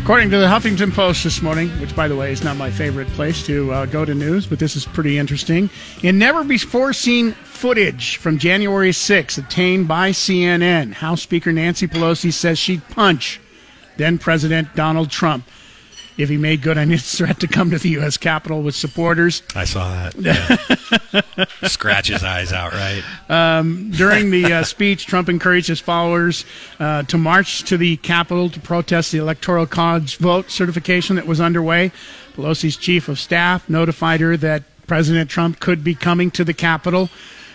According 0.02 0.32
to 0.32 0.40
the 0.40 0.48
Huffington 0.48 0.92
Post 0.92 1.24
this 1.24 1.44
morning, 1.44 1.70
which 1.80 1.96
by 1.96 2.08
the 2.08 2.16
way 2.16 2.32
is 2.32 2.44
not 2.44 2.58
my 2.58 2.72
favorite 2.72 3.08
place 3.10 3.46
to 3.46 3.72
uh, 3.72 3.86
go 3.86 4.04
to 4.04 4.16
news, 4.16 4.48
but 4.48 4.58
this 4.58 4.76
is 4.76 4.88
pretty 4.88 5.20
interesting. 5.20 5.70
In 6.02 6.18
never 6.18 6.44
before 6.44 6.92
seen 6.92 7.34
footage 7.34 8.18
from 8.18 8.40
January 8.40 8.90
6th 8.90 9.38
obtained 9.38 9.88
by 9.88 10.10
CNN, 10.10 10.94
House 10.94 11.22
Speaker 11.22 11.54
Nancy 11.54 11.88
Pelosi 11.88 12.34
says 12.34 12.58
she'd 12.58 12.88
punch 12.88 13.40
then 13.98 14.18
President 14.18 14.74
Donald 14.76 15.10
Trump 15.12 15.46
if 16.22 16.30
he 16.30 16.38
made 16.38 16.62
good 16.62 16.78
on 16.78 16.90
his 16.90 17.12
threat 17.18 17.40
to 17.40 17.48
come 17.48 17.72
to 17.72 17.78
the 17.78 17.90
U.S. 17.90 18.18
Capitol 18.18 18.62
with 18.62 18.76
supporters. 18.76 19.44
I 19.56 19.66
saw 19.66 19.90
that. 19.90 20.16
Yeah. 21.12 21.68
Scratch 21.68 22.08
his 22.08 22.24
eyes 22.24 22.54
out, 22.54 22.74
right? 22.74 23.04
Um, 23.30 23.92
during 23.92 24.32
the 24.32 24.54
uh, 24.54 24.64
speech, 24.64 25.06
Trump 25.06 25.30
encouraged 25.30 25.68
his 25.68 25.80
followers 25.80 26.46
uh, 26.80 27.04
to 27.04 27.18
march 27.18 27.64
to 27.64 27.78
the 27.78 27.98
Capitol 27.98 28.50
to 28.50 28.60
protest 28.60 29.12
the 29.12 29.18
Electoral 29.18 29.66
College 29.66 30.18
vote 30.18 30.50
certification 30.52 31.16
that 31.18 31.28
was 31.28 31.42
underway. 31.42 31.92
Pelosi's 32.36 32.78
chief 32.78 33.08
of 33.08 33.20
staff 33.20 33.68
notified 33.70 34.22
her 34.22 34.38
that 34.38 34.64
President 34.88 35.30
Trump 35.30 35.60
could 35.60 35.84
be 35.84 35.96
coming 35.96 36.32
to 36.32 36.44
the 36.44 36.54
Capitol. 36.54 37.10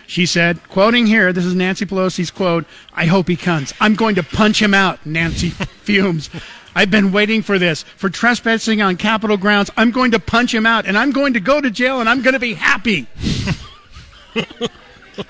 She 0.07 0.25
said, 0.27 0.61
quoting 0.69 1.07
here, 1.07 1.33
this 1.33 1.45
is 1.45 1.55
Nancy 1.55 1.85
Pelosi's 1.85 2.31
quote, 2.31 2.65
I 2.95 3.07
hope 3.07 3.29
he 3.29 3.37
comes. 3.37 3.75
I'm 3.81 3.95
going 3.95 4.15
to 4.17 4.23
punch 4.23 4.63
him 4.63 4.73
out, 4.73 5.05
Nancy 5.05 5.51
fumes. 5.83 6.31
I've 6.77 6.91
been 6.91 7.11
waiting 7.11 7.41
for 7.41 7.59
this. 7.59 7.85
For 7.85 8.11
trespassing 8.11 8.83
on 8.83 8.99
Capitol 8.99 9.39
grounds, 9.39 9.71
I'm 9.79 9.91
going 9.93 10.11
to 10.11 10.19
punch 10.21 10.55
him 10.55 10.67
out, 10.67 10.85
and 10.85 10.99
I'm 10.99 11.11
going 11.11 11.33
to 11.33 11.41
go 11.41 11.59
to 11.59 11.71
jail, 11.71 12.01
and 12.01 12.09
I'm 12.09 12.21
going 12.21 12.35
to 12.35 12.39
be 12.39 12.53
happy. 12.53 13.07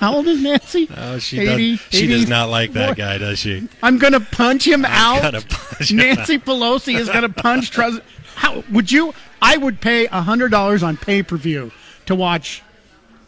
How 0.01 0.17
old 0.17 0.27
is 0.27 0.43
Nancy? 0.43 0.89
Oh, 0.97 1.21
she 1.21 1.39
80, 1.39 1.71
does, 1.77 1.81
she 1.91 1.99
80. 1.99 2.07
does 2.09 2.29
not 2.29 2.49
like 2.49 2.73
that 2.73 2.97
guy, 2.97 3.19
does 3.19 3.39
she? 3.39 3.69
I'm 3.81 3.99
going 3.99 4.15
to 4.15 4.21
punch 4.21 4.67
him 4.67 4.85
out. 4.85 5.23
gonna 5.23 5.41
punch 5.41 5.93
him 5.93 5.99
Nancy 5.99 6.35
out. 6.35 6.41
Pelosi 6.45 6.99
is 6.99 7.09
going 7.09 7.23
to 7.23 7.29
punch 7.29 7.71
Trump. 7.71 8.03
How 8.35 8.65
would 8.73 8.91
you? 8.91 9.15
I 9.41 9.57
would 9.57 9.81
pay 9.81 10.07
hundred 10.07 10.51
dollars 10.51 10.83
on 10.83 10.97
pay 10.97 11.23
per 11.23 11.37
view 11.37 11.71
to 12.07 12.17
watch 12.17 12.65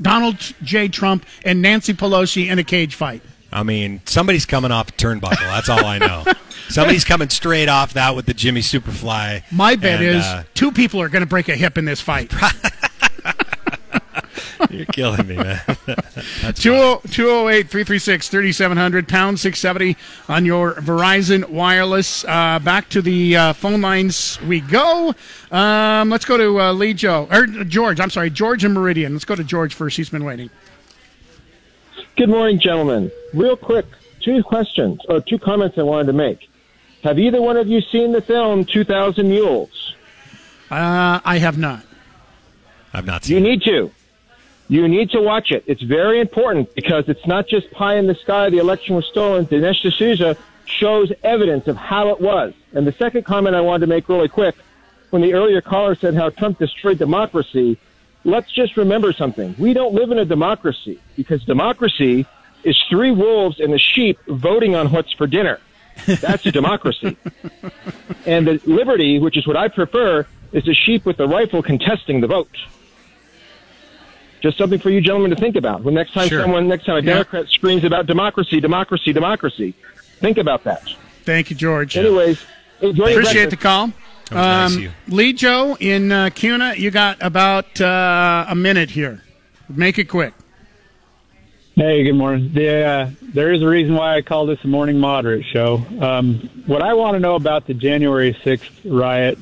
Donald 0.02 0.38
J. 0.64 0.88
Trump 0.88 1.24
and 1.44 1.62
Nancy 1.62 1.94
Pelosi 1.94 2.50
in 2.50 2.58
a 2.58 2.64
cage 2.64 2.96
fight. 2.96 3.22
I 3.52 3.62
mean, 3.62 4.02
somebody's 4.04 4.46
coming 4.46 4.70
off 4.70 4.90
a 4.90 4.92
turnbuckle. 4.92 5.38
That's 5.38 5.68
all 5.68 5.84
I 5.84 5.98
know. 5.98 6.24
somebody's 6.68 7.04
coming 7.04 7.30
straight 7.30 7.68
off 7.68 7.94
that 7.94 8.14
with 8.14 8.26
the 8.26 8.34
Jimmy 8.34 8.60
Superfly. 8.60 9.42
My 9.50 9.76
bet 9.76 10.00
And, 10.00 10.18
is 10.18 10.24
uh, 10.24 10.44
two 10.54 10.70
people 10.70 11.00
are 11.00 11.08
going 11.08 11.22
to 11.22 11.26
break 11.26 11.48
a 11.48 11.56
hip 11.56 11.78
in 11.78 11.84
this 11.84 12.00
fight. 12.00 12.32
you're 14.70 14.84
killing 14.86 15.26
me, 15.26 15.36
man. 15.36 15.60
That's 16.42 16.62
208 16.62 17.70
336 17.70 18.28
3700 18.28 19.08
pound 19.08 19.40
670 19.40 19.96
on 20.28 20.44
your 20.44 20.74
Verizon 20.74 21.48
wireless. 21.48 22.24
Uh, 22.24 22.58
back 22.58 22.88
to 22.90 23.00
the 23.00 23.36
uh, 23.36 23.52
phone 23.54 23.80
lines 23.80 24.38
we 24.42 24.60
go. 24.60 25.14
Um, 25.50 26.10
let's 26.10 26.24
go 26.24 26.36
to 26.36 26.60
uh, 26.60 26.72
Lee 26.72 26.94
Joe 26.94 27.26
or 27.30 27.46
George. 27.46 28.00
I'm 28.00 28.10
sorry, 28.10 28.30
George 28.30 28.64
and 28.64 28.74
Meridian. 28.74 29.14
Let's 29.14 29.24
go 29.24 29.34
to 29.34 29.44
George 29.44 29.74
first. 29.74 29.96
He's 29.96 30.10
been 30.10 30.24
waiting. 30.24 30.50
Good 32.18 32.30
morning, 32.30 32.58
gentlemen. 32.58 33.12
Real 33.32 33.56
quick, 33.56 33.86
two 34.18 34.42
questions 34.42 34.98
or 35.08 35.20
two 35.20 35.38
comments 35.38 35.78
I 35.78 35.82
wanted 35.82 36.08
to 36.08 36.12
make. 36.14 36.50
Have 37.04 37.16
either 37.16 37.40
one 37.40 37.56
of 37.56 37.68
you 37.68 37.80
seen 37.80 38.10
the 38.10 38.20
film 38.20 38.64
2000 38.64 39.28
Mules? 39.28 39.94
Uh, 40.68 41.20
I 41.24 41.38
have 41.38 41.58
not. 41.58 41.84
I've 42.92 43.06
not 43.06 43.22
seen 43.22 43.36
You 43.36 43.40
need 43.48 43.62
to. 43.62 43.92
You 44.66 44.88
need 44.88 45.10
to 45.10 45.20
watch 45.20 45.52
it. 45.52 45.62
It's 45.68 45.80
very 45.80 46.18
important 46.20 46.74
because 46.74 47.08
it's 47.08 47.24
not 47.24 47.46
just 47.46 47.70
pie 47.70 47.98
in 47.98 48.08
the 48.08 48.16
sky. 48.16 48.50
The 48.50 48.58
election 48.58 48.96
was 48.96 49.06
stolen. 49.06 49.46
Dinesh 49.46 49.88
D'Souza 49.88 50.36
shows 50.64 51.12
evidence 51.22 51.68
of 51.68 51.76
how 51.76 52.08
it 52.08 52.20
was. 52.20 52.52
And 52.72 52.84
the 52.84 52.92
second 52.94 53.26
comment 53.26 53.54
I 53.54 53.60
wanted 53.60 53.86
to 53.86 53.90
make 53.90 54.08
really 54.08 54.28
quick, 54.28 54.56
when 55.10 55.22
the 55.22 55.34
earlier 55.34 55.60
caller 55.60 55.94
said 55.94 56.16
how 56.16 56.30
Trump 56.30 56.58
destroyed 56.58 56.98
democracy, 56.98 57.78
let's 58.28 58.50
just 58.52 58.76
remember 58.76 59.12
something. 59.12 59.54
We 59.58 59.72
don't 59.72 59.94
live 59.94 60.10
in 60.10 60.18
a 60.18 60.24
democracy 60.24 61.00
because 61.16 61.42
democracy 61.44 62.26
is 62.64 62.76
three 62.90 63.10
wolves 63.10 63.58
and 63.60 63.72
a 63.72 63.78
sheep 63.78 64.18
voting 64.26 64.74
on 64.74 64.90
what's 64.92 65.12
for 65.12 65.26
dinner. 65.26 65.60
That's 66.06 66.46
a 66.46 66.52
democracy. 66.52 67.16
and 68.26 68.46
the 68.46 68.60
liberty, 68.66 69.18
which 69.18 69.36
is 69.36 69.46
what 69.46 69.56
I 69.56 69.68
prefer, 69.68 70.26
is 70.52 70.68
a 70.68 70.74
sheep 70.74 71.04
with 71.04 71.18
a 71.20 71.26
rifle 71.26 71.62
contesting 71.62 72.20
the 72.20 72.26
vote. 72.26 72.56
Just 74.40 74.56
something 74.56 74.78
for 74.78 74.90
you 74.90 75.00
gentlemen 75.00 75.30
to 75.30 75.36
think 75.36 75.56
about. 75.56 75.82
When 75.82 75.94
next 75.94 76.12
time 76.12 76.28
Sure. 76.28 76.42
someone, 76.42 76.68
next 76.68 76.84
time 76.84 76.96
a 76.96 77.00
Yeah. 77.00 77.14
Democrat 77.14 77.48
screams 77.48 77.82
about 77.82 78.06
democracy, 78.06 78.60
democracy, 78.60 79.12
democracy, 79.12 79.74
think 80.20 80.38
about 80.38 80.62
that. 80.64 80.82
Thank 81.24 81.50
you, 81.50 81.56
George. 81.56 81.96
Anyways, 81.96 82.40
Appreciate 82.80 83.50
the 83.50 83.56
call. 83.56 83.92
That 84.30 84.36
was 84.36 84.44
nice 84.46 84.70
Um, 84.70 84.76
of 84.76 84.82
you. 84.82 84.90
Lee 85.16 85.32
Joe 85.32 85.76
in 85.80 86.12
uh, 86.12 86.30
Kuna, 86.34 86.74
you 86.76 86.90
got 86.90 87.18
about 87.22 87.80
uh, 87.80 88.46
a 88.48 88.54
minute 88.54 88.90
here. 88.90 89.22
Make 89.68 89.98
it 89.98 90.04
quick. 90.04 90.34
Hey, 91.74 92.02
good 92.02 92.14
morning. 92.14 92.50
The, 92.54 92.82
uh, 92.84 93.10
there 93.22 93.52
is 93.52 93.62
a 93.62 93.66
reason 93.68 93.94
why 93.94 94.16
I 94.16 94.22
call 94.22 94.46
this 94.46 94.58
a 94.64 94.66
morning 94.66 94.98
moderate 94.98 95.44
show. 95.44 95.84
Um, 96.00 96.50
what 96.66 96.82
I 96.82 96.94
want 96.94 97.14
to 97.14 97.20
know 97.20 97.36
about 97.36 97.66
the 97.68 97.74
January 97.74 98.34
6th 98.34 98.68
riot, 98.84 99.38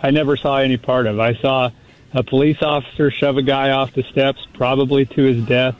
I 0.00 0.10
never 0.12 0.36
saw 0.36 0.58
any 0.58 0.76
part 0.76 1.06
of. 1.06 1.18
I 1.18 1.34
saw 1.34 1.70
a 2.12 2.22
police 2.22 2.62
officer 2.62 3.10
shove 3.10 3.38
a 3.38 3.42
guy 3.42 3.70
off 3.70 3.92
the 3.92 4.04
steps, 4.04 4.46
probably 4.54 5.04
to 5.06 5.22
his 5.22 5.44
death. 5.46 5.74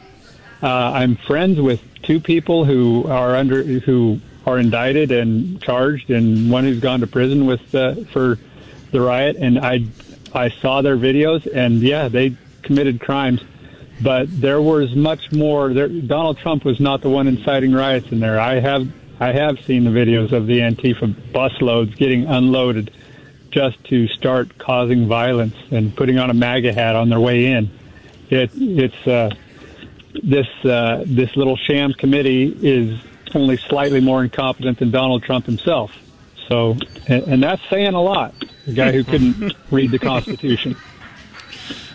Uh, 0.60 0.66
I'm 0.68 1.14
friends 1.14 1.60
with 1.60 1.80
two 2.02 2.18
people 2.18 2.64
who 2.64 3.06
are 3.06 3.36
under 3.36 3.62
who 3.62 4.20
are 4.48 4.58
indicted 4.58 5.12
and 5.12 5.60
charged, 5.62 6.10
and 6.10 6.50
one 6.50 6.64
who's 6.64 6.80
gone 6.80 7.00
to 7.00 7.06
prison 7.06 7.46
with 7.46 7.74
uh, 7.74 7.94
for 8.12 8.38
the 8.90 9.00
riot. 9.00 9.36
And 9.36 9.58
I 9.58 9.84
I 10.34 10.48
saw 10.48 10.82
their 10.82 10.96
videos, 10.96 11.46
and 11.52 11.80
yeah, 11.80 12.08
they 12.08 12.36
committed 12.62 13.00
crimes 13.00 13.42
but 14.00 14.28
there 14.40 14.62
was 14.62 14.94
much 14.94 15.32
more. 15.32 15.72
There, 15.72 15.88
Donald 15.88 16.38
Trump 16.38 16.64
was 16.64 16.78
not 16.80 17.02
the 17.02 17.10
one 17.10 17.26
inciting 17.26 17.72
riots 17.72 18.10
in 18.12 18.20
there. 18.20 18.38
I 18.38 18.60
have 18.60 18.88
I 19.20 19.32
have 19.32 19.60
seen 19.64 19.84
the 19.84 19.90
videos 19.90 20.32
of 20.32 20.46
the 20.46 20.60
Antifa 20.60 21.12
busloads 21.32 21.96
getting 21.96 22.26
unloaded 22.26 22.92
just 23.50 23.82
to 23.84 24.06
start 24.08 24.56
causing 24.58 25.08
violence 25.08 25.56
and 25.70 25.94
putting 25.96 26.18
on 26.18 26.30
a 26.30 26.34
MAGA 26.34 26.72
hat 26.72 26.94
on 26.94 27.08
their 27.08 27.20
way 27.20 27.46
in. 27.46 27.70
It 28.30 28.50
it's 28.54 29.06
uh, 29.06 29.30
this 30.22 30.46
uh, 30.64 31.02
this 31.06 31.34
little 31.36 31.56
sham 31.56 31.92
committee 31.92 32.56
is 32.62 33.00
only 33.34 33.56
slightly 33.56 34.00
more 34.00 34.22
incompetent 34.22 34.78
than 34.78 34.90
Donald 34.90 35.22
Trump 35.22 35.46
himself. 35.46 35.92
So, 36.48 36.76
and, 37.06 37.22
and 37.24 37.42
that's 37.42 37.62
saying 37.68 37.94
a 37.94 38.00
lot. 38.00 38.34
The 38.66 38.72
guy 38.72 38.92
who 38.92 39.04
couldn't 39.04 39.54
read 39.70 39.90
the 39.90 39.98
Constitution. 39.98 40.76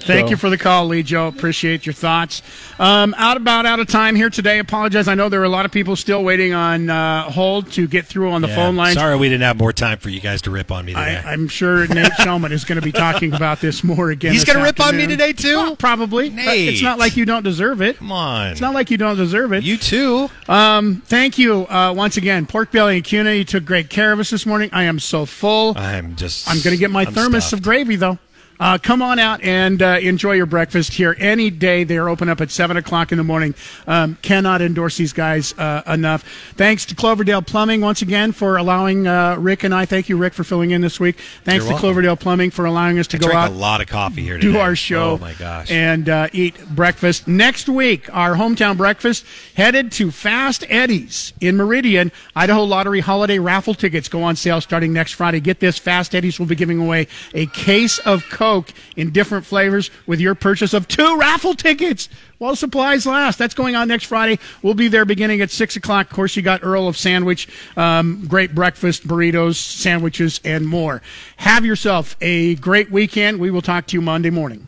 Thank 0.06 0.28
So- 0.28 0.32
you 0.32 0.38
for 0.38 0.50
the 0.50 0.58
call, 0.58 0.88
Lee 0.88 1.04
Joe. 1.04 1.28
Appreciate 1.28 1.86
your 1.86 1.94
thoughts. 1.94 2.42
Um, 2.80 3.14
out 3.18 3.38
about 3.38 3.66
out 3.66 3.80
of 3.80 3.88
time 3.88 4.16
here 4.16 4.30
today. 4.30 4.60
Apologize. 4.60 5.08
I 5.08 5.16
know 5.16 5.30
there 5.30 5.42
are 5.42 5.46
a 5.46 5.50
lot 5.50 5.66
of 5.66 5.72
people 5.72 5.96
still 5.96 6.24
waiting 6.24 6.54
on 6.54 6.90
uh, 6.90 7.24
hold 7.30 7.72
to 7.74 7.88
get 7.88 8.06
through 8.06 8.32
on 8.32 8.42
the 8.42 8.48
Yeah, 8.48 8.56
phone 8.56 8.76
line. 8.76 8.96
Sorry, 8.96 9.16
we 9.16 9.30
didn't 9.30 9.44
have 9.44 9.58
more 9.58 9.74
time 9.74 9.98
for 10.00 10.10
you 10.10 10.20
guys 10.20 10.42
to 10.44 10.52
rip 10.52 10.72
on 10.72 10.86
me 10.86 10.94
today. 10.94 11.22
I, 11.26 11.32
I'm 11.34 11.48
sure 11.48 11.88
Nate 11.88 12.12
Shelman 12.20 12.52
is 12.52 12.66
going 12.66 12.80
to 12.80 12.82
be 12.86 12.92
talking 12.92 13.34
about 13.34 13.62
this 13.62 13.84
more 13.84 14.10
again. 14.12 14.34
He's 14.34 14.44
gonna 14.46 14.64
rip 14.64 14.80
on 14.80 14.98
me 14.98 15.08
today, 15.08 15.34
too? 15.34 15.56
Well, 15.58 15.76
probably. 15.76 16.30
Nate. 16.30 16.70
It's 16.70 16.82
not 16.82 17.00
like 17.00 17.16
you 17.16 17.26
don't 17.26 17.44
deserve 17.44 17.82
it. 17.82 17.98
Come 17.98 18.12
on. 18.12 18.48
It's 18.52 18.62
not 18.62 18.74
like 18.74 18.92
you 18.92 18.98
don't 18.98 19.18
deserve 19.18 19.54
it. 19.54 19.64
You 19.64 19.78
too. 19.78 20.30
Um, 20.48 21.02
thank 21.06 21.38
you 21.38 21.66
uh, 21.68 21.94
once 21.96 22.18
again, 22.18 22.46
Pork 22.46 22.72
Belly 22.72 22.96
and 22.98 23.04
Kuna. 23.06 23.32
You 23.34 23.44
took 23.46 23.66
great 23.66 23.90
care 23.90 24.12
of 24.12 24.20
us 24.20 24.30
this 24.30 24.46
morning. 24.46 24.70
I 24.74 24.84
am 24.84 25.00
so 25.00 25.26
full. 25.26 25.78
I'm 25.78 26.16
just. 26.16 26.50
I'm 26.50 26.58
going 26.62 26.76
to 26.76 26.80
get 26.80 26.92
my 26.92 27.06
I'm 27.06 27.14
thermos 27.14 27.46
stuffed. 27.46 27.54
of 27.62 27.64
gravy 27.64 27.96
though. 27.96 28.18
Uh, 28.64 28.78
come 28.78 29.02
on 29.02 29.20
out 29.20 29.44
and 29.44 29.82
uh, 29.82 30.00
enjoy 30.02 30.32
your 30.32 30.46
breakfast 30.46 30.94
here 30.94 31.18
any 31.20 31.50
day. 31.50 31.84
They 31.84 31.98
are 31.98 32.08
open 32.08 32.30
up 32.30 32.40
at 32.40 32.50
seven 32.50 32.78
o'clock 32.78 33.12
in 33.12 33.18
the 33.18 33.24
morning. 33.26 33.56
Um, 33.88 34.18
cannot 34.22 34.62
endorse 34.62 34.96
these 34.96 35.12
guys 35.12 35.54
uh, 35.58 35.82
enough. 35.86 36.24
Thanks 36.56 36.86
to 36.86 36.96
Cloverdale 36.96 37.42
Plumbing 37.42 37.82
once 37.82 38.02
again 38.02 38.32
for 38.32 38.56
allowing 38.56 39.06
uh, 39.06 39.36
Rick 39.38 39.66
and 39.66 39.76
I. 39.76 39.86
Thank 39.86 40.08
you, 40.08 40.16
Rick, 40.16 40.34
for 40.34 40.46
filling 40.46 40.72
in 40.72 40.80
this 40.80 40.98
week. 40.98 41.18
Thanks 41.44 41.46
You're 41.46 41.60
to 41.60 41.66
welcome. 41.74 41.80
Cloverdale 41.82 42.16
Plumbing 42.16 42.52
for 42.52 42.64
allowing 42.64 43.00
us 43.00 43.08
to 43.08 43.18
I 43.18 43.20
go 43.20 43.34
out 43.34 43.52
a 43.52 43.54
lot 43.54 43.82
of 43.82 43.88
coffee 43.88 44.22
here 44.22 44.38
today. 44.38 44.54
do 44.54 44.58
our 44.58 44.78
show. 44.78 45.12
Oh 45.12 45.18
my 45.18 45.34
gosh. 45.34 45.70
And 45.70 46.08
uh, 46.08 46.30
eat 46.32 46.58
breakfast. 46.70 47.28
Next 47.28 47.68
week, 47.68 48.08
our 48.16 48.34
hometown 48.36 48.78
breakfast 48.78 49.26
headed 49.56 49.92
to 49.94 50.10
Fast 50.10 50.64
Eddie's 50.70 51.34
in 51.42 51.58
Meridian. 51.58 52.14
Idaho 52.34 52.64
Lottery 52.64 53.02
holiday 53.02 53.40
raffle 53.40 53.74
tickets 53.74 54.08
go 54.08 54.24
on 54.24 54.38
sale 54.38 54.62
starting 54.62 54.94
next 54.94 55.12
Friday. 55.12 55.42
Get 55.42 55.60
this 55.60 55.78
Fast 55.78 56.16
Eddie's 56.16 56.40
will 56.40 56.46
be 56.46 56.56
giving 56.56 56.80
away 56.80 57.08
a 57.34 57.46
case 57.48 58.00
of 58.00 58.24
Coke 58.54 58.74
in 58.96 59.12
different 59.12 59.46
flavors 59.46 59.90
with 60.06 60.20
your 60.20 60.36
purchase 60.36 60.74
of 60.74 60.88
two 60.88 61.18
raffle 61.18 61.56
tickets 61.56 62.08
while 62.38 62.56
supplies 62.56 63.06
last. 63.06 63.40
That's 63.40 63.56
going 63.56 63.76
on 63.76 63.88
next 63.88 64.06
Friday. 64.06 64.38
We'll 64.62 64.76
be 64.76 64.90
there 64.90 65.06
beginning 65.06 65.42
at 65.42 65.50
6 65.50 65.76
o'clock. 65.76 66.12
Of 66.12 66.16
course, 66.16 66.36
you 66.36 66.44
got 66.44 66.64
Earl 66.64 66.88
of 66.88 66.96
Sandwich, 66.96 67.48
um, 67.76 68.28
great 68.28 68.54
breakfast, 68.54 69.08
burritos, 69.08 69.56
sandwiches, 69.56 70.40
and 70.44 70.68
more. 70.68 71.02
Have 71.38 71.66
yourself 71.66 72.16
a 72.22 72.56
great 72.56 72.92
weekend. 72.92 73.40
We 73.40 73.50
will 73.50 73.64
talk 73.64 73.88
to 73.88 73.98
you 73.98 74.02
Monday 74.02 74.30
morning. 74.30 74.68